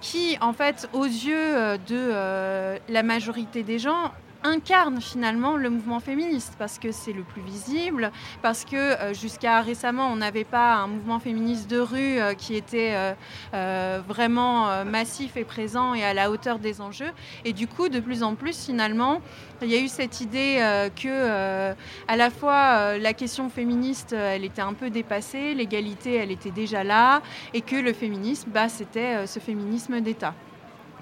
qui, 0.01 0.37
en 0.41 0.53
fait, 0.53 0.89
aux 0.93 1.05
yeux 1.05 1.79
de 1.89 2.79
la 2.89 3.03
majorité 3.03 3.63
des 3.63 3.79
gens, 3.79 4.13
incarne 4.45 5.01
finalement 5.01 5.57
le 5.57 5.71
mouvement 5.71 6.01
féministe 6.01 6.55
parce 6.59 6.79
que 6.79 6.93
c'est 6.93 7.13
le 7.13 7.23
plus 7.23 7.43
visible, 7.43 8.11
parce 8.43 8.65
que 8.65 8.77
euh, 8.77 9.15
jusqu'à 9.15 9.61
récemment 9.61 10.09
on 10.09 10.17
n'avait 10.17 10.45
pas 10.45 10.75
un 10.75 10.87
mouvement 10.87 11.19
féministe 11.19 11.71
de 11.71 11.79
rue 11.79 12.19
euh, 12.19 12.35
qui 12.35 12.55
était 12.55 13.15
euh, 13.55 14.01
vraiment 14.07 14.85
massif 14.85 15.37
et 15.37 15.45
présent 15.45 15.95
et 15.95 16.05
à 16.05 16.15
la 16.15 16.31
hauteur 16.31 16.59
des 16.59 16.81
enjeux. 16.81 17.11
Et 17.45 17.53
du 17.53 17.67
coup, 17.67 17.89
de 17.89 18.01
plus 18.01 18.23
en 18.23 18.35
plus 18.35 18.65
finalement, 18.65 19.21
il 19.63 19.69
y 19.69 19.77
a 19.77 19.81
eu 19.81 19.89
cette 19.89 20.21
idée 20.21 20.59
que 20.97 21.73
à 22.09 22.17
la 22.17 22.31
fois 22.31 22.99
la 22.99 23.13
question 23.13 23.49
féministe, 23.49 24.13
elle 24.13 24.45
était 24.45 24.63
un 24.63 24.75
peu 24.75 24.91
dépassée, 24.91 25.55
l'égalité, 25.55 26.15
elle 26.15 26.31
était 26.31 26.51
déjà 26.51 26.85
là, 26.85 27.23
et 27.55 27.61
que 27.61 27.77
le 27.77 27.93
féminisme, 27.93 28.51
bah, 28.51 28.69
c'était 28.69 29.27
ce 29.27 29.39
féminisme 29.39 30.01
d'État. 30.01 30.35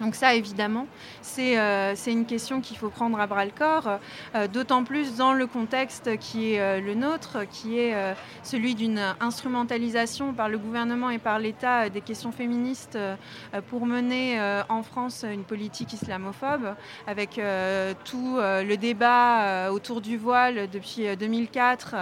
Donc 0.00 0.14
ça, 0.14 0.34
évidemment, 0.34 0.86
euh, 1.38 1.92
c'est 1.94 2.12
une 2.12 2.24
question 2.24 2.60
qu'il 2.60 2.78
faut 2.78 2.88
prendre 2.88 3.20
à 3.20 3.26
bras 3.26 3.44
le 3.44 3.50
corps, 3.50 3.98
euh, 4.34 4.48
d'autant 4.48 4.82
plus 4.82 5.16
dans 5.16 5.34
le 5.34 5.46
contexte 5.46 6.16
qui 6.18 6.54
est 6.54 6.60
euh, 6.60 6.80
le 6.80 6.94
nôtre, 6.94 7.38
qui 7.50 7.78
est 7.78 7.94
celui 8.42 8.74
d'une 8.74 9.00
instrumentalisation 9.20 10.32
par 10.32 10.48
le 10.48 10.58
gouvernement 10.58 11.10
et 11.10 11.18
par 11.18 11.38
l'État 11.38 11.88
des 11.90 12.00
questions 12.00 12.32
féministes 12.32 12.98
pour 13.68 13.86
mener 13.86 14.40
en 14.68 14.82
France 14.82 15.24
une 15.30 15.44
politique 15.44 15.92
islamophobe, 15.92 16.74
avec 17.06 17.40
tout 18.04 18.38
le 18.38 18.74
débat 18.76 19.70
autour 19.70 20.00
du 20.00 20.16
voile 20.16 20.68
depuis 20.70 21.16
2004 21.16 21.94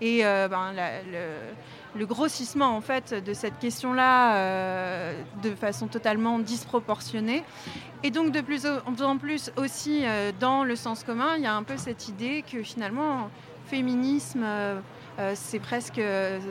et 0.00 0.22
ben, 0.22 0.72
le 1.10 1.54
le 1.96 2.06
grossissement 2.06 2.76
en 2.76 2.80
fait 2.80 3.14
de 3.14 3.32
cette 3.32 3.58
question-là 3.58 4.36
euh, 4.36 5.22
de 5.42 5.54
façon 5.54 5.86
totalement 5.86 6.38
disproportionnée. 6.38 7.42
Et 8.02 8.10
donc 8.10 8.32
de 8.32 8.40
plus 8.40 8.66
en 8.66 9.16
plus 9.16 9.50
aussi 9.56 10.00
euh, 10.02 10.32
dans 10.38 10.64
le 10.64 10.76
sens 10.76 11.04
commun, 11.04 11.36
il 11.36 11.42
y 11.42 11.46
a 11.46 11.54
un 11.54 11.62
peu 11.62 11.76
cette 11.76 12.08
idée 12.08 12.44
que 12.50 12.62
finalement 12.62 13.30
féminisme, 13.66 14.44
euh, 15.18 15.24
euh, 15.24 15.32
c'est 15.34 15.58
presque, 15.58 16.00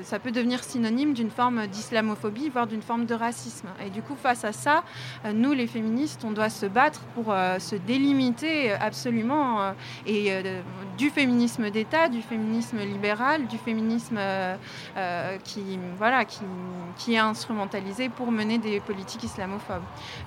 ça 0.04 0.20
peut 0.20 0.32
devenir 0.32 0.64
synonyme 0.64 1.14
d'une 1.14 1.30
forme 1.30 1.68
d'islamophobie, 1.68 2.50
voire 2.50 2.68
d'une 2.68 2.82
forme 2.82 3.06
de 3.06 3.14
racisme. 3.14 3.68
Et 3.86 3.90
du 3.90 4.02
coup, 4.02 4.16
face 4.16 4.44
à 4.44 4.52
ça, 4.52 4.84
euh, 5.26 5.34
nous, 5.34 5.54
les 5.54 5.68
féministes, 5.68 6.24
on 6.24 6.32
doit 6.32 6.50
se 6.50 6.66
battre 6.66 7.02
pour 7.16 7.32
euh, 7.32 7.60
se 7.60 7.76
délimiter 7.76 8.72
absolument 8.72 9.74
et 10.06 10.32
du 10.98 11.10
féminisme 11.10 11.70
d'État, 11.70 12.10
du 12.10 12.22
féminisme 12.22 12.80
libéral, 12.80 13.48
du 13.48 13.58
féminisme 13.58 14.20
qui, 15.44 15.80
voilà, 15.98 16.26
qui 16.26 17.14
est 17.14 17.18
instrumentalisé 17.18 18.10
pour 18.10 18.32
mener 18.32 18.58
des 18.58 18.80
politiques 18.80 19.24
islamophobes. 19.24 19.84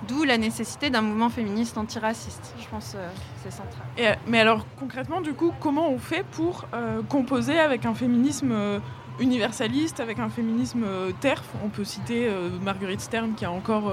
D'où 0.07 0.23
la 0.23 0.37
nécessité 0.37 0.89
d'un 0.89 1.01
mouvement 1.01 1.29
féministe 1.29 1.77
antiraciste. 1.77 2.53
Je 2.59 2.67
pense 2.67 2.93
que 2.93 2.97
c'est 3.43 3.51
central. 3.51 4.17
mais 4.27 4.39
alors, 4.39 4.65
concrètement, 4.79 5.21
du 5.21 5.33
coup, 5.33 5.53
comment 5.59 5.89
on 5.89 5.97
fait 5.97 6.25
pour 6.31 6.65
composer 7.09 7.59
avec 7.59 7.85
un 7.85 7.93
féminisme 7.93 8.26
euh, 8.51 8.79
universaliste, 9.19 9.99
avec 9.99 10.19
un 10.19 10.29
féminisme 10.29 10.83
euh, 10.83 11.11
TERF. 11.19 11.43
On 11.63 11.69
peut 11.69 11.83
citer 11.83 12.27
euh, 12.27 12.49
Marguerite 12.63 13.01
Stern 13.01 13.33
qui 13.35 13.45
a 13.45 13.51
encore 13.51 13.91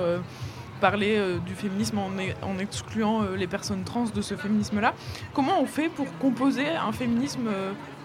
parlé 0.81 1.19
du 1.47 1.55
féminisme 1.55 1.99
en, 1.99 2.11
en 2.43 2.59
excluant 2.59 3.23
les 3.37 3.47
personnes 3.47 3.85
trans 3.85 4.05
de 4.05 4.21
ce 4.21 4.35
féminisme-là. 4.35 4.93
Comment 5.33 5.61
on 5.61 5.67
fait 5.67 5.89
pour 5.89 6.07
composer 6.19 6.69
un 6.69 6.93
féminisme 6.93 7.49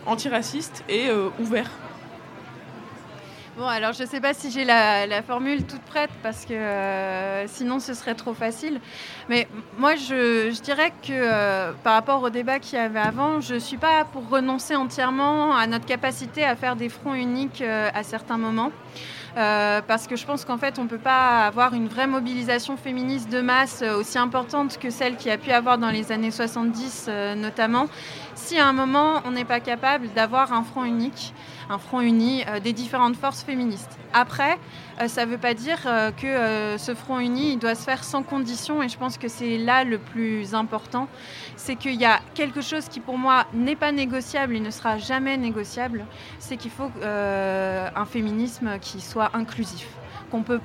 antiraciste 0.06 0.86
et 0.88 1.10
ouvert? 1.40 1.70
Bon, 3.60 3.68
alors 3.68 3.92
je 3.92 4.04
ne 4.04 4.08
sais 4.08 4.22
pas 4.22 4.34
si 4.34 4.52
j'ai 4.52 4.64
la, 4.64 5.22
formule 5.22 5.66
toute 5.66 5.82
prête 5.82 6.12
parce 6.24 6.46
que 6.46 6.54
euh, 6.54 7.46
sinon 7.46 7.82
ce 7.82 7.94
serait 7.94 8.16
trop 8.16 8.34
facile. 8.34 8.80
Mais 9.28 9.50
moi, 9.78 9.96
je, 9.98 10.58
dirais 10.62 10.94
que 11.06 11.12
euh, 11.12 11.74
par 11.84 11.96
rapport 11.96 12.24
au 12.24 12.30
débat 12.30 12.60
qu'il 12.60 12.80
y 12.80 12.82
avait 12.82 13.02
avant, 13.02 13.42
je 13.42 13.56
ne 13.56 13.60
suis 13.60 13.76
pas 13.76 14.06
pour 14.06 14.30
renoncer 14.30 14.78
entièrement 14.78 15.54
à 15.54 15.68
notre 15.68 15.86
capacité 15.86 16.46
à 16.46 16.56
faire 16.56 16.78
des 16.78 16.88
fronts 16.88 17.16
uniques 17.16 17.62
euh, 17.62 17.90
à 17.94 18.04
certains 18.04 18.38
moments. 18.38 18.72
parce 19.36 20.08
que 20.08 20.16
je 20.16 20.26
pense 20.26 20.46
qu'en 20.46 20.58
fait, 20.58 20.80
on 20.80 20.86
ne 20.86 20.90
peut 20.90 20.98
pas 20.98 21.46
avoir 21.46 21.74
une 21.74 21.90
vraie 21.90 22.08
mobilisation 22.08 22.78
féministe 22.78 23.30
de 23.30 23.42
masse 23.42 23.82
aussi 23.82 24.18
importante 24.18 24.78
que 24.80 24.90
celle 24.90 25.18
qu'il 25.18 25.32
y 25.32 25.34
a 25.34 25.38
pu 25.38 25.52
avoir 25.52 25.78
dans 25.78 25.92
les 25.92 26.14
années 26.14 26.32
70 26.32 27.10
notamment, 27.36 27.88
si 28.36 28.58
à 28.58 28.68
un 28.68 28.74
moment, 28.74 29.22
on 29.26 29.32
n'est 29.32 29.46
pas 29.46 29.60
capable 29.60 30.08
d'avoir 30.16 30.54
un 30.54 30.64
front 30.64 30.86
unique 30.86 31.34
un 31.70 31.78
front 31.78 32.02
uni 32.02 32.44
euh, 32.48 32.60
des 32.60 32.74
différentes 32.74 33.16
forces 33.16 33.44
féministes. 33.44 33.98
Après, 34.12 34.58
euh, 35.00 35.08
ça 35.08 35.26
ne 35.26 35.32
veut 35.32 35.38
pas 35.38 35.54
dire 35.54 35.78
euh, 35.86 36.12
que 36.12 36.78
ce 36.78 36.96
front 36.96 37.20
uni 37.20 37.58
doit 37.58 37.76
se 37.76 37.84
faire 37.84 38.04
sans 38.04 38.24
condition 38.24 38.82
et 38.82 38.90
je 38.90 38.98
pense 38.98 39.18
que 39.18 39.28
c'est 39.28 39.58
là 39.58 39.84
le 39.84 40.00
plus 40.00 40.56
important. 40.56 41.08
C'est 41.56 41.76
qu'il 41.76 41.96
y 41.96 42.06
a 42.06 42.20
quelque 42.34 42.62
chose 42.62 42.88
qui 42.90 43.00
pour 43.00 43.18
moi 43.18 43.46
n'est 43.54 43.76
pas 43.76 43.92
négociable 43.92 44.56
et 44.56 44.60
ne 44.60 44.72
sera 44.72 44.98
jamais 44.98 45.38
négociable, 45.38 46.06
c'est 46.40 46.58
qu'il 46.58 46.72
faut 46.72 46.92
un 47.04 48.06
féminisme 48.06 48.80
qui 48.80 49.02
soit 49.02 49.30
inclusif, 49.34 49.88
qu'on 50.32 50.42
peut 50.42 50.62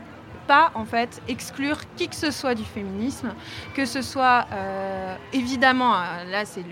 pas 0.46 0.70
en 0.74 0.84
fait 0.84 1.20
exclure 1.28 1.78
qui 1.96 2.08
que 2.08 2.14
ce 2.14 2.30
soit 2.30 2.54
du 2.54 2.64
féminisme, 2.64 3.34
que 3.74 3.84
ce 3.84 4.02
soit 4.02 4.46
évidemment, 5.32 5.94
là 6.30 6.44
c'est 6.44 6.64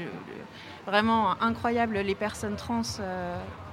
vraiment 0.87 1.41
incroyable 1.43 1.99
les 1.99 2.15
personnes 2.15 2.57
trans 2.57 2.83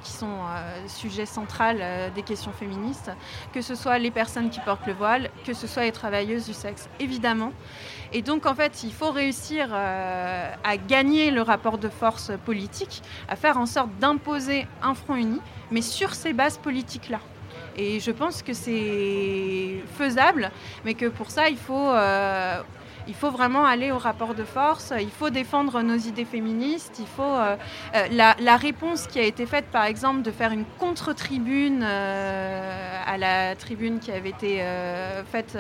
qui 0.09 0.15
sont 0.15 0.27
euh, 0.27 0.87
sujet 0.87 1.25
central 1.25 1.77
euh, 1.79 2.09
des 2.09 2.23
questions 2.23 2.51
féministes, 2.51 3.11
que 3.53 3.61
ce 3.61 3.75
soit 3.75 3.99
les 3.99 4.09
personnes 4.09 4.49
qui 4.49 4.59
portent 4.59 4.87
le 4.87 4.93
voile, 4.93 5.29
que 5.45 5.53
ce 5.53 5.67
soit 5.67 5.83
les 5.83 5.91
travailleuses 5.91 6.47
du 6.47 6.53
sexe, 6.53 6.89
évidemment. 6.99 7.51
Et 8.11 8.23
donc, 8.23 8.47
en 8.47 8.55
fait, 8.55 8.83
il 8.83 8.91
faut 8.91 9.11
réussir 9.11 9.67
euh, 9.71 10.51
à 10.63 10.77
gagner 10.77 11.29
le 11.29 11.43
rapport 11.43 11.77
de 11.77 11.89
force 11.89 12.31
politique, 12.43 13.03
à 13.27 13.35
faire 13.35 13.57
en 13.57 13.67
sorte 13.67 13.91
d'imposer 13.99 14.65
un 14.81 14.95
front 14.95 15.15
uni, 15.15 15.39
mais 15.69 15.81
sur 15.81 16.15
ces 16.15 16.33
bases 16.33 16.57
politiques-là. 16.57 17.19
Et 17.77 17.99
je 17.99 18.11
pense 18.11 18.41
que 18.41 18.53
c'est 18.53 19.83
faisable, 19.95 20.49
mais 20.85 20.95
que 20.95 21.05
pour 21.05 21.29
ça, 21.29 21.49
il 21.49 21.57
faut 21.57 21.91
il 23.09 23.15
faut 23.15 23.31
vraiment 23.31 23.65
aller 23.65 23.91
au 23.91 23.97
rapport 23.97 24.35
de 24.35 24.43
force, 24.43 24.93
il 24.97 25.09
faut 25.09 25.31
défendre 25.31 25.81
nos 25.81 25.97
idées 25.97 26.25
féministes, 26.25 26.97
il 26.99 27.07
faut 27.07 27.23
euh, 27.23 27.57
euh, 27.95 28.07
la, 28.11 28.55
réponse 28.55 29.07
qui 29.07 29.17
a 29.17 29.23
été 29.23 29.47
faite 29.47 29.65
par 29.71 29.85
exemple 29.85 30.21
de 30.21 30.29
faire 30.29 30.51
une 30.51 30.65
contre-tribune 30.77 31.81
euh, 31.83 33.01
à 33.07 33.17
la 33.17 33.55
tribune 33.55 33.99
qui 33.99 34.11
avait 34.11 34.29
été 34.29 34.63
faite 35.31 35.57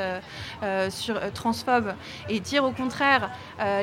sur 0.89 1.19
transphobe 1.33 1.93
et 2.27 2.39
dire 2.39 2.63
au 2.63 2.71
contraire 2.71 3.31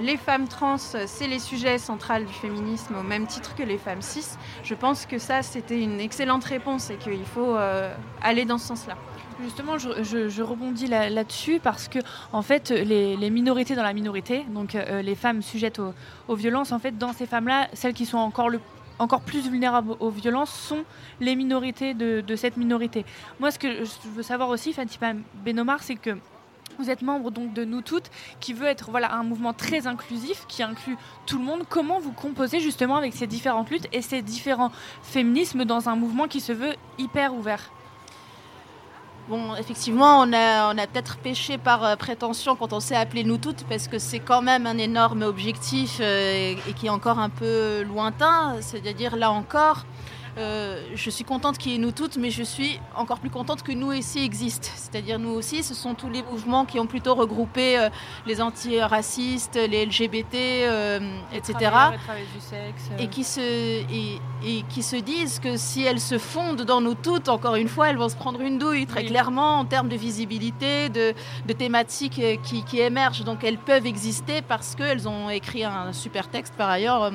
les 0.01 0.17
femmes 0.17 0.47
trans 0.47 0.77
c'est 0.79 1.27
les 1.27 1.39
sujets 1.39 1.79
centraux 1.79 2.19
du 2.19 2.33
féminisme 2.33 2.95
au 2.97 3.03
même 3.03 3.27
titre 3.27 3.57
que 3.57 3.63
les 3.65 3.79
femmes 3.79 4.03
cis, 4.03 4.37
je 4.63 4.75
pense 4.75 5.07
que 5.07 5.19
ça 5.19 5.43
c'était 5.43 5.81
une 5.81 6.01
excellente 6.01 6.45
réponse 6.45 6.91
et 6.91 6.97
qu'il 6.97 7.25
faut 7.25 7.57
aller 8.23 8.45
dans 8.45 8.59
ce 8.59 8.69
sens-là. 8.69 8.97
Justement, 9.43 9.77
je, 9.79 10.43
rebondis 10.43 10.87
là-dessus 10.87 11.61
parce 11.63 11.89
que, 11.89 11.99
en 12.33 12.43
fait, 12.43 12.71
les, 12.71 13.31
minorités 13.31 13.75
dans 13.75 13.83
la 13.83 13.93
minorité, 13.93 14.45
donc 14.49 14.75
euh, 14.75 15.03
les 15.03 15.15
femmes 15.15 15.43
sujettes 15.43 15.81
aux, 16.29 16.35
violences, 16.35 16.73
en 16.73 16.79
fait, 16.79 16.97
dans 16.97 17.13
ces 17.13 17.27
femmes-là, 17.27 17.69
celles 17.75 17.95
qui 17.95 18.07
sont 18.07 18.19
encore 18.19 18.51
encore 18.99 19.21
plus 19.21 19.47
vulnérables 19.47 19.95
aux 20.01 20.09
violences 20.09 20.51
sont 20.51 20.85
les 21.21 21.37
minorités 21.37 21.93
de, 21.93 22.37
cette 22.37 22.57
minorité. 22.57 23.05
Moi, 23.41 23.51
ce 23.51 23.59
que 23.59 23.85
je 23.85 24.09
veux 24.09 24.23
savoir 24.23 24.49
aussi, 24.49 24.73
Fatima 24.73 25.13
Benomar, 25.45 25.83
c'est 25.83 25.97
que 25.97 26.17
vous 26.79 26.91
êtes 26.91 27.03
membre 27.03 27.31
donc 27.31 27.53
de 27.53 27.65
Nous 27.65 27.83
Toutes, 27.83 28.11
qui 28.41 28.53
veut 28.55 28.67
être 28.67 28.91
voilà 28.91 29.15
un 29.15 29.23
mouvement 29.23 29.53
très 29.53 29.87
inclusif, 29.87 30.45
qui 30.49 30.63
inclut 30.63 30.97
tout 31.27 31.39
le 31.39 31.45
monde. 31.45 31.65
Comment 31.69 31.99
vous 31.99 32.13
composez 32.13 32.61
justement 32.61 32.97
avec 32.97 33.15
ces 33.15 33.27
différentes 33.27 33.71
luttes 33.71 33.89
et 33.93 34.03
ces 34.03 34.23
différents 34.23 34.73
féminismes 35.03 35.65
dans 35.65 35.89
un 35.89 35.97
mouvement 35.97 36.27
qui 36.27 36.41
se 36.41 36.53
veut 36.53 36.75
hyper 36.99 37.35
ouvert? 37.35 37.71
Bon, 39.29 39.57
effectivement, 39.57 40.21
on 40.21 40.33
a, 40.33 40.73
on 40.73 40.79
a 40.79 40.87
peut-être 40.87 41.17
péché 41.17 41.59
par 41.59 41.83
euh, 41.83 41.97
prétention 41.97 42.55
quand 42.55 42.73
on 42.73 42.79
s'est 42.79 42.95
appelé 42.95 43.25
nous 43.25 43.39
toutes, 43.39 43.65
parce 43.65 43.89
que 43.89 43.99
c'est 43.99 44.21
quand 44.21 44.41
même 44.41 44.69
un 44.69 44.79
énorme 44.79 45.23
objectif 45.23 45.99
euh, 46.01 46.55
et, 46.69 46.73
qui 46.75 46.87
est 46.87 46.91
encore 46.91 47.19
un 47.19 47.29
peu 47.29 47.83
lointain. 47.83 48.55
C'est-à-dire, 48.61 49.17
là 49.17 49.33
encore, 49.33 49.85
euh, 50.39 50.83
je 50.95 51.09
suis 51.09 51.25
contente 51.25 51.57
qu'il 51.57 51.73
y 51.73 51.75
ait 51.77 51.79
nous 51.79 51.93
toutes, 51.93 52.19
mais 52.19 52.31
je 52.31 52.43
suis 52.43 52.79
encore 52.95 53.21
plus 53.21 53.31
contente 53.31 53.63
que 53.63 53.73
nous 53.73 53.93
ici 53.93 54.23
existent. 54.23 54.69
C'est-à-dire 54.77 55.19
nous 55.19 55.31
aussi, 55.31 55.63
ce 55.63 55.75
sont 55.75 55.95
tous 55.95 56.11
les 56.11 56.23
mouvements 56.23 56.67
qui 56.67 56.79
ont 56.79 56.87
plutôt 56.87 57.15
regroupé 57.15 57.79
euh, 57.79 57.89
les 58.27 58.43
antiracistes, 58.43 59.55
les 59.57 59.87
LGBT, 59.87 60.35
euh, 60.35 61.19
etc. 61.33 61.71
Et 62.99 63.09
qui, 63.09 63.25
se, 63.25 63.41
et, 63.41 64.63
qui 64.69 64.83
se 64.83 64.97
disent 64.97 65.39
que 65.39 65.57
si 65.57 65.85
elles 65.85 66.01
se 66.01 66.19
fondent 66.19 66.63
dans 66.63 66.83
nous 66.83 66.95
toutes, 66.95 67.31
encore 67.31 67.57
une 67.57 67.69
fois, 67.69 67.89
elles 67.89 67.97
vont 67.97 68.11
se 68.11 68.17
prendre 68.17 68.41
une 68.43 68.59
douille, 68.59 68.87
très 68.87 69.05
clairement, 69.05 69.59
en 69.59 69.65
termes 69.65 69.89
de 69.89 69.97
visibilité, 69.97 70.91
de, 70.91 71.15
de 71.47 71.53
thématiques 71.55 72.21
qui, 72.43 72.63
qui, 72.63 72.81
émergent. 72.81 73.25
Donc 73.25 73.43
elles 73.43 73.59
peuvent 73.59 73.87
exister 73.87 74.43
parce 74.43 74.75
qu'elles 74.75 75.09
ont 75.09 75.31
écrit 75.31 75.65
un 75.65 75.95
super 75.95 76.29
texte 76.29 76.55
par 76.57 76.69
ailleurs. 76.69 77.11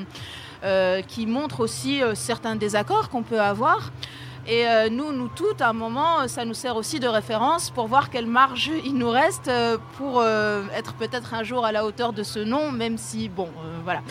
Euh, 0.64 1.02
qui 1.02 1.26
montre 1.26 1.62
aussi 1.62 2.04
euh, 2.04 2.14
certains 2.14 2.56
désaccords 2.56 3.10
qu'on 3.10 3.24
peut 3.24 3.42
avoir. 3.42 3.92
Et 4.46 4.68
euh, 4.68 4.90
nous, 4.90 5.12
nous 5.12 5.28
toutes, 5.28 5.60
à 5.60 5.70
un 5.70 5.74
moment, 5.74 6.28
ça 6.28 6.46
nous 6.46 6.54
sert 6.54 6.76
aussi 6.76 7.00
de 7.00 7.08
référence 7.08 7.72
pour 7.72 7.88
voir 7.88 8.12
quelle 8.12 8.28
marge 8.28 8.70
il 8.86 8.94
nous 8.94 9.10
reste 9.10 9.50
pour 9.98 10.24
être 10.24 10.94
peut-être 10.96 11.34
un 11.34 11.44
jour 11.44 11.66
à 11.66 11.72
la 11.72 11.86
hauteur 11.86 12.12
de 12.12 12.22
ce 12.24 12.40
nom, 12.40 12.72
même 12.72 12.98
si, 12.98 13.30
bon, 13.30 13.50
voilà. 13.84 14.02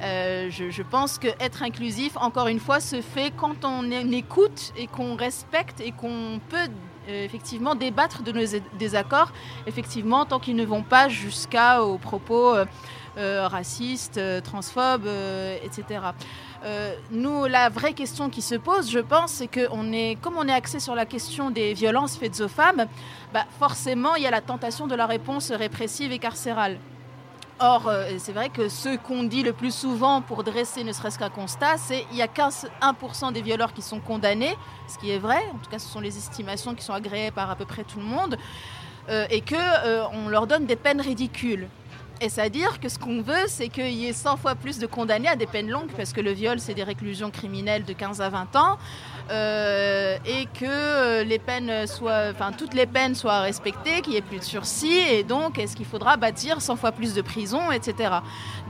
Je, 0.00 0.82
pense 0.82 1.18
que 1.18 1.28
être 1.40 1.62
inclusif, 1.62 2.18
encore 2.18 2.48
une 2.48 2.60
fois, 2.60 2.80
se 2.80 3.00
fait 3.00 3.32
quand 3.34 3.64
on 3.64 3.90
écoute 3.90 4.74
et 4.76 4.88
qu'on 4.88 5.16
respecte 5.16 5.80
et 5.80 5.92
qu'on 5.92 6.38
peut 6.50 6.68
effectivement 7.08 7.74
débattre 7.74 8.22
de 8.22 8.32
nos 8.32 8.60
désaccords, 8.78 9.32
effectivement, 9.66 10.24
tant 10.24 10.38
qu'ils 10.38 10.56
ne 10.56 10.64
vont 10.64 10.82
pas 10.82 11.08
jusqu'à 11.08 11.80
propos 12.00 12.54
euh, 12.54 12.64
racistes, 13.18 14.18
euh, 14.18 14.40
transphobes, 14.40 15.06
euh, 15.06 15.58
etc. 15.62 16.00
nous, 17.10 17.46
la 17.46 17.68
vraie 17.68 17.92
question 17.92 18.30
qui 18.30 18.42
se 18.42 18.54
pose, 18.54 18.90
je 18.90 18.98
pense, 18.98 19.32
c'est 19.32 19.46
que 19.46 19.68
on 19.70 19.92
est, 19.92 20.16
comme 20.20 20.36
on 20.36 20.46
est 20.48 20.52
axé 20.52 20.80
sur 20.80 20.94
la 20.94 21.06
question 21.06 21.50
des 21.50 21.74
violences 21.74 22.16
faites 22.16 22.40
aux 22.40 22.48
femmes, 22.48 22.86
bah, 23.32 23.44
forcément, 23.58 24.14
il 24.16 24.22
y 24.22 24.26
a 24.26 24.30
la 24.30 24.40
tentation 24.40 24.86
de 24.86 24.94
la 24.94 25.06
réponse 25.06 25.50
répressive 25.52 26.12
et 26.12 26.18
carcérale. 26.18 26.78
Or, 27.60 27.90
c'est 28.18 28.32
vrai 28.32 28.50
que 28.50 28.68
ce 28.68 28.96
qu'on 28.96 29.24
dit 29.24 29.42
le 29.42 29.52
plus 29.52 29.74
souvent 29.74 30.20
pour 30.20 30.44
dresser 30.44 30.84
ne 30.84 30.92
serait-ce 30.92 31.18
qu'un 31.18 31.28
constat, 31.28 31.76
c'est 31.76 32.02
qu'il 32.04 32.18
y 32.18 32.22
a 32.22 32.28
15, 32.28 32.68
1% 32.80 33.32
des 33.32 33.42
violeurs 33.42 33.72
qui 33.72 33.82
sont 33.82 33.98
condamnés, 33.98 34.54
ce 34.86 34.96
qui 34.96 35.10
est 35.10 35.18
vrai, 35.18 35.42
en 35.52 35.58
tout 35.58 35.68
cas 35.68 35.80
ce 35.80 35.88
sont 35.88 35.98
les 35.98 36.16
estimations 36.16 36.76
qui 36.76 36.84
sont 36.84 36.92
agréées 36.92 37.32
par 37.32 37.50
à 37.50 37.56
peu 37.56 37.64
près 37.64 37.82
tout 37.82 37.98
le 37.98 38.04
monde, 38.04 38.36
et 39.08 39.40
qu'on 39.40 40.28
leur 40.28 40.46
donne 40.46 40.66
des 40.66 40.76
peines 40.76 41.00
ridicules. 41.00 41.68
Et 42.20 42.28
c'est-à-dire 42.28 42.80
que 42.80 42.88
ce 42.88 42.98
qu'on 42.98 43.22
veut, 43.22 43.46
c'est 43.46 43.68
qu'il 43.68 43.94
y 43.94 44.06
ait 44.06 44.12
100 44.12 44.38
fois 44.38 44.56
plus 44.56 44.78
de 44.78 44.86
condamnés 44.86 45.28
à 45.28 45.36
des 45.36 45.46
peines 45.46 45.70
longues, 45.70 45.90
parce 45.96 46.12
que 46.12 46.20
le 46.20 46.32
viol, 46.32 46.58
c'est 46.58 46.74
des 46.74 46.82
réclusions 46.82 47.30
criminelles 47.30 47.84
de 47.84 47.92
15 47.92 48.20
à 48.20 48.28
20 48.28 48.56
ans, 48.56 48.78
euh, 49.30 50.16
et 50.26 50.46
que 50.46 50.64
euh, 50.64 51.22
toutes 52.56 52.74
les 52.74 52.86
peines 52.86 53.14
soient 53.14 53.40
respectées, 53.40 54.00
qu'il 54.00 54.12
n'y 54.12 54.18
ait 54.18 54.22
plus 54.22 54.38
de 54.38 54.44
sursis, 54.44 54.98
et 55.10 55.22
donc 55.22 55.58
est-ce 55.58 55.76
qu'il 55.76 55.86
faudra 55.86 56.16
bâtir 56.16 56.60
100 56.60 56.76
fois 56.76 56.90
plus 56.90 57.14
de 57.14 57.22
prisons, 57.22 57.70
etc. 57.70 58.14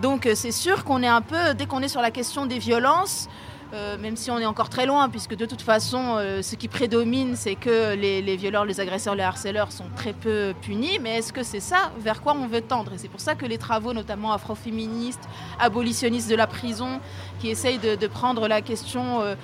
Donc 0.02 0.26
euh, 0.26 0.34
c'est 0.34 0.52
sûr 0.52 0.84
qu'on 0.84 1.02
est 1.02 1.08
un 1.08 1.22
peu, 1.22 1.54
dès 1.54 1.66
qu'on 1.66 1.80
est 1.80 1.88
sur 1.88 2.02
la 2.02 2.10
question 2.10 2.44
des 2.44 2.58
violences, 2.58 3.28
euh, 3.74 3.98
même 3.98 4.16
si 4.16 4.30
on 4.30 4.38
est 4.38 4.46
encore 4.46 4.70
très 4.70 4.86
loin, 4.86 5.10
puisque 5.10 5.36
de 5.36 5.44
toute 5.44 5.60
façon, 5.60 6.16
euh, 6.16 6.40
ce 6.40 6.56
qui 6.56 6.68
prédomine, 6.68 7.36
c'est 7.36 7.54
que 7.54 7.94
les, 7.94 8.36
violeurs, 8.36 8.64
les 8.64 8.80
agresseurs, 8.80 9.14
les 9.14 9.22
harceleurs 9.22 9.72
sont 9.72 9.84
très 9.94 10.14
peu 10.14 10.54
punis. 10.62 10.98
Mais 11.02 11.18
est-ce 11.18 11.32
que 11.32 11.42
c'est 11.42 11.60
ça 11.60 11.92
vers 11.98 12.22
quoi 12.22 12.34
on 12.34 12.46
veut 12.46 12.62
tendre? 12.62 12.94
Et 12.94 12.98
c'est 12.98 13.08
pour 13.08 13.20
ça 13.20 13.34
que 13.34 13.44
les 13.44 13.58
travaux, 13.58 13.92
notamment 13.92 14.32
afroféministes, 14.32 15.28
abolitionnistes 15.60 16.30
de 16.30 16.36
la 16.36 16.46
prison, 16.46 17.00
qui 17.40 17.50
essayent 17.50 17.78
de, 17.78 18.06
prendre 18.06 18.48
la 18.48 18.62
question 18.62 19.20
euh, 19.20 19.34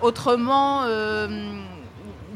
autrement 0.00 0.84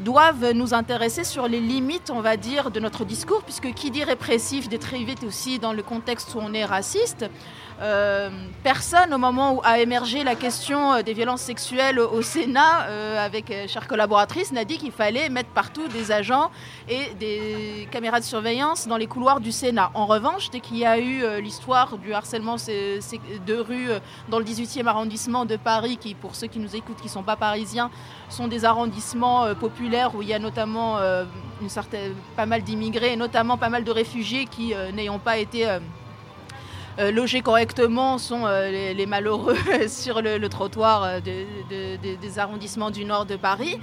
doivent 0.04 0.52
nous 0.52 0.74
intéresser 0.74 1.24
sur 1.24 1.48
les 1.48 1.60
limites, 1.60 2.10
on 2.10 2.20
va 2.20 2.36
dire, 2.36 2.70
de 2.70 2.78
notre 2.78 3.04
discours, 3.04 3.42
puisque 3.42 3.72
qui 3.74 3.90
dit 3.90 4.04
répressif 4.04 4.68
dit 4.68 4.78
très 4.78 5.02
vite 5.02 5.24
aussi 5.24 5.58
dans 5.58 5.72
le 5.72 5.82
contexte 5.82 6.34
où 6.34 6.38
on 6.40 6.52
est 6.52 6.64
raciste. 6.64 7.26
Euh, 7.80 8.28
personne, 8.64 9.14
au 9.14 9.18
moment 9.18 9.54
où 9.54 9.60
a 9.62 9.78
émergé 9.78 10.24
la 10.24 10.34
question 10.34 10.94
euh, 10.94 11.02
des 11.02 11.12
violences 11.12 11.42
sexuelles 11.42 12.00
au 12.00 12.22
Sénat, 12.22 12.86
euh, 12.88 13.24
avec 13.24 13.52
chère 13.68 13.86
collaboratrice, 13.86 14.50
n'a 14.50 14.64
dit 14.64 14.78
qu'il 14.78 14.90
fallait 14.90 15.28
mettre 15.28 15.50
partout 15.50 15.86
des 15.86 16.10
agents 16.10 16.50
et 16.88 17.14
des 17.20 17.88
caméras 17.92 18.18
de 18.18 18.24
surveillance 18.24 18.88
dans 18.88 18.96
les 18.96 19.06
couloirs 19.06 19.40
du 19.40 19.52
Sénat. 19.52 19.92
En 19.94 20.06
revanche, 20.06 20.50
dès 20.50 20.58
qu'il 20.58 20.78
y 20.78 20.86
a 20.86 20.98
eu 20.98 21.40
l'histoire 21.40 21.98
du 21.98 22.12
harcèlement 22.12 22.56
de 22.56 23.54
rue 23.54 23.88
dans 24.28 24.38
le 24.38 24.44
18e 24.44 24.86
arrondissement 24.86 25.44
de 25.44 25.56
Paris, 25.56 25.98
qui, 25.98 26.14
pour 26.14 26.34
ceux 26.34 26.48
qui 26.48 26.58
nous 26.58 26.74
écoutent, 26.74 26.96
qui 26.96 27.06
ne 27.06 27.12
sont 27.12 27.22
pas 27.22 27.36
parisiens, 27.36 27.90
sont 28.28 28.48
des 28.48 28.64
arrondissements 28.64 29.42
populaires, 29.54 29.68
populaire 29.68 30.14
où 30.14 30.22
il 30.22 30.28
y 30.28 30.34
a 30.34 30.38
notamment 30.38 30.98
pas 32.36 32.46
mal 32.46 32.62
d'immigrés 32.62 33.12
et 33.12 33.16
notamment 33.16 33.58
pas 33.58 33.68
mal 33.68 33.84
de 33.84 33.90
réfugiés 33.90 34.46
qui, 34.46 34.72
n'ayant 34.94 35.18
pas 35.18 35.36
été 35.36 35.68
logés 36.98 37.42
correctement 37.42 38.18
sont 38.18 38.46
les, 38.46 39.06
malheureux 39.06 39.56
sur 39.88 40.20
le, 40.20 40.46
trottoir 40.48 41.20
des 41.22 42.38
arrondissements 42.38 42.90
du 42.90 43.04
nord 43.04 43.26
de 43.26 43.36
Paris. 43.36 43.78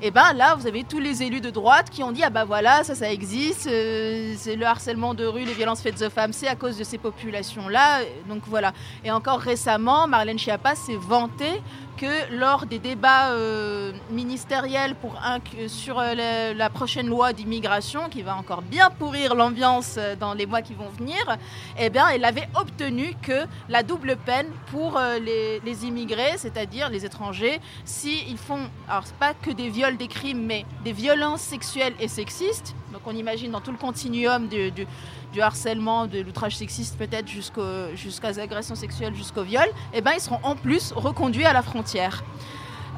Et 0.00 0.12
ben 0.12 0.32
là, 0.32 0.54
vous 0.54 0.68
avez 0.68 0.84
tous 0.84 1.00
les 1.00 1.24
élus 1.24 1.40
de 1.40 1.50
droite 1.50 1.90
qui 1.90 2.04
ont 2.04 2.12
dit 2.12 2.22
ah 2.22 2.30
ben 2.30 2.44
voilà, 2.44 2.84
ça, 2.84 2.94
ça 2.94 3.10
existe, 3.10 3.66
euh, 3.66 4.34
c'est 4.36 4.54
le 4.54 4.64
harcèlement 4.64 5.12
de 5.12 5.26
rue, 5.26 5.44
les 5.44 5.54
violences 5.54 5.82
faites 5.82 6.00
aux 6.00 6.10
femmes, 6.10 6.32
c'est 6.32 6.46
à 6.46 6.54
cause 6.54 6.78
de 6.78 6.84
ces 6.84 6.98
populations-là. 6.98 8.02
Donc 8.28 8.42
voilà. 8.46 8.72
Et 9.04 9.10
encore 9.10 9.40
récemment, 9.40 10.06
Marlène 10.06 10.38
Schiappa 10.38 10.76
s'est 10.76 10.96
vantée 10.96 11.60
que 11.98 12.32
lors 12.32 12.64
des 12.66 12.78
débats 12.78 13.32
euh, 13.32 13.92
ministériels 14.10 14.94
un, 15.22 15.38
sur 15.66 15.98
euh, 15.98 16.54
la, 16.54 16.70
prochaine 16.70 17.08
loi 17.08 17.32
d'immigration, 17.32 18.08
qui 18.08 18.22
va 18.22 18.36
encore 18.36 18.62
bien 18.62 18.88
pourrir 18.90 19.34
l'ambiance 19.34 19.96
euh, 19.98 20.14
dans 20.14 20.32
les 20.32 20.46
mois 20.46 20.62
qui 20.62 20.74
vont 20.74 20.88
venir, 20.96 21.36
eh 21.78 21.90
bien, 21.90 22.08
elle 22.08 22.24
avait 22.24 22.48
obtenu 22.54 23.14
que 23.20 23.46
la 23.68 23.82
double 23.82 24.16
peine 24.16 24.46
pour 24.70 25.00
les, 25.20 25.60
immigrés, 25.84 26.36
c'est-à-dire 26.36 26.88
les 26.88 27.04
étrangers, 27.04 27.60
s'ils 27.84 28.38
font, 28.38 28.68
alors 28.88 29.04
pas 29.18 29.34
que 29.34 29.50
des 29.50 29.68
viols, 29.68 29.96
des 29.96 30.08
crimes, 30.08 30.44
mais 30.44 30.64
des 30.84 30.92
violences 30.92 31.40
sexuelles 31.40 31.94
et 32.00 32.08
sexistes, 32.08 32.74
donc 32.92 33.02
on 33.06 33.14
imagine 33.14 33.50
dans 33.50 33.60
tout 33.60 33.70
le 33.70 33.76
continuum 33.76 34.48
du, 34.48 35.40
harcèlement, 35.40 36.06
de 36.06 36.20
l'outrage 36.20 36.56
sexiste 36.56 36.96
peut-être 36.98 37.28
jusqu'aux 37.28 38.40
agressions 38.40 38.74
sexuelles, 38.74 39.14
jusqu'au 39.14 39.42
viol, 39.42 39.68
eh 39.92 40.00
ben, 40.00 40.12
ils 40.14 40.20
seront 40.20 40.40
en 40.42 40.56
plus 40.56 40.92
reconduits 40.92 41.44
à 41.44 41.52
la 41.52 41.62
frontière. 41.62 42.24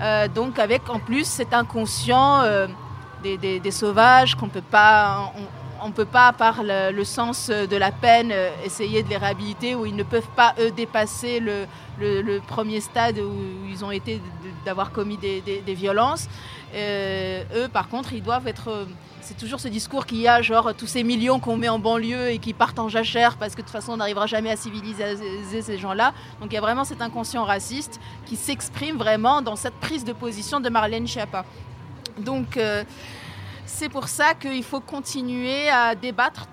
Euh, 0.01 0.29
donc 0.29 0.59
avec 0.59 0.89
en 0.89 0.99
plus 0.99 1.25
cet 1.25 1.53
inconscient 1.53 2.41
euh, 2.43 2.67
des, 3.23 3.71
sauvages 3.71 4.35
qu'on 4.35 4.49
peut 4.49 4.63
pas... 4.63 5.33
On, 5.83 5.89
ne 5.89 5.93
peut 5.93 6.05
pas, 6.05 6.33
par 6.33 6.63
le, 6.63 7.05
sens 7.05 7.49
de 7.51 7.77
la 7.77 7.93
peine, 7.93 8.31
euh, 8.33 8.51
essayer 8.65 9.03
de 9.03 9.09
les 9.09 9.17
réhabiliter, 9.17 9.75
ou 9.75 9.87
ils 9.87 9.97
ne 9.97 10.03
peuvent 10.03 10.29
pas, 10.37 10.55
eux, 10.59 10.71
dépasser 10.71 11.41
le, 11.41 11.67
premier 12.47 12.81
stade 12.81 13.19
où 13.19 13.69
ils 13.69 13.85
ont 13.85 13.91
été 13.91 14.21
d'avoir 14.65 14.91
commis 14.91 15.19
des, 15.19 15.75
violences. 15.75 16.29
eux, 16.75 17.69
par 17.73 17.89
contre, 17.89 18.13
ils 18.13 18.23
doivent 18.23 18.49
être 18.49 18.87
c'est 19.31 19.37
toujours 19.37 19.61
ce 19.61 19.69
discours 19.69 20.07
qu'il 20.07 20.19
y 20.19 20.27
a, 20.27 20.43
genre 20.43 20.75
tous 20.75 20.89
ces 20.89 21.05
millions 21.05 21.39
qu'on 21.39 21.57
met 21.57 21.69
en 21.69 21.79
banlieue 21.79 22.31
et 22.31 22.39
qui 22.39 22.53
partent 22.53 22.81
en 22.81 22.89
jachère 22.89 23.37
parce 23.37 23.53
que 23.53 23.59
de 23.59 23.63
toute 23.63 23.71
façon 23.71 23.93
on 23.93 23.99
n'arrivera 23.99 24.27
jamais 24.27 24.51
à 24.51 24.57
civiliser 24.57 25.63
ces 25.63 25.79
gens-là. 25.79 26.13
Donc 26.41 26.51
il 26.51 26.55
y 26.55 26.59
a 26.59 26.61
vraiment 26.61 26.85
cet 26.85 27.01
inconscient 27.01 27.45
raciste 27.45 28.01
qui 28.27 28.35
s'exprime 28.35 28.97
vraiment 28.97 29.41
dans 29.41 29.57
cette 29.57 29.75
prise 29.75 30.05
de 30.05 30.13
position 30.13 30.59
de 30.59 30.69
Marlène 30.69 31.07
Schiappa. 31.07 31.45
Donc 32.19 32.57
euh, 32.57 32.83
c'est 33.71 33.89
pour 33.89 34.09
ça 34.09 34.35
qu'il 34.35 34.63
faut 34.63 34.81
continuer 34.81 35.69
à 35.71 35.95
débattre 35.95 36.49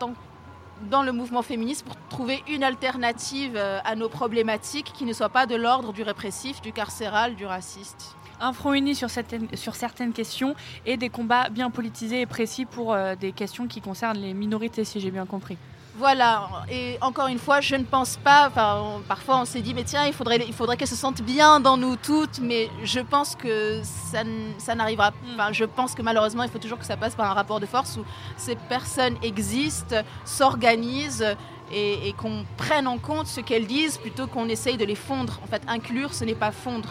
dans 0.89 1.03
le 1.03 1.11
mouvement 1.11 1.41
féministe 1.41 1.83
pour 1.85 1.95
trouver 2.09 2.43
une 2.47 2.63
alternative 2.63 3.53
euh, 3.55 3.79
à 3.83 3.95
nos 3.95 4.07
problématiques 4.07 4.93
qui 4.93 5.03
ne 5.03 5.13
soit 5.13 5.29
pas 5.29 5.45
de 5.45 5.55
l'ordre 5.55 5.91
du 5.91 6.03
répressif, 6.03 6.61
du 6.61 6.71
carcéral, 6.71 7.35
du 7.35 7.45
raciste 7.45 8.15
un 8.39 8.53
front 8.53 8.73
uni 8.73 8.93
sur 8.93 9.09
certaines, 9.09 10.13
questions 10.13 10.55
et 10.85 10.95
des 10.95 11.09
combats 11.09 11.49
bien 11.49 11.71
politisés 11.71 12.21
et 12.21 12.27
précis 12.27 12.65
pour 12.65 12.93
euh, 12.93 13.15
des 13.15 13.31
questions 13.31 13.65
qui 13.65 13.81
concernent 13.81 14.19
les 14.19 14.35
minorités, 14.35 14.83
si 14.83 14.99
j'ai 14.99 15.09
bien 15.09 15.25
compris. 15.25 15.57
Voilà, 15.97 16.47
et 16.69 16.99
encore 17.01 17.27
une 17.27 17.39
fois, 17.39 17.59
je 17.59 17.75
ne 17.75 17.83
pense 17.83 18.17
pas, 18.17 18.49
enfin, 18.49 19.01
parfois 19.07 19.39
on 19.41 19.45
s'est 19.45 19.61
dit, 19.61 19.73
mais 19.73 19.83
tiens, 19.83 20.05
il 20.05 20.13
faudrait, 20.13 20.37
il 20.47 20.53
faudrait 20.53 20.77
qu'elles 20.77 20.87
se 20.87 20.95
sentent 20.95 21.23
bien 21.23 21.59
dans 21.59 21.75
nous 21.75 21.95
toutes, 21.95 22.37
mais 22.39 22.69
je 22.83 22.99
pense 22.99 23.35
que 23.35 23.81
ça, 23.83 24.19
ça 24.59 24.75
n'arrivera 24.75 25.09
pas. 25.09 25.17
Enfin, 25.33 25.53
je 25.53 25.65
pense 25.65 25.95
que 25.95 26.03
malheureusement, 26.03 26.43
il 26.43 26.51
faut 26.51 26.59
toujours 26.59 26.77
que 26.77 26.85
ça 26.85 26.97
passe 26.97 27.15
par 27.15 27.31
un 27.31 27.33
rapport 27.33 27.59
de 27.59 27.65
force 27.65 27.97
où 27.97 28.05
ces 28.37 28.55
personnes 28.55 29.15
existent, 29.23 29.95
s'organisent 30.23 31.35
et, 31.71 32.09
et 32.09 32.13
qu'on 32.13 32.45
prenne 32.57 32.85
en 32.85 32.99
compte 32.99 33.25
ce 33.25 33.41
qu'elles 33.41 33.65
disent 33.65 33.97
plutôt 33.97 34.27
qu'on 34.27 34.49
essaye 34.49 34.77
de 34.77 34.85
les 34.85 34.93
fondre. 34.93 35.39
En 35.43 35.47
fait, 35.47 35.63
inclure, 35.67 36.13
ce 36.13 36.25
n'est 36.25 36.35
pas 36.35 36.51
fondre. 36.51 36.89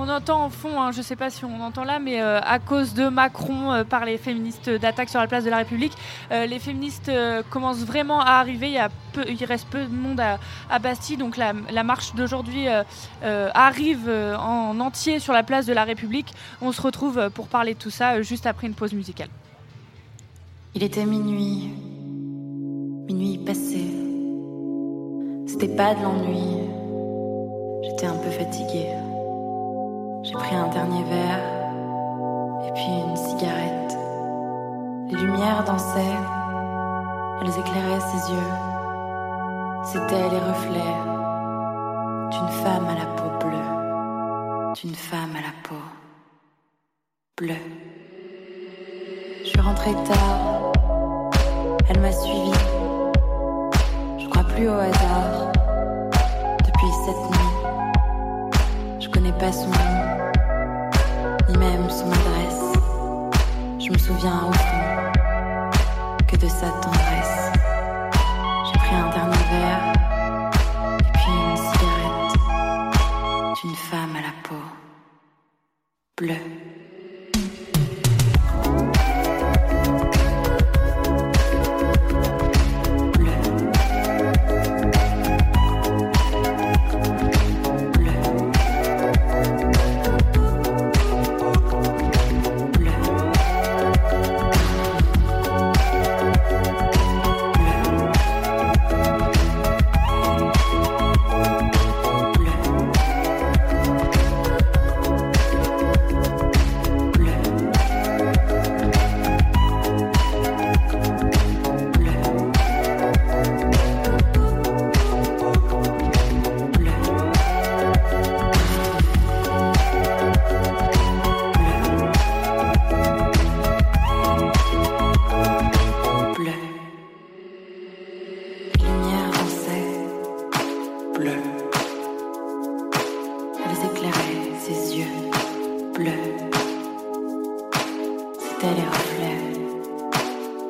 On 0.00 0.08
entend 0.08 0.44
en 0.44 0.48
fond, 0.48 0.80
hein, 0.80 0.92
je 0.92 0.98
ne 0.98 1.02
sais 1.02 1.16
pas 1.16 1.28
si 1.28 1.44
on 1.44 1.60
entend 1.60 1.82
là, 1.82 1.98
mais 1.98 2.22
euh, 2.22 2.38
à 2.40 2.60
cause 2.60 2.94
de 2.94 3.08
Macron 3.08 3.72
euh, 3.72 3.82
par 3.82 4.04
les 4.04 4.16
féministes 4.16 4.70
d'attaque 4.70 5.08
sur 5.08 5.18
la 5.18 5.26
place 5.26 5.42
de 5.42 5.50
la 5.50 5.56
République, 5.56 5.92
euh, 6.30 6.46
les 6.46 6.60
féministes 6.60 7.10
commencent 7.50 7.84
vraiment 7.84 8.20
à 8.20 8.34
arriver. 8.34 8.78
Il, 9.28 9.44
reste 9.44 9.66
peu 9.66 9.82
de 9.82 9.92
monde 9.92 10.20
à, 10.20 10.78
Bastille, 10.78 11.16
donc 11.16 11.36
la, 11.36 11.52
marche 11.82 12.14
d'aujourd'hui 12.14 12.66
arrive 13.24 14.08
en 14.08 14.78
entier 14.78 15.18
sur 15.18 15.32
la 15.32 15.42
place 15.42 15.66
de 15.66 15.72
la 15.72 15.82
République. 15.82 16.32
On 16.62 16.70
se 16.70 16.80
retrouve 16.80 17.30
pour 17.30 17.48
parler 17.48 17.74
de 17.74 17.78
tout 17.78 17.90
ça 17.90 18.22
juste 18.22 18.46
après 18.46 18.68
une 18.68 18.74
pause 18.74 18.92
musicale. 18.92 19.28
Il 20.76 20.84
était 20.84 21.04
minuit, 21.04 21.70
minuit 23.08 23.38
passé. 23.38 23.84
C'était 25.48 25.74
pas 25.74 25.94
de 25.96 26.02
l'ennui. 26.02 26.68
J'étais 27.82 28.06
un 28.06 28.16
peu 28.16 28.30
fatiguée. 28.30 29.07
J'ai 30.22 30.32
pris 30.32 30.54
un 30.54 30.68
dernier 30.68 31.04
verre 31.04 31.40
et 32.66 32.72
puis 32.72 32.82
une 33.08 33.16
cigarette. 33.16 33.96
Les 35.10 35.16
lumières 35.16 35.64
dansaient, 35.64 36.18
elles 37.40 37.48
éclairaient 37.48 38.00
ses 38.00 38.32
yeux. 38.32 38.52
C'étaient 39.84 40.28
les 40.28 40.38
reflets 40.38 40.96
d'une 42.30 42.48
femme 42.48 42.86
à 42.88 42.94
la 42.94 43.06
peau 43.16 43.46
bleue, 43.46 44.72
d'une 44.82 44.94
femme 44.94 45.36
à 45.36 45.40
la 45.40 45.54
peau 45.62 45.82
bleue. 47.36 47.54
Je 49.44 49.48
suis 49.48 49.60
rentrée 49.60 49.94
tard, 50.04 50.72
elle 51.88 52.00
m'a 52.00 52.12
suivi. 52.12 52.52
Je 54.18 54.28
crois 54.28 54.44
plus 54.44 54.68
au 54.68 54.74
hasard 54.74 55.52
depuis 56.58 56.90
cette 57.04 57.30
nuit. 57.30 57.58
Je 59.00 59.08
connais 59.08 59.32
pas 59.32 59.52
son 59.52 59.68
nom 59.68 59.97
Je 63.88 63.94
me 63.94 63.98
souviens 63.98 64.42
au 64.44 64.50
que 66.26 66.36
de 66.36 66.46
sa 66.46 66.68
tendresse. 66.68 67.52
J'ai 68.66 68.78
pris 68.78 68.94
un 68.94 69.08
dernier 69.08 69.44
verre 69.50 69.92
et 70.98 71.12
puis 71.14 71.32
une 71.32 71.56
cigarette 71.56 72.34
d'une 73.62 73.74
femme 73.74 74.14
à 74.14 74.20
la 74.20 74.34
peau 74.42 74.62
bleue. 76.18 76.57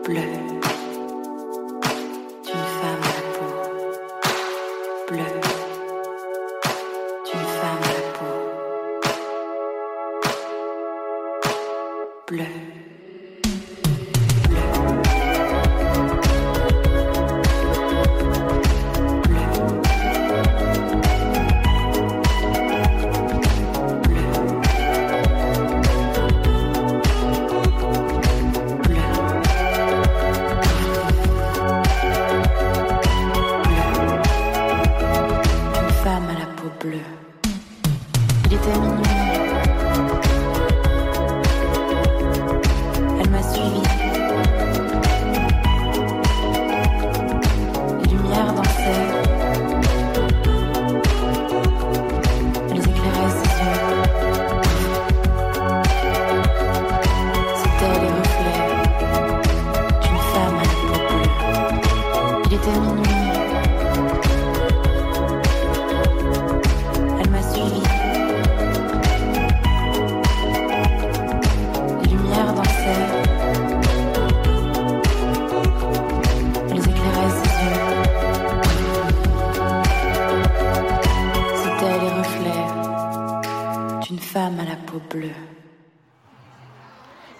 bleu. 0.09 0.58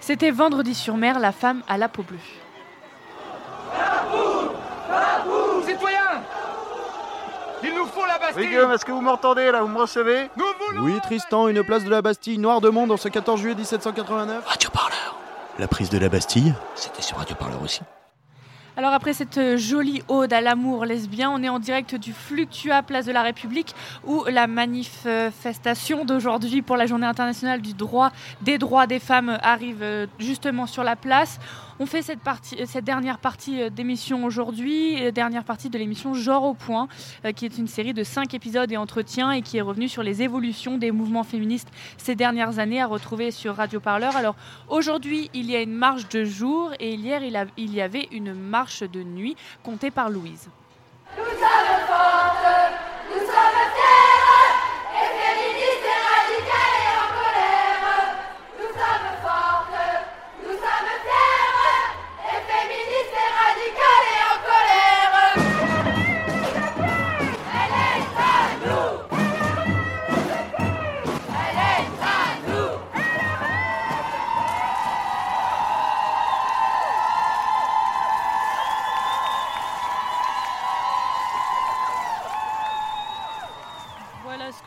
C'était 0.09 0.31
Vendredi 0.31 0.73
sur 0.73 0.97
mer, 0.97 1.19
la 1.19 1.31
femme 1.31 1.61
à 1.67 1.77
la 1.77 1.87
peau 1.87 2.01
bleue. 2.01 2.17
Citoyens 5.63 6.23
Il 7.63 7.75
nous 7.75 7.85
faut 7.85 8.03
la 8.07 8.17
Bastille 8.17 8.41
Oui, 8.41 8.47
Guillaume, 8.47 8.71
est-ce 8.71 8.83
que 8.83 8.91
vous 8.91 9.01
m'entendez 9.01 9.51
là 9.51 9.61
Vous 9.61 9.67
me 9.67 9.77
recevez 9.77 10.31
Oui, 10.79 10.99
Tristan, 11.03 11.47
une 11.47 11.63
place 11.63 11.83
de 11.83 11.91
la 11.91 12.01
Bastille, 12.01 12.39
Noir 12.39 12.59
de 12.59 12.69
Monde, 12.69 12.89
en 12.89 12.97
ce 12.97 13.07
14 13.07 13.39
juillet 13.39 13.53
1789. 13.53 14.47
Radio 14.47 14.69
Parleur. 14.71 15.15
La 15.59 15.67
prise 15.67 15.91
de 15.91 15.99
la 15.99 16.09
Bastille, 16.09 16.55
c'était 16.73 17.03
sur 17.03 17.17
Radio 17.17 17.35
Parleur 17.35 17.61
aussi. 17.61 17.81
Alors 18.79 18.93
après 18.93 19.11
cette 19.11 19.37
euh, 19.37 19.57
jolie 19.57 20.03
ode 20.07 20.31
à 20.31 20.39
l'amour 20.39 20.85
lesbien, 20.85 21.29
on 21.29 21.43
est 21.43 21.49
en 21.49 21.59
direct 21.59 21.95
du 21.95 22.13
Fluctua 22.13 22.81
Place 22.81 23.05
de 23.05 23.11
la 23.11 23.23
République 23.23 23.75
où 24.05 24.23
la 24.25 24.47
manifestation 24.47 26.05
d'aujourd'hui 26.05 26.61
pour 26.61 26.77
la 26.77 26.85
Journée 26.85 27.07
internationale 27.07 27.61
du 27.61 27.73
droit 27.73 28.11
des 28.41 28.57
droits 28.57 28.87
des 28.87 28.99
femmes 28.99 29.37
arrive 29.41 29.81
euh, 29.81 30.07
justement 30.19 30.67
sur 30.67 30.83
la 30.83 30.95
place. 30.95 31.39
On 31.81 31.85
fait 31.85 32.01
cette, 32.01 32.19
partie, 32.19 32.55
euh, 32.59 32.65
cette 32.65 32.83
dernière 32.83 33.19
partie 33.19 33.61
euh, 33.61 33.69
d'émission 33.69 34.25
aujourd'hui, 34.25 35.01
euh, 35.01 35.11
dernière 35.11 35.45
partie 35.45 35.69
de 35.69 35.77
l'émission 35.77 36.13
Genre 36.13 36.43
au 36.43 36.53
point, 36.53 36.87
euh, 37.25 37.31
qui 37.31 37.45
est 37.45 37.57
une 37.57 37.67
série 37.67 37.93
de 37.93 38.03
cinq 38.03 38.33
épisodes 38.33 38.69
et 38.71 38.77
entretiens 38.77 39.31
et 39.31 39.41
qui 39.41 39.57
est 39.57 39.61
revenue 39.61 39.87
sur 39.87 40.03
les 40.03 40.21
évolutions 40.21 40.77
des 40.77 40.91
mouvements 40.91 41.23
féministes 41.23 41.69
ces 41.97 42.15
dernières 42.15 42.59
années 42.59 42.81
à 42.81 42.87
retrouver 42.87 43.31
sur 43.31 43.55
Radio 43.55 43.79
Parleur. 43.79 44.17
Alors 44.17 44.35
aujourd'hui, 44.67 45.29
il 45.33 45.49
y 45.49 45.55
a 45.55 45.61
une 45.61 45.73
marche 45.73 46.09
de 46.09 46.25
jour 46.25 46.71
et 46.79 46.93
hier, 46.93 47.23
il, 47.23 47.39
il 47.57 47.73
y 47.73 47.81
avait 47.81 48.07
une 48.11 48.33
marche 48.33 48.83
de 48.83 49.01
nuit 49.01 49.35
comptée 49.63 49.91
par 49.91 50.09
Louise. 50.09 50.49
Nous 51.17 51.23
sommes 51.23 51.87
fortes, 51.87 52.98
nous 53.29 53.35
sommes 53.35 53.98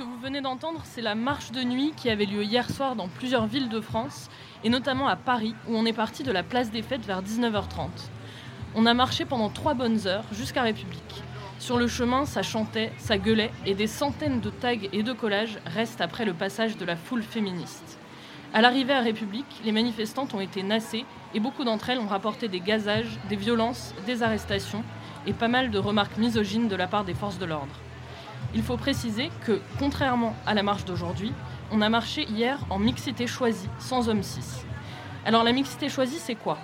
que 0.02 0.08
vous 0.08 0.18
venez 0.18 0.40
d'entendre, 0.40 0.80
c'est 0.82 1.00
la 1.00 1.14
marche 1.14 1.52
de 1.52 1.62
nuit 1.62 1.92
qui 1.96 2.10
avait 2.10 2.24
lieu 2.24 2.42
hier 2.42 2.68
soir 2.68 2.96
dans 2.96 3.06
plusieurs 3.06 3.46
villes 3.46 3.68
de 3.68 3.80
France, 3.80 4.30
et 4.64 4.68
notamment 4.68 5.06
à 5.06 5.14
Paris, 5.14 5.54
où 5.68 5.76
on 5.76 5.86
est 5.86 5.92
parti 5.92 6.24
de 6.24 6.32
la 6.32 6.42
place 6.42 6.72
des 6.72 6.82
Fêtes 6.82 7.06
vers 7.06 7.22
19h30. 7.22 7.86
On 8.74 8.86
a 8.86 8.94
marché 8.94 9.24
pendant 9.24 9.48
trois 9.48 9.74
bonnes 9.74 10.08
heures 10.08 10.24
jusqu'à 10.32 10.62
République. 10.62 11.22
Sur 11.60 11.76
le 11.76 11.86
chemin, 11.86 12.24
ça 12.24 12.42
chantait, 12.42 12.90
ça 12.98 13.16
gueulait, 13.16 13.52
et 13.64 13.74
des 13.74 13.86
centaines 13.86 14.40
de 14.40 14.50
tags 14.50 14.88
et 14.92 15.04
de 15.04 15.12
collages 15.12 15.60
restent 15.66 16.00
après 16.00 16.24
le 16.24 16.34
passage 16.34 16.76
de 16.76 16.84
la 16.84 16.96
foule 16.96 17.22
féministe. 17.22 18.00
À 18.52 18.60
l'arrivée 18.60 18.94
à 18.94 19.00
République, 19.00 19.60
les 19.64 19.72
manifestantes 19.72 20.34
ont 20.34 20.40
été 20.40 20.64
nassées, 20.64 21.04
et 21.32 21.38
beaucoup 21.38 21.62
d'entre 21.62 21.90
elles 21.90 22.00
ont 22.00 22.08
rapporté 22.08 22.48
des 22.48 22.60
gazages, 22.60 23.20
des 23.28 23.36
violences, 23.36 23.94
des 24.06 24.24
arrestations, 24.24 24.82
et 25.28 25.32
pas 25.32 25.48
mal 25.48 25.70
de 25.70 25.78
remarques 25.78 26.18
misogynes 26.18 26.66
de 26.66 26.76
la 26.76 26.88
part 26.88 27.04
des 27.04 27.14
forces 27.14 27.38
de 27.38 27.46
l'ordre. 27.46 27.76
Il 28.54 28.62
faut 28.62 28.76
préciser 28.76 29.30
que, 29.46 29.60
contrairement 29.78 30.36
à 30.44 30.52
la 30.52 30.62
marche 30.62 30.84
d'aujourd'hui, 30.84 31.32
on 31.70 31.80
a 31.80 31.88
marché 31.88 32.24
hier 32.24 32.58
en 32.68 32.78
mixité 32.78 33.26
choisie, 33.26 33.68
sans 33.78 34.10
hommes 34.10 34.22
cis. 34.22 34.64
Alors 35.24 35.42
la 35.42 35.52
mixité 35.52 35.88
choisie, 35.88 36.18
c'est 36.18 36.34
quoi? 36.34 36.58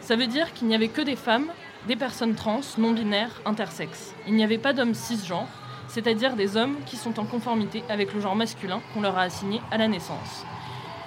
Ça 0.00 0.14
veut 0.14 0.28
dire 0.28 0.52
qu'il 0.52 0.68
n'y 0.68 0.76
avait 0.76 0.88
que 0.88 1.02
des 1.02 1.16
femmes, 1.16 1.50
des 1.88 1.96
personnes 1.96 2.36
trans, 2.36 2.60
non-binaires, 2.78 3.40
intersexes. 3.44 4.14
Il 4.28 4.34
n'y 4.34 4.44
avait 4.44 4.58
pas 4.58 4.72
d'hommes 4.72 4.94
cisgenres, 4.94 5.48
c'est-à-dire 5.88 6.36
des 6.36 6.56
hommes 6.56 6.76
qui 6.86 6.96
sont 6.96 7.18
en 7.18 7.24
conformité 7.24 7.82
avec 7.88 8.14
le 8.14 8.20
genre 8.20 8.36
masculin 8.36 8.80
qu'on 8.92 9.00
leur 9.00 9.18
a 9.18 9.22
assigné 9.22 9.60
à 9.72 9.76
la 9.76 9.88
naissance. 9.88 10.44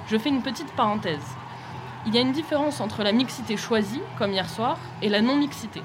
Je 0.07 0.17
fais 0.17 0.29
une 0.29 0.41
petite 0.41 0.73
parenthèse. 0.73 1.35
Il 2.05 2.13
y 2.13 2.17
a 2.17 2.21
une 2.21 2.31
différence 2.31 2.81
entre 2.81 3.03
la 3.03 3.11
mixité 3.11 3.55
choisie, 3.55 4.01
comme 4.17 4.31
hier 4.31 4.49
soir, 4.49 4.77
et 5.01 5.09
la 5.09 5.21
non-mixité. 5.21 5.81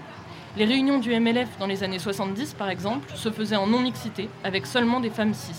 Les 0.54 0.66
réunions 0.66 0.98
du 0.98 1.18
MLF 1.18 1.56
dans 1.58 1.66
les 1.66 1.82
années 1.82 1.98
70, 1.98 2.52
par 2.52 2.68
exemple, 2.68 3.10
se 3.14 3.30
faisaient 3.30 3.56
en 3.56 3.66
non-mixité, 3.66 4.28
avec 4.44 4.66
seulement 4.66 5.00
des 5.00 5.08
femmes 5.08 5.32
cis. 5.32 5.56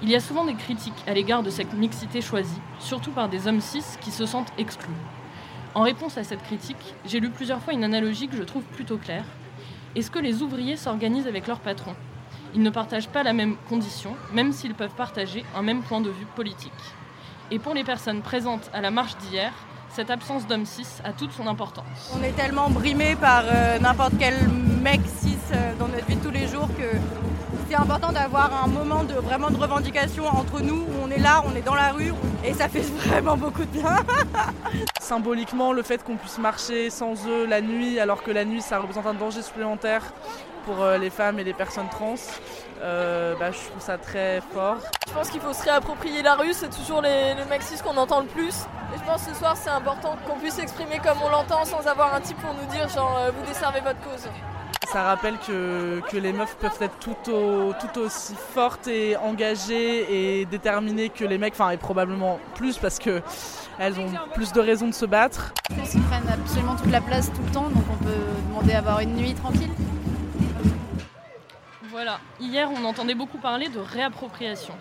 Il 0.00 0.08
y 0.08 0.14
a 0.14 0.20
souvent 0.20 0.44
des 0.44 0.54
critiques 0.54 0.92
à 1.08 1.12
l'égard 1.12 1.42
de 1.42 1.50
cette 1.50 1.72
mixité 1.72 2.20
choisie, 2.20 2.60
surtout 2.78 3.10
par 3.10 3.28
des 3.28 3.48
hommes 3.48 3.60
cis 3.60 3.82
qui 4.00 4.12
se 4.12 4.26
sentent 4.26 4.52
exclus. 4.58 4.94
En 5.74 5.82
réponse 5.82 6.18
à 6.18 6.22
cette 6.22 6.44
critique, 6.44 6.94
j'ai 7.04 7.18
lu 7.18 7.30
plusieurs 7.30 7.60
fois 7.60 7.72
une 7.72 7.82
analogie 7.82 8.28
que 8.28 8.36
je 8.36 8.44
trouve 8.44 8.62
plutôt 8.62 8.96
claire. 8.96 9.24
Est-ce 9.96 10.12
que 10.12 10.20
les 10.20 10.40
ouvriers 10.40 10.76
s'organisent 10.76 11.26
avec 11.26 11.48
leurs 11.48 11.58
patrons? 11.58 11.96
Ils 12.54 12.62
ne 12.62 12.70
partagent 12.70 13.08
pas 13.08 13.24
la 13.24 13.32
même 13.32 13.56
condition, 13.68 14.14
même 14.32 14.52
s'ils 14.52 14.74
peuvent 14.74 14.94
partager 14.94 15.44
un 15.56 15.62
même 15.62 15.82
point 15.82 16.00
de 16.00 16.10
vue 16.10 16.26
politique. 16.36 16.72
Et 17.50 17.58
pour 17.58 17.74
les 17.74 17.82
personnes 17.82 18.22
présentes 18.22 18.70
à 18.72 18.80
la 18.82 18.92
marche 18.92 19.16
d'hier, 19.16 19.52
cette 19.92 20.10
absence 20.10 20.46
d'hommes 20.46 20.66
cis 20.66 20.86
a 21.04 21.12
toute 21.12 21.32
son 21.32 21.46
importance. 21.46 22.12
On 22.18 22.22
est 22.22 22.32
tellement 22.32 22.70
brimé 22.70 23.16
par 23.16 23.44
euh, 23.46 23.78
n'importe 23.78 24.12
quel 24.18 24.34
mec 24.82 25.00
cis 25.18 25.36
euh, 25.52 25.74
dans 25.78 25.88
notre 25.88 26.06
vie 26.06 26.16
de 26.16 26.22
tous 26.22 26.30
les 26.30 26.46
jours 26.46 26.68
que 26.78 26.96
c'est 27.68 27.74
important 27.74 28.12
d'avoir 28.12 28.64
un 28.64 28.66
moment 28.66 29.04
de 29.04 29.14
vraiment 29.14 29.50
de 29.50 29.56
revendication 29.56 30.26
entre 30.26 30.60
nous 30.60 30.82
où 30.82 31.04
on 31.04 31.10
est 31.10 31.18
là, 31.18 31.42
on 31.46 31.54
est 31.54 31.62
dans 31.62 31.74
la 31.74 31.92
rue 31.92 32.12
et 32.44 32.54
ça 32.54 32.68
fait 32.68 32.80
vraiment 33.08 33.36
beaucoup 33.36 33.64
de 33.64 33.70
bien. 33.70 33.96
Symboliquement, 35.00 35.72
le 35.72 35.82
fait 35.82 36.02
qu'on 36.02 36.16
puisse 36.16 36.38
marcher 36.38 36.90
sans 36.90 37.14
eux 37.26 37.46
la 37.46 37.60
nuit, 37.60 37.98
alors 37.98 38.22
que 38.22 38.30
la 38.30 38.44
nuit 38.44 38.60
ça 38.60 38.78
représente 38.78 39.06
un 39.06 39.14
danger 39.14 39.42
supplémentaire 39.42 40.12
pour 40.66 40.82
euh, 40.82 40.98
les 40.98 41.10
femmes 41.10 41.38
et 41.38 41.44
les 41.44 41.54
personnes 41.54 41.88
trans, 41.90 42.14
euh, 42.82 43.34
bah, 43.38 43.50
je 43.52 43.58
trouve 43.68 43.80
ça 43.80 43.98
très 43.98 44.40
fort. 44.52 44.76
Je 45.08 45.12
pense 45.12 45.30
qu'il 45.30 45.40
faut 45.40 45.52
se 45.52 45.62
réapproprier 45.64 46.22
la 46.22 46.34
rue, 46.34 46.52
c'est 46.52 46.70
toujours 46.70 47.02
les, 47.02 47.34
les 47.34 47.60
cis 47.60 47.80
qu'on 47.82 47.96
entend 47.96 48.20
le 48.20 48.26
plus. 48.26 48.54
Et 48.94 48.98
je 48.98 49.04
pense 49.04 49.24
que 49.24 49.32
ce 49.32 49.38
soir 49.38 49.56
c'est 49.56 49.70
important 49.70 50.16
qu'on 50.26 50.38
puisse 50.38 50.54
s'exprimer 50.54 50.98
comme 50.98 51.18
on 51.24 51.28
l'entend 51.30 51.64
sans 51.64 51.86
avoir 51.86 52.14
un 52.14 52.20
type 52.20 52.38
pour 52.38 52.54
nous 52.54 52.66
dire 52.72 52.88
genre 52.88 53.18
euh, 53.20 53.30
vous 53.38 53.46
desservez 53.46 53.80
votre 53.80 54.00
cause. 54.00 54.28
Ça 54.92 55.02
rappelle 55.02 55.36
que, 55.46 56.00
que 56.10 56.16
les 56.16 56.32
meufs 56.32 56.56
peuvent 56.56 56.76
être 56.80 56.98
tout, 56.98 57.30
au- 57.30 57.72
tout 57.74 58.00
aussi 58.00 58.34
fortes 58.54 58.88
et 58.88 59.16
engagées 59.16 60.40
et 60.40 60.44
déterminées 60.46 61.10
que 61.10 61.24
les 61.24 61.38
mecs, 61.38 61.52
enfin 61.52 61.70
et 61.70 61.76
probablement 61.76 62.40
plus 62.56 62.76
parce 62.78 62.98
que 62.98 63.22
elles 63.78 64.00
ont 64.00 64.10
plus 64.34 64.52
de 64.52 64.60
raisons 64.60 64.88
de 64.88 64.94
se 64.94 65.06
battre. 65.06 65.52
Ils 65.70 66.02
prennent 66.02 66.28
absolument 66.28 66.74
toute 66.74 66.90
la 66.90 67.00
place 67.00 67.30
tout 67.32 67.42
le 67.46 67.52
temps, 67.52 67.68
donc 67.68 67.84
on 67.92 68.04
peut 68.04 68.10
demander 68.48 68.72
à 68.74 68.78
avoir 68.78 68.98
une 69.00 69.14
nuit 69.14 69.34
tranquille. 69.34 69.70
Voilà, 71.90 72.20
hier 72.40 72.70
on 72.70 72.84
entendait 72.84 73.14
beaucoup 73.16 73.38
parler 73.38 73.68
de 73.68 73.80
réappropriation. 73.80 74.74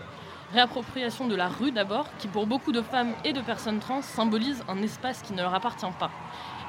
Réappropriation 0.54 1.28
de 1.28 1.36
la 1.36 1.48
rue 1.48 1.72
d'abord, 1.72 2.06
qui 2.20 2.28
pour 2.28 2.46
beaucoup 2.46 2.72
de 2.72 2.82
femmes 2.82 3.14
et 3.26 3.34
de 3.34 3.42
personnes 3.42 3.80
trans 3.80 4.04
symbolise 4.04 4.64
un 4.68 4.82
espace 4.84 5.24
qui 5.24 5.34
ne 5.34 5.42
leur 5.42 5.56
appartient 5.56 5.86
pas. 6.00 6.12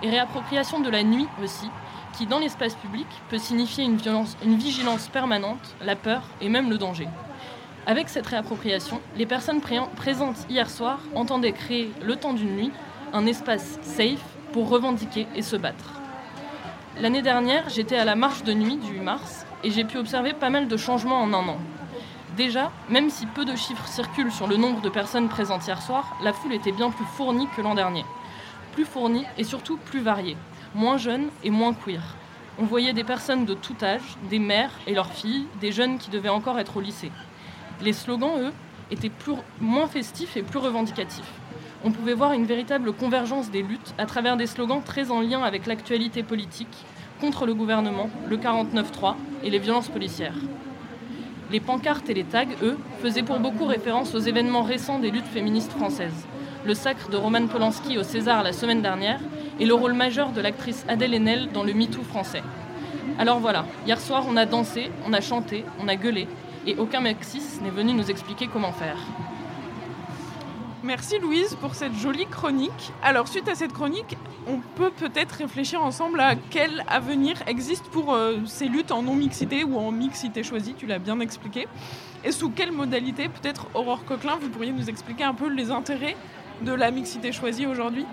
Et 0.03 0.09
réappropriation 0.09 0.81
de 0.81 0.89
la 0.89 1.03
nuit 1.03 1.29
aussi, 1.43 1.69
qui 2.17 2.27
dans 2.27 2.39
l'espace 2.39 2.75
public 2.75 3.07
peut 3.29 3.37
signifier 3.39 3.85
une, 3.85 3.99
vigilance 4.57 5.09
permanente, 5.09 5.77
la 5.83 5.95
peur 5.95 6.23
et 6.41 6.49
même 6.49 6.71
le 6.71 6.79
danger. 6.79 7.09
Avec 7.87 8.09
cette 8.09 8.27
réappropriation, 8.27 9.01
les 9.17 9.27
personnes 9.27 9.61
pré- 9.61 9.81
présentes 9.97 10.47
hier 10.49 10.71
soir 10.71 11.01
entendaient 11.15 11.53
créer, 11.53 11.93
le 12.03 12.17
temps 12.17 12.33
d'une 12.33 12.57
nuit, 12.57 12.73
un 13.13 13.27
espace 13.27 13.79
safe 13.83 14.25
pour 14.55 14.71
revendiquer 14.71 15.27
et 15.35 15.43
se 15.43 15.57
battre. 15.57 16.01
L'année 16.99 17.23
dernière, 17.23 17.69
j'étais 17.69 17.97
à 17.97 18.05
la 18.07 18.17
marche 18.17 18.43
de 18.43 18.55
nuit 18.55 18.77
du 18.77 18.93
8 18.95 19.01
mars 19.01 19.47
et 19.63 19.71
j'ai 19.71 19.85
pu 19.85 19.99
observer 19.99 20.33
pas 20.33 20.51
mal 20.51 20.69
de 20.69 20.77
changements 20.77 21.23
en 21.23 21.33
un 21.33 21.49
an. 21.49 21.59
Déjà, 22.37 22.71
même 22.89 23.11
si 23.11 23.27
peu 23.27 23.45
de 23.45 23.57
chiffres 23.57 23.87
circulent 23.87 24.33
sur 24.33 24.47
le 24.47 24.57
nombre 24.57 24.81
de 24.81 24.89
personnes 24.89 25.29
présentes 25.29 25.67
hier 25.67 25.83
soir, 25.83 26.17
la 26.23 26.33
foule 26.33 26.55
était 26.55 26.73
bien 26.73 26.91
plus 26.91 27.05
fournie 27.05 27.49
que 27.57 27.61
l'an 27.61 27.75
dernier. 27.75 28.05
Plus 28.73 28.85
fournie 28.85 29.27
et 29.37 29.45
surtout 29.45 29.77
plus 29.77 30.01
variée, 30.01 30.37
moins 30.75 30.97
jeunes 30.97 31.29
et 31.43 31.51
moins 31.51 31.75
queer. 31.75 32.15
On 32.59 32.65
voyait 32.65 32.93
des 32.93 33.05
personnes 33.05 33.47
de 33.47 33.55
tout 33.55 33.77
âge, 33.83 34.17
des 34.29 34.39
mères 34.39 34.73
et 34.87 34.95
leurs 34.95 35.13
filles, 35.13 35.47
des 35.61 35.73
jeunes 35.73 35.99
qui 35.99 36.11
devaient 36.11 36.29
encore 36.29 36.59
être 36.59 36.77
au 36.77 36.81
lycée. 36.81 37.11
Les 37.81 37.93
slogans, 37.93 38.39
eux, 38.39 38.53
étaient 38.91 39.11
plus, 39.11 39.35
moins 39.61 39.87
festifs 39.87 40.37
et 40.37 40.43
plus 40.43 40.59
revendicatifs. 40.59 41.33
On 41.85 41.91
pouvait 41.91 42.15
voir 42.15 42.33
une 42.33 42.45
véritable 42.45 42.93
convergence 42.93 43.51
des 43.51 43.63
luttes 43.63 43.95
à 43.97 44.07
travers 44.07 44.37
des 44.37 44.47
slogans 44.47 44.83
très 44.83 45.11
en 45.11 45.21
lien 45.21 45.43
avec 45.43 45.67
l'actualité 45.67 46.23
politique, 46.23 46.85
contre 47.21 47.47
le 47.47 47.55
gouvernement, 47.55 48.09
le 48.29 48.37
49-3 48.37 49.15
et 49.45 49.51
les 49.51 49.59
violences 49.59 49.89
policières. 49.89 50.39
Les 51.51 51.61
pancartes 51.61 52.09
et 52.09 52.15
les 52.15 52.25
tags, 52.25 52.45
eux, 52.63 52.79
faisaient 53.03 53.23
pour 53.23 53.39
beaucoup 53.41 53.67
référence 53.67 54.15
aux 54.15 54.21
événements 54.21 54.63
récents 54.63 54.99
des 54.99 55.11
luttes 55.11 55.27
féministes 55.27 55.73
françaises. 55.73 56.27
Le 56.65 56.75
sacre 56.75 57.11
de 57.11 57.17
Roman 57.17 57.47
Polanski 57.47 57.99
au 57.99 58.03
César 58.03 58.43
la 58.43 58.53
semaine 58.53 58.83
dernière 58.83 59.21
et 59.59 59.67
le 59.67 59.75
rôle 59.75 59.95
majeur 59.95 60.31
de 60.31 60.41
l'actrice 60.41 60.85
Adèle 60.89 61.15
Haenel 61.15 61.51
dans 61.53 61.65
le 61.65 61.75
MeToo 61.75 62.03
français. 62.03 62.43
Alors 63.19 63.41
voilà, 63.41 63.67
hier 63.87 64.01
soir 64.01 64.25
on 64.29 64.37
a 64.37 64.47
dansé, 64.47 64.91
on 65.07 65.13
a 65.13 65.21
chanté, 65.21 65.65
on 65.83 65.89
a 65.89 65.97
gueulé, 65.97 66.29
et 66.67 66.77
aucun 66.77 67.01
Maxis 67.01 67.61
n'est 67.63 67.71
venu 67.71 67.93
nous 67.93 68.11
expliquer 68.11 68.49
comment 68.51 68.73
faire. 68.73 68.97
Merci 70.83 71.19
Louise 71.19 71.57
pour 71.61 71.75
cette 71.75 71.95
jolie 71.95 72.27
chronique. 72.27 72.93
Alors 73.03 73.29
suite 73.29 73.49
à 73.49 73.55
cette 73.55 73.75
chronique, 73.75 74.17
on 74.47 74.61
peut 74.77 74.91
peut-être 74.91 75.33
réfléchir 75.33 75.83
ensemble 75.83 76.21
à 76.21 76.37
quel 76.37 76.85
avenir 76.89 77.37
existe 77.47 77.85
pour 77.91 78.15
euh, 78.15 78.39
ces 78.47 78.65
luttes 78.65 78.91
en 78.91 79.03
non-mixité 79.03 79.63
ou 79.63 79.77
en 79.77 79.93
mixité 79.93 80.43
choisie, 80.43 80.73
tu 80.73 80.87
l'as 80.87 80.99
bien 80.99 81.21
expliqué. 81.21 81.69
Et 82.25 82.33
sous 82.33 82.49
quelle 82.49 82.73
modalité, 82.73 83.29
peut-être 83.29 83.67
Aurore 83.75 84.07
Coquelin, 84.07 84.37
vous 84.41 84.49
pourriez 84.49 84.73
nous 84.73 84.89
expliquer 84.89 85.25
un 85.25 85.35
peu 85.35 85.51
les 85.51 85.71
intérêts 85.71 86.17
de 86.63 86.73
la 86.73 86.91
mixité 86.91 87.31
choisie 87.31 87.67
aujourd'hui? 87.67 88.07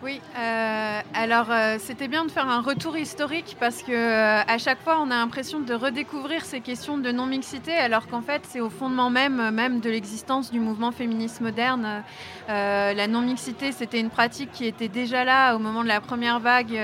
Oui, 0.00 0.20
euh, 0.38 1.00
alors 1.12 1.50
euh, 1.50 1.74
c'était 1.80 2.06
bien 2.06 2.24
de 2.24 2.30
faire 2.30 2.48
un 2.48 2.60
retour 2.60 2.96
historique 2.96 3.56
parce 3.58 3.82
que 3.82 3.90
euh, 3.90 4.42
à 4.46 4.56
chaque 4.56 4.80
fois 4.80 5.00
on 5.00 5.10
a 5.10 5.16
l'impression 5.16 5.58
de 5.58 5.74
redécouvrir 5.74 6.44
ces 6.44 6.60
questions 6.60 6.98
de 6.98 7.10
non-mixité 7.10 7.72
alors 7.72 8.06
qu'en 8.06 8.22
fait 8.22 8.42
c'est 8.48 8.60
au 8.60 8.70
fondement 8.70 9.10
même, 9.10 9.50
même 9.50 9.80
de 9.80 9.90
l'existence 9.90 10.52
du 10.52 10.60
mouvement 10.60 10.92
féministe 10.92 11.40
moderne. 11.40 12.04
la 12.46 13.06
non-mixité 13.08 13.72
c'était 13.72 13.98
une 13.98 14.10
pratique 14.10 14.52
qui 14.52 14.66
était 14.66 14.86
déjà 14.86 15.24
là 15.24 15.56
au 15.56 15.58
moment 15.58 15.82
de 15.82 15.88
la 15.88 16.00
première 16.00 16.38
vague, 16.38 16.78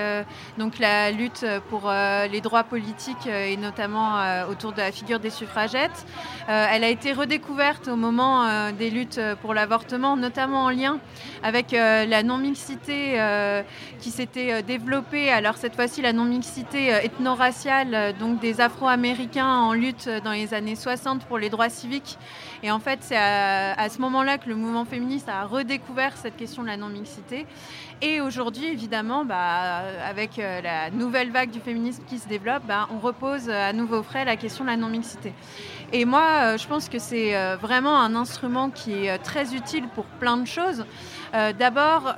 donc 0.59 0.81
la 0.81 1.13
lutte 1.13 1.47
pour 1.71 1.91
les 1.91 2.41
droits 2.41 2.65
politiques 2.65 3.29
et 3.29 3.57
notamment 3.57 4.19
autour 4.51 4.73
de 4.73 4.79
la 4.79 4.91
figure 4.91 5.21
des 5.21 5.31
suffragettes. 5.31 6.05
elle 6.49 6.85
a 6.85 6.89
été 6.89 7.13
redécouverte 7.13 7.87
au 7.87 7.97
moment 7.97 8.71
des 8.73 8.91
luttes 8.91 9.21
pour 9.41 9.55
l'avortement, 9.55 10.17
notamment 10.17 10.65
en 10.65 10.71
lien 10.71 10.99
avec 11.43 11.71
la 11.73 12.23
non-mixité 12.23 13.04
euh, 13.17 13.63
qui 14.01 14.11
s'était 14.11 14.53
euh, 14.53 14.63
développée. 14.63 15.31
Alors 15.31 15.57
cette 15.57 15.75
fois-ci, 15.75 16.03
la 16.03 16.13
non-mixité 16.13 16.93
euh, 16.93 17.01
ethno-raciale, 17.01 18.15
donc 18.19 18.41
des 18.41 18.61
Afro-Américains 18.61 19.47
en 19.47 19.73
lutte 19.73 20.09
dans 20.25 20.33
les 20.33 20.55
années 20.55 20.77
60 20.77 21.25
pour 21.27 21.39
les 21.39 21.51
droits 21.51 21.69
civiques. 21.69 22.19
Et 22.63 22.71
en 22.71 22.79
fait, 22.79 23.01
c'est 23.03 23.17
à, 23.17 23.89
ce 23.89 24.01
moment-là 24.01 24.39
que 24.39 24.49
le 24.49 24.55
mouvement 24.55 24.85
féministe 24.85 25.29
a 25.29 25.45
redécouvert 25.45 26.17
cette 26.17 26.37
question 26.37 26.63
de 26.63 26.69
la 26.69 26.77
non-mixité. 26.77 27.47
Et 28.01 28.21
aujourd'hui, 28.21 28.67
évidemment, 28.67 29.25
bah, 29.25 29.83
avec 30.09 30.39
la 30.39 30.91
nouvelle 30.91 31.31
vague 31.31 31.51
du 31.51 31.61
féminisme 31.61 32.03
qui 32.09 32.19
se 32.19 32.27
développe, 32.27 32.63
bah, 32.67 32.89
on 32.91 32.99
repose 32.99 33.51
à 33.51 33.75
nouveau 33.75 34.03
frais 34.03 34.25
la 34.25 34.37
question 34.37 34.65
de 34.65 34.71
la 34.71 34.79
non-mixité. 34.79 35.35
Et 35.93 36.07
moi, 36.07 36.57
je 36.57 36.67
pense 36.67 36.89
que 36.89 36.99
c'est 36.99 37.35
vraiment 37.57 38.01
un 38.01 38.15
instrument 38.15 38.71
qui 38.71 39.07
est 39.07 39.19
très 39.19 39.55
utile 39.55 39.87
pour 39.95 40.07
plein 40.07 40.39
de 40.39 40.47
choses. 40.47 40.87
D'abord, 41.59 42.15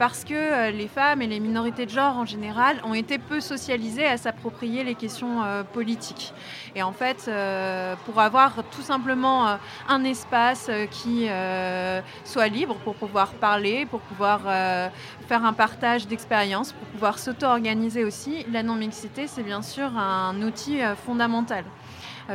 parce 0.00 0.24
que 0.24 0.34
euh, 0.34 0.70
les 0.70 0.88
femmes 0.88 1.22
et 1.22 1.26
les 1.26 1.40
minorités 1.40 1.86
de 1.86 1.90
genre 1.90 2.16
en 2.16 2.24
général 2.24 2.80
ont 2.84 2.94
été 2.94 3.18
peu 3.18 3.40
socialisées 3.40 4.06
à 4.06 4.16
s'approprier 4.16 4.82
les 4.82 4.94
questions 4.94 5.42
euh, 5.42 5.62
politiques. 5.62 6.32
Et 6.74 6.82
en 6.82 6.92
fait, 6.92 7.26
euh, 7.28 7.94
pour 8.06 8.20
avoir 8.20 8.64
tout 8.70 8.82
simplement 8.82 9.58
un 9.88 10.04
espace 10.04 10.70
qui 10.90 11.28
soit 12.24 12.48
libre 12.48 12.76
pour 12.84 12.94
pouvoir 12.94 13.32
parler, 13.32 13.86
pour 13.86 14.00
pouvoir 14.00 14.40
faire 15.28 15.44
un 15.44 15.52
partage 15.52 16.06
d'expériences, 16.06 16.72
pour 16.72 16.88
pouvoir 16.88 17.18
s'auto-organiser 17.18 18.04
aussi, 18.04 18.46
la 18.52 18.62
non-mixité, 18.62 19.26
c'est 19.26 19.42
bien 19.42 19.62
sûr 19.62 19.96
un 19.96 20.40
outil 20.42 20.78
fondamental 21.04 21.64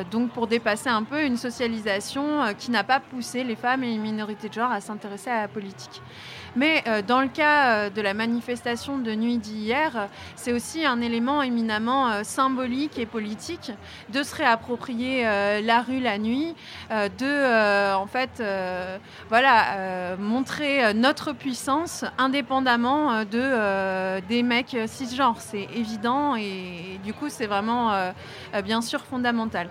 donc 0.04 0.32
pour 0.32 0.48
dépasser 0.48 0.90
un 0.90 1.04
peu 1.04 1.24
une 1.24 1.38
socialisation 1.38 2.54
qui 2.58 2.72
n'a 2.72 2.84
pas 2.84 3.00
poussé 3.00 3.44
les 3.44 3.56
femmes 3.56 3.84
et 3.84 3.92
les 3.92 3.98
minorités 3.98 4.50
de 4.50 4.54
genre 4.54 4.72
à 4.72 4.82
s'intéresser 4.82 5.30
à 5.30 5.42
la 5.42 5.48
politique. 5.48 6.02
Mais 6.56 6.84
euh, 6.88 7.02
dans 7.02 7.22
le 7.22 7.27
cas 7.27 7.65
euh, 7.65 7.90
de 7.90 8.02
la 8.02 8.14
manifestation 8.14 8.98
de 8.98 9.14
nuit 9.14 9.38
d'hier, 9.38 10.07
c'est 10.36 10.53
aussi 10.53 10.86
un 10.86 11.02
élément 11.02 11.41
éminemment 11.41 12.10
euh, 12.10 12.23
symbolique 12.23 12.98
et 12.98 13.06
politique 13.06 13.72
de 14.10 14.23
se 14.23 14.36
réapproprier 14.36 15.23
la 15.61 15.82
rue 15.82 15.99
la 15.99 16.18
nuit, 16.18 16.56
de 16.91 17.94
en 17.94 18.06
fait 18.07 18.44
voilà 19.30 20.15
montrer 20.18 20.94
notre 20.94 21.34
puissance 21.34 22.06
indépendamment 22.18 23.23
de 23.26 24.19
des 24.27 24.44
mecs 24.44 24.77
cisgenres. 24.88 25.40
C'est 25.40 25.68
évident 25.76 26.36
et, 26.36 26.99
du 27.03 27.14
coup 27.14 27.30
c'est 27.30 27.48
vraiment 27.48 28.11
bien 28.64 28.82
sûr 28.82 29.02
fondamental. 29.02 29.69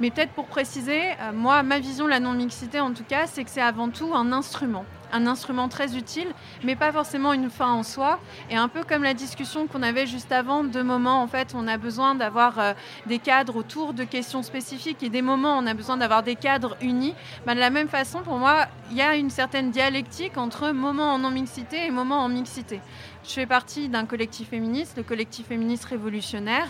Mais 0.00 0.10
peut-être 0.10 0.32
pour 0.32 0.46
préciser, 0.46 1.02
moi, 1.34 1.62
ma 1.62 1.78
vision 1.78 2.04
de 2.04 2.10
la 2.10 2.20
non-mixité, 2.20 2.80
en 2.80 2.92
tout 2.92 3.04
cas, 3.04 3.26
c'est 3.26 3.44
que 3.44 3.50
c'est 3.50 3.62
avant 3.62 3.88
tout 3.88 4.14
un 4.14 4.30
instrument 4.30 4.84
un 5.12 5.26
instrument 5.26 5.68
très 5.68 5.96
utile, 5.96 6.28
mais 6.64 6.76
pas 6.76 6.92
forcément 6.92 7.32
une 7.32 7.50
fin 7.50 7.72
en 7.72 7.82
soi. 7.82 8.18
Et 8.50 8.56
un 8.56 8.68
peu 8.68 8.82
comme 8.84 9.02
la 9.02 9.14
discussion 9.14 9.66
qu'on 9.66 9.82
avait 9.82 10.06
juste 10.06 10.32
avant, 10.32 10.64
deux 10.64 10.82
moments 10.82 11.22
en 11.22 11.26
fait, 11.26 11.54
on 11.54 11.66
a 11.66 11.76
besoin 11.78 12.14
d'avoir 12.14 12.58
euh, 12.58 12.72
des 13.06 13.18
cadres 13.18 13.56
autour 13.56 13.94
de 13.94 14.04
questions 14.04 14.42
spécifiques 14.42 15.02
et 15.02 15.10
des 15.10 15.22
moments 15.22 15.58
on 15.58 15.66
a 15.66 15.74
besoin 15.74 15.96
d'avoir 15.96 16.22
des 16.22 16.36
cadres 16.36 16.76
unis. 16.80 17.14
Ben, 17.46 17.54
de 17.54 17.60
la 17.60 17.70
même 17.70 17.88
façon, 17.88 18.20
pour 18.22 18.38
moi, 18.38 18.66
il 18.90 18.96
y 18.96 19.02
a 19.02 19.16
une 19.16 19.30
certaine 19.30 19.70
dialectique 19.70 20.36
entre 20.36 20.70
moments 20.70 21.12
en 21.12 21.18
non-mixité 21.18 21.86
et 21.86 21.90
moments 21.90 22.22
en 22.22 22.28
mixité. 22.28 22.80
Je 23.24 23.32
fais 23.32 23.46
partie 23.46 23.88
d'un 23.88 24.06
collectif 24.06 24.50
féministe, 24.50 24.96
le 24.96 25.02
collectif 25.02 25.46
féministe 25.46 25.84
révolutionnaire. 25.86 26.68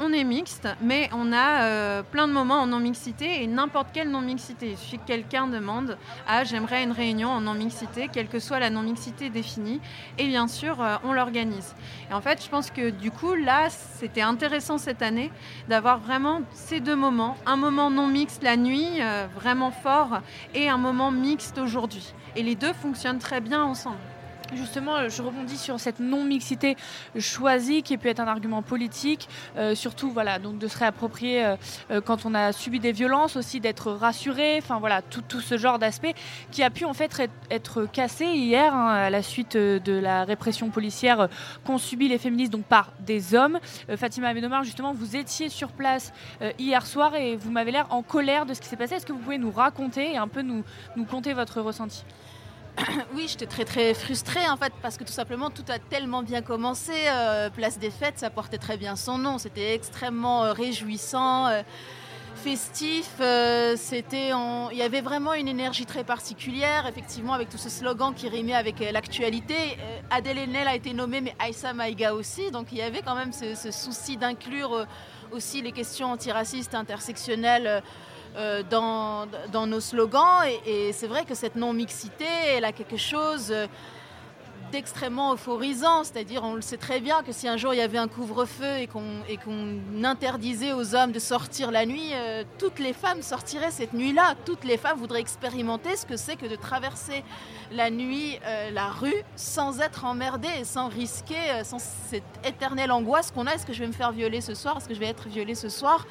On 0.00 0.12
est 0.12 0.22
mixte, 0.22 0.68
mais 0.80 1.10
on 1.12 1.32
a 1.32 1.62
euh, 1.62 2.02
plein 2.04 2.28
de 2.28 2.32
moments 2.32 2.60
en 2.60 2.68
non-mixité 2.68 3.42
et 3.42 3.48
n'importe 3.48 3.88
quelle 3.92 4.10
non-mixité. 4.10 4.70
Il 4.70 4.78
suffit 4.78 4.98
que 4.98 5.06
quelqu'un 5.06 5.48
demande 5.48 5.98
Ah, 6.28 6.44
j'aimerais 6.44 6.84
une 6.84 6.92
réunion 6.92 7.30
en 7.30 7.40
non-mixité, 7.40 8.08
quelle 8.12 8.28
que 8.28 8.38
soit 8.38 8.60
la 8.60 8.70
non-mixité 8.70 9.28
définie. 9.28 9.80
Et 10.16 10.28
bien 10.28 10.46
sûr, 10.46 10.80
euh, 10.80 10.98
on 11.02 11.12
l'organise. 11.12 11.74
Et 12.10 12.14
en 12.14 12.20
fait, 12.20 12.40
je 12.44 12.48
pense 12.48 12.70
que 12.70 12.90
du 12.90 13.10
coup, 13.10 13.34
là, 13.34 13.70
c'était 13.70 14.20
intéressant 14.20 14.78
cette 14.78 15.02
année 15.02 15.32
d'avoir 15.68 15.98
vraiment 15.98 16.42
ces 16.52 16.78
deux 16.78 16.96
moments. 16.96 17.36
Un 17.44 17.56
moment 17.56 17.90
non 17.90 18.06
mixte 18.06 18.44
la 18.44 18.56
nuit, 18.56 19.00
euh, 19.00 19.26
vraiment 19.34 19.72
fort, 19.72 20.20
et 20.54 20.68
un 20.68 20.78
moment 20.78 21.10
mixte 21.10 21.58
aujourd'hui. 21.58 22.14
Et 22.36 22.44
les 22.44 22.54
deux 22.54 22.72
fonctionnent 22.72 23.18
très 23.18 23.40
bien 23.40 23.64
ensemble. 23.64 23.98
Justement, 24.54 25.08
je 25.10 25.20
rebondis 25.20 25.58
sur 25.58 25.78
cette 25.78 26.00
non-mixité 26.00 26.76
choisie 27.18 27.82
qui 27.82 27.98
peut 27.98 28.08
être 28.08 28.20
un 28.20 28.26
argument 28.26 28.62
politique, 28.62 29.28
euh, 29.56 29.74
surtout 29.74 30.10
voilà, 30.10 30.38
donc 30.38 30.58
de 30.58 30.66
se 30.68 30.78
réapproprier 30.78 31.44
euh, 31.44 31.56
euh, 31.90 32.00
quand 32.00 32.24
on 32.24 32.34
a 32.34 32.52
subi 32.52 32.80
des 32.80 32.92
violences, 32.92 33.36
aussi 33.36 33.60
d'être 33.60 33.92
rassuré, 33.92 34.58
enfin 34.58 34.78
voilà, 34.78 35.02
tout, 35.02 35.20
tout 35.20 35.40
ce 35.40 35.58
genre 35.58 35.78
d'aspect 35.78 36.14
qui 36.50 36.62
a 36.62 36.70
pu 36.70 36.86
en 36.86 36.94
fait 36.94 37.30
être, 37.50 37.84
cassé 37.92 38.24
hier 38.24 38.74
hein, 38.74 38.88
à 38.88 39.10
la 39.10 39.22
suite 39.22 39.56
de 39.56 39.92
la 39.92 40.24
répression 40.24 40.70
policière 40.70 41.28
qu'ont 41.64 41.78
subi 41.78 42.08
les 42.08 42.18
féministes 42.18 42.52
donc 42.52 42.64
par 42.64 42.92
des 43.00 43.34
hommes. 43.34 43.58
Fatima 43.96 44.32
Benomar, 44.32 44.64
justement, 44.64 44.92
vous 44.92 45.16
étiez 45.16 45.48
sur 45.48 45.68
place 45.68 46.12
hier 46.58 46.86
soir 46.86 47.14
et 47.14 47.36
vous 47.36 47.50
m'avez 47.50 47.70
l'air 47.70 47.86
en 47.90 48.02
colère 48.02 48.46
de 48.46 48.54
ce 48.54 48.60
qui 48.60 48.68
s'est 48.68 48.76
passé. 48.76 48.94
Est-ce 48.94 49.06
que 49.06 49.12
vous 49.12 49.18
pouvez 49.18 49.38
nous 49.38 49.50
raconter 49.50 50.12
et 50.12 50.16
un 50.16 50.28
peu 50.28 50.42
nous, 50.42 50.64
nous 50.96 51.04
conter 51.04 51.34
votre 51.34 51.60
ressenti? 51.60 52.04
oui, 53.14 53.26
j'étais 53.28 53.46
très 53.46 53.64
très 53.64 53.94
frustrée 53.94 54.48
en 54.48 54.56
fait 54.56 54.72
parce 54.82 54.96
que 54.96 55.04
tout 55.04 55.12
simplement 55.12 55.50
tout 55.50 55.64
a 55.68 55.78
tellement 55.78 56.22
bien 56.22 56.42
commencé. 56.42 56.92
Euh, 57.08 57.50
Place 57.50 57.78
des 57.78 57.90
Fêtes, 57.90 58.18
ça 58.18 58.30
portait 58.30 58.58
très 58.58 58.76
bien 58.76 58.96
son 58.96 59.18
nom. 59.18 59.38
C'était 59.38 59.74
extrêmement 59.74 60.44
euh, 60.44 60.52
réjouissant, 60.52 61.46
euh, 61.46 61.62
festif. 62.36 63.14
c'était, 63.76 64.30
il 64.70 64.78
y 64.78 64.82
avait 64.82 65.00
vraiment 65.00 65.34
une 65.34 65.48
énergie 65.48 65.86
très 65.86 66.04
particulière. 66.04 66.86
Effectivement, 66.86 67.32
avec 67.32 67.48
tout 67.48 67.58
ce 67.58 67.68
slogan 67.68 68.14
qui 68.14 68.28
rimait 68.28 68.54
avec 68.54 68.78
l'actualité. 68.92 69.56
Adèle 70.10 70.38
Haenel 70.38 70.68
a 70.68 70.76
été 70.76 70.92
nommée, 70.92 71.20
mais 71.20 71.34
Aïssa 71.40 71.72
Maïga 71.72 72.14
aussi. 72.14 72.50
Donc 72.52 72.68
il 72.70 72.78
y 72.78 72.82
avait 72.82 73.02
quand 73.02 73.16
même 73.16 73.32
ce, 73.32 73.56
ce 73.56 73.72
souci 73.72 74.16
d'inclure 74.16 74.86
aussi 75.32 75.62
les 75.62 75.72
questions 75.72 76.12
antiracistes, 76.12 76.74
intersectionnelles 76.74 77.82
euh, 78.36 78.62
dans, 78.70 79.66
nos 79.66 79.80
slogans. 79.80 80.44
Et, 80.66 80.92
c'est 80.92 81.06
vrai 81.06 81.24
que 81.24 81.34
cette 81.34 81.56
non-mixité, 81.56 82.26
elle 82.56 82.64
a 82.64 82.72
quelque 82.72 82.96
chose 82.96 83.52
d'extrêmement 84.70 85.34
euphorisant. 85.34 86.04
C'est-à-dire, 86.04 86.42
on 86.44 86.54
le 86.54 86.60
sait 86.60 86.76
très 86.76 87.00
bien 87.00 87.22
que 87.22 87.32
si 87.32 87.48
un 87.48 87.56
jour 87.56 87.74
il 87.74 87.78
y 87.78 87.82
avait 87.82 87.98
un 87.98 88.08
couvre-feu 88.08 88.78
et 88.78 88.86
qu'on 88.86 90.04
interdisait 90.04 90.72
aux 90.72 90.94
hommes 90.94 91.12
de 91.12 91.18
sortir 91.18 91.70
la 91.70 91.86
nuit, 91.86 92.10
euh, 92.12 92.44
toutes 92.58 92.78
les 92.78 92.92
femmes 92.92 93.22
sortiraient 93.22 93.70
cette 93.70 93.92
nuit-là. 93.92 94.34
Toutes 94.44 94.64
les 94.64 94.76
femmes 94.76 94.98
voudraient 94.98 95.20
expérimenter 95.20 95.96
ce 95.96 96.06
que 96.06 96.16
c'est 96.16 96.36
que 96.36 96.46
de 96.46 96.56
traverser 96.56 97.24
la 97.72 97.90
nuit 97.90 98.38
euh, 98.44 98.70
la 98.70 98.88
rue 98.88 99.22
sans 99.36 99.80
être 99.80 100.04
emmerdées 100.04 100.48
et 100.60 100.64
sans 100.64 100.88
risquer, 100.88 101.50
euh, 101.50 101.64
sans 101.64 101.78
cette 101.78 102.22
éternelle 102.44 102.92
angoisse 102.92 103.30
qu'on 103.30 103.46
a. 103.46 103.54
Est-ce 103.54 103.66
que 103.66 103.72
je 103.72 103.80
vais 103.80 103.86
me 103.86 103.92
faire 103.92 104.12
violer 104.12 104.40
ce 104.40 104.54
soir? 104.54 104.78
Est-ce 104.78 104.88
que 104.88 104.94
je 104.94 105.00
vais 105.00 105.06
être 105.06 105.28
violée 105.28 105.54
ce 105.54 105.68
soir? 105.68 106.06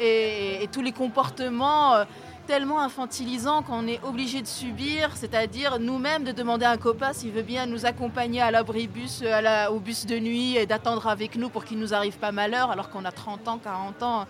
Et, 0.00 0.68
tous 0.72 0.82
les 0.82 0.92
comportements 0.92 1.94
euh, 1.94 2.04
tellement 2.46 2.80
infantilisants 2.80 3.62
qu'on 3.62 3.86
est 3.86 4.00
obligé 4.04 4.42
de 4.42 4.46
subir, 4.46 5.10
c'est-à-dire 5.14 5.78
nous-mêmes 5.78 6.24
de 6.24 6.32
demander 6.32 6.66
à 6.66 6.70
un 6.70 6.76
copain 6.76 7.12
s'il 7.12 7.30
veut 7.30 7.42
bien 7.42 7.66
nous 7.66 7.86
accompagner 7.86 8.40
à 8.42 8.50
l'abribus, 8.50 9.22
à 9.22 9.40
la- 9.40 9.72
au 9.72 9.78
bus 9.80 10.04
de 10.04 10.18
nuit 10.18 10.56
et 10.56 10.66
d'attendre 10.66 11.06
avec 11.06 11.36
nous 11.36 11.48
pour 11.48 11.64
qu'il 11.64 11.78
nous 11.78 11.94
arrive 11.94 12.18
pas 12.18 12.32
malheur 12.32 12.70
alors 12.70 12.90
qu'on 12.90 13.04
a 13.04 13.12
30 13.12 13.48
ans, 13.48 13.58
40 13.58 14.02
ans. 14.02 14.26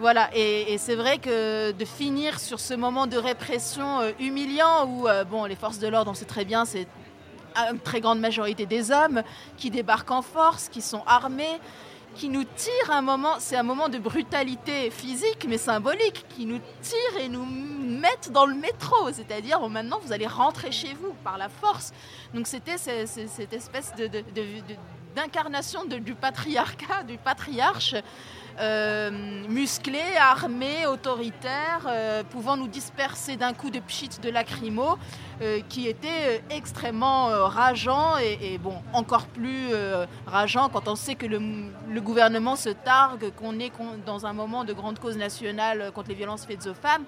Voilà, 0.00 0.28
et, 0.34 0.76
c'est 0.78 0.96
vrai 0.96 1.18
que 1.18 1.70
de 1.70 1.84
finir 1.84 2.40
sur 2.40 2.58
ce 2.58 2.74
moment 2.74 3.06
de 3.06 3.16
répression 3.16 4.00
euh, 4.00 4.10
humiliant 4.18 4.86
où, 4.88 5.06
euh, 5.06 5.22
bon, 5.22 5.44
les 5.44 5.54
forces 5.54 5.78
de 5.78 5.86
l'ordre, 5.86 6.10
on 6.10 6.14
sait 6.14 6.24
très 6.24 6.44
bien, 6.44 6.64
c'est 6.64 6.88
une 7.70 7.78
très 7.78 8.00
grande 8.00 8.18
majorité 8.18 8.66
des 8.66 8.90
hommes 8.90 9.22
qui 9.56 9.70
débarquent 9.70 10.10
en 10.10 10.22
force, 10.22 10.68
qui 10.68 10.80
sont 10.82 11.02
armés, 11.06 11.60
qui 12.14 12.28
nous 12.28 12.44
tirent 12.44 12.90
un 12.90 13.02
moment, 13.02 13.34
c'est 13.38 13.56
un 13.56 13.62
moment 13.62 13.88
de 13.88 13.98
brutalité 13.98 14.90
physique 14.90 15.46
mais 15.48 15.58
symbolique, 15.58 16.24
qui 16.30 16.46
nous 16.46 16.60
tirent 16.80 17.20
et 17.20 17.28
nous 17.28 17.44
mettent 17.44 18.30
dans 18.32 18.46
le 18.46 18.54
métro, 18.54 19.10
c'est-à-dire 19.12 19.60
bon, 19.60 19.68
maintenant 19.68 19.98
vous 20.02 20.12
allez 20.12 20.26
rentrer 20.26 20.72
chez 20.72 20.94
vous 20.94 21.12
par 21.24 21.36
la 21.38 21.48
force. 21.48 21.92
Donc 22.32 22.46
c'était 22.46 22.78
ce- 22.78 23.06
ce- 23.06 23.26
cette 23.26 23.52
espèce 23.52 23.92
d'incarnation 25.14 25.84
du 25.84 26.14
patriarcat, 26.14 27.02
du 27.04 27.18
patriarche. 27.18 27.94
Euh, 28.60 29.10
musclé, 29.48 30.00
armé, 30.18 30.86
autoritaire, 30.86 31.86
euh, 31.86 32.22
pouvant 32.22 32.56
nous 32.56 32.68
disperser 32.68 33.36
d'un 33.36 33.52
coup 33.52 33.70
de 33.70 33.80
pchit 33.80 34.10
de 34.22 34.30
lacrymo, 34.30 34.96
euh, 35.42 35.60
qui 35.68 35.88
était 35.88 36.42
extrêmement 36.50 37.26
rageant 37.48 38.16
et, 38.18 38.58
bon, 38.58 38.76
encore 38.92 39.26
plus 39.26 39.68
rageant 40.26 40.68
quand 40.68 40.88
on 40.88 40.94
sait 40.94 41.14
que 41.14 41.26
le, 41.26 41.40
le 41.88 42.00
gouvernement 42.00 42.56
se 42.56 42.70
targue 42.70 43.32
qu'on 43.34 43.58
est 43.58 43.72
dans 44.06 44.26
un 44.26 44.32
moment 44.32 44.64
de 44.64 44.72
grande 44.72 44.98
cause 44.98 45.16
nationale 45.16 45.90
contre 45.92 46.10
les 46.10 46.14
violences 46.14 46.46
faites 46.46 46.66
aux 46.66 46.74
femmes. 46.74 47.04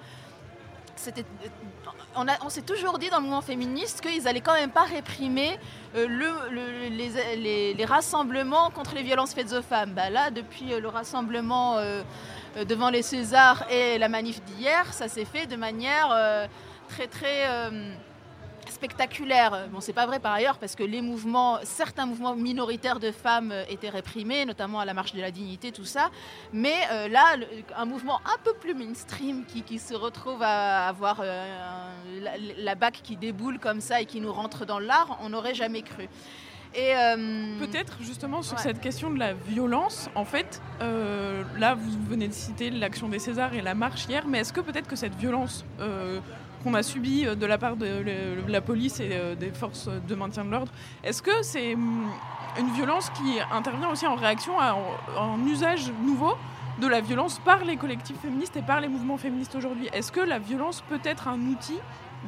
On, 2.43 2.49
s'est 2.49 2.61
toujours 2.61 2.97
dit 2.99 3.09
dans 3.09 3.17
le 3.17 3.23
mouvement 3.23 3.41
féministe 3.41 4.01
qu'ils 4.01 4.27
allaient 4.27 4.41
quand 4.41 4.53
même 4.53 4.71
pas 4.71 4.83
réprimer 4.83 5.57
euh, 5.95 6.07
le- 6.07 6.49
le- 6.51 7.73
les, 7.75 7.85
rassemblements 7.85 8.69
contre 8.71 8.95
les 8.95 9.03
violences 9.03 9.33
faites 9.33 9.53
aux 9.53 9.61
femmes. 9.61 9.91
Bah 9.91 10.09
là, 10.09 10.31
depuis 10.31 10.73
euh, 10.73 10.79
le 10.79 10.87
rassemblement 10.87 11.77
euh, 11.77 12.03
devant 12.67 12.89
les 12.89 13.01
Césars 13.03 13.65
et 13.69 13.97
la 13.97 14.09
manif 14.09 14.41
d'hier, 14.43 14.93
ça 14.93 15.07
s'est 15.07 15.25
fait 15.25 15.45
de 15.45 15.55
manière 15.55 16.09
très 16.89 17.05
très 17.07 17.45
spectaculaire. 18.77 19.67
Bon, 19.71 19.79
c'est 19.81 19.93
pas 19.93 20.05
vrai 20.05 20.19
par 20.19 20.33
ailleurs 20.33 20.57
parce 20.59 20.75
que 20.75 20.83
les 20.83 21.01
mouvements, 21.01 21.57
certains 21.63 22.05
mouvements 22.05 22.35
minoritaires 22.35 22.99
de 22.99 23.11
femmes 23.11 23.51
euh, 23.51 23.63
étaient 23.69 23.89
réprimés, 23.89 24.45
notamment 24.45 24.79
à 24.79 24.85
la 24.85 24.93
marche 24.93 25.13
de 25.13 25.21
la 25.21 25.31
dignité, 25.31 25.71
tout 25.71 25.85
ça. 25.85 26.09
Mais 26.53 26.75
euh, 26.91 27.07
là, 27.07 27.35
le- 27.37 27.47
un 27.75 27.85
mouvement 27.85 28.19
un 28.25 28.37
peu 28.43 28.53
plus 28.53 28.75
mainstream 28.75 29.45
qui, 29.45 29.63
qui 29.63 29.79
se 29.79 29.95
retrouve 29.95 30.41
à 30.43 30.87
avoir 30.87 31.17
euh, 31.21 31.89
la, 32.21 32.31
la 32.57 32.75
BAC 32.75 33.01
qui 33.03 33.17
déboule 33.17 33.57
comme 33.59 33.81
ça 33.81 33.99
et 34.01 34.05
qui 34.05 34.21
nous 34.21 34.31
rentre 34.31 34.65
dans 34.65 34.79
l'art, 34.79 35.17
on 35.23 35.29
n'aurait 35.29 35.55
jamais 35.55 35.81
cru. 35.81 36.07
Et 36.75 36.95
euh, 36.95 37.57
Peut-être 37.59 37.97
justement 38.01 38.41
sur 38.43 38.57
Ouais. 38.57 38.61
cette 38.63 38.81
question 38.81 39.09
de 39.09 39.17
la 39.17 39.33
violence, 39.33 40.09
en 40.15 40.25
fait, 40.25 40.61
euh, 40.81 41.43
là 41.57 41.73
vous 41.75 41.91
venez 42.09 42.27
de 42.27 42.33
citer 42.33 42.69
l'action 42.69 43.07
des 43.09 43.19
Césars 43.19 43.53
et 43.53 43.61
la 43.61 43.73
marche 43.73 44.05
hier, 44.07 44.27
mais 44.27 44.39
est-ce 44.39 44.53
que 44.53 44.61
peut-être 44.61 44.87
que 44.87 44.97
cette 44.97 45.15
violence 45.15 45.65
euh, 45.79 46.19
qu'on 46.67 46.73
a 46.73 46.83
subie 46.83 47.25
euh, 47.25 47.35
de 47.35 47.45
la 47.45 47.57
part 47.57 47.77
de 47.77 48.03
la 48.47 48.61
police 48.61 48.99
et 48.99 49.09
euh, 49.11 49.35
des 49.35 49.51
forces 49.51 49.87
de 49.87 50.15
maintien 50.15 50.43
de 50.43 50.51
l'ordre, 50.51 50.71
est-ce 51.03 51.21
que 51.21 51.41
c'est 51.41 51.73
hum, 51.73 52.09
une 52.59 52.71
violence 52.73 53.09
qui 53.11 53.39
intervient 53.51 53.89
aussi 53.89 54.05
en 54.05 54.15
réaction 54.15 54.59
à 54.59 54.71
un, 54.71 55.21
un 55.21 55.45
usage 55.47 55.91
nouveau 56.03 56.35
de 56.81 56.87
la 56.87 57.01
violence 57.01 57.39
par 57.39 57.63
les 57.63 57.77
collectifs 57.77 58.19
féministes 58.19 58.57
et 58.57 58.61
par 58.61 58.81
les 58.81 58.87
mouvements 58.87 59.17
féministes 59.17 59.55
aujourd'hui? 59.55 59.87
Est-ce 59.93 60.11
que 60.11 60.19
la 60.19 60.39
violence 60.39 60.83
peut 60.89 60.99
être 61.03 61.27
un 61.27 61.39
outil 61.39 61.79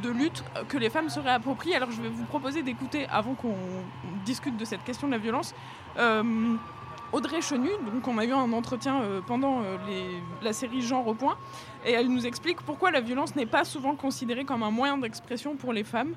de 0.03 0.09
lutte 0.09 0.43
que 0.67 0.77
les 0.77 0.89
femmes 0.89 1.09
se 1.09 1.19
réapproprient. 1.19 1.75
Alors 1.75 1.91
je 1.91 2.01
vais 2.01 2.09
vous 2.09 2.25
proposer 2.25 2.61
d'écouter, 2.61 3.07
avant 3.09 3.33
qu'on 3.33 3.55
discute 4.25 4.55
de 4.55 4.65
cette 4.65 4.83
question 4.83 5.07
de 5.07 5.13
la 5.13 5.17
violence, 5.17 5.53
euh, 5.97 6.23
Audrey 7.11 7.41
Chenu, 7.41 7.69
donc 7.91 8.07
on 8.07 8.17
a 8.17 8.25
eu 8.25 8.31
un 8.31 8.53
entretien 8.53 9.01
euh, 9.01 9.21
pendant 9.25 9.61
euh, 9.61 9.77
la 10.43 10.53
série 10.53 10.81
Genre 10.81 11.07
au 11.07 11.15
point, 11.15 11.37
et 11.85 11.91
elle 11.91 12.07
nous 12.07 12.27
explique 12.27 12.61
pourquoi 12.61 12.91
la 12.91 13.01
violence 13.01 13.35
n'est 13.35 13.45
pas 13.47 13.65
souvent 13.65 13.95
considérée 13.95 14.45
comme 14.45 14.63
un 14.63 14.71
moyen 14.71 14.97
d'expression 14.97 15.55
pour 15.55 15.73
les 15.73 15.83
femmes. 15.83 16.13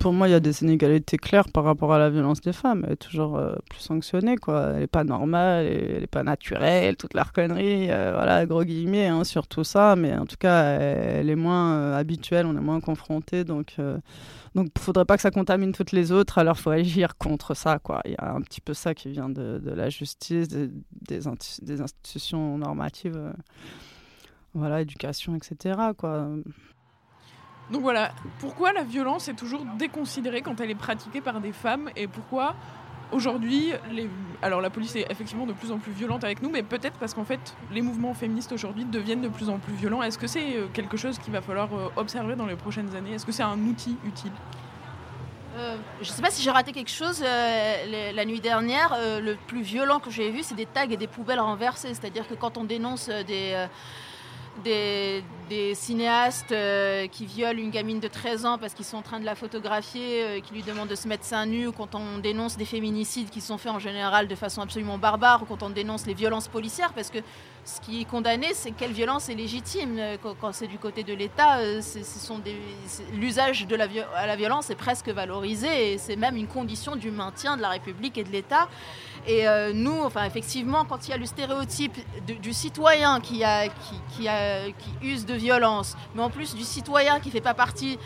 Pour 0.00 0.14
moi, 0.14 0.28
il 0.28 0.30
y 0.30 0.34
a 0.34 0.40
des 0.40 0.62
inégalités 0.62 1.18
claires 1.18 1.50
par 1.52 1.62
rapport 1.62 1.92
à 1.92 1.98
la 1.98 2.08
violence 2.08 2.40
des 2.40 2.54
femmes. 2.54 2.84
Elle 2.86 2.94
est 2.94 2.96
toujours 2.96 3.36
euh, 3.36 3.56
plus 3.68 3.80
sanctionnée, 3.80 4.38
quoi. 4.38 4.70
Elle 4.72 4.80
n'est 4.80 4.86
pas 4.86 5.04
normale, 5.04 5.66
elle 5.66 6.00
n'est 6.00 6.06
pas 6.06 6.22
naturelle, 6.22 6.96
toute 6.96 7.12
la 7.12 7.24
connerie. 7.24 7.90
euh, 7.90 8.12
voilà, 8.14 8.46
gros 8.46 8.64
guillemets 8.64 9.08
hein, 9.08 9.24
sur 9.24 9.46
tout 9.46 9.62
ça. 9.62 9.96
Mais 9.96 10.14
en 10.14 10.24
tout 10.24 10.38
cas, 10.38 10.78
elle, 10.78 11.28
est 11.28 11.36
moins 11.36 11.92
habituelle, 11.92 12.46
on 12.46 12.56
est 12.56 12.62
moins 12.62 12.80
confronté. 12.80 13.44
Donc, 13.44 13.76
donc, 14.54 14.68
il 14.74 14.80
faudrait 14.80 15.04
pas 15.04 15.16
que 15.16 15.22
ça 15.22 15.30
contamine 15.30 15.72
toutes 15.72 15.92
les 15.92 16.10
autres. 16.10 16.38
Alors, 16.38 16.56
il 16.58 16.62
faut 16.62 16.70
agir 16.70 17.16
contre 17.16 17.54
ça, 17.54 17.78
quoi. 17.78 18.00
Il 18.04 18.12
y 18.12 18.16
a 18.16 18.32
un 18.32 18.40
petit 18.40 18.60
peu 18.60 18.74
ça 18.74 18.94
qui 18.94 19.10
vient 19.10 19.28
de, 19.28 19.60
la 19.64 19.90
justice, 19.90 20.48
des 20.48 21.80
institutions 21.80 22.58
normatives, 22.58 23.16
euh, 23.16 23.32
voilà, 24.54 24.80
éducation, 24.80 25.36
etc., 25.36 25.78
quoi. 25.96 26.28
Donc 27.70 27.82
voilà, 27.82 28.12
pourquoi 28.40 28.72
la 28.72 28.82
violence 28.82 29.28
est 29.28 29.34
toujours 29.34 29.64
déconsidérée 29.78 30.42
quand 30.42 30.60
elle 30.60 30.70
est 30.70 30.74
pratiquée 30.74 31.20
par 31.20 31.40
des 31.40 31.52
femmes 31.52 31.88
et 31.94 32.08
pourquoi 32.08 32.56
aujourd'hui, 33.12 33.72
alors 34.42 34.60
la 34.60 34.70
police 34.70 34.96
est 34.96 35.06
effectivement 35.10 35.46
de 35.46 35.52
plus 35.52 35.72
en 35.72 35.78
plus 35.78 35.92
violente 35.92 36.24
avec 36.24 36.42
nous, 36.42 36.50
mais 36.50 36.62
peut-être 36.62 36.98
parce 36.98 37.14
qu'en 37.14 37.24
fait 37.24 37.54
les 37.70 37.82
mouvements 37.82 38.14
féministes 38.14 38.52
aujourd'hui 38.52 38.84
deviennent 38.84 39.20
de 39.20 39.28
plus 39.28 39.48
en 39.48 39.58
plus 39.58 39.74
violents. 39.74 40.02
Est-ce 40.02 40.18
que 40.18 40.26
c'est 40.26 40.56
euh, 40.56 40.66
quelque 40.72 40.96
chose 40.96 41.18
qu'il 41.18 41.32
va 41.32 41.40
falloir 41.40 41.72
euh, 41.74 41.88
observer 41.96 42.36
dans 42.36 42.46
les 42.46 42.56
prochaines 42.56 42.94
années? 42.94 43.14
Est-ce 43.14 43.26
que 43.26 43.32
c'est 43.32 43.42
un 43.42 43.58
outil 43.58 43.96
utile? 44.04 44.32
Euh, 45.56 45.76
je 46.00 46.08
ne 46.08 46.14
sais 46.14 46.22
pas 46.22 46.30
si 46.30 46.42
j'ai 46.42 46.50
raté 46.50 46.72
quelque 46.72 46.90
chose. 46.90 47.22
la 47.22 48.24
nuit 48.24 48.40
dernière, 48.40 48.96
le 49.20 49.34
plus 49.34 49.62
violent 49.62 49.98
que 49.98 50.10
j'ai 50.10 50.30
vu, 50.30 50.42
c'est 50.42 50.54
des 50.54 50.66
tags 50.66 50.88
et 50.88 50.96
des 50.96 51.08
poubelles 51.08 51.40
renversées. 51.40 51.88
C'est-à-dire 51.88 52.26
que 52.28 52.34
quand 52.34 52.56
on 52.56 52.64
dénonce 52.64 53.08
des, 53.08 53.66
des, 54.62 55.24
des 55.50 55.74
cinéastes 55.74 56.52
euh, 56.52 57.08
qui 57.08 57.26
violent 57.26 57.58
une 57.58 57.70
gamine 57.70 57.98
de 57.98 58.06
13 58.06 58.46
ans 58.46 58.56
parce 58.56 58.72
qu'ils 58.72 58.84
sont 58.84 58.98
en 58.98 59.02
train 59.02 59.18
de 59.18 59.24
la 59.24 59.34
photographier, 59.34 60.22
euh, 60.22 60.40
qui 60.40 60.54
lui 60.54 60.62
demandent 60.62 60.88
de 60.88 60.94
se 60.94 61.08
mettre 61.08 61.24
seins 61.24 61.44
nus, 61.44 61.66
ou 61.66 61.72
quand 61.72 61.96
on 61.96 62.18
dénonce 62.18 62.56
des 62.56 62.64
féminicides 62.64 63.30
qui 63.30 63.40
sont 63.40 63.58
faits 63.58 63.72
en 63.72 63.80
général 63.80 64.28
de 64.28 64.34
façon 64.36 64.62
absolument 64.62 64.96
barbare, 64.96 65.42
ou 65.42 65.46
quand 65.46 65.64
on 65.64 65.70
dénonce 65.70 66.06
les 66.06 66.14
violences 66.14 66.46
policières, 66.46 66.92
parce 66.92 67.10
que 67.10 67.18
ce 67.64 67.80
qui 67.80 68.00
est 68.00 68.04
condamné, 68.04 68.46
c'est 68.54 68.70
quelle 68.70 68.92
violence 68.92 69.28
est 69.28 69.34
légitime. 69.34 69.96
Euh, 69.98 70.16
Quand, 70.40 70.52
c'est 70.52 70.68
du 70.68 70.78
côté 70.78 71.02
de 71.02 71.14
l'État, 71.14 71.58
l'usage 73.12 73.66
de 73.66 73.74
la, 73.74 73.88
à 74.14 74.26
la 74.28 74.36
violence 74.36 74.70
est 74.70 74.76
presque 74.76 75.08
valorisé 75.08 75.92
et 75.92 75.98
c'est 75.98 76.16
même 76.16 76.36
une 76.36 76.46
condition 76.46 76.94
du 76.94 77.10
maintien 77.10 77.56
de 77.56 77.62
la 77.62 77.70
République 77.70 78.16
et 78.18 78.24
de 78.24 78.30
l'État. 78.30 78.68
Et 79.26 79.44
nous, 79.74 80.00
enfin, 80.00 80.24
effectivement, 80.24 80.86
quand 80.86 81.06
il 81.06 81.10
y 81.10 81.14
a 81.14 81.18
le 81.18 81.26
stéréotype 81.26 81.94
du 82.26 82.54
citoyen 82.54 83.20
qui, 83.20 83.42
qui 84.16 84.28
use 85.02 85.26
de 85.26 85.34
violence, 85.40 85.96
mais 86.14 86.22
en 86.22 86.30
plus 86.30 86.54
du 86.54 86.64
citoyen 86.64 87.18
qui 87.20 87.28
ne 87.28 87.32
fait 87.32 87.40
pas 87.50 87.54
partie 87.54 87.98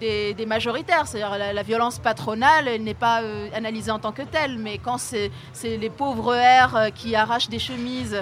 des, 0.00 0.32
des 0.34 0.46
majoritaires, 0.46 1.06
c'est-à-dire 1.06 1.36
la, 1.38 1.52
la 1.52 1.62
violence 1.62 1.98
patronale, 1.98 2.66
elle 2.68 2.82
n'est 2.84 2.94
pas 3.08 3.20
euh, 3.22 3.48
analysée 3.54 3.90
en 3.90 3.98
tant 3.98 4.12
que 4.12 4.22
telle, 4.22 4.58
mais 4.58 4.78
quand 4.78 4.98
c'est 4.98 5.30
les 5.84 5.90
pauvres 5.90 6.34
airs 6.34 6.74
euh, 6.76 6.88
qui 6.98 7.14
arrachent 7.14 7.50
des 7.50 7.58
chemises 7.58 8.16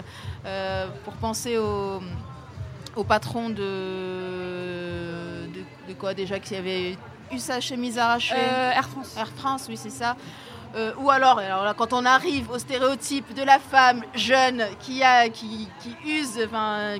euh, 0.44 0.86
pour 1.04 1.14
penser 1.14 1.56
au, 1.56 2.00
au 2.96 3.04
patron 3.04 3.48
de, 3.50 3.64
de, 5.54 5.60
de 5.88 5.94
quoi 5.98 6.14
déjà 6.14 6.38
qui 6.38 6.54
avait 6.56 6.96
eu 7.32 7.38
sa 7.38 7.60
chemise 7.60 7.96
arrachée 7.98 8.34
Euh, 8.36 8.72
Air 8.72 8.88
France. 8.88 9.16
Air 9.16 9.28
France, 9.36 9.66
oui, 9.68 9.76
c'est 9.76 9.90
ça. 10.02 10.16
Euh, 10.74 10.92
ou 10.98 11.10
alors, 11.10 11.40
quand 11.76 11.92
on 11.92 12.04
arrive 12.04 12.50
au 12.50 12.58
stéréotype 12.58 13.34
de 13.34 13.42
la 13.42 13.58
femme 13.58 14.02
jeune 14.14 14.64
qui, 14.80 15.02
a, 15.02 15.28
qui, 15.28 15.68
use, 16.04 16.46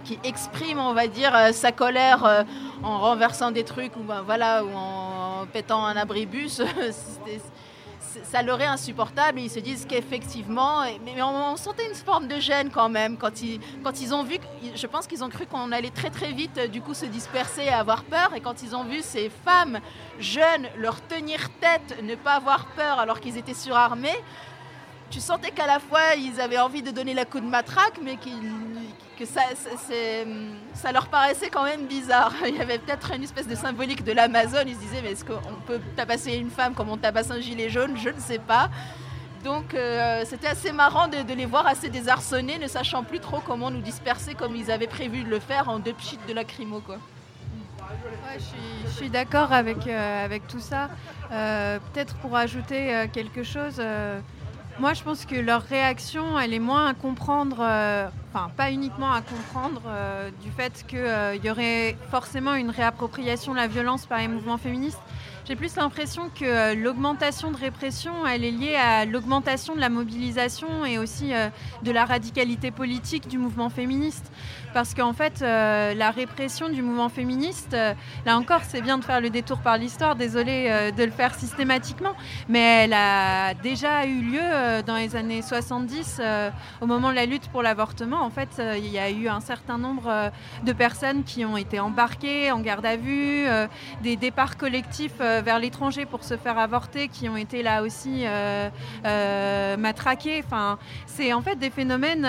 qui 0.04 0.18
exprime, 0.24 0.78
on 0.78 0.94
va 0.94 1.06
dire, 1.06 1.34
euh, 1.34 1.52
sa 1.52 1.70
colère 1.70 2.24
euh, 2.24 2.42
en 2.82 2.98
renversant 2.98 3.50
des 3.50 3.64
trucs 3.64 3.94
ou, 3.96 4.00
ben, 4.00 4.22
voilà, 4.22 4.64
ou 4.64 4.70
en 4.74 5.46
pétant 5.52 5.84
un 5.84 5.96
abribus, 5.96 6.62
ça 8.24 8.42
leur 8.42 8.60
est 8.60 8.66
insupportable 8.66 9.40
ils 9.40 9.50
se 9.50 9.58
disent 9.58 9.86
qu'effectivement, 9.88 10.82
mais 11.04 11.20
on, 11.22 11.56
sentait 11.56 11.86
une 11.88 11.94
forme 11.94 12.28
de 12.28 12.38
gêne 12.38 12.70
quand 12.70 12.88
même 12.88 13.16
quand 13.16 13.42
ils, 13.42 13.60
quand 13.82 14.00
ils 14.00 14.14
ont 14.14 14.22
vu, 14.22 14.36
je 14.74 14.86
pense 14.86 15.06
qu'ils 15.06 15.24
ont 15.24 15.28
cru 15.28 15.46
qu'on 15.46 15.72
allait 15.72 15.90
très 15.90 16.10
très 16.10 16.32
vite 16.32 16.58
du 16.70 16.80
coup 16.80 16.94
se 16.94 17.06
disperser 17.06 17.64
et 17.64 17.70
avoir 17.70 18.04
peur 18.04 18.34
et 18.34 18.40
quand 18.40 18.62
ils 18.62 18.74
ont 18.76 18.84
vu 18.84 19.00
ces 19.02 19.30
femmes 19.30 19.80
jeunes 20.18 20.68
leur 20.76 21.00
tenir 21.06 21.50
tête, 21.60 22.02
ne 22.02 22.14
pas 22.14 22.34
avoir 22.34 22.66
peur 22.68 22.98
alors 22.98 23.20
qu'ils 23.20 23.36
étaient 23.36 23.54
surarmés, 23.54 24.18
tu 25.10 25.20
sentais 25.20 25.50
qu'à 25.50 25.66
la 25.66 25.78
fois 25.78 26.14
ils 26.16 26.40
avaient 26.40 26.58
envie 26.58 26.82
de 26.82 26.90
donner 26.90 27.14
la 27.14 27.24
coup 27.24 27.40
de 27.40 27.46
matraque 27.46 27.98
mais 28.02 28.16
qu'ils 28.16 28.52
que 29.18 29.26
ça, 29.26 29.40
ça, 30.74 30.92
leur 30.92 31.08
paraissait 31.08 31.50
quand 31.50 31.64
même 31.64 31.86
bizarre. 31.86 32.32
Il 32.46 32.56
y 32.56 32.60
avait 32.60 32.78
peut-être 32.78 33.12
une 33.12 33.24
espèce 33.24 33.48
de 33.48 33.56
symbolique 33.56 34.04
de 34.04 34.12
l'Amazon. 34.12 34.62
Ils 34.66 34.76
se 34.76 34.80
disaient, 34.80 35.02
mais 35.02 35.12
est-ce 35.12 35.24
qu'on 35.24 35.60
peut 35.66 35.80
tabasser 35.96 36.34
une 36.34 36.50
femme 36.50 36.74
comme 36.74 36.88
on 36.88 36.96
tabasse 36.96 37.30
un 37.30 37.40
gilet 37.40 37.68
jaune? 37.68 37.96
Je 37.96 38.10
ne 38.10 38.20
sais 38.20 38.38
pas. 38.38 38.70
Donc 39.44 39.74
euh, 39.74 40.22
c'était 40.24 40.48
assez 40.48 40.72
marrant 40.72 41.08
de, 41.08 41.34
les 41.34 41.46
voir 41.46 41.66
assez 41.66 41.88
désarçonnés, 41.88 42.58
ne 42.58 42.66
sachant 42.66 43.04
plus 43.04 43.20
trop 43.20 43.40
comment 43.40 43.70
nous 43.70 43.80
disperser 43.80 44.34
comme 44.34 44.56
ils 44.56 44.70
avaient 44.70 44.88
prévu 44.88 45.22
de 45.22 45.28
le 45.28 45.38
faire 45.38 45.68
en 45.68 45.78
deux 45.78 45.92
pchits 45.92 46.18
de 46.26 46.32
lacrymo. 46.32 46.80
Quoi. 46.80 46.98
je 48.36 48.90
suis, 48.90 49.10
d'accord 49.10 49.52
avec, 49.52 49.86
euh, 49.86 50.24
avec 50.24 50.46
tout 50.48 50.60
ça. 50.60 50.90
Euh, 51.30 51.78
peut-être 51.92 52.16
pour 52.16 52.36
ajouter 52.36 53.08
quelque 53.12 53.42
chose, 53.42 53.80
moi, 54.80 54.94
je 54.94 55.02
pense 55.02 55.24
que 55.24 55.34
leur 55.34 55.62
réaction, 55.62 56.38
elle 56.38 56.54
est 56.54 56.60
moins 56.60 56.86
à 56.86 56.94
comprendre, 56.94 57.56
euh, 57.60 58.08
enfin 58.32 58.48
pas 58.56 58.70
uniquement 58.70 59.12
à 59.12 59.22
comprendre 59.22 59.82
euh, 59.88 60.30
du 60.40 60.50
fait 60.52 60.84
qu'il 60.86 60.98
euh, 60.98 61.34
y 61.34 61.50
aurait 61.50 61.96
forcément 62.10 62.54
une 62.54 62.70
réappropriation 62.70 63.52
de 63.52 63.56
la 63.58 63.66
violence 63.66 64.06
par 64.06 64.18
les 64.18 64.28
mouvements 64.28 64.56
féministes. 64.56 65.00
J'ai 65.46 65.56
plus 65.56 65.74
l'impression 65.76 66.30
que 66.38 66.74
l'augmentation 66.74 67.50
de 67.50 67.56
répression, 67.56 68.26
elle 68.26 68.44
est 68.44 68.50
liée 68.50 68.76
à 68.76 69.04
l'augmentation 69.04 69.74
de 69.74 69.80
la 69.80 69.88
mobilisation 69.88 70.84
et 70.84 70.98
aussi 70.98 71.32
de 71.82 71.90
la 71.90 72.04
radicalité 72.04 72.70
politique 72.70 73.28
du 73.28 73.38
mouvement 73.38 73.70
féministe 73.70 74.30
parce 74.72 74.94
qu'en 74.94 75.12
fait, 75.12 75.42
euh, 75.42 75.94
la 75.94 76.10
répression 76.10 76.68
du 76.68 76.82
mouvement 76.82 77.08
féministe, 77.08 77.74
euh, 77.74 77.94
là 78.26 78.36
encore, 78.36 78.60
c'est 78.62 78.80
bien 78.80 78.98
de 78.98 79.04
faire 79.04 79.20
le 79.20 79.30
détour 79.30 79.58
par 79.58 79.78
l'histoire, 79.78 80.16
désolé 80.16 80.66
euh, 80.68 80.90
de 80.90 81.04
le 81.04 81.10
faire 81.10 81.34
systématiquement, 81.34 82.14
mais 82.48 82.84
elle 82.84 82.92
a 82.92 83.54
déjà 83.54 84.06
eu 84.06 84.20
lieu 84.20 84.82
dans 84.86 84.96
les 84.96 85.16
années 85.16 85.42
70, 85.42 86.20
au 86.80 86.86
moment 86.86 87.10
de 87.10 87.14
la 87.14 87.26
lutte 87.26 87.48
pour 87.48 87.62
l'avortement. 87.62 88.22
En 88.22 88.30
fait, 88.30 88.60
il 88.76 88.88
y 88.88 88.98
a 88.98 89.10
eu 89.10 89.28
un 89.28 89.40
certain 89.40 89.78
nombre 89.78 90.30
de 90.64 90.72
personnes 90.72 91.24
qui 91.24 91.44
ont 91.44 91.56
été 91.56 91.80
embarquées 91.80 92.50
en 92.50 92.60
garde 92.60 92.86
à 92.86 92.96
vue, 92.96 93.46
des 94.02 94.16
départs 94.16 94.56
collectifs 94.56 95.18
vers 95.18 95.58
l'étranger 95.58 96.06
pour 96.06 96.24
se 96.24 96.36
faire 96.36 96.58
avorter, 96.58 97.08
qui 97.08 97.28
ont 97.28 97.36
été 97.36 97.62
là 97.62 97.82
aussi 97.82 98.24
matraqués. 99.04 100.42
Enfin, 100.44 100.78
c'est 101.06 101.32
en 101.32 101.42
fait 101.42 101.56
des 101.56 101.70
phénomènes 101.70 102.26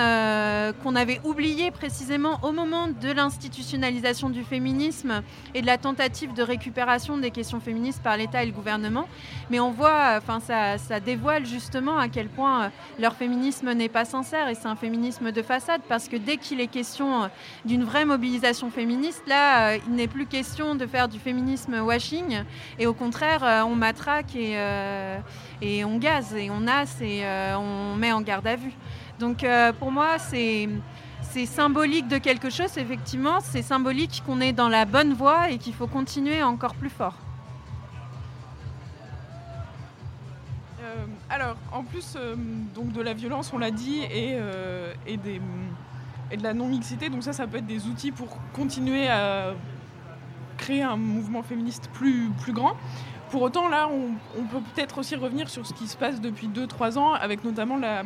qu'on 0.84 0.95
avait 0.95 1.22
oubliés 1.24 1.72
précisément 1.72 2.28
au 2.43 2.51
moment 2.51 2.88
de 2.88 3.11
l'institutionnalisation 3.11 4.30
du 4.30 4.43
féminisme 4.43 5.22
et 5.53 5.61
de 5.61 5.65
la 5.65 5.77
tentative 5.77 6.34
de 6.34 6.43
récupération 6.43 7.18
des 7.18 7.31
questions 7.31 7.60
féministes 7.60 8.01
par 8.01 8.18
l'État 8.18 8.43
et 8.43 8.45
le 8.45 8.51
gouvernement. 8.51 9.07
Mais 9.49 9.60
on 9.60 9.72
voit, 9.72 10.18
enfin, 10.18 10.39
ça, 10.39 10.99
dévoile 10.99 11.45
justement 11.45 11.97
à 11.97 12.10
quel 12.10 12.27
point 12.27 12.64
euh, 12.64 12.69
leur 12.99 13.15
féminisme 13.15 13.72
n'est 13.73 13.89
pas 13.89 14.06
sincère 14.06 14.49
et 14.49 14.56
c'est 14.56 14.68
un 14.68 14.76
féminisme 14.76 15.31
de 15.31 15.41
façade 15.41 15.81
parce 15.88 16.07
que 16.07 16.18
dès 16.18 16.38
qu'il 16.38 16.60
est 16.60 16.68
question 16.68 17.23
euh, 17.23 17.27
d'une 17.65 17.84
vraie 17.84 18.06
mobilisation 18.06 18.69
féministe, 18.69 19.23
là, 19.27 19.69
euh, 19.69 19.77
il 19.88 19.93
n'est 19.93 20.07
plus 20.07 20.26
question 20.26 20.76
de 20.76 20.85
faire 20.85 21.07
du 21.07 21.19
féminisme 21.19 21.80
washing 21.80 22.43
et 22.77 22.88
au 22.88 22.93
contraire, 22.93 23.65
on 23.68 23.76
matraque 23.76 24.35
et, 24.35 24.56
on 25.84 25.97
gaze 25.97 26.35
et 26.35 26.49
on 26.49 26.61
nasse 26.61 27.01
et 27.01 27.23
on 27.56 27.95
met 27.95 28.11
en 28.11 28.22
garde 28.22 28.47
à 28.47 28.56
vue. 28.56 28.73
Donc 29.19 29.45
pour 29.80 29.91
moi, 29.91 30.18
c'est 30.18 30.69
c'est 31.31 31.45
symbolique 31.45 32.07
de 32.07 32.18
quelque 32.18 32.49
chose, 32.49 32.77
effectivement, 32.77 33.39
c'est 33.39 33.61
symbolique 33.61 34.23
qu'on 34.26 34.41
est 34.41 34.53
dans 34.53 34.69
la 34.69 34.85
bonne 34.85 35.14
voie 35.14 35.51
et 35.51 35.57
qu'il 35.57 35.73
faut 35.73 35.88
continuer 35.88 36.41
encore 36.41 36.73
plus 36.76 36.89
fort. 36.89 37.14
Euh, 40.81 41.06
alors, 41.30 41.56
en 41.72 41.84
plus 41.84 42.15
euh, 42.15 42.35
donc 42.73 42.91
de 42.93 43.01
la 43.01 43.14
violence, 43.14 43.51
on 43.53 43.60
l'a 43.60 43.69
dit, 43.69 43.99
et, 43.99 44.38
euh, 44.39 44.91
et, 45.06 45.18
de 45.18 46.43
la 46.43 46.53
non-mixité, 46.53 47.10
donc 47.10 47.23
ça, 47.23 47.34
ça 47.34 47.45
peut 47.45 47.57
être 47.57 47.68
des 47.68 47.85
outils 47.85 48.11
pour 48.11 48.38
continuer 48.53 49.07
à 49.07 49.53
créer 50.57 50.81
un 50.81 50.97
mouvement 50.97 51.43
féministe 51.43 51.89
plus, 51.93 52.31
grand. 52.49 52.76
Pour 53.30 53.43
autant, 53.43 53.69
là, 53.69 53.88
on, 53.88 54.14
on 54.39 54.45
peut 54.45 54.61
peut-être 54.73 54.97
aussi 54.97 55.15
revenir 55.15 55.47
sur 55.49 55.65
ce 55.68 55.73
qui 55.73 55.88
se 55.88 55.95
passe 55.95 56.19
depuis 56.19 56.47
2-3 56.47 56.97
ans, 56.97 57.14
avec 57.14 57.43
notamment 57.43 57.77
la, 57.77 58.03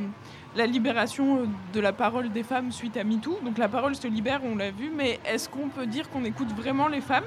la 0.56 0.68
libération 0.68 1.40
euh, 1.40 1.46
de 1.74 1.80
la 1.80 1.94
parole 1.94 2.32
des 2.32 2.44
femmes 2.44 2.72
suite 2.72 2.98
à 2.98 3.04
MeToo. 3.04 3.40
Donc 3.44 3.58
la 3.58 3.68
parole 3.68 3.96
se 3.96 4.08
libère, 4.08 4.42
on 4.44 4.56
l'a 4.56 4.72
vu, 4.72 4.92
mais 4.96 5.20
est-ce 5.26 5.50
qu'on 5.50 5.70
peut 5.70 5.86
dire 5.86 6.10
qu'on 6.10 6.24
écoute 6.26 6.52
vraiment 6.56 6.88
les 6.88 7.02
femmes 7.02 7.24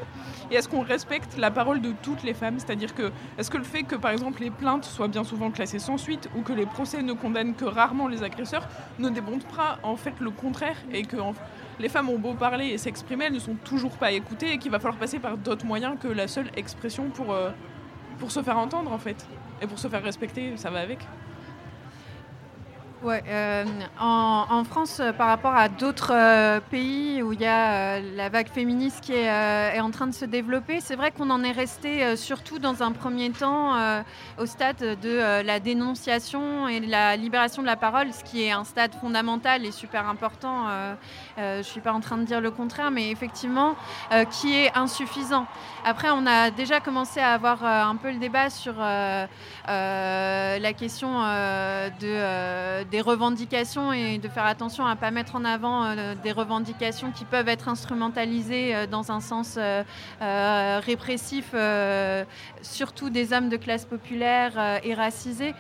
Et 0.50 0.54
est-ce 0.54 0.68
qu'on 0.68 0.82
respecte 0.82 1.36
la 1.36 1.50
parole 1.50 1.80
de 1.80 1.92
toutes 2.02 2.22
les 2.22 2.34
femmes? 2.34 2.58
C'est-à-dire 2.58 2.94
que, 2.94 3.10
est-ce 3.38 3.50
que 3.50 3.58
le 3.58 3.64
fait 3.64 3.82
que 3.82 3.96
par 3.96 4.10
exemple 4.10 4.42
les 4.42 4.50
plaintes 4.50 4.84
soient 4.84 5.08
bien 5.08 5.24
souvent 5.24 5.50
classées 5.50 5.78
sans 5.78 5.98
suite 5.98 6.28
ou 6.36 6.42
que 6.42 6.52
les 6.52 6.66
procès 6.66 7.02
ne 7.02 7.12
condamnent 7.12 7.54
que 7.54 7.64
rarement 7.64 8.08
les 8.08 8.22
agresseurs 8.22 8.68
ne 8.98 9.08
démontre 9.08 9.46
pas 9.46 9.78
en 9.82 9.96
fait 9.96 10.14
le 10.20 10.30
contraire 10.30 10.76
et 10.92 11.02
que 11.02 11.16
les 11.78 11.88
femmes 11.88 12.08
ont 12.08 12.18
beau 12.18 12.34
parler 12.34 12.68
et 12.68 12.78
s'exprimer, 12.78 13.26
elles 13.26 13.32
ne 13.32 13.38
sont 13.38 13.56
toujours 13.64 13.96
pas 13.96 14.12
écoutées 14.12 14.52
et 14.52 14.58
qu'il 14.58 14.70
va 14.70 14.78
falloir 14.78 14.98
passer 14.98 15.18
par 15.18 15.36
d'autres 15.36 15.66
moyens 15.66 15.96
que 16.00 16.08
la 16.08 16.28
seule 16.28 16.50
expression 16.56 17.10
pour, 17.10 17.32
euh, 17.32 17.50
pour 18.18 18.30
se 18.30 18.42
faire 18.42 18.58
entendre 18.58 18.92
en 18.92 18.98
fait 18.98 19.26
et 19.60 19.66
pour 19.66 19.78
se 19.78 19.88
faire 19.88 20.02
respecter, 20.02 20.56
ça 20.56 20.70
va 20.70 20.80
avec. 20.80 21.00
Ouais, 23.02 23.22
euh, 23.28 23.64
en, 24.00 24.64
France, 24.64 25.00
euh, 25.00 25.12
par 25.12 25.26
rapport 25.26 25.54
à 25.54 25.68
d'autres 25.68 26.12
euh, 26.14 26.60
pays 26.60 27.22
où 27.22 27.34
il 27.34 27.40
y 27.40 27.46
a 27.46 28.00
la 28.00 28.30
vague 28.30 28.48
féministe 28.48 29.02
qui 29.02 29.12
est, 29.12 29.80
en 29.80 29.90
train 29.90 30.06
de 30.06 30.14
se 30.14 30.24
développer, 30.24 30.80
c'est 30.80 30.96
vrai 30.96 31.10
qu'on 31.10 31.28
en 31.28 31.44
est 31.44 31.52
resté 31.52 32.16
surtout 32.16 32.58
dans 32.58 32.82
un 32.82 32.92
premier 32.92 33.30
temps 33.30 33.76
au 34.38 34.46
stade 34.46 34.98
de 35.00 35.42
la 35.42 35.60
dénonciation 35.60 36.68
et 36.68 36.80
de 36.80 36.90
la 36.90 37.16
libération 37.16 37.62
de 37.62 37.66
la 37.66 37.76
parole, 37.76 38.12
ce 38.12 38.24
qui 38.24 38.42
est 38.42 38.50
un 38.50 38.64
stade 38.64 38.94
fondamental 38.94 39.64
et 39.64 39.70
super 39.70 40.08
important. 40.08 40.66
je 41.36 41.58
ne 41.58 41.62
suis 41.62 41.80
pas 41.80 41.92
en 41.92 42.00
train 42.00 42.16
de 42.16 42.24
dire 42.24 42.40
le 42.40 42.50
contraire, 42.50 42.90
mais 42.90 43.10
effectivement, 43.10 43.76
qui 44.30 44.54
est 44.54 44.76
insuffisant. 44.76 45.46
Après, 45.88 46.08
on 46.10 46.26
a 46.26 46.50
déjà 46.50 46.80
commencé 46.80 47.20
à 47.20 47.30
avoir 47.30 47.64
un 47.64 47.94
peu 47.94 48.10
le 48.10 48.18
débat 48.18 48.50
sur 48.50 48.74
la 48.76 49.28
question 50.74 51.22
de 52.00 52.84
des 52.90 53.00
revendications 53.00 53.92
et 53.92 54.18
de 54.18 54.28
faire 54.28 54.46
attention 54.46 54.86
à 54.86 54.94
ne 54.94 55.00
pas 55.00 55.10
mettre 55.10 55.36
en 55.36 55.44
avant 55.44 55.84
euh, 55.84 56.14
des 56.22 56.32
revendications 56.32 57.10
qui 57.10 57.24
peuvent 57.24 57.48
être 57.48 57.68
instrumentalisées 57.68 58.74
euh, 58.74 58.86
dans 58.86 59.10
un 59.10 59.20
sens 59.20 59.58
euh, 59.58 60.80
répressif, 60.84 61.54
surtout 62.62 63.10
des 63.10 63.32
hommes 63.32 63.48
de 63.48 63.56
classe 63.56 63.84
populaire 63.84 64.80
et 64.82 64.94
racisés. 64.94 65.54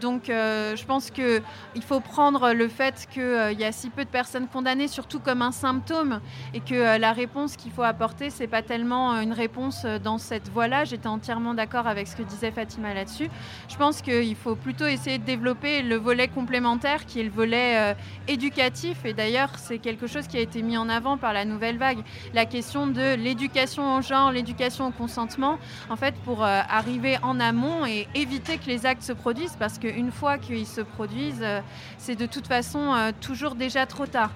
donc 0.00 0.24
je 0.26 0.84
pense 0.84 1.10
qu'il 1.10 1.82
faut 1.82 2.00
prendre 2.00 2.52
le 2.52 2.68
fait 2.68 3.06
qu'il 3.10 3.56
y 3.58 3.64
a 3.64 3.72
si 3.72 3.90
peu 3.90 4.04
de 4.04 4.10
personnes 4.10 4.48
condamnées, 4.48 4.88
surtout 4.88 5.20
comme 5.20 5.42
un 5.42 5.52
symptôme, 5.52 6.20
et 6.54 6.60
que 6.60 6.98
la 6.98 7.12
réponse 7.12 7.56
qu'il 7.56 7.72
faut 7.72 7.82
apporter, 7.82 8.30
c'est 8.30 8.46
pas 8.46 8.62
tellement 8.62 9.20
une 9.20 9.29
réponse 9.32 9.84
dans 9.84 10.18
cette 10.18 10.48
voie-là. 10.48 10.84
J'étais 10.84 11.08
entièrement 11.08 11.54
d'accord 11.54 11.86
avec 11.86 12.06
ce 12.06 12.16
que 12.16 12.22
disait 12.22 12.50
Fatima 12.50 12.94
là-dessus. 12.94 13.28
Je 13.68 13.76
pense 13.76 14.02
qu'il 14.02 14.36
faut 14.36 14.54
plutôt 14.54 14.86
essayer 14.86 15.18
de 15.18 15.24
développer 15.24 15.82
le 15.82 15.96
volet 15.96 16.28
complémentaire 16.28 17.06
qui 17.06 17.20
est 17.20 17.24
le 17.24 17.30
volet 17.30 17.76
euh, 17.76 17.94
éducatif. 18.28 19.04
Et 19.04 19.12
d'ailleurs, 19.12 19.50
c'est 19.56 19.78
quelque 19.78 20.06
chose 20.06 20.26
qui 20.26 20.36
a 20.36 20.40
été 20.40 20.62
mis 20.62 20.76
en 20.76 20.88
avant 20.88 21.16
par 21.16 21.32
la 21.32 21.44
nouvelle 21.44 21.78
vague. 21.78 21.98
La 22.34 22.46
question 22.46 22.86
de 22.86 23.14
l'éducation 23.14 23.96
au 23.96 24.02
genre, 24.02 24.32
l'éducation 24.32 24.88
au 24.88 24.90
consentement, 24.90 25.58
en 25.88 25.96
fait, 25.96 26.14
pour 26.24 26.44
euh, 26.44 26.60
arriver 26.68 27.18
en 27.22 27.40
amont 27.40 27.86
et 27.86 28.08
éviter 28.14 28.58
que 28.58 28.66
les 28.66 28.86
actes 28.86 29.02
se 29.02 29.12
produisent, 29.12 29.56
parce 29.58 29.78
qu'une 29.78 30.10
fois 30.10 30.38
qu'ils 30.38 30.66
se 30.66 30.80
produisent, 30.80 31.42
euh, 31.42 31.60
c'est 31.98 32.16
de 32.16 32.26
toute 32.26 32.46
façon 32.46 33.12
toujours 33.20 33.54
déjà 33.54 33.86
trop 33.86 34.06
tard. 34.06 34.30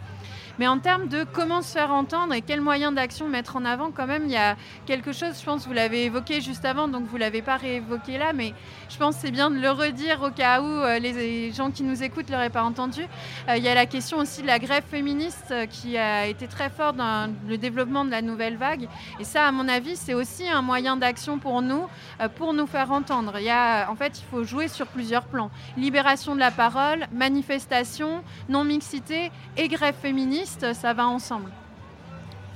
Mais 0.58 0.68
en 0.68 0.78
termes 0.78 1.08
de 1.08 1.24
comment 1.24 1.62
se 1.62 1.72
faire 1.72 1.92
entendre 1.92 2.32
et 2.34 2.40
quels 2.40 2.60
moyens 2.60 2.94
d'action 2.94 3.28
mettre 3.28 3.56
en 3.56 3.64
avant, 3.64 3.90
quand 3.90 4.06
même, 4.06 4.24
il 4.26 4.32
y 4.32 4.36
a 4.36 4.56
quelque 4.86 5.12
chose, 5.12 5.38
je 5.38 5.44
pense, 5.44 5.66
vous 5.66 5.72
l'avez 5.72 6.04
évoqué 6.04 6.40
juste 6.40 6.64
avant, 6.64 6.88
donc 6.88 7.06
vous 7.06 7.16
ne 7.16 7.20
l'avez 7.20 7.42
pas 7.42 7.56
réévoqué 7.56 8.18
là, 8.18 8.32
mais 8.32 8.54
je 8.88 8.96
pense 8.96 9.16
c'est 9.16 9.30
bien 9.30 9.50
de 9.50 9.58
le 9.58 9.70
redire 9.70 10.22
au 10.22 10.30
cas 10.30 10.60
où 10.60 10.66
euh, 10.66 10.98
les 10.98 11.52
gens 11.52 11.70
qui 11.70 11.82
nous 11.82 12.02
écoutent 12.02 12.28
ne 12.28 12.34
l'auraient 12.34 12.50
pas 12.50 12.62
entendu. 12.62 13.02
Euh, 13.48 13.56
il 13.56 13.64
y 13.64 13.68
a 13.68 13.74
la 13.74 13.86
question 13.86 14.18
aussi 14.18 14.42
de 14.42 14.46
la 14.46 14.58
grève 14.58 14.84
féministe 14.88 15.48
euh, 15.50 15.66
qui 15.66 15.96
a 15.98 16.26
été 16.26 16.46
très 16.46 16.70
forte 16.70 16.96
dans 16.96 17.32
le 17.48 17.58
développement 17.58 18.04
de 18.04 18.10
la 18.10 18.22
nouvelle 18.22 18.56
vague. 18.56 18.88
Et 19.18 19.24
ça, 19.24 19.46
à 19.46 19.52
mon 19.52 19.68
avis, 19.68 19.96
c'est 19.96 20.14
aussi 20.14 20.48
un 20.48 20.62
moyen 20.62 20.96
d'action 20.96 21.38
pour 21.38 21.62
nous, 21.62 21.86
pour 22.36 22.52
nous 22.52 22.66
faire 22.66 22.92
entendre. 22.92 23.34
Il 23.38 23.44
y 23.44 23.50
a, 23.50 23.90
en 23.90 23.96
fait, 23.96 24.20
il 24.20 24.24
faut 24.30 24.44
jouer 24.44 24.68
sur 24.68 24.86
plusieurs 24.86 25.24
plans. 25.24 25.50
Libération 25.76 26.34
de 26.34 26.40
la 26.40 26.50
parole, 26.50 27.06
manifestation, 27.12 28.22
non-mixité 28.48 29.30
et 29.56 29.68
grève 29.68 29.94
féministe 30.00 30.43
ça 30.48 30.92
va 30.92 31.06
ensemble. 31.08 31.50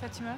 Fatima 0.01 0.37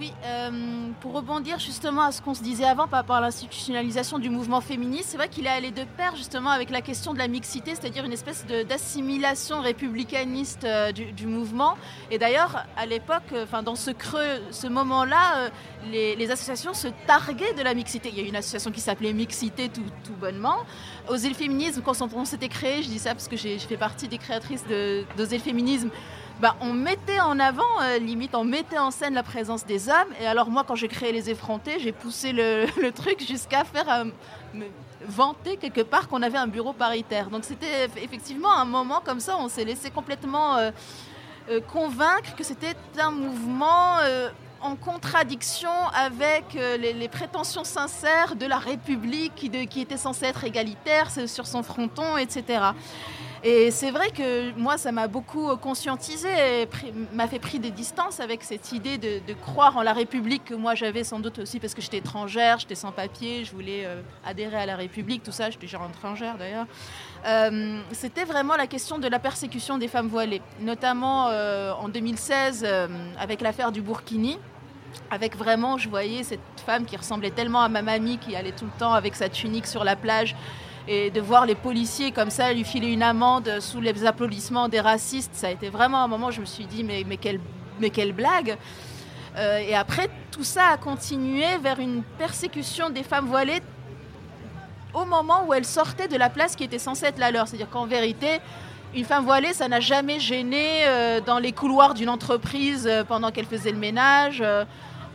Oui, 0.00 0.12
euh, 0.24 0.88
pour 1.00 1.12
rebondir 1.12 1.58
justement 1.58 2.02
à 2.02 2.12
ce 2.12 2.22
qu'on 2.22 2.32
se 2.34 2.42
disait 2.42 2.64
avant 2.64 2.88
par 2.88 3.00
rapport 3.00 3.16
à 3.16 3.20
l'institutionnalisation 3.20 4.18
du 4.18 4.30
mouvement 4.30 4.62
féministe, 4.62 5.08
c'est 5.10 5.16
vrai 5.18 5.28
qu'il 5.28 5.44
est 5.46 5.50
allé 5.50 5.70
de 5.70 5.84
pair 5.84 6.16
justement 6.16 6.48
avec 6.50 6.70
la 6.70 6.80
question 6.80 7.12
de 7.12 7.18
la 7.18 7.28
mixité, 7.28 7.74
c'est-à-dire 7.74 8.04
une 8.06 8.12
espèce 8.12 8.46
de- 8.46 8.62
d'assimilation 8.62 9.60
républicaniste 9.60 10.64
euh, 10.64 10.92
du, 10.92 11.12
du 11.12 11.26
mouvement. 11.26 11.74
Et 12.10 12.18
d'ailleurs, 12.18 12.64
à 12.76 12.86
l'époque, 12.86 13.22
euh, 13.32 13.44
enfin 13.44 13.62
dans 13.62 13.74
ce 13.76 13.90
creux, 13.90 14.40
ce 14.50 14.66
moment-là, 14.66 15.36
euh, 15.36 15.48
les, 15.90 16.16
les 16.16 16.30
associations 16.30 16.72
se 16.72 16.88
targuaient 17.06 17.52
de 17.52 17.62
la 17.62 17.74
mixité. 17.74 18.08
Il 18.08 18.16
y 18.16 18.20
a 18.20 18.24
eu 18.24 18.28
une 18.28 18.36
association 18.36 18.70
qui 18.70 18.80
s'appelait 18.80 19.12
Mixité 19.12 19.68
tout, 19.68 19.82
tout 20.04 20.14
bonnement. 20.18 20.56
Oser 21.08 21.28
le 21.28 21.34
féminisme, 21.34 21.82
quand 21.82 22.00
on 22.00 22.24
s'était 22.24 22.48
créé, 22.48 22.82
je 22.82 22.88
dis 22.88 22.98
ça 22.98 23.10
parce 23.14 23.28
que 23.28 23.36
j'ai 23.36 23.58
je 23.58 23.66
fais 23.66 23.76
partie 23.76 24.08
des 24.08 24.18
créatrices 24.18 24.66
de- 24.66 25.04
d'Oser 25.18 25.36
le 25.36 25.42
féminisme, 25.42 25.90
bah, 26.42 26.56
on 26.60 26.72
mettait 26.72 27.20
en 27.20 27.38
avant, 27.38 27.80
euh, 27.82 27.98
limite, 27.98 28.34
on 28.34 28.42
mettait 28.42 28.76
en 28.76 28.90
scène 28.90 29.14
la 29.14 29.22
présence 29.22 29.64
des 29.64 29.88
hommes. 29.88 30.12
Et 30.20 30.26
alors 30.26 30.50
moi, 30.50 30.64
quand 30.66 30.74
j'ai 30.74 30.88
créé 30.88 31.12
les 31.12 31.30
effrontés, 31.30 31.78
j'ai 31.78 31.92
poussé 31.92 32.32
le, 32.32 32.66
truc 32.96 33.24
jusqu'à 33.24 33.62
faire 33.62 33.88
euh, 33.88 34.64
vanter 35.06 35.56
quelque 35.56 35.82
part 35.82 36.08
qu'on 36.08 36.20
avait 36.20 36.38
un 36.38 36.48
bureau 36.48 36.72
paritaire. 36.72 37.30
Donc 37.30 37.44
c'était 37.44 37.86
eff- 37.86 38.02
effectivement 38.02 38.52
un 38.52 38.64
moment 38.64 39.00
comme 39.04 39.20
ça, 39.20 39.36
on 39.38 39.48
s'est 39.48 39.64
laissé 39.64 39.92
complètement 39.92 40.56
euh, 40.56 40.72
convaincre 41.72 42.34
que 42.34 42.42
c'était 42.42 42.74
un 42.98 43.12
mouvement 43.12 43.98
en 44.60 44.74
contradiction 44.74 45.70
avec 45.94 46.54
les, 46.54 47.08
prétentions 47.08 47.64
sincères 47.64 48.34
de 48.36 48.46
la 48.46 48.58
République 48.58 49.34
qui, 49.36 49.80
était 49.80 49.96
censée 49.96 50.26
être 50.26 50.44
égalitaire 50.44 51.08
sur 51.10 51.46
son 51.46 51.62
fronton, 51.64 52.16
etc. 52.16 52.72
Et 53.44 53.72
c'est 53.72 53.90
vrai 53.90 54.10
que 54.10 54.52
moi, 54.56 54.78
ça 54.78 54.92
m'a 54.92 55.08
beaucoup 55.08 55.56
conscientisé 55.56 56.28
m'a 57.12 57.26
fait 57.26 57.40
pris 57.40 57.58
des 57.58 57.70
distances 57.70 58.20
avec 58.20 58.44
cette 58.44 58.72
idée 58.72 58.98
de, 58.98 59.20
croire 59.34 59.76
en 59.76 59.82
la 59.82 59.92
République 59.92 60.44
que 60.44 60.54
moi 60.54 60.74
j'avais 60.74 61.02
sans 61.02 61.18
doute 61.18 61.40
aussi 61.40 61.58
parce 61.58 61.74
que 61.74 61.82
j'étais 61.82 61.98
étrangère, 61.98 62.58
j'étais 62.58 62.74
sans 62.74 62.92
papier, 62.92 63.44
je 63.44 63.52
voulais 63.52 63.84
euh, 63.84 64.00
adhérer 64.24 64.58
à 64.58 64.66
la 64.66 64.76
République, 64.76 65.22
tout 65.22 65.32
ça, 65.32 65.50
j'étais 65.50 65.66
déjà 65.66 65.80
étrangère 65.90 66.36
d'ailleurs. 66.38 66.66
Euh, 67.26 67.80
C'était 67.92 68.24
vraiment 68.24 68.56
la 68.56 68.66
question 68.66 68.98
de 68.98 69.08
la 69.08 69.18
persécution 69.18 69.78
des 69.78 69.88
femmes 69.88 70.08
voilées, 70.08 70.42
notamment 70.60 71.28
euh, 71.28 71.72
en 71.72 71.88
2016 71.88 72.64
euh, 72.64 72.88
avec 73.18 73.40
l'affaire 73.40 73.72
du 73.72 73.80
Burkini. 73.80 74.38
Avec 75.10 75.36
vraiment, 75.36 75.78
je 75.78 75.88
voyais 75.88 76.22
cette 76.22 76.40
femme 76.66 76.84
qui 76.84 76.96
ressemblait 76.96 77.30
tellement 77.30 77.62
à 77.62 77.68
ma 77.68 77.80
mamie, 77.80 78.18
qui 78.18 78.36
allait 78.36 78.52
tout 78.52 78.66
le 78.66 78.78
temps 78.78 78.92
avec 78.92 79.14
sa 79.14 79.28
tunique 79.28 79.66
sur 79.66 79.84
la 79.84 79.96
plage, 79.96 80.36
et 80.88 81.10
de 81.10 81.20
voir 81.20 81.46
les 81.46 81.54
policiers 81.54 82.12
comme 82.12 82.30
ça 82.30 82.52
lui 82.52 82.64
filer 82.64 82.88
une 82.88 83.02
amende 83.02 83.60
sous 83.60 83.80
les 83.80 84.04
applaudissements 84.04 84.68
des 84.68 84.80
racistes, 84.80 85.30
ça 85.34 85.48
a 85.48 85.50
été 85.50 85.68
vraiment 85.68 86.02
un 86.02 86.08
moment 86.08 86.28
où 86.28 86.32
je 86.32 86.40
me 86.40 86.46
suis 86.46 86.66
dit 86.66 86.82
mais, 86.84 87.04
mais, 87.06 87.16
quelle, 87.16 87.40
mais 87.80 87.90
quelle 87.90 88.12
blague 88.12 88.56
Euh, 89.36 89.58
Et 89.58 89.74
après, 89.74 90.10
tout 90.30 90.44
ça 90.44 90.64
a 90.74 90.76
continué 90.76 91.56
vers 91.62 91.80
une 91.80 92.02
persécution 92.18 92.90
des 92.90 93.02
femmes 93.02 93.26
voilées 93.26 93.62
au 94.92 95.06
moment 95.06 95.46
où 95.46 95.54
elles 95.54 95.64
sortaient 95.64 96.08
de 96.08 96.18
la 96.18 96.28
place 96.28 96.54
qui 96.54 96.64
était 96.64 96.78
censée 96.78 97.06
être 97.06 97.18
la 97.18 97.30
leur. 97.30 97.48
C'est-à-dire 97.48 97.70
qu'en 97.70 97.86
vérité, 97.86 98.40
une 98.94 99.06
femme 99.06 99.24
voilée, 99.24 99.54
ça 99.54 99.68
n'a 99.68 99.80
jamais 99.80 100.20
gêné 100.20 100.82
euh, 100.82 101.20
dans 101.22 101.38
les 101.38 101.52
couloirs 101.52 101.94
d'une 101.94 102.10
entreprise 102.10 102.86
euh, 102.86 103.04
pendant 103.04 103.30
qu'elle 103.30 103.46
faisait 103.46 103.72
le 103.72 103.78
ménage. 103.78 104.42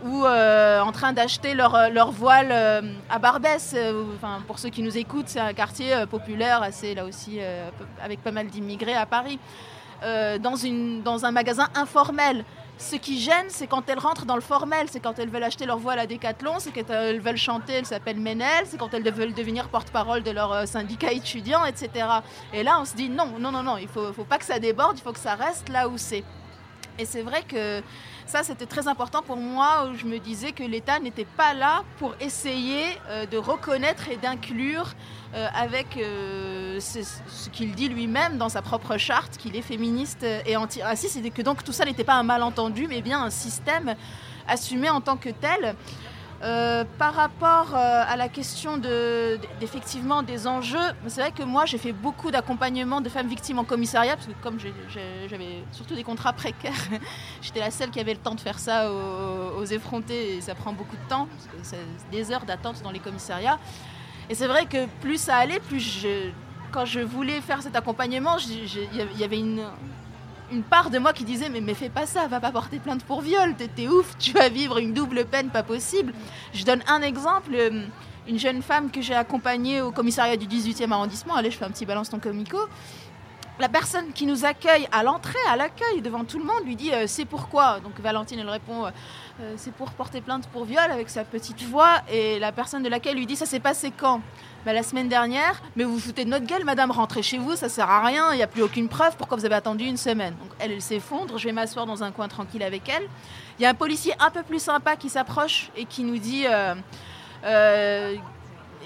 Ou 0.03 0.25
euh, 0.25 0.79
en 0.81 0.91
train 0.91 1.13
d'acheter 1.13 1.53
leur, 1.53 1.75
euh, 1.75 1.89
leur 1.89 2.11
voile 2.11 2.49
euh, 2.51 2.81
à 3.09 3.19
Barbès. 3.19 3.75
Enfin, 4.15 4.41
pour 4.45 4.59
ceux 4.59 4.69
qui 4.69 4.83
nous 4.83 4.97
écoutent, 4.97 5.27
c'est 5.29 5.39
un 5.39 5.53
quartier 5.53 6.05
populaire, 6.09 6.61
assez 6.61 6.93
là 6.95 7.05
aussi, 7.05 7.39
avec 8.03 8.21
pas 8.21 8.31
mal 8.31 8.47
d'immigrés 8.47 8.95
à 8.95 9.05
Paris. 9.05 9.39
Dans, 10.03 10.55
une, 10.55 11.01
dans 11.01 11.25
un 11.25 11.31
magasin 11.31 11.69
informel. 11.73 12.45
Ce 12.77 12.95
qui 12.95 13.19
gêne, 13.19 13.47
c'est 13.47 13.65
quand 13.65 13.89
elles 13.89 13.97
rentrent 13.97 14.27
dans 14.27 14.35
le 14.35 14.41
formel, 14.41 14.85
c'est 14.91 14.99
quand 14.99 15.17
elles 15.17 15.29
veulent 15.29 15.43
acheter 15.43 15.65
leur 15.65 15.79
voile 15.79 15.97
à 15.97 16.05
Decathlon, 16.05 16.59
c'est 16.59 16.71
quand 16.71 16.93
elles 16.93 17.19
veulent 17.19 17.35
chanter, 17.35 17.73
elles 17.73 17.87
s'appellent 17.87 18.19
Ménel, 18.19 18.65
c'est 18.65 18.77
quand 18.77 18.93
elles 18.93 19.11
veulent 19.11 19.33
devenir 19.33 19.69
porte-parole 19.69 20.21
de 20.21 20.29
leur 20.29 20.67
syndicat 20.67 21.11
étudiant, 21.11 21.65
etc. 21.65 22.05
Et 22.53 22.61
là, 22.61 22.77
on 22.79 22.85
se 22.85 22.93
dit 22.93 23.09
non, 23.09 23.39
non, 23.39 23.51
non, 23.51 23.63
non, 23.63 23.77
il 23.77 23.87
faut, 23.87 24.13
faut 24.13 24.23
pas 24.23 24.37
que 24.37 24.45
ça 24.45 24.59
déborde, 24.59 24.99
il 24.99 25.01
faut 25.01 25.13
que 25.13 25.19
ça 25.19 25.33
reste 25.33 25.69
là 25.69 25.87
où 25.89 25.97
c'est. 25.97 26.23
Et 26.99 27.05
c'est 27.05 27.21
vrai 27.21 27.41
que 27.41 27.81
ça, 28.27 28.43
c'était 28.43 28.65
très 28.65 28.87
important 28.87 29.21
pour 29.21 29.37
moi, 29.37 29.87
où 29.89 29.95
je 29.95 30.05
me 30.05 30.19
disais 30.19 30.51
que 30.51 30.63
l'État 30.63 30.99
n'était 30.99 31.25
pas 31.25 31.53
là 31.53 31.83
pour 31.97 32.13
essayer 32.19 32.83
euh, 33.07 33.25
de 33.25 33.37
reconnaître 33.37 34.09
et 34.09 34.17
d'inclure 34.17 34.93
euh, 35.33 35.47
avec 35.55 35.97
euh, 35.97 36.79
ce, 36.79 37.49
qu'il 37.49 37.73
dit 37.73 37.87
lui-même 37.87 38.37
dans 38.37 38.49
sa 38.49 38.61
propre 38.61 38.97
charte, 38.97 39.37
qu'il 39.37 39.55
est 39.55 39.61
féministe 39.61 40.25
et 40.45 40.57
antiraciste, 40.57 41.17
et 41.23 41.31
que 41.31 41.41
donc 41.41 41.63
tout 41.63 41.71
ça 41.71 41.85
n'était 41.85 42.03
pas 42.03 42.15
un 42.15 42.23
malentendu, 42.23 42.87
mais 42.87 43.01
bien 43.01 43.23
un 43.23 43.29
système 43.29 43.95
assumé 44.47 44.89
en 44.89 45.01
tant 45.01 45.17
que 45.17 45.29
tel. 45.29 45.75
Euh, 46.43 46.84
par 46.99 47.15
rapport 47.15 47.73
euh, 47.73 48.03
à 48.07 48.15
la 48.15 48.30
question 48.30 48.77
de, 48.77 49.39
d'effectivement 49.59 50.22
des 50.22 50.45
enjeux, 50.45 50.77
c'est 51.07 51.22
vrai 51.22 51.31
que 51.31 51.41
moi 51.41 51.65
j'ai 51.65 51.80
fait 51.80 51.93
beaucoup 51.93 52.30
d'accompagnement 52.30 53.01
de 53.01 53.09
femmes 53.09 53.27
victimes 53.27 53.57
en 53.57 53.64
commissariat 53.64 54.15
parce 54.15 54.27
que 54.27 54.34
comme 54.43 54.59
j'avais 54.59 55.64
surtout 55.72 55.95
des 55.95 56.03
contrats 56.03 56.34
précaires, 56.34 56.73
j'étais 57.41 57.59
la 57.59 57.72
seule 57.72 57.89
qui 57.89 57.99
avait 57.99 58.14
le 58.14 58.19
temps 58.19 58.35
de 58.35 58.39
faire 58.39 58.59
ça 58.59 58.91
aux, 58.91 59.65
effrontés 59.65 60.38
et 60.38 60.41
ça 60.41 60.53
prend 60.53 60.72
beaucoup 60.72 60.95
de 60.95 61.09
temps 61.09 61.27
parce 61.27 61.45
que 61.47 61.57
c'est 61.64 62.11
des 62.11 62.31
heures 62.31 62.45
d'attente 62.45 62.81
dans 62.84 62.91
les 62.91 62.99
commissariats. 62.99 63.57
Et 64.30 64.35
c'est 64.35 64.47
vrai 64.47 64.65
que 64.65 64.85
plus 65.01 65.19
ça 65.19 65.38
allait, 65.38 65.59
plus 65.59 66.05
quand 66.72 66.85
je 66.85 66.99
voulais 66.99 67.41
faire 67.41 67.61
cet 67.64 67.76
accompagnement, 67.76 68.38
il 68.38 69.19
y 69.19 69.23
avait 69.23 69.39
une, 69.39 69.64
une 70.51 70.63
part 70.63 70.89
de 70.89 70.99
moi 70.99 71.13
qui 71.13 71.23
disait 71.23 71.49
mais, 71.49 71.73
fais 71.73 71.89
pas 71.89 72.05
ça, 72.05 72.27
va 72.27 72.39
pas 72.39 72.51
porter 72.51 72.79
plainte 72.79 73.03
pour 73.03 73.21
viol, 73.21 73.55
t'es 73.57 73.67
t'es 73.67 73.87
ouf, 73.87 74.17
tu 74.17 74.31
vas 74.31 74.49
vivre 74.49 74.77
une 74.77 74.93
double 74.93 75.25
peine 75.25 75.49
pas 75.49 75.63
possible. 75.63 76.13
Je 76.53 76.63
donne 76.63 76.81
un 76.87 77.01
exemple, 77.01 77.51
euh, 77.53 77.83
une 78.27 78.39
jeune 78.39 78.61
femme 78.61 78.91
que 78.91 79.01
j'ai 79.01 79.13
accompagnée 79.13 79.81
au 79.81 79.91
commissariat 79.91 80.37
du 80.37 80.47
18e 80.47 80.91
arrondissement, 80.91 81.35
allez 81.35 81.51
je 81.51 81.57
fais 81.57 81.65
un 81.65 81.71
petit 81.71 81.85
balance 81.85 82.09
ton 82.09 82.19
comico, 82.19 82.57
la 83.59 83.69
personne 83.69 84.13
qui 84.13 84.25
nous 84.25 84.45
accueille 84.45 84.88
à 84.91 85.03
l'entrée, 85.03 85.39
à 85.49 85.55
l'accueil, 85.55 86.01
devant 86.01 86.23
tout 86.23 86.39
le 86.39 86.45
monde, 86.45 86.63
lui 86.65 86.75
dit 86.75 86.93
euh, 86.93 87.05
c'est 87.07 87.25
pourquoi? 87.25 87.79
Donc 87.79 87.99
Valentine, 87.99 88.39
elle 88.39 88.49
répond 88.49 88.85
euh, 88.85 88.91
Euh, 89.39 89.53
c'est 89.55 89.71
pour 89.71 89.91
porter 89.91 90.19
plainte 90.19 90.47
pour 90.47 90.65
viol 90.65 90.91
avec 90.91 91.09
sa 91.09 91.23
petite 91.23 91.61
voix. 91.61 92.01
Et 92.11 92.39
la 92.39 92.51
personne 92.51 92.81
de 92.81 92.89
l'accueil 92.89 93.13
lui 93.13 93.27
dit 93.27 93.35
ça 93.35 93.45
s'est 93.45 93.59
passé 93.59 93.91
quand? 93.95 94.21
Bah, 94.65 94.73
La 94.73 94.81
semaine 94.81 95.09
dernière. 95.09 95.61
Mais 95.75 95.84
vous 95.84 95.93
vous 95.93 95.99
foutez 95.99 96.25
de 96.25 96.29
notre 96.31 96.47
gueule, 96.47 96.63
madame, 96.63 96.89
rentrez 96.89 97.21
chez 97.21 97.38
vous, 97.38 97.55
ça 97.55 97.69
sert 97.69 97.88
à 97.88 98.03
rien, 98.03 98.34
il 98.34 98.38
n'y 98.38 98.43
a 98.43 98.47
plus 98.47 98.63
aucune 98.63 98.89
preuve. 98.89 99.15
Pourquoi 99.15 99.38
vous 99.38 99.45
avez 99.45 99.53
attendu 99.53 99.85
une 99.85 99.97
semaine? 99.97 100.34
Donc 100.41 100.49
elle, 100.57 100.71
elle 100.71 100.81
s'effondre, 100.81 101.38
je 101.38 101.43
vais 101.43 101.51
m'asseoir 101.53 101.85
dans 101.85 102.01
un 102.03 102.11
coin 102.11 102.27
tranquille 102.27 102.63
avec 102.63 102.89
elle. 102.89 103.07
Il 103.59 103.61
y 103.61 103.65
a 103.67 103.69
un 103.69 103.75
policier 103.75 104.13
un 104.19 104.31
peu 104.31 104.41
plus 104.41 104.59
sympa 104.59 104.95
qui 104.95 105.09
s'approche 105.09 105.69
et 105.75 105.85
qui 105.85 106.03
nous 106.03 106.17
dit 106.17 106.45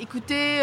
écoutez. 0.02 0.60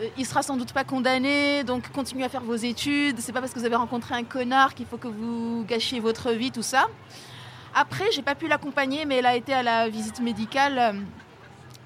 Euh, 0.00 0.08
il 0.16 0.26
sera 0.26 0.42
sans 0.42 0.56
doute 0.56 0.72
pas 0.72 0.84
condamné, 0.84 1.64
donc 1.64 1.90
continuez 1.92 2.24
à 2.24 2.28
faire 2.28 2.42
vos 2.42 2.54
études. 2.54 3.18
C'est 3.20 3.32
pas 3.32 3.40
parce 3.40 3.52
que 3.52 3.58
vous 3.58 3.64
avez 3.64 3.76
rencontré 3.76 4.14
un 4.14 4.24
connard 4.24 4.74
qu'il 4.74 4.86
faut 4.86 4.96
que 4.96 5.08
vous 5.08 5.64
gâchiez 5.68 6.00
votre 6.00 6.30
vie, 6.32 6.50
tout 6.50 6.62
ça. 6.62 6.86
Après, 7.74 8.04
j'ai 8.12 8.22
pas 8.22 8.34
pu 8.34 8.48
l'accompagner, 8.48 9.04
mais 9.04 9.16
elle 9.16 9.26
a 9.26 9.36
été 9.36 9.52
à 9.52 9.62
la 9.62 9.88
visite 9.88 10.20
médicale. 10.20 10.78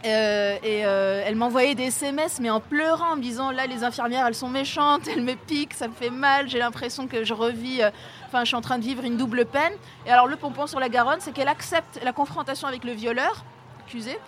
euh, 0.05 0.57
et 0.63 0.85
euh, 0.85 1.23
elle 1.25 1.37
m'envoyait 1.37 1.75
des 1.75 1.85
SMS, 1.85 2.39
mais 2.41 2.51
en 2.51 2.61
pleurant, 2.61 3.13
en 3.13 3.17
me 3.17 3.23
disant 3.23 3.51
là, 3.51 3.67
les 3.67 3.83
infirmières, 3.83 4.27
elles 4.27 4.35
sont 4.35 4.49
méchantes, 4.49 5.09
elles 5.09 5.23
me 5.23 5.35
piquent, 5.35 5.75
ça 5.75 5.89
me 5.89 5.95
fait 5.95 6.11
mal, 6.11 6.49
j'ai 6.49 6.59
l'impression 6.59 7.09
que 7.09 7.25
je 7.25 7.35
revis, 7.35 7.81
enfin, 8.27 8.41
je 8.41 8.47
suis 8.47 8.57
en 8.57 8.61
train 8.61 8.79
de 8.79 8.85
vivre 8.85 9.05
une 9.05 9.17
double 9.17 9.47
peine. 9.47 9.73
Et 10.07 10.11
alors, 10.11 10.27
le 10.27 10.37
pompon 10.37 10.67
sur 10.67 10.81
la 10.81 10.89
Garonne, 10.89 11.21
c'est 11.21 11.33
qu'elle 11.33 11.49
accepte 11.49 12.01
la 12.05 12.13
confrontation 12.13 12.69
avec 12.69 12.85
le 12.85 12.93
violeur, 12.93 13.45
accusé, 13.81 14.19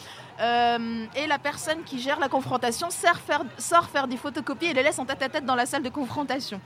euh, 0.40 1.06
et 1.16 1.26
la 1.26 1.38
personne 1.38 1.82
qui 1.84 2.00
gère 2.00 2.18
la 2.20 2.28
confrontation 2.28 2.88
sort 2.90 3.86
faire 3.88 4.06
des 4.06 4.16
photocopies 4.16 4.66
et 4.66 4.74
les 4.74 4.82
laisse 4.82 4.98
en 4.98 5.04
tête 5.04 5.22
à 5.22 5.28
tête 5.28 5.44
dans 5.44 5.54
la 5.56 5.66
salle 5.66 5.82
de 5.82 5.88
confrontation. 5.88 6.60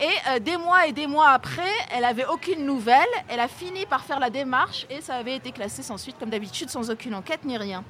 Et 0.00 0.08
euh, 0.30 0.38
des 0.38 0.56
mois 0.56 0.86
et 0.86 0.92
des 0.92 1.06
mois 1.06 1.28
après, 1.28 1.70
elle 1.90 2.04
avait 2.04 2.24
aucune 2.24 2.64
nouvelle. 2.64 3.04
Elle 3.28 3.40
a 3.40 3.48
fini 3.48 3.84
par 3.84 4.02
faire 4.04 4.18
la 4.18 4.30
démarche 4.30 4.86
et 4.88 5.02
ça 5.02 5.16
avait 5.16 5.36
été 5.36 5.52
classé 5.52 5.82
sans 5.82 5.98
suite, 5.98 6.16
comme 6.18 6.30
d'habitude, 6.30 6.70
sans 6.70 6.90
aucune 6.90 7.14
enquête 7.14 7.44
ni 7.44 7.58
rien. 7.58 7.84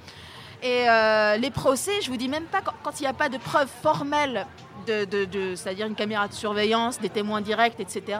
Et 0.62 0.90
euh, 0.90 1.36
les 1.36 1.50
procès, 1.52 2.02
je 2.02 2.10
vous 2.10 2.16
dis 2.16 2.28
même 2.28 2.44
pas 2.46 2.60
quand- 2.62 2.98
il 2.98 3.02
n'y 3.02 3.08
a 3.08 3.12
pas 3.14 3.28
de 3.28 3.38
preuves 3.38 3.70
formelles, 3.82 4.44
c'est-à-dire 4.86 5.86
une 5.86 5.94
caméra 5.94 6.26
de 6.26 6.32
surveillance, 6.34 6.98
des 6.98 7.08
témoins 7.10 7.40
directs, 7.40 7.78
etc. 7.78 8.18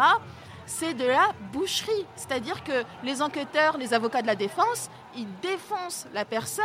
C'est 0.73 0.95
de 0.95 1.05
la 1.05 1.33
boucherie. 1.53 2.07
C'est-à-dire 2.15 2.63
que 2.63 2.85
les 3.03 3.23
enquêteurs, 3.23 3.77
les 3.77 3.93
avocats 3.93 4.23
de 4.23 4.29
la 4.29 4.37
défense, 4.37 4.89
ils 5.17 5.27
défoncent 5.43 6.07
la 6.15 6.25
personne 6.25 6.65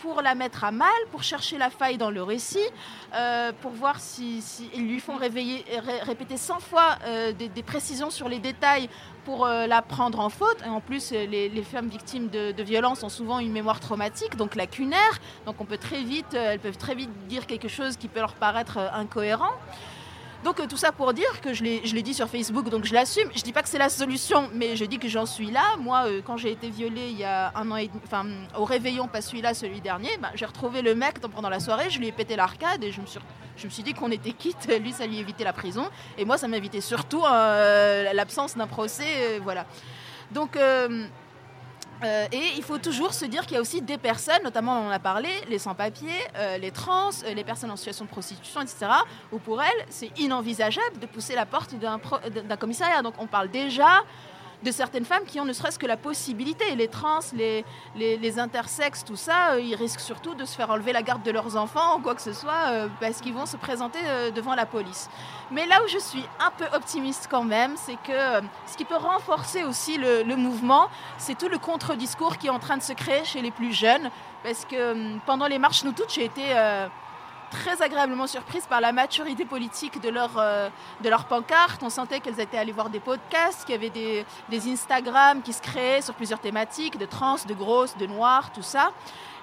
pour 0.00 0.22
la 0.22 0.34
mettre 0.34 0.64
à 0.64 0.72
mal, 0.72 0.88
pour 1.12 1.22
chercher 1.22 1.58
la 1.58 1.68
faille 1.68 1.98
dans 1.98 2.10
le 2.10 2.22
récit, 2.22 2.66
euh, 3.14 3.52
pour 3.60 3.70
voir 3.70 4.00
si, 4.00 4.42
ils 4.74 4.88
lui 4.88 4.98
font 5.00 5.16
réveiller, 5.16 5.64
ré- 5.68 6.00
répéter 6.00 6.38
100 6.38 6.60
fois 6.60 6.96
euh, 7.04 7.32
des, 7.32 7.62
précisions 7.62 8.10
sur 8.10 8.28
les 8.28 8.38
détails 8.40 8.88
pour 9.26 9.44
euh, 9.44 9.66
la 9.66 9.82
prendre 9.82 10.18
en 10.18 10.30
faute. 10.30 10.56
Et 10.64 10.68
en 10.68 10.80
plus, 10.80 11.10
les, 11.12 11.62
femmes 11.62 11.88
victimes 11.88 12.30
de, 12.30 12.52
de 12.52 12.62
violences 12.62 13.04
ont 13.04 13.10
souvent 13.10 13.38
une 13.38 13.52
mémoire 13.52 13.80
traumatique, 13.80 14.34
donc 14.36 14.54
lacunaire. 14.56 15.20
Donc 15.44 15.56
on 15.60 15.66
peut 15.66 15.78
très 15.78 16.02
vite, 16.02 16.32
elles 16.34 16.58
peuvent 16.58 16.78
très 16.78 16.94
vite 16.94 17.10
dire 17.28 17.46
quelque 17.46 17.68
chose 17.68 17.98
qui 17.98 18.08
peut 18.08 18.20
leur 18.20 18.32
paraître 18.34 18.78
incohérent. 18.94 19.52
Donc 20.44 20.58
euh, 20.58 20.66
tout 20.66 20.76
ça 20.76 20.90
pour 20.90 21.12
dire 21.14 21.40
que 21.40 21.54
je 21.54 21.62
l'ai 21.62 22.02
dit 22.02 22.14
sur 22.14 22.28
Facebook, 22.28 22.68
donc 22.68 22.84
je 22.84 22.92
l'assume. 22.92 23.28
Je 23.34 23.42
dis 23.42 23.52
pas 23.52 23.62
que 23.62 23.68
c'est 23.68 23.78
la 23.78 23.88
solution, 23.88 24.50
mais 24.54 24.76
je 24.76 24.84
dis 24.84 24.98
que 24.98 25.08
j'en 25.08 25.26
suis 25.26 25.50
là. 25.50 25.62
Moi, 25.78 26.04
euh, 26.06 26.20
quand 26.24 26.36
j'ai 26.36 26.50
été 26.50 26.68
violée 26.68 27.10
il 27.10 27.18
y 27.18 27.24
a 27.24 27.52
un 27.54 27.70
an 27.70 27.76
et 27.76 27.88
demi, 27.88 28.00
enfin 28.04 28.24
au 28.58 28.64
réveillon, 28.64 29.06
pas 29.06 29.20
celui-là, 29.20 29.54
celui 29.54 29.80
dernier, 29.80 30.10
bah, 30.20 30.30
j'ai 30.34 30.44
retrouvé 30.44 30.82
le 30.82 30.94
mec 30.94 31.20
pendant 31.20 31.48
la 31.48 31.60
soirée, 31.60 31.90
je 31.90 31.98
lui 31.98 32.08
ai 32.08 32.12
pété 32.12 32.34
l'arcade 32.34 32.82
et 32.82 32.90
je 32.90 33.00
me 33.00 33.06
suis, 33.06 33.20
je 33.56 33.82
dit 33.82 33.94
qu'on 33.94 34.10
était 34.10 34.32
quitte. 34.32 34.68
Lui, 34.82 34.92
ça 34.92 35.06
lui 35.06 35.18
évitait 35.18 35.44
la 35.44 35.52
prison 35.52 35.88
et 36.18 36.24
moi, 36.24 36.38
ça 36.38 36.48
m'évitait 36.48 36.80
surtout 36.80 37.22
euh, 37.24 38.12
l'absence 38.12 38.56
d'un 38.56 38.66
procès, 38.66 39.38
voilà. 39.42 39.66
Donc 40.32 40.56
euh, 42.04 42.26
et 42.32 42.42
il 42.56 42.62
faut 42.62 42.78
toujours 42.78 43.14
se 43.14 43.24
dire 43.24 43.42
qu'il 43.42 43.54
y 43.54 43.58
a 43.58 43.60
aussi 43.60 43.80
des 43.80 43.98
personnes, 43.98 44.42
notamment 44.42 44.80
on 44.80 44.88
en 44.88 44.90
a 44.90 44.98
parlé, 44.98 45.28
les 45.48 45.58
sans-papiers, 45.58 46.10
euh, 46.36 46.58
les 46.58 46.70
trans, 46.70 47.10
euh, 47.24 47.34
les 47.34 47.44
personnes 47.44 47.70
en 47.70 47.76
situation 47.76 48.04
de 48.04 48.10
prostitution, 48.10 48.60
etc., 48.60 48.86
où 49.30 49.38
pour 49.38 49.62
elles, 49.62 49.86
c'est 49.88 50.10
inenvisageable 50.18 50.98
de 51.00 51.06
pousser 51.06 51.34
la 51.34 51.46
porte 51.46 51.74
d'un 51.74 52.56
commissariat. 52.56 53.02
Donc 53.02 53.14
on 53.18 53.26
parle 53.26 53.50
déjà 53.50 54.02
de 54.62 54.70
certaines 54.70 55.04
femmes 55.04 55.24
qui 55.26 55.40
ont 55.40 55.44
ne 55.44 55.52
serait-ce 55.52 55.78
que 55.78 55.86
la 55.86 55.96
possibilité. 55.96 56.74
Les 56.76 56.88
trans, 56.88 57.20
les, 57.34 57.64
les, 57.96 58.38
intersexes, 58.38 59.04
tout 59.04 59.16
ça, 59.16 59.52
euh, 59.52 59.60
ils 59.60 59.74
risquent 59.74 60.00
surtout 60.00 60.34
de 60.34 60.44
se 60.44 60.56
faire 60.56 60.70
enlever 60.70 60.92
la 60.92 61.02
garde 61.02 61.22
de 61.22 61.30
leurs 61.30 61.56
enfants 61.56 61.98
ou 61.98 62.00
quoi 62.00 62.14
que 62.14 62.22
ce 62.22 62.32
soit 62.32 62.68
euh, 62.68 62.88
parce 63.00 63.20
qu'ils 63.20 63.34
vont 63.34 63.46
se 63.46 63.56
présenter 63.56 63.98
euh, 64.06 64.30
devant 64.30 64.54
la 64.54 64.66
police. 64.66 65.10
Mais 65.50 65.66
là 65.66 65.82
où 65.84 65.88
je 65.88 65.98
suis 65.98 66.24
un 66.40 66.50
peu 66.56 66.64
optimiste 66.74 67.28
quand 67.30 67.44
même, 67.44 67.74
c'est 67.76 67.96
que 67.96 68.46
ce 68.66 68.76
qui 68.76 68.84
peut 68.84 68.96
renforcer 68.96 69.64
aussi 69.64 69.98
le, 69.98 70.22
le 70.22 70.36
mouvement, 70.36 70.88
c'est 71.18 71.36
tout 71.36 71.48
le 71.48 71.58
contre-discours 71.58 72.38
qui 72.38 72.46
est 72.46 72.50
en 72.50 72.58
train 72.58 72.76
de 72.76 72.82
se 72.82 72.92
créer 72.92 73.24
chez 73.24 73.42
les 73.42 73.50
plus 73.50 73.72
jeunes. 73.72 74.10
Parce 74.42 74.64
que 74.64 75.18
pendant 75.26 75.46
les 75.46 75.58
marches 75.58 75.84
Nous 75.84 75.92
Toutes, 75.92 76.12
j'ai 76.12 76.24
été 76.24 76.42
très 77.52 77.82
agréablement 77.82 78.26
surprise 78.26 78.66
par 78.66 78.80
la 78.80 78.92
maturité 78.92 79.44
politique 79.44 80.00
de 80.00 80.08
leur, 80.08 80.30
euh, 80.38 80.68
de 81.02 81.08
leur 81.08 81.26
pancarte. 81.26 81.82
On 81.82 81.90
sentait 81.90 82.20
qu'elles 82.20 82.40
étaient 82.40 82.58
allées 82.58 82.72
voir 82.72 82.90
des 82.90 83.00
podcasts, 83.00 83.64
qu'il 83.64 83.74
y 83.74 83.78
avait 83.78 83.90
des, 83.90 84.24
des 84.48 84.72
Instagram 84.72 85.42
qui 85.42 85.52
se 85.52 85.62
créaient 85.62 86.02
sur 86.02 86.14
plusieurs 86.14 86.40
thématiques, 86.40 86.98
de 86.98 87.06
trans, 87.06 87.36
de 87.46 87.54
grosses, 87.54 87.96
de 87.96 88.06
noires, 88.06 88.50
tout 88.52 88.62
ça. 88.62 88.90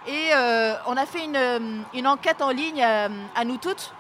Et 0.07 0.30
euh, 0.34 0.73
on 0.88 0.98
a 0.98 1.06
fait 1.06 1.26
une, 1.26 1.36
euh, 1.36 1.81
une 1.94 2.07
enquête 2.07 2.41
en 2.41 2.49
ligne 2.49 2.81
euh, 2.84 3.10
à 3.36 3.45
nous 3.45 3.57
toutes. 3.57 3.94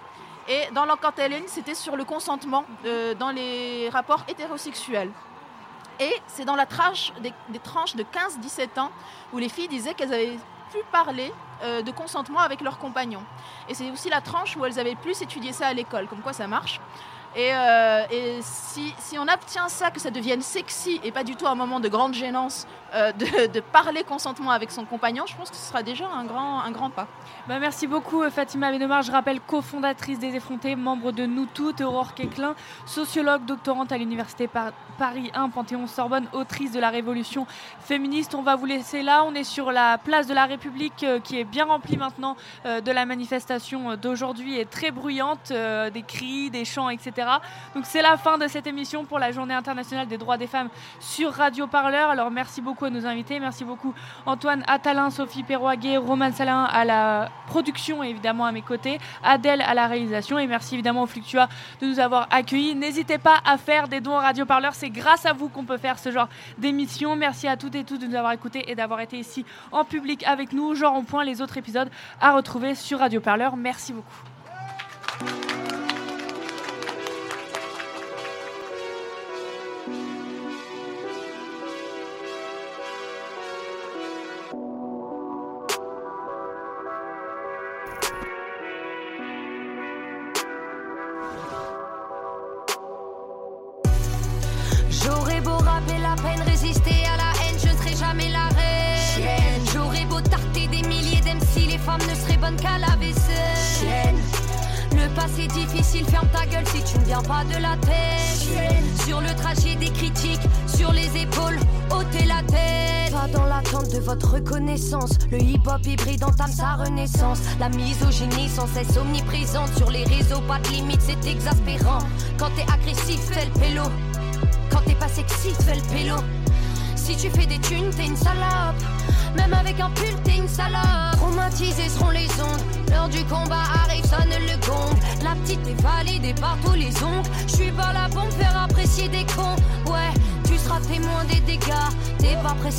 Et 0.47 0.71
dans 0.73 0.85
l'enquête 0.85 1.19
en 1.19 1.27
ligne, 1.27 1.43
c'était 1.47 1.75
sur 1.75 1.95
le 1.95 2.03
consentement 2.03 2.63
dans 3.19 3.29
les 3.29 3.87
rapports 3.89 4.23
hétérosexuels. 4.27 5.11
Et 5.99 6.11
c'est 6.25 6.45
dans 6.45 6.55
la 6.55 6.65
tranche 6.65 7.13
des, 7.21 7.31
des 7.49 7.59
tranches 7.59 7.95
de 7.95 8.03
15-17 8.03 8.79
ans 8.79 8.89
où 9.31 9.37
les 9.37 9.49
filles 9.49 9.67
disaient 9.67 9.93
qu'elles 9.93 10.13
avaient 10.13 10.39
parlé 10.91 11.33
euh, 11.63 11.81
de 11.81 11.91
consentement 11.91 12.39
avec 12.39 12.61
leurs 12.61 12.77
compagnons. 12.77 13.23
Et 13.67 13.73
c'est 13.73 13.89
aussi 13.91 14.09
la 14.09 14.21
tranche 14.21 14.55
où 14.55 14.65
elles 14.65 14.79
avaient 14.79 14.95
plus 14.95 15.21
étudié 15.21 15.51
ça 15.51 15.67
à 15.67 15.73
l'école, 15.73 16.07
comme 16.07 16.21
quoi 16.21 16.33
ça 16.33 16.47
marche. 16.47 16.79
Et, 17.35 17.53
euh, 17.53 18.05
et 18.09 18.39
si, 18.41 18.93
si 18.97 19.19
on 19.19 19.23
obtient 19.23 19.69
ça, 19.69 19.91
que 19.91 19.99
ça 19.99 20.09
devienne 20.09 20.41
sexy 20.41 20.99
et 21.03 21.11
pas 21.11 21.23
du 21.23 21.35
tout 21.35 21.45
un 21.47 21.55
moment 21.55 21.79
de 21.79 21.87
grande 21.87 22.13
gênance 22.13 22.65
euh, 22.93 23.11
de, 23.11 23.59
parler 23.59 24.03
consentement 24.03 24.51
avec 24.51 24.71
son 24.71 24.85
compagnon, 24.85 25.25
je 25.27 25.35
pense 25.35 25.49
que 25.49 25.55
ce 25.55 25.67
sera 25.67 25.83
déjà 25.83 26.07
un 26.07 26.23
grand, 26.25 26.61
un 26.61 26.71
grand 26.71 26.89
pas. 26.89 27.07
Bah, 27.47 27.59
merci 27.59 27.87
beaucoup 27.87 28.23
euh, 28.23 28.29
Fatima 28.29 28.71
Benomar, 28.71 29.03
je 29.03 29.11
rappelle 29.11 29.39
cofondatrice 29.41 30.19
des 30.19 30.35
Effrontés, 30.35 30.75
membre 30.75 31.11
de 31.11 31.25
Nous 31.25 31.45
Toutes, 31.45 31.81
Aurore 31.81 32.13
Quéclin, 32.13 32.55
sociologue, 32.85 33.45
doctorante 33.45 33.91
à 33.91 33.97
l'Université 33.97 34.47
Par- 34.47 34.71
Paris 34.97 35.31
1, 35.33 35.49
Panthéon-Sorbonne, 35.49 36.27
autrice 36.33 36.71
de 36.71 36.79
la 36.79 36.89
Révolution 36.89 37.45
féministe. 37.79 38.35
On 38.35 38.41
va 38.41 38.55
vous 38.55 38.65
laisser 38.65 39.03
là, 39.03 39.23
on 39.23 39.33
est 39.33 39.43
sur 39.43 39.71
la 39.71 39.97
place 39.97 40.27
de 40.27 40.33
la 40.33 40.45
République 40.45 41.03
euh, 41.03 41.19
qui 41.19 41.39
est 41.39 41.43
bien 41.43 41.65
remplie 41.65 41.97
maintenant 41.97 42.35
de 42.65 42.91
la 42.91 43.05
manifestation 43.05 43.95
d'aujourd'hui 43.95 44.59
et 44.59 44.65
très 44.65 44.91
bruyante, 44.91 45.51
des 45.93 46.03
cris, 46.03 46.49
des 46.49 46.65
chants, 46.65 46.89
etc. 46.89 47.27
Donc 47.75 47.85
c'est 47.85 48.01
la 48.01 48.17
fin 48.17 48.37
de 48.37 48.47
cette 48.47 48.67
émission 48.67 49.05
pour 49.05 49.19
la 49.19 49.31
Journée 49.31 49.53
internationale 49.53 50.07
des 50.07 50.17
droits 50.17 50.37
des 50.37 50.47
femmes 50.47 50.69
sur 50.99 51.33
Radio 51.33 51.67
Parleur. 51.67 52.09
Alors 52.09 52.31
merci 52.31 52.61
beaucoup 52.61 52.78
à 52.85 52.89
nos 52.89 53.05
invités, 53.05 53.39
merci 53.39 53.63
beaucoup 53.63 53.93
Antoine 54.25 54.63
Attalin, 54.67 55.09
Sophie 55.09 55.43
Perroguet, 55.43 55.97
Roman 55.97 56.31
Salin 56.31 56.63
à 56.63 56.85
la 56.85 57.29
production 57.47 58.03
et 58.03 58.09
évidemment 58.09 58.45
à 58.45 58.51
mes 58.51 58.61
côtés, 58.61 58.99
Adèle 59.23 59.61
à 59.61 59.73
la 59.73 59.87
réalisation 59.87 60.39
et 60.39 60.47
merci 60.47 60.75
évidemment 60.75 61.03
au 61.03 61.07
Fluctua 61.07 61.47
de 61.81 61.87
nous 61.87 61.99
avoir 61.99 62.27
accueillis. 62.31 62.75
N'hésitez 62.75 63.17
pas 63.17 63.39
à 63.45 63.57
faire 63.57 63.87
des 63.87 64.01
dons 64.01 64.17
à 64.17 64.21
Radio 64.21 64.45
Parleur, 64.45 64.73
c'est 64.75 64.89
grâce 64.89 65.25
à 65.25 65.33
vous 65.33 65.49
qu'on 65.49 65.65
peut 65.65 65.77
faire 65.77 65.99
ce 65.99 66.11
genre 66.11 66.29
d'émission. 66.57 67.15
Merci 67.15 67.47
à 67.47 67.57
toutes 67.57 67.75
et 67.75 67.83
tous 67.83 67.97
de 67.97 68.07
nous 68.07 68.15
avoir 68.15 68.31
écoutés 68.31 68.69
et 68.69 68.75
d'avoir 68.75 69.01
été 69.01 69.17
ici 69.17 69.45
en 69.71 69.83
public 69.83 70.23
avec 70.25 70.53
nous. 70.53 70.75
Genre 70.75 70.93
en 70.93 71.03
point 71.03 71.23
les 71.23 71.41
autres 71.41 71.57
épisodes 71.57 71.89
à 72.21 72.33
retrouver 72.33 72.75
sur 72.75 72.99
Radio 72.99 73.19
Parleur. 73.19 73.55
Merci 73.57 73.93
beaucoup. 73.93 74.28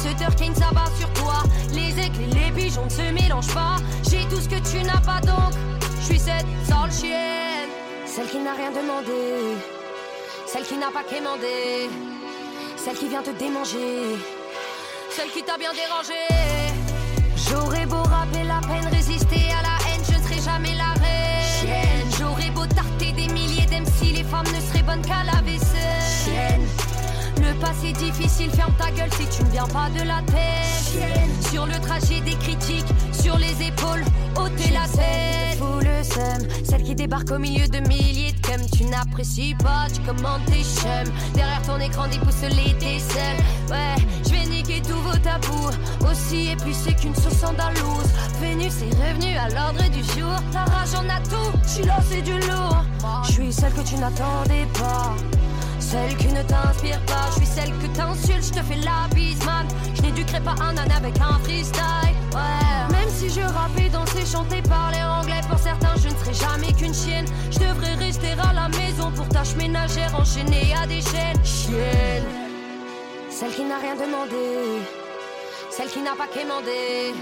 Précédeur, 0.02 0.35
Kane, 0.35 0.55
ça 0.55 0.70
va 0.72 0.85
sur 0.98 1.12
toi. 1.12 1.43
Les 1.74 1.90
et 1.90 2.10
les 2.32 2.51
pigeons 2.52 2.86
ne 2.86 2.90
se 2.90 3.02
mélangent 3.12 3.52
pas. 3.52 3.77
J'ai 4.09 4.24
tout 4.31 4.40
ce 4.40 4.48
que 4.48 4.59
tu 4.70 4.82
n'as 4.82 5.01
pas 5.01 5.20
donc. 5.20 5.52
Je 6.01 6.06
suis 6.06 6.18
cette 6.18 6.47
sale 6.66 6.90
chienne. 6.90 7.68
Celle 8.06 8.27
qui 8.28 8.39
n'a 8.39 8.55
rien 8.55 8.70
demandé. 8.70 9.59
Celle 10.47 10.62
qui 10.62 10.78
n'a 10.78 10.90
pas 10.90 11.02
quémandé. 11.02 11.90
Celle 12.78 12.97
qui 12.97 13.09
vient 13.09 13.22
te 13.22 13.31
démanger. 13.31 14.16
Celle 15.10 15.28
qui 15.28 15.43
t'a 15.43 15.59
bien 15.59 15.72
dérangé. 15.74 16.22
J'aurais 17.51 17.85
beau 17.85 18.02
rapper 18.02 18.44
la 18.44 18.60
peine, 18.66 18.89
résister 18.90 19.52
à 19.52 19.60
la 19.60 19.77
haine, 19.85 20.02
je 20.10 20.16
ne 20.16 20.22
serai 20.22 20.40
jamais 20.40 20.77
la 20.77 20.94
reine. 20.94 22.09
J'aurais 22.18 22.51
beau 22.51 22.64
tarter 22.64 23.12
des 23.12 23.31
milliers 23.35 23.66
d'MC, 23.66 24.14
les 24.14 24.24
femmes 24.24 24.47
ne 24.47 24.60
seraient 24.60 24.82
bonnes 24.82 25.02
qu'à 25.02 25.24
la 25.24 25.43
vaisselle. 25.43 25.69
Le 27.51 27.56
passé 27.56 27.93
difficile, 27.93 28.48
ferme 28.51 28.72
ta 28.78 28.93
gueule 28.93 29.10
si 29.18 29.27
tu 29.27 29.43
ne 29.43 29.51
viens 29.51 29.66
pas 29.66 29.90
de 29.90 30.06
la 30.06 30.22
tête. 30.22 31.51
Sur 31.51 31.66
le 31.66 31.81
trajet 31.81 32.20
des 32.20 32.36
critiques, 32.36 32.86
sur 33.12 33.36
les 33.39 33.66
épaules, 33.66 34.05
ôtez 34.36 34.70
la 34.70 34.86
tête. 34.86 35.59
Fous 35.59 35.81
le 35.81 36.05
seum, 36.05 36.47
celle 36.64 36.85
qui 36.85 36.94
débarque 36.94 37.32
au 37.32 37.40
milieu 37.40 37.66
de 37.66 37.81
milliers 37.89 38.31
de 38.31 38.40
cum. 38.40 38.60
Tu 38.70 38.85
n'apprécies 38.85 39.56
pas, 39.56 39.89
tu 39.93 40.01
commandes 40.02 40.44
tes 40.47 40.62
chums. 40.62 41.12
Derrière 41.35 41.60
ton 41.62 41.81
écran, 41.81 42.06
déboussolé 42.06 42.77
tes 42.78 43.01
selles. 43.01 43.43
Ouais, 43.68 43.97
je 44.24 44.31
vais 44.31 44.47
niquer 44.47 44.81
tous 44.82 45.01
vos 45.01 45.18
tabous. 45.18 45.70
Aussi 46.09 46.51
épicé 46.51 46.94
qu'une 46.94 47.16
sauce 47.16 47.43
andalouse. 47.43 48.10
Vénus 48.40 48.74
est 48.81 48.94
revenue 48.94 49.36
à 49.36 49.48
l'ordre 49.48 49.82
du 49.90 50.05
jour. 50.05 50.36
Ta 50.52 50.66
rage 50.66 50.94
en 50.94 51.09
a 51.09 51.18
tout, 51.28 51.59
je 51.64 51.68
suis 51.68 51.85
c'est 52.09 52.22
du 52.22 52.39
lourd. 52.47 52.85
Je 53.24 53.32
suis 53.32 53.52
celle 53.52 53.72
que 53.72 53.81
tu 53.81 53.97
n'attendais 53.97 54.66
pas. 54.72 55.16
Celle 55.91 56.17
qui 56.19 56.29
ne 56.29 56.43
t'inspire 56.43 57.01
pas, 57.07 57.27
je 57.31 57.39
suis 57.39 57.47
celle 57.47 57.73
que 57.79 57.87
t'insultes, 57.89 58.45
je 58.45 58.61
te 58.61 58.62
fais 58.65 58.77
la 58.77 59.09
bise. 59.12 59.41
Je 59.97 60.03
n'éduquerai 60.03 60.41
pas 60.41 60.55
un 60.62 60.77
âne 60.77 60.93
avec 60.93 61.19
un 61.21 61.37
freestyle, 61.43 62.15
ouais. 62.33 62.93
Même 62.93 63.11
si 63.11 63.29
je 63.29 63.41
rappais, 63.41 63.89
danser, 63.89 64.25
chanter, 64.25 64.62
parler 64.62 65.03
anglais, 65.03 65.41
pour 65.49 65.59
certains, 65.59 65.97
je 66.01 66.09
ne 66.09 66.15
serai 66.15 66.35
jamais 66.35 66.73
qu'une 66.75 66.95
chienne. 66.95 67.27
Je 67.51 67.59
devrais 67.59 67.95
rester 67.95 68.35
à 68.39 68.53
la 68.53 68.69
maison 68.69 69.11
pour 69.11 69.29
tâches 69.31 69.57
ménagères, 69.57 70.15
enchaînées 70.15 70.73
à 70.81 70.87
des 70.87 71.03
chaînes. 71.03 71.45
Chienne. 71.45 72.25
Celle 73.29 73.51
qui 73.51 73.65
n'a 73.65 73.79
rien 73.79 73.97
demandé, 73.97 74.85
celle 75.73 75.89
qui 75.89 76.03
n'a 76.03 76.15
pas 76.15 76.29
quémandé, 76.29 77.15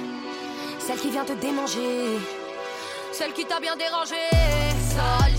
celle 0.78 0.98
qui 0.98 1.10
vient 1.10 1.24
te 1.24 1.32
démanger, 1.32 2.18
celle 3.12 3.32
qui 3.32 3.46
t'a 3.46 3.60
bien 3.60 3.76
dérangé. 3.76 4.28
Sale 4.94 5.37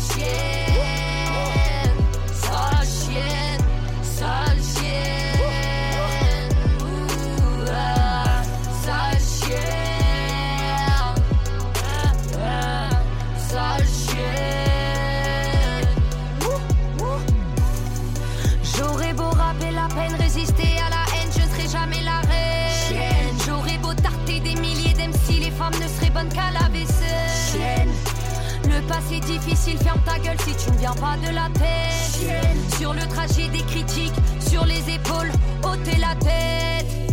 difficile, 29.19 29.77
ferme 29.77 30.01
ta 30.05 30.19
gueule 30.19 30.39
si 30.39 30.55
tu 30.55 30.71
ne 30.71 30.77
viens 30.77 30.93
pas 30.93 31.17
de 31.17 31.33
la 31.33 31.49
tête. 31.53 32.79
Sur 32.79 32.93
le 32.93 33.01
trajet 33.07 33.47
des 33.49 33.63
critiques, 33.63 34.13
sur 34.39 34.65
les 34.65 34.93
épaules, 34.93 35.31
ôtez 35.63 35.97
la 35.97 36.15
tête. 36.15 37.08